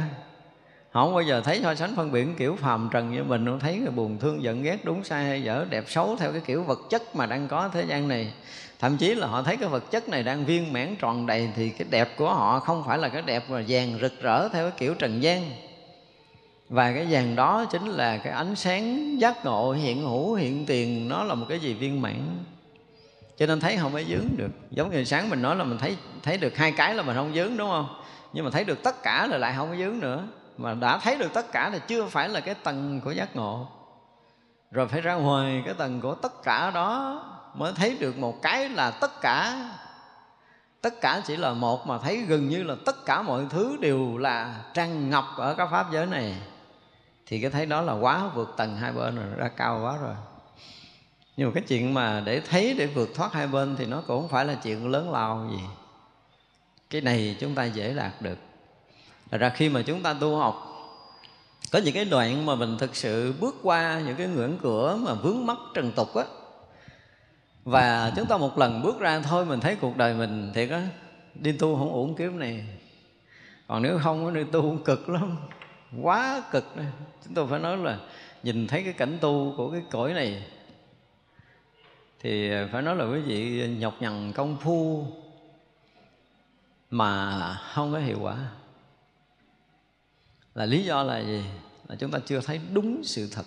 Họ 0.90 1.04
không 1.04 1.14
bao 1.14 1.22
giờ 1.22 1.40
thấy 1.40 1.60
so 1.62 1.74
sánh 1.74 1.96
phân 1.96 2.12
biệt 2.12 2.26
kiểu 2.38 2.56
phàm 2.56 2.88
trần 2.92 3.12
như 3.12 3.24
mình, 3.24 3.46
không 3.46 3.60
thấy 3.60 3.76
người 3.76 3.90
buồn 3.90 4.18
thương 4.18 4.42
giận 4.42 4.62
ghét 4.62 4.84
đúng 4.84 5.04
sai 5.04 5.24
hay 5.24 5.42
dở 5.42 5.66
đẹp 5.70 5.84
xấu 5.88 6.16
theo 6.16 6.32
cái 6.32 6.40
kiểu 6.46 6.62
vật 6.62 6.78
chất 6.90 7.16
mà 7.16 7.26
đang 7.26 7.48
có 7.48 7.68
thế 7.68 7.84
gian 7.88 8.08
này. 8.08 8.32
Thậm 8.78 8.96
chí 8.96 9.14
là 9.14 9.26
họ 9.26 9.42
thấy 9.42 9.56
cái 9.56 9.68
vật 9.68 9.90
chất 9.90 10.08
này 10.08 10.22
đang 10.22 10.44
viên 10.44 10.72
mãn 10.72 10.96
tròn 10.96 11.26
đầy 11.26 11.48
thì 11.56 11.68
cái 11.68 11.86
đẹp 11.90 12.16
của 12.16 12.34
họ 12.34 12.60
không 12.60 12.84
phải 12.86 12.98
là 12.98 13.08
cái 13.08 13.22
đẹp 13.22 13.44
mà 13.48 13.62
vàng 13.68 13.98
rực 14.00 14.20
rỡ 14.20 14.48
theo 14.48 14.70
cái 14.70 14.78
kiểu 14.78 14.94
trần 14.94 15.22
gian. 15.22 15.50
Và 16.68 16.92
cái 16.92 17.06
vàng 17.10 17.36
đó 17.36 17.64
chính 17.64 17.86
là 17.86 18.18
cái 18.18 18.32
ánh 18.32 18.56
sáng 18.56 19.16
giác 19.20 19.44
ngộ 19.44 19.72
hiện 19.72 20.02
hữu, 20.02 20.34
hiện 20.34 20.66
tiền, 20.66 21.08
nó 21.08 21.24
là 21.24 21.34
một 21.34 21.46
cái 21.48 21.58
gì 21.58 21.74
viên 21.74 22.02
mãn 22.02 22.20
cho 23.36 23.46
nên 23.46 23.60
thấy 23.60 23.76
không 23.76 23.92
có 23.92 24.02
dướng 24.02 24.36
được. 24.36 24.50
Giống 24.70 24.90
như 24.90 25.04
sáng 25.04 25.30
mình 25.30 25.42
nói 25.42 25.56
là 25.56 25.64
mình 25.64 25.78
thấy 25.78 25.96
thấy 26.22 26.38
được 26.38 26.56
hai 26.56 26.72
cái 26.72 26.94
là 26.94 27.02
mình 27.02 27.16
không 27.16 27.34
dướng, 27.34 27.56
đúng 27.56 27.70
không? 27.70 28.02
Nhưng 28.32 28.44
mà 28.44 28.50
thấy 28.50 28.64
được 28.64 28.82
tất 28.82 29.02
cả 29.02 29.26
là 29.26 29.38
lại 29.38 29.54
không 29.56 29.70
có 29.70 29.76
dướng 29.76 30.00
nữa. 30.00 30.24
Mà 30.56 30.74
đã 30.74 30.98
thấy 30.98 31.16
được 31.16 31.34
tất 31.34 31.52
cả 31.52 31.68
là 31.68 31.78
chưa 31.78 32.06
phải 32.06 32.28
là 32.28 32.40
cái 32.40 32.54
tầng 32.54 33.00
của 33.00 33.10
giác 33.10 33.36
ngộ. 33.36 33.68
Rồi 34.70 34.88
phải 34.88 35.00
ra 35.00 35.14
ngoài 35.14 35.62
cái 35.64 35.74
tầng 35.74 36.00
của 36.00 36.14
tất 36.14 36.42
cả 36.42 36.70
đó 36.70 37.22
mới 37.54 37.72
thấy 37.72 37.96
được 38.00 38.18
một 38.18 38.42
cái 38.42 38.68
là 38.68 38.90
tất 38.90 39.20
cả. 39.20 39.68
Tất 40.80 41.00
cả 41.00 41.20
chỉ 41.26 41.36
là 41.36 41.52
một 41.52 41.86
mà 41.86 41.98
thấy 41.98 42.16
gần 42.16 42.48
như 42.48 42.62
là 42.62 42.74
tất 42.86 43.06
cả 43.06 43.22
mọi 43.22 43.46
thứ 43.50 43.76
đều 43.80 44.18
là 44.18 44.54
tràn 44.74 45.10
ngập 45.10 45.24
ở 45.36 45.54
các 45.54 45.68
pháp 45.70 45.86
giới 45.92 46.06
này. 46.06 46.36
Thì 47.26 47.40
cái 47.40 47.50
thấy 47.50 47.66
đó 47.66 47.82
là 47.82 47.92
quá 47.92 48.22
vượt 48.34 48.54
tầng 48.56 48.76
hai 48.76 48.92
bên 48.92 49.16
rồi 49.16 49.26
ra 49.36 49.48
cao 49.48 49.80
quá 49.82 49.96
rồi 50.02 50.14
nhưng 51.36 51.48
mà 51.48 51.54
cái 51.54 51.62
chuyện 51.68 51.94
mà 51.94 52.22
để 52.24 52.40
thấy, 52.40 52.74
để 52.78 52.86
vượt 52.86 53.14
thoát 53.14 53.32
hai 53.32 53.46
bên 53.46 53.76
thì 53.76 53.86
nó 53.86 54.00
cũng 54.06 54.20
không 54.20 54.30
phải 54.30 54.44
là 54.44 54.54
chuyện 54.54 54.90
lớn 54.90 55.12
lao 55.12 55.48
gì. 55.50 55.62
Cái 56.90 57.00
này 57.00 57.36
chúng 57.40 57.54
ta 57.54 57.64
dễ 57.64 57.94
đạt 57.94 58.22
được. 58.22 58.38
Thật 59.30 59.38
ra 59.38 59.48
khi 59.48 59.68
mà 59.68 59.82
chúng 59.82 60.02
ta 60.02 60.14
tu 60.14 60.36
học, 60.36 60.62
có 61.72 61.78
những 61.78 61.94
cái 61.94 62.04
đoạn 62.04 62.46
mà 62.46 62.54
mình 62.54 62.78
thực 62.78 62.96
sự 62.96 63.34
bước 63.40 63.56
qua 63.62 64.00
những 64.06 64.16
cái 64.16 64.26
ngưỡng 64.26 64.58
cửa 64.62 64.98
mà 65.00 65.14
vướng 65.14 65.46
mắc 65.46 65.58
trần 65.74 65.92
tục 65.92 66.14
á, 66.14 66.24
và 67.64 68.12
chúng 68.16 68.26
ta 68.26 68.36
một 68.36 68.58
lần 68.58 68.82
bước 68.82 69.00
ra 69.00 69.20
thôi 69.20 69.44
mình 69.44 69.60
thấy 69.60 69.76
cuộc 69.76 69.96
đời 69.96 70.14
mình 70.14 70.52
thiệt 70.54 70.70
á, 70.70 70.88
đi 71.34 71.52
tu 71.52 71.76
không 71.76 71.92
uổng 71.92 72.14
kiếm 72.14 72.38
này. 72.38 72.64
Còn 73.66 73.82
nếu 73.82 73.98
không 74.02 74.34
đi 74.34 74.44
tu 74.44 74.78
cực 74.84 75.08
lắm. 75.08 75.36
Quá 76.02 76.42
cực. 76.50 76.64
Chúng 77.24 77.34
tôi 77.34 77.46
phải 77.46 77.60
nói 77.60 77.76
là 77.76 77.98
nhìn 78.42 78.66
thấy 78.66 78.82
cái 78.82 78.92
cảnh 78.92 79.18
tu 79.20 79.54
của 79.56 79.70
cái 79.70 79.82
cõi 79.90 80.14
này 80.14 80.42
thì 82.20 82.50
ờ, 82.50 82.68
phải 82.72 82.82
nói 82.82 82.96
là 82.96 83.04
quý 83.04 83.20
vị 83.20 83.68
nhọc 83.68 83.94
nhằn 84.00 84.32
công 84.32 84.56
phu 84.60 85.06
mà 86.90 87.54
không 87.54 87.92
có 87.92 87.98
hiệu 87.98 88.18
quả. 88.20 88.36
Là 90.54 90.66
lý 90.66 90.84
do 90.84 91.02
là 91.02 91.18
gì? 91.18 91.44
Là 91.88 91.96
chúng 91.96 92.10
ta 92.10 92.18
chưa 92.26 92.40
thấy 92.40 92.60
đúng 92.72 93.00
sự 93.04 93.28
thật, 93.32 93.44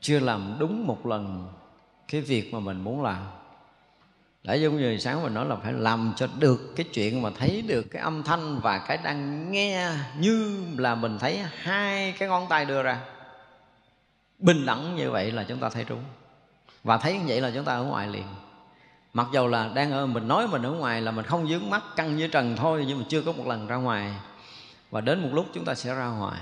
chưa 0.00 0.20
làm 0.20 0.56
đúng 0.58 0.86
một 0.86 1.06
lần 1.06 1.52
cái 2.08 2.20
việc 2.20 2.54
mà 2.54 2.60
mình 2.60 2.84
muốn 2.84 3.02
làm. 3.02 3.22
Đã 4.44 4.54
giống 4.54 4.76
như 4.76 4.98
sáng 4.98 5.22
mình 5.22 5.34
nói 5.34 5.46
là 5.46 5.56
phải 5.56 5.72
làm 5.72 6.12
cho 6.16 6.28
được 6.38 6.72
cái 6.76 6.86
chuyện 6.92 7.22
mà 7.22 7.30
thấy 7.38 7.62
được 7.62 7.82
cái 7.90 8.02
âm 8.02 8.22
thanh 8.22 8.60
và 8.60 8.78
cái 8.78 8.98
đang 9.04 9.50
nghe 9.52 9.92
như 10.18 10.64
là 10.76 10.94
mình 10.94 11.18
thấy 11.18 11.38
hai 11.38 12.14
cái 12.18 12.28
ngón 12.28 12.46
tay 12.48 12.64
đưa 12.64 12.82
ra. 12.82 13.00
Bình 14.38 14.66
đẳng 14.66 14.96
như 14.96 15.10
vậy 15.10 15.32
là 15.32 15.44
chúng 15.44 15.58
ta 15.58 15.68
thấy 15.68 15.84
đúng 15.88 16.02
và 16.84 16.98
thấy 16.98 17.18
như 17.18 17.24
vậy 17.26 17.40
là 17.40 17.50
chúng 17.54 17.64
ta 17.64 17.74
ở 17.74 17.84
ngoài 17.84 18.08
liền. 18.08 18.26
Mặc 19.12 19.26
dầu 19.32 19.48
là 19.48 19.70
đang 19.74 19.92
ở, 19.92 20.06
mình 20.06 20.28
nói 20.28 20.48
mình 20.48 20.62
ở 20.62 20.70
ngoài 20.70 21.00
là 21.00 21.10
mình 21.10 21.24
không 21.24 21.48
dướng 21.48 21.70
mắt, 21.70 21.82
căng 21.96 22.16
như 22.16 22.28
trần 22.28 22.56
thôi, 22.56 22.84
nhưng 22.88 22.98
mà 22.98 23.04
chưa 23.08 23.22
có 23.22 23.32
một 23.32 23.46
lần 23.46 23.66
ra 23.66 23.76
ngoài. 23.76 24.14
Và 24.90 25.00
đến 25.00 25.22
một 25.22 25.28
lúc 25.32 25.46
chúng 25.52 25.64
ta 25.64 25.74
sẽ 25.74 25.94
ra 25.94 26.06
ngoài. 26.06 26.40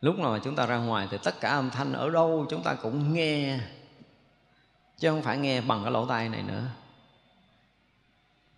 Lúc 0.00 0.18
nào 0.18 0.30
mà 0.30 0.38
chúng 0.44 0.56
ta 0.56 0.66
ra 0.66 0.76
ngoài 0.76 1.08
thì 1.10 1.18
tất 1.22 1.40
cả 1.40 1.50
âm 1.50 1.70
thanh 1.70 1.92
ở 1.92 2.10
đâu 2.10 2.46
chúng 2.50 2.62
ta 2.62 2.74
cũng 2.74 3.14
nghe, 3.14 3.58
chứ 4.98 5.10
không 5.10 5.22
phải 5.22 5.38
nghe 5.38 5.60
bằng 5.60 5.82
cái 5.82 5.92
lỗ 5.92 6.06
tai 6.06 6.28
này 6.28 6.42
nữa. 6.42 6.62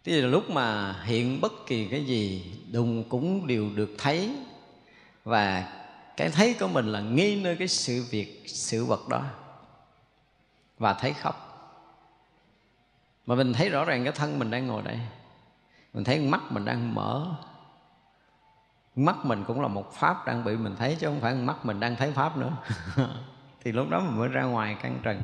Thế 0.05 0.13
là 0.13 0.29
lúc 0.29 0.51
mà 0.51 0.97
hiện 1.05 1.41
bất 1.41 1.53
kỳ 1.67 1.89
cái 1.89 2.05
gì, 2.05 2.53
đùng 2.73 3.05
cũng 3.09 3.47
đều 3.47 3.71
được 3.75 3.91
thấy. 3.99 4.37
Và 5.25 5.73
cái 6.17 6.29
thấy 6.29 6.55
của 6.61 6.69
mình 6.69 6.93
là 6.93 7.01
nghi 7.01 7.41
nơi 7.43 7.57
cái 7.57 7.69
sự 7.69 8.05
việc, 8.11 8.43
sự 8.47 8.85
vật 8.85 9.09
đó 9.09 9.23
và 10.81 10.93
thấy 10.95 11.13
khóc. 11.13 11.47
Mà 13.27 13.35
mình 13.35 13.53
thấy 13.53 13.69
rõ 13.69 13.85
ràng 13.85 14.05
cái 14.05 14.13
thân 14.13 14.39
mình 14.39 14.51
đang 14.51 14.67
ngồi 14.67 14.83
đây. 14.83 14.99
Mình 15.95 16.05
thấy 16.05 16.19
mắt 16.19 16.41
mình 16.51 16.65
đang 16.65 16.95
mở. 16.95 17.27
Mắt 18.97 19.17
mình 19.25 19.45
cũng 19.47 19.61
là 19.61 19.69
một 19.69 19.93
pháp 19.93 20.27
đang 20.27 20.45
bị 20.45 20.57
mình 20.57 20.77
thấy, 20.79 20.97
chứ 21.01 21.07
không 21.07 21.21
phải 21.21 21.35
mắt 21.35 21.65
mình 21.65 21.81
đang 21.81 21.97
thấy 21.97 22.13
pháp 22.13 22.37
nữa. 22.37 22.53
Thì 23.65 23.73
lúc 23.73 23.91
đó 23.91 24.01
mình 24.01 24.19
mới 24.19 24.29
ra 24.29 24.43
ngoài 24.43 24.77
căn 24.83 25.01
trần. 25.03 25.23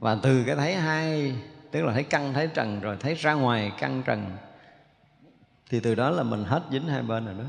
Và 0.00 0.18
từ 0.22 0.44
cái 0.46 0.56
thấy 0.56 0.74
hai, 0.74 1.36
tức 1.70 1.82
là 1.84 1.92
thấy 1.92 2.04
căn, 2.04 2.32
thấy 2.32 2.48
trần, 2.54 2.80
rồi 2.80 2.96
thấy 3.00 3.14
ra 3.14 3.34
ngoài 3.34 3.72
căn 3.78 4.02
trần, 4.02 4.36
thì 5.70 5.80
từ 5.80 5.94
đó 5.94 6.10
là 6.10 6.22
mình 6.22 6.44
hết 6.44 6.62
dính 6.70 6.88
hai 6.88 7.02
bên 7.02 7.26
rồi 7.26 7.34
đó. 7.34 7.44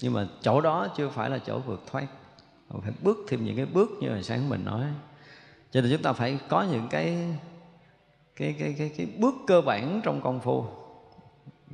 Nhưng 0.00 0.12
mà 0.12 0.26
chỗ 0.40 0.60
đó 0.60 0.88
chưa 0.96 1.08
phải 1.08 1.30
là 1.30 1.38
chỗ 1.38 1.58
vượt 1.58 1.82
thoát. 1.90 2.06
Mình 2.70 2.82
phải 2.82 2.92
bước 3.02 3.18
thêm 3.28 3.44
những 3.44 3.56
cái 3.56 3.66
bước 3.66 3.90
như 4.00 4.10
hồi 4.10 4.22
sáng 4.22 4.48
mình 4.48 4.64
nói 4.64 4.84
cho 5.72 5.80
nên 5.80 5.90
chúng 5.92 6.02
ta 6.02 6.12
phải 6.12 6.38
có 6.48 6.62
những 6.62 6.88
cái 6.90 7.16
cái 8.36 8.54
cái 8.58 8.74
cái 8.78 8.90
cái 8.96 9.06
bước 9.18 9.34
cơ 9.46 9.60
bản 9.60 10.00
trong 10.04 10.20
công 10.20 10.40
phu. 10.40 10.64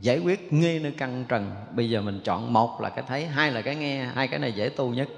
Giải 0.00 0.18
quyết 0.18 0.52
nghi 0.52 0.78
nơi 0.78 0.92
căn 0.98 1.24
trần. 1.28 1.50
Bây 1.74 1.90
giờ 1.90 2.02
mình 2.02 2.20
chọn 2.24 2.52
một 2.52 2.80
là 2.80 2.88
cái 2.88 3.04
thấy 3.08 3.26
hai 3.26 3.52
là 3.52 3.62
cái 3.62 3.76
nghe 3.76 4.04
hai 4.04 4.28
cái 4.28 4.38
này 4.38 4.52
dễ 4.52 4.68
tu 4.68 4.94
nhất. 4.94 5.08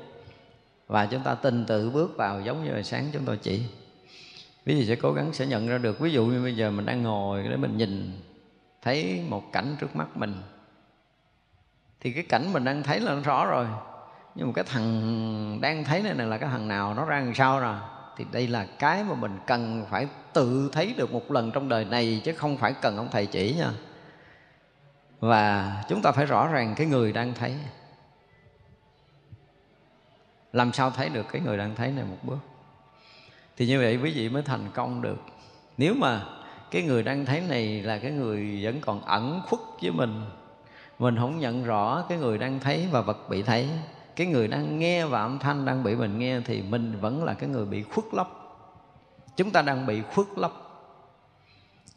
Và 0.86 1.06
chúng 1.06 1.22
ta 1.22 1.34
tình 1.34 1.64
tự 1.64 1.90
bước 1.90 2.16
vào 2.16 2.40
giống 2.40 2.64
như 2.64 2.72
hồi 2.72 2.82
sáng 2.82 3.10
chúng 3.12 3.24
tôi 3.24 3.36
chỉ. 3.36 3.62
Ví 4.64 4.78
dụ 4.78 4.84
sẽ 4.84 4.94
cố 4.94 5.12
gắng 5.12 5.32
sẽ 5.32 5.46
nhận 5.46 5.68
ra 5.68 5.78
được. 5.78 6.00
Ví 6.00 6.12
dụ 6.12 6.26
như 6.26 6.42
bây 6.42 6.56
giờ 6.56 6.70
mình 6.70 6.86
đang 6.86 7.02
ngồi 7.02 7.42
để 7.42 7.56
mình 7.56 7.76
nhìn 7.76 8.20
thấy 8.82 9.22
một 9.28 9.52
cảnh 9.52 9.76
trước 9.80 9.96
mắt 9.96 10.16
mình. 10.16 10.34
Thì 12.00 12.12
cái 12.12 12.22
cảnh 12.22 12.52
mình 12.52 12.64
đang 12.64 12.82
thấy 12.82 13.00
là 13.00 13.14
nó 13.14 13.20
rõ 13.20 13.46
rồi. 13.46 13.66
Nhưng 14.34 14.46
mà 14.46 14.52
cái 14.52 14.64
thằng 14.68 15.58
đang 15.60 15.84
thấy 15.84 16.02
này, 16.02 16.14
này 16.14 16.26
là 16.26 16.38
cái 16.38 16.48
thằng 16.48 16.68
nào 16.68 16.94
nó 16.94 17.04
ra 17.04 17.20
làm 17.20 17.34
sao 17.34 17.60
rồi? 17.60 17.76
Thì 18.20 18.26
đây 18.32 18.48
là 18.48 18.66
cái 18.78 19.04
mà 19.04 19.14
mình 19.14 19.38
cần 19.46 19.86
phải 19.90 20.06
tự 20.32 20.70
thấy 20.72 20.94
được 20.96 21.12
một 21.12 21.30
lần 21.30 21.50
trong 21.50 21.68
đời 21.68 21.84
này, 21.84 22.20
chứ 22.24 22.32
không 22.32 22.56
phải 22.56 22.74
cần 22.82 22.96
ông 22.96 23.08
thầy 23.12 23.26
chỉ 23.26 23.54
nha. 23.58 23.70
Và 25.20 25.74
chúng 25.88 26.02
ta 26.02 26.12
phải 26.12 26.26
rõ 26.26 26.48
ràng 26.48 26.74
cái 26.76 26.86
người 26.86 27.12
đang 27.12 27.34
thấy. 27.34 27.56
Làm 30.52 30.72
sao 30.72 30.90
thấy 30.90 31.08
được 31.08 31.26
cái 31.32 31.42
người 31.42 31.58
đang 31.58 31.74
thấy 31.74 31.92
này 31.92 32.04
một 32.04 32.16
bước? 32.22 32.38
Thì 33.56 33.66
như 33.66 33.78
vậy 33.78 33.96
quý 33.96 34.12
vị 34.14 34.28
mới 34.28 34.42
thành 34.42 34.70
công 34.74 35.02
được. 35.02 35.18
Nếu 35.78 35.94
mà 35.94 36.22
cái 36.70 36.82
người 36.82 37.02
đang 37.02 37.26
thấy 37.26 37.42
này 37.48 37.82
là 37.82 37.98
cái 37.98 38.10
người 38.10 38.60
vẫn 38.62 38.80
còn 38.80 39.04
ẩn 39.04 39.42
khuất 39.46 39.60
với 39.82 39.90
mình 39.90 40.24
mình 40.98 41.16
không 41.16 41.38
nhận 41.38 41.64
rõ 41.64 42.04
cái 42.08 42.18
người 42.18 42.38
đang 42.38 42.60
thấy 42.60 42.88
và 42.90 43.00
vật 43.00 43.28
bị 43.28 43.42
thấy 43.42 43.68
cái 44.20 44.26
người 44.26 44.48
đang 44.48 44.78
nghe 44.78 45.04
và 45.04 45.22
âm 45.22 45.38
thanh 45.38 45.64
đang 45.64 45.84
bị 45.84 45.96
mình 45.96 46.18
nghe 46.18 46.40
thì 46.40 46.62
mình 46.62 46.98
vẫn 47.00 47.24
là 47.24 47.34
cái 47.34 47.48
người 47.48 47.64
bị 47.64 47.82
khuất 47.82 48.04
lấp. 48.12 48.28
Chúng 49.36 49.50
ta 49.50 49.62
đang 49.62 49.86
bị 49.86 50.02
khuất 50.14 50.26
lấp. 50.36 50.52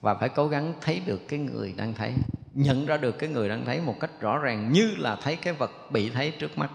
Và 0.01 0.15
phải 0.15 0.29
cố 0.29 0.47
gắng 0.47 0.73
thấy 0.81 1.01
được 1.05 1.27
cái 1.27 1.39
người 1.39 1.73
đang 1.77 1.93
thấy, 1.93 2.13
nhận 2.53 2.85
ra 2.85 2.97
được 2.97 3.19
cái 3.19 3.29
người 3.29 3.49
đang 3.49 3.65
thấy 3.65 3.81
một 3.81 3.95
cách 3.99 4.21
rõ 4.21 4.37
ràng 4.37 4.71
như 4.71 4.95
là 4.97 5.15
thấy 5.15 5.35
cái 5.35 5.53
vật 5.53 5.71
bị 5.91 6.09
thấy 6.09 6.31
trước 6.31 6.57
mắt. 6.57 6.71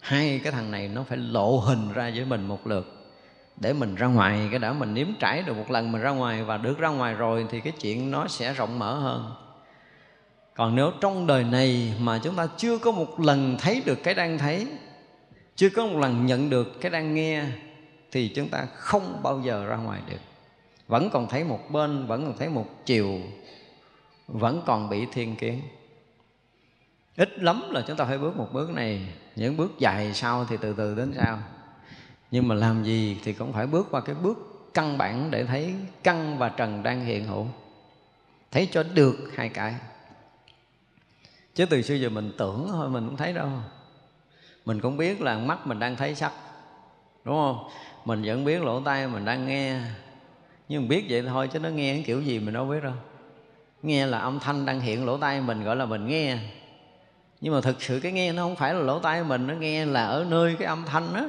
Hai 0.00 0.40
cái 0.44 0.52
thằng 0.52 0.70
này 0.70 0.88
nó 0.88 1.02
phải 1.02 1.18
lộ 1.18 1.56
hình 1.56 1.92
ra 1.92 2.10
với 2.14 2.24
mình 2.24 2.46
một 2.46 2.66
lượt 2.66 3.14
để 3.56 3.72
mình 3.72 3.94
ra 3.94 4.06
ngoài, 4.06 4.48
cái 4.50 4.58
đã 4.58 4.72
mình 4.72 4.94
nếm 4.94 5.06
trải 5.18 5.42
được 5.42 5.56
một 5.56 5.70
lần 5.70 5.92
mình 5.92 6.02
ra 6.02 6.10
ngoài 6.10 6.44
và 6.44 6.56
được 6.56 6.78
ra 6.78 6.88
ngoài 6.88 7.14
rồi 7.14 7.46
thì 7.50 7.60
cái 7.60 7.72
chuyện 7.80 8.10
nó 8.10 8.28
sẽ 8.28 8.52
rộng 8.52 8.78
mở 8.78 8.94
hơn 8.94 9.32
còn 10.60 10.74
nếu 10.74 10.92
trong 11.00 11.26
đời 11.26 11.44
này 11.44 11.94
mà 12.00 12.20
chúng 12.22 12.34
ta 12.34 12.48
chưa 12.56 12.78
có 12.78 12.90
một 12.90 13.20
lần 13.20 13.56
thấy 13.58 13.82
được 13.84 14.02
cái 14.02 14.14
đang 14.14 14.38
thấy, 14.38 14.66
chưa 15.56 15.68
có 15.70 15.86
một 15.86 15.98
lần 15.98 16.26
nhận 16.26 16.50
được 16.50 16.80
cái 16.80 16.90
đang 16.90 17.14
nghe, 17.14 17.44
thì 18.12 18.28
chúng 18.28 18.48
ta 18.48 18.66
không 18.74 19.20
bao 19.22 19.40
giờ 19.44 19.66
ra 19.66 19.76
ngoài 19.76 20.00
được. 20.10 20.20
Vẫn 20.88 21.10
còn 21.12 21.28
thấy 21.28 21.44
một 21.44 21.70
bên, 21.70 22.06
vẫn 22.06 22.26
còn 22.26 22.38
thấy 22.38 22.48
một 22.48 22.66
chiều, 22.86 23.20
vẫn 24.28 24.62
còn 24.66 24.90
bị 24.90 25.06
thiên 25.12 25.36
kiến. 25.36 25.60
Ít 27.16 27.38
lắm 27.38 27.62
là 27.70 27.84
chúng 27.86 27.96
ta 27.96 28.04
phải 28.04 28.18
bước 28.18 28.36
một 28.36 28.48
bước 28.52 28.70
này. 28.70 29.00
Những 29.36 29.56
bước 29.56 29.72
dài 29.78 30.14
sau 30.14 30.44
thì 30.44 30.56
từ 30.60 30.74
từ 30.76 30.94
đến 30.94 31.12
sau. 31.16 31.38
Nhưng 32.30 32.48
mà 32.48 32.54
làm 32.54 32.84
gì 32.84 33.18
thì 33.24 33.32
cũng 33.32 33.52
phải 33.52 33.66
bước 33.66 33.88
qua 33.90 34.00
cái 34.00 34.14
bước 34.14 34.70
căn 34.74 34.98
bản 34.98 35.30
để 35.30 35.44
thấy 35.44 35.74
căn 36.02 36.38
và 36.38 36.48
trần 36.48 36.82
đang 36.82 37.04
hiện 37.04 37.24
hữu. 37.24 37.46
Thấy 38.50 38.68
cho 38.72 38.82
được 38.82 39.16
hai 39.36 39.48
cái 39.48 39.74
chứ 41.54 41.66
từ 41.66 41.82
xưa 41.82 41.94
giờ 41.94 42.08
mình 42.08 42.32
tưởng 42.38 42.68
thôi, 42.70 42.88
mình 42.88 43.06
cũng 43.08 43.16
thấy 43.16 43.32
đâu. 43.32 43.48
Mình 44.64 44.80
cũng 44.80 44.96
biết 44.96 45.20
là 45.20 45.38
mắt 45.38 45.66
mình 45.66 45.78
đang 45.78 45.96
thấy 45.96 46.14
sắc, 46.14 46.32
đúng 47.24 47.34
không? 47.34 47.68
Mình 48.04 48.22
vẫn 48.24 48.44
biết 48.44 48.62
lỗ 48.62 48.80
tai 48.80 49.08
mình 49.08 49.24
đang 49.24 49.46
nghe. 49.46 49.80
Nhưng 50.68 50.88
biết 50.88 51.04
vậy 51.08 51.22
thôi 51.28 51.48
chứ 51.52 51.58
nó 51.58 51.68
nghe 51.68 51.94
cái 51.94 52.02
kiểu 52.06 52.20
gì 52.20 52.38
mình 52.38 52.54
đâu 52.54 52.66
biết 52.66 52.82
đâu. 52.82 52.92
Nghe 53.82 54.06
là 54.06 54.18
âm 54.18 54.40
thanh 54.40 54.66
đang 54.66 54.80
hiện 54.80 55.06
lỗ 55.06 55.18
tai 55.18 55.40
mình, 55.40 55.64
gọi 55.64 55.76
là 55.76 55.84
mình 55.84 56.06
nghe. 56.06 56.38
Nhưng 57.40 57.54
mà 57.54 57.60
thực 57.60 57.82
sự 57.82 58.00
cái 58.00 58.12
nghe 58.12 58.32
nó 58.32 58.42
không 58.42 58.56
phải 58.56 58.74
là 58.74 58.80
lỗ 58.80 58.98
tai 58.98 59.24
mình, 59.24 59.46
nó 59.46 59.54
nghe 59.54 59.84
là 59.84 60.06
ở 60.06 60.26
nơi 60.28 60.56
cái 60.58 60.66
âm 60.66 60.84
thanh 60.84 61.14
đó 61.14 61.24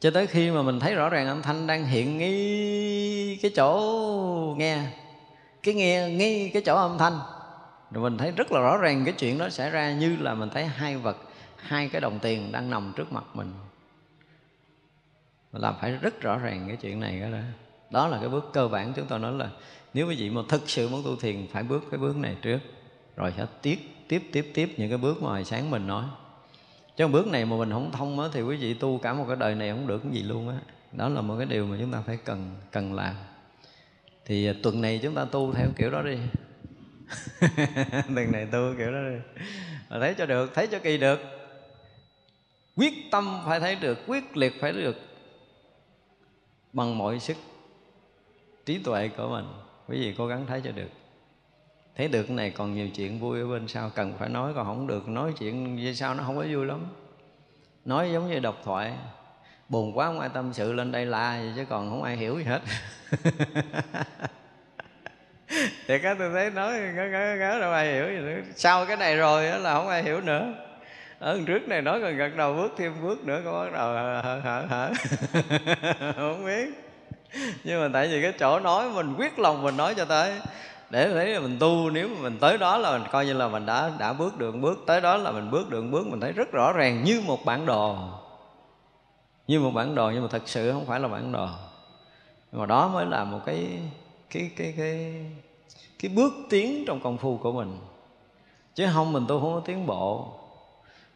cho 0.00 0.10
tới 0.10 0.26
khi 0.26 0.50
mà 0.50 0.62
mình 0.62 0.80
thấy 0.80 0.94
rõ 0.94 1.08
ràng 1.08 1.26
âm 1.26 1.42
thanh 1.42 1.66
đang 1.66 1.84
hiện 1.84 2.18
ngay 2.18 3.38
cái 3.42 3.50
chỗ 3.56 4.54
nghe, 4.58 4.78
cái 5.62 5.74
nghe 5.74 6.10
ngay 6.10 6.50
cái 6.54 6.62
chỗ 6.66 6.76
âm 6.76 6.98
thanh 6.98 7.18
rồi 7.92 8.10
mình 8.10 8.18
thấy 8.18 8.30
rất 8.30 8.52
là 8.52 8.60
rõ 8.60 8.76
ràng 8.76 9.04
cái 9.04 9.14
chuyện 9.18 9.38
đó 9.38 9.48
xảy 9.48 9.70
ra 9.70 9.92
như 9.92 10.16
là 10.20 10.34
mình 10.34 10.48
thấy 10.50 10.66
hai 10.66 10.96
vật, 10.96 11.16
hai 11.56 11.88
cái 11.88 12.00
đồng 12.00 12.18
tiền 12.18 12.52
đang 12.52 12.70
nằm 12.70 12.92
trước 12.96 13.12
mặt 13.12 13.24
mình. 13.34 13.52
Làm 15.52 15.74
phải 15.80 15.92
rất 15.92 16.20
rõ 16.20 16.38
ràng 16.38 16.64
cái 16.68 16.76
chuyện 16.76 17.00
này 17.00 17.20
đó 17.20 17.28
đó 17.30 17.38
đó 17.90 18.08
là 18.08 18.18
cái 18.20 18.28
bước 18.28 18.50
cơ 18.52 18.68
bản 18.68 18.92
chúng 18.96 19.06
tôi 19.06 19.18
nói 19.18 19.32
là 19.32 19.48
nếu 19.94 20.08
quý 20.08 20.16
vị 20.16 20.30
mà 20.30 20.40
thực 20.48 20.70
sự 20.70 20.88
muốn 20.88 21.02
tu 21.04 21.16
thiền 21.16 21.46
phải 21.52 21.62
bước 21.62 21.84
cái 21.90 21.98
bước 21.98 22.16
này 22.16 22.36
trước, 22.42 22.58
rồi 23.16 23.32
sẽ 23.36 23.46
tiếp 23.62 23.78
tiếp 24.08 24.22
tiếp 24.32 24.50
tiếp 24.54 24.74
những 24.76 24.88
cái 24.88 24.98
bước 24.98 25.22
mà 25.22 25.28
hồi 25.28 25.44
sáng 25.44 25.70
mình 25.70 25.86
nói. 25.86 26.04
Chứ 26.96 27.08
bước 27.08 27.26
này 27.26 27.44
mà 27.44 27.56
mình 27.56 27.70
không 27.70 27.90
thông 27.92 28.20
á 28.20 28.28
thì 28.32 28.42
quý 28.42 28.56
vị 28.56 28.74
tu 28.74 28.98
cả 28.98 29.14
một 29.14 29.24
cái 29.28 29.36
đời 29.36 29.54
này 29.54 29.70
không 29.70 29.86
được 29.86 29.98
cái 30.02 30.12
gì 30.12 30.22
luôn 30.22 30.48
á. 30.48 30.56
Đó 30.92 31.08
là 31.08 31.20
một 31.20 31.34
cái 31.38 31.46
điều 31.46 31.66
mà 31.66 31.76
chúng 31.80 31.92
ta 31.92 32.00
phải 32.06 32.18
cần 32.24 32.50
cần 32.70 32.94
làm. 32.94 33.14
Thì 34.24 34.52
tuần 34.52 34.80
này 34.80 35.00
chúng 35.02 35.14
ta 35.14 35.24
tu 35.24 35.52
theo 35.54 35.68
kiểu 35.76 35.90
đó 35.90 36.02
đi. 36.02 36.18
đừng 38.08 38.32
này 38.32 38.46
tu 38.46 38.74
kiểu 38.78 38.92
đó 38.92 38.98
đi. 39.08 39.44
Mà 39.90 39.98
thấy 40.00 40.14
cho 40.18 40.26
được, 40.26 40.54
thấy 40.54 40.66
cho 40.66 40.78
kỳ 40.78 40.98
được. 40.98 41.20
Quyết 42.76 43.10
tâm 43.10 43.40
phải 43.46 43.60
thấy 43.60 43.76
được, 43.76 43.98
quyết 44.06 44.36
liệt 44.36 44.52
phải 44.60 44.72
được. 44.72 44.96
Bằng 46.72 46.98
mọi 46.98 47.20
sức, 47.20 47.36
trí 48.66 48.78
tuệ 48.78 49.08
của 49.08 49.28
mình, 49.28 49.44
quý 49.88 50.00
vị 50.00 50.14
cố 50.18 50.26
gắng 50.26 50.46
thấy 50.46 50.60
cho 50.64 50.72
được. 50.72 50.88
Thấy 51.96 52.08
được 52.08 52.22
cái 52.22 52.36
này 52.36 52.50
còn 52.50 52.74
nhiều 52.74 52.88
chuyện 52.88 53.20
vui 53.20 53.40
ở 53.40 53.46
bên 53.46 53.68
sau, 53.68 53.90
cần 53.94 54.14
phải 54.18 54.28
nói, 54.28 54.52
còn 54.54 54.66
không 54.66 54.86
được 54.86 55.08
nói 55.08 55.32
chuyện 55.38 55.76
như 55.76 55.94
sao 55.94 56.14
nó 56.14 56.24
không 56.24 56.36
có 56.36 56.46
vui 56.52 56.66
lắm. 56.66 56.86
Nói 57.84 58.12
giống 58.12 58.28
như 58.28 58.38
độc 58.38 58.56
thoại, 58.64 58.92
buồn 59.68 59.98
quá 59.98 60.06
không 60.06 60.20
ai 60.20 60.28
tâm 60.28 60.52
sự, 60.52 60.72
lên 60.72 60.92
đây 60.92 61.06
la 61.06 61.42
gì 61.42 61.52
chứ 61.56 61.64
còn 61.68 61.90
không 61.90 62.02
ai 62.02 62.16
hiểu 62.16 62.38
gì 62.38 62.44
hết. 62.44 62.62
thì 65.88 65.98
cái 65.98 66.14
tôi 66.18 66.30
thấy 66.32 66.50
nói, 66.50 66.78
ngớ 66.78 67.08
ngớ 67.08 67.36
ngớ, 67.38 67.58
đâu 67.60 67.72
ai 67.72 67.92
hiểu 67.92 68.04
gì 68.08 68.16
nữa. 68.16 68.40
Sau 68.56 68.86
cái 68.86 68.96
này 68.96 69.16
rồi 69.16 69.48
đó 69.50 69.56
là 69.56 69.74
không 69.74 69.88
ai 69.88 70.02
hiểu 70.02 70.20
nữa. 70.20 70.54
Ở 71.18 71.40
trước 71.46 71.68
này 71.68 71.82
nói 71.82 72.00
còn 72.00 72.16
gật 72.16 72.36
đầu 72.36 72.54
bước 72.54 72.72
thêm 72.76 72.92
bước 73.02 73.24
nữa, 73.24 73.40
có 73.44 73.64
bắt 73.64 73.72
đầu 73.72 73.92
hở 73.92 74.40
hở 74.44 74.64
hở 74.68 74.92
không 76.16 76.44
biết. 76.44 76.68
Nhưng 77.64 77.80
mà 77.80 77.88
tại 77.92 78.08
vì 78.08 78.22
cái 78.22 78.32
chỗ 78.38 78.60
nói 78.60 78.90
mình, 78.90 79.14
quyết 79.18 79.38
lòng 79.38 79.62
mình 79.62 79.76
nói 79.76 79.94
cho 79.94 80.04
tới. 80.04 80.32
Để 80.90 81.08
thấy 81.08 81.26
là 81.26 81.40
mình 81.40 81.56
tu, 81.60 81.90
nếu 81.90 82.08
mà 82.08 82.14
mình 82.22 82.38
tới 82.40 82.58
đó 82.58 82.78
là 82.78 82.98
mình 82.98 83.08
coi 83.12 83.26
như 83.26 83.32
là 83.32 83.48
mình 83.48 83.66
đã 83.66 83.90
đã 83.98 84.12
bước 84.12 84.38
đường 84.38 84.60
bước, 84.60 84.84
tới 84.86 85.00
đó 85.00 85.16
là 85.16 85.30
mình 85.30 85.50
bước 85.50 85.70
đường 85.70 85.90
bước, 85.90 86.06
mình 86.06 86.20
thấy 86.20 86.32
rất 86.32 86.52
rõ 86.52 86.72
ràng 86.72 87.04
như 87.04 87.22
một 87.26 87.44
bản 87.44 87.66
đồ. 87.66 87.96
Như 89.46 89.60
một 89.60 89.70
bản 89.70 89.94
đồ, 89.94 90.10
nhưng 90.10 90.22
mà 90.22 90.28
thật 90.30 90.42
sự 90.46 90.72
không 90.72 90.86
phải 90.86 91.00
là 91.00 91.08
bản 91.08 91.32
đồ. 91.32 91.46
Mà 92.52 92.66
đó 92.66 92.88
mới 92.88 93.06
là 93.06 93.24
một 93.24 93.40
cái 93.46 93.66
cái 94.30 94.50
cái 94.56 94.74
cái 94.76 95.24
cái 96.02 96.12
bước 96.14 96.32
tiến 96.50 96.84
trong 96.86 97.00
công 97.00 97.18
phu 97.18 97.36
của 97.36 97.52
mình. 97.52 97.78
Chứ 98.74 98.86
không, 98.94 99.12
mình 99.12 99.24
tu 99.28 99.40
không 99.40 99.54
có 99.54 99.60
tiến 99.60 99.86
bộ. 99.86 100.28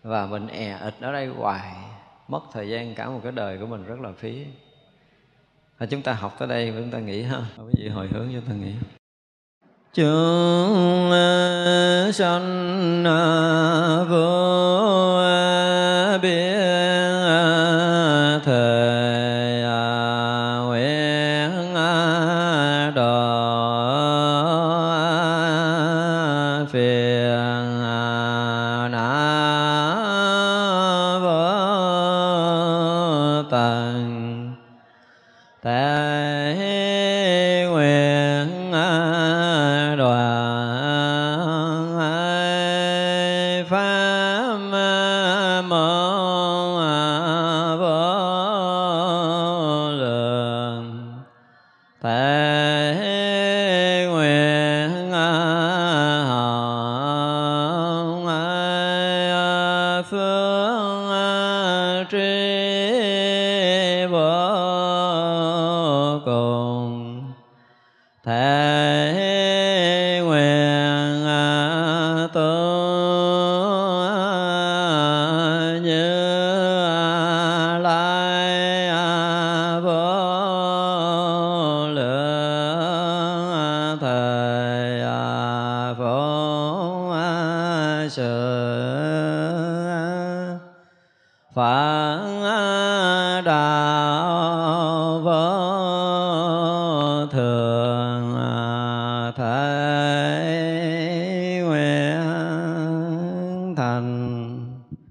Và 0.03 0.27
mình 0.27 0.49
è 0.49 0.79
ịch 0.81 0.95
ở 1.01 1.13
đây 1.13 1.27
hoài, 1.27 1.75
mất 2.29 2.41
thời 2.53 2.69
gian 2.69 2.95
cả 2.95 3.09
một 3.09 3.21
cái 3.23 3.33
đời 3.33 3.59
của 3.59 3.67
mình 3.67 3.85
rất 3.85 4.01
là 4.01 4.13
phí. 4.19 4.47
Và 5.79 5.87
chúng 5.87 6.03
ta 6.03 6.13
học 6.13 6.37
tới 6.39 6.49
đây 6.49 6.73
chúng 6.77 6.91
ta 6.91 6.99
nghĩ 6.99 7.23
ha. 7.23 7.41
Quý 7.59 7.73
vị 7.77 7.89
hồi 7.89 8.09
hướng 8.13 8.29
cho 8.33 8.41
ta 8.49 8.55
nghĩ. 8.55 8.73
Chúng 9.95 11.11
sanh 12.13 13.05
vương 14.09 14.56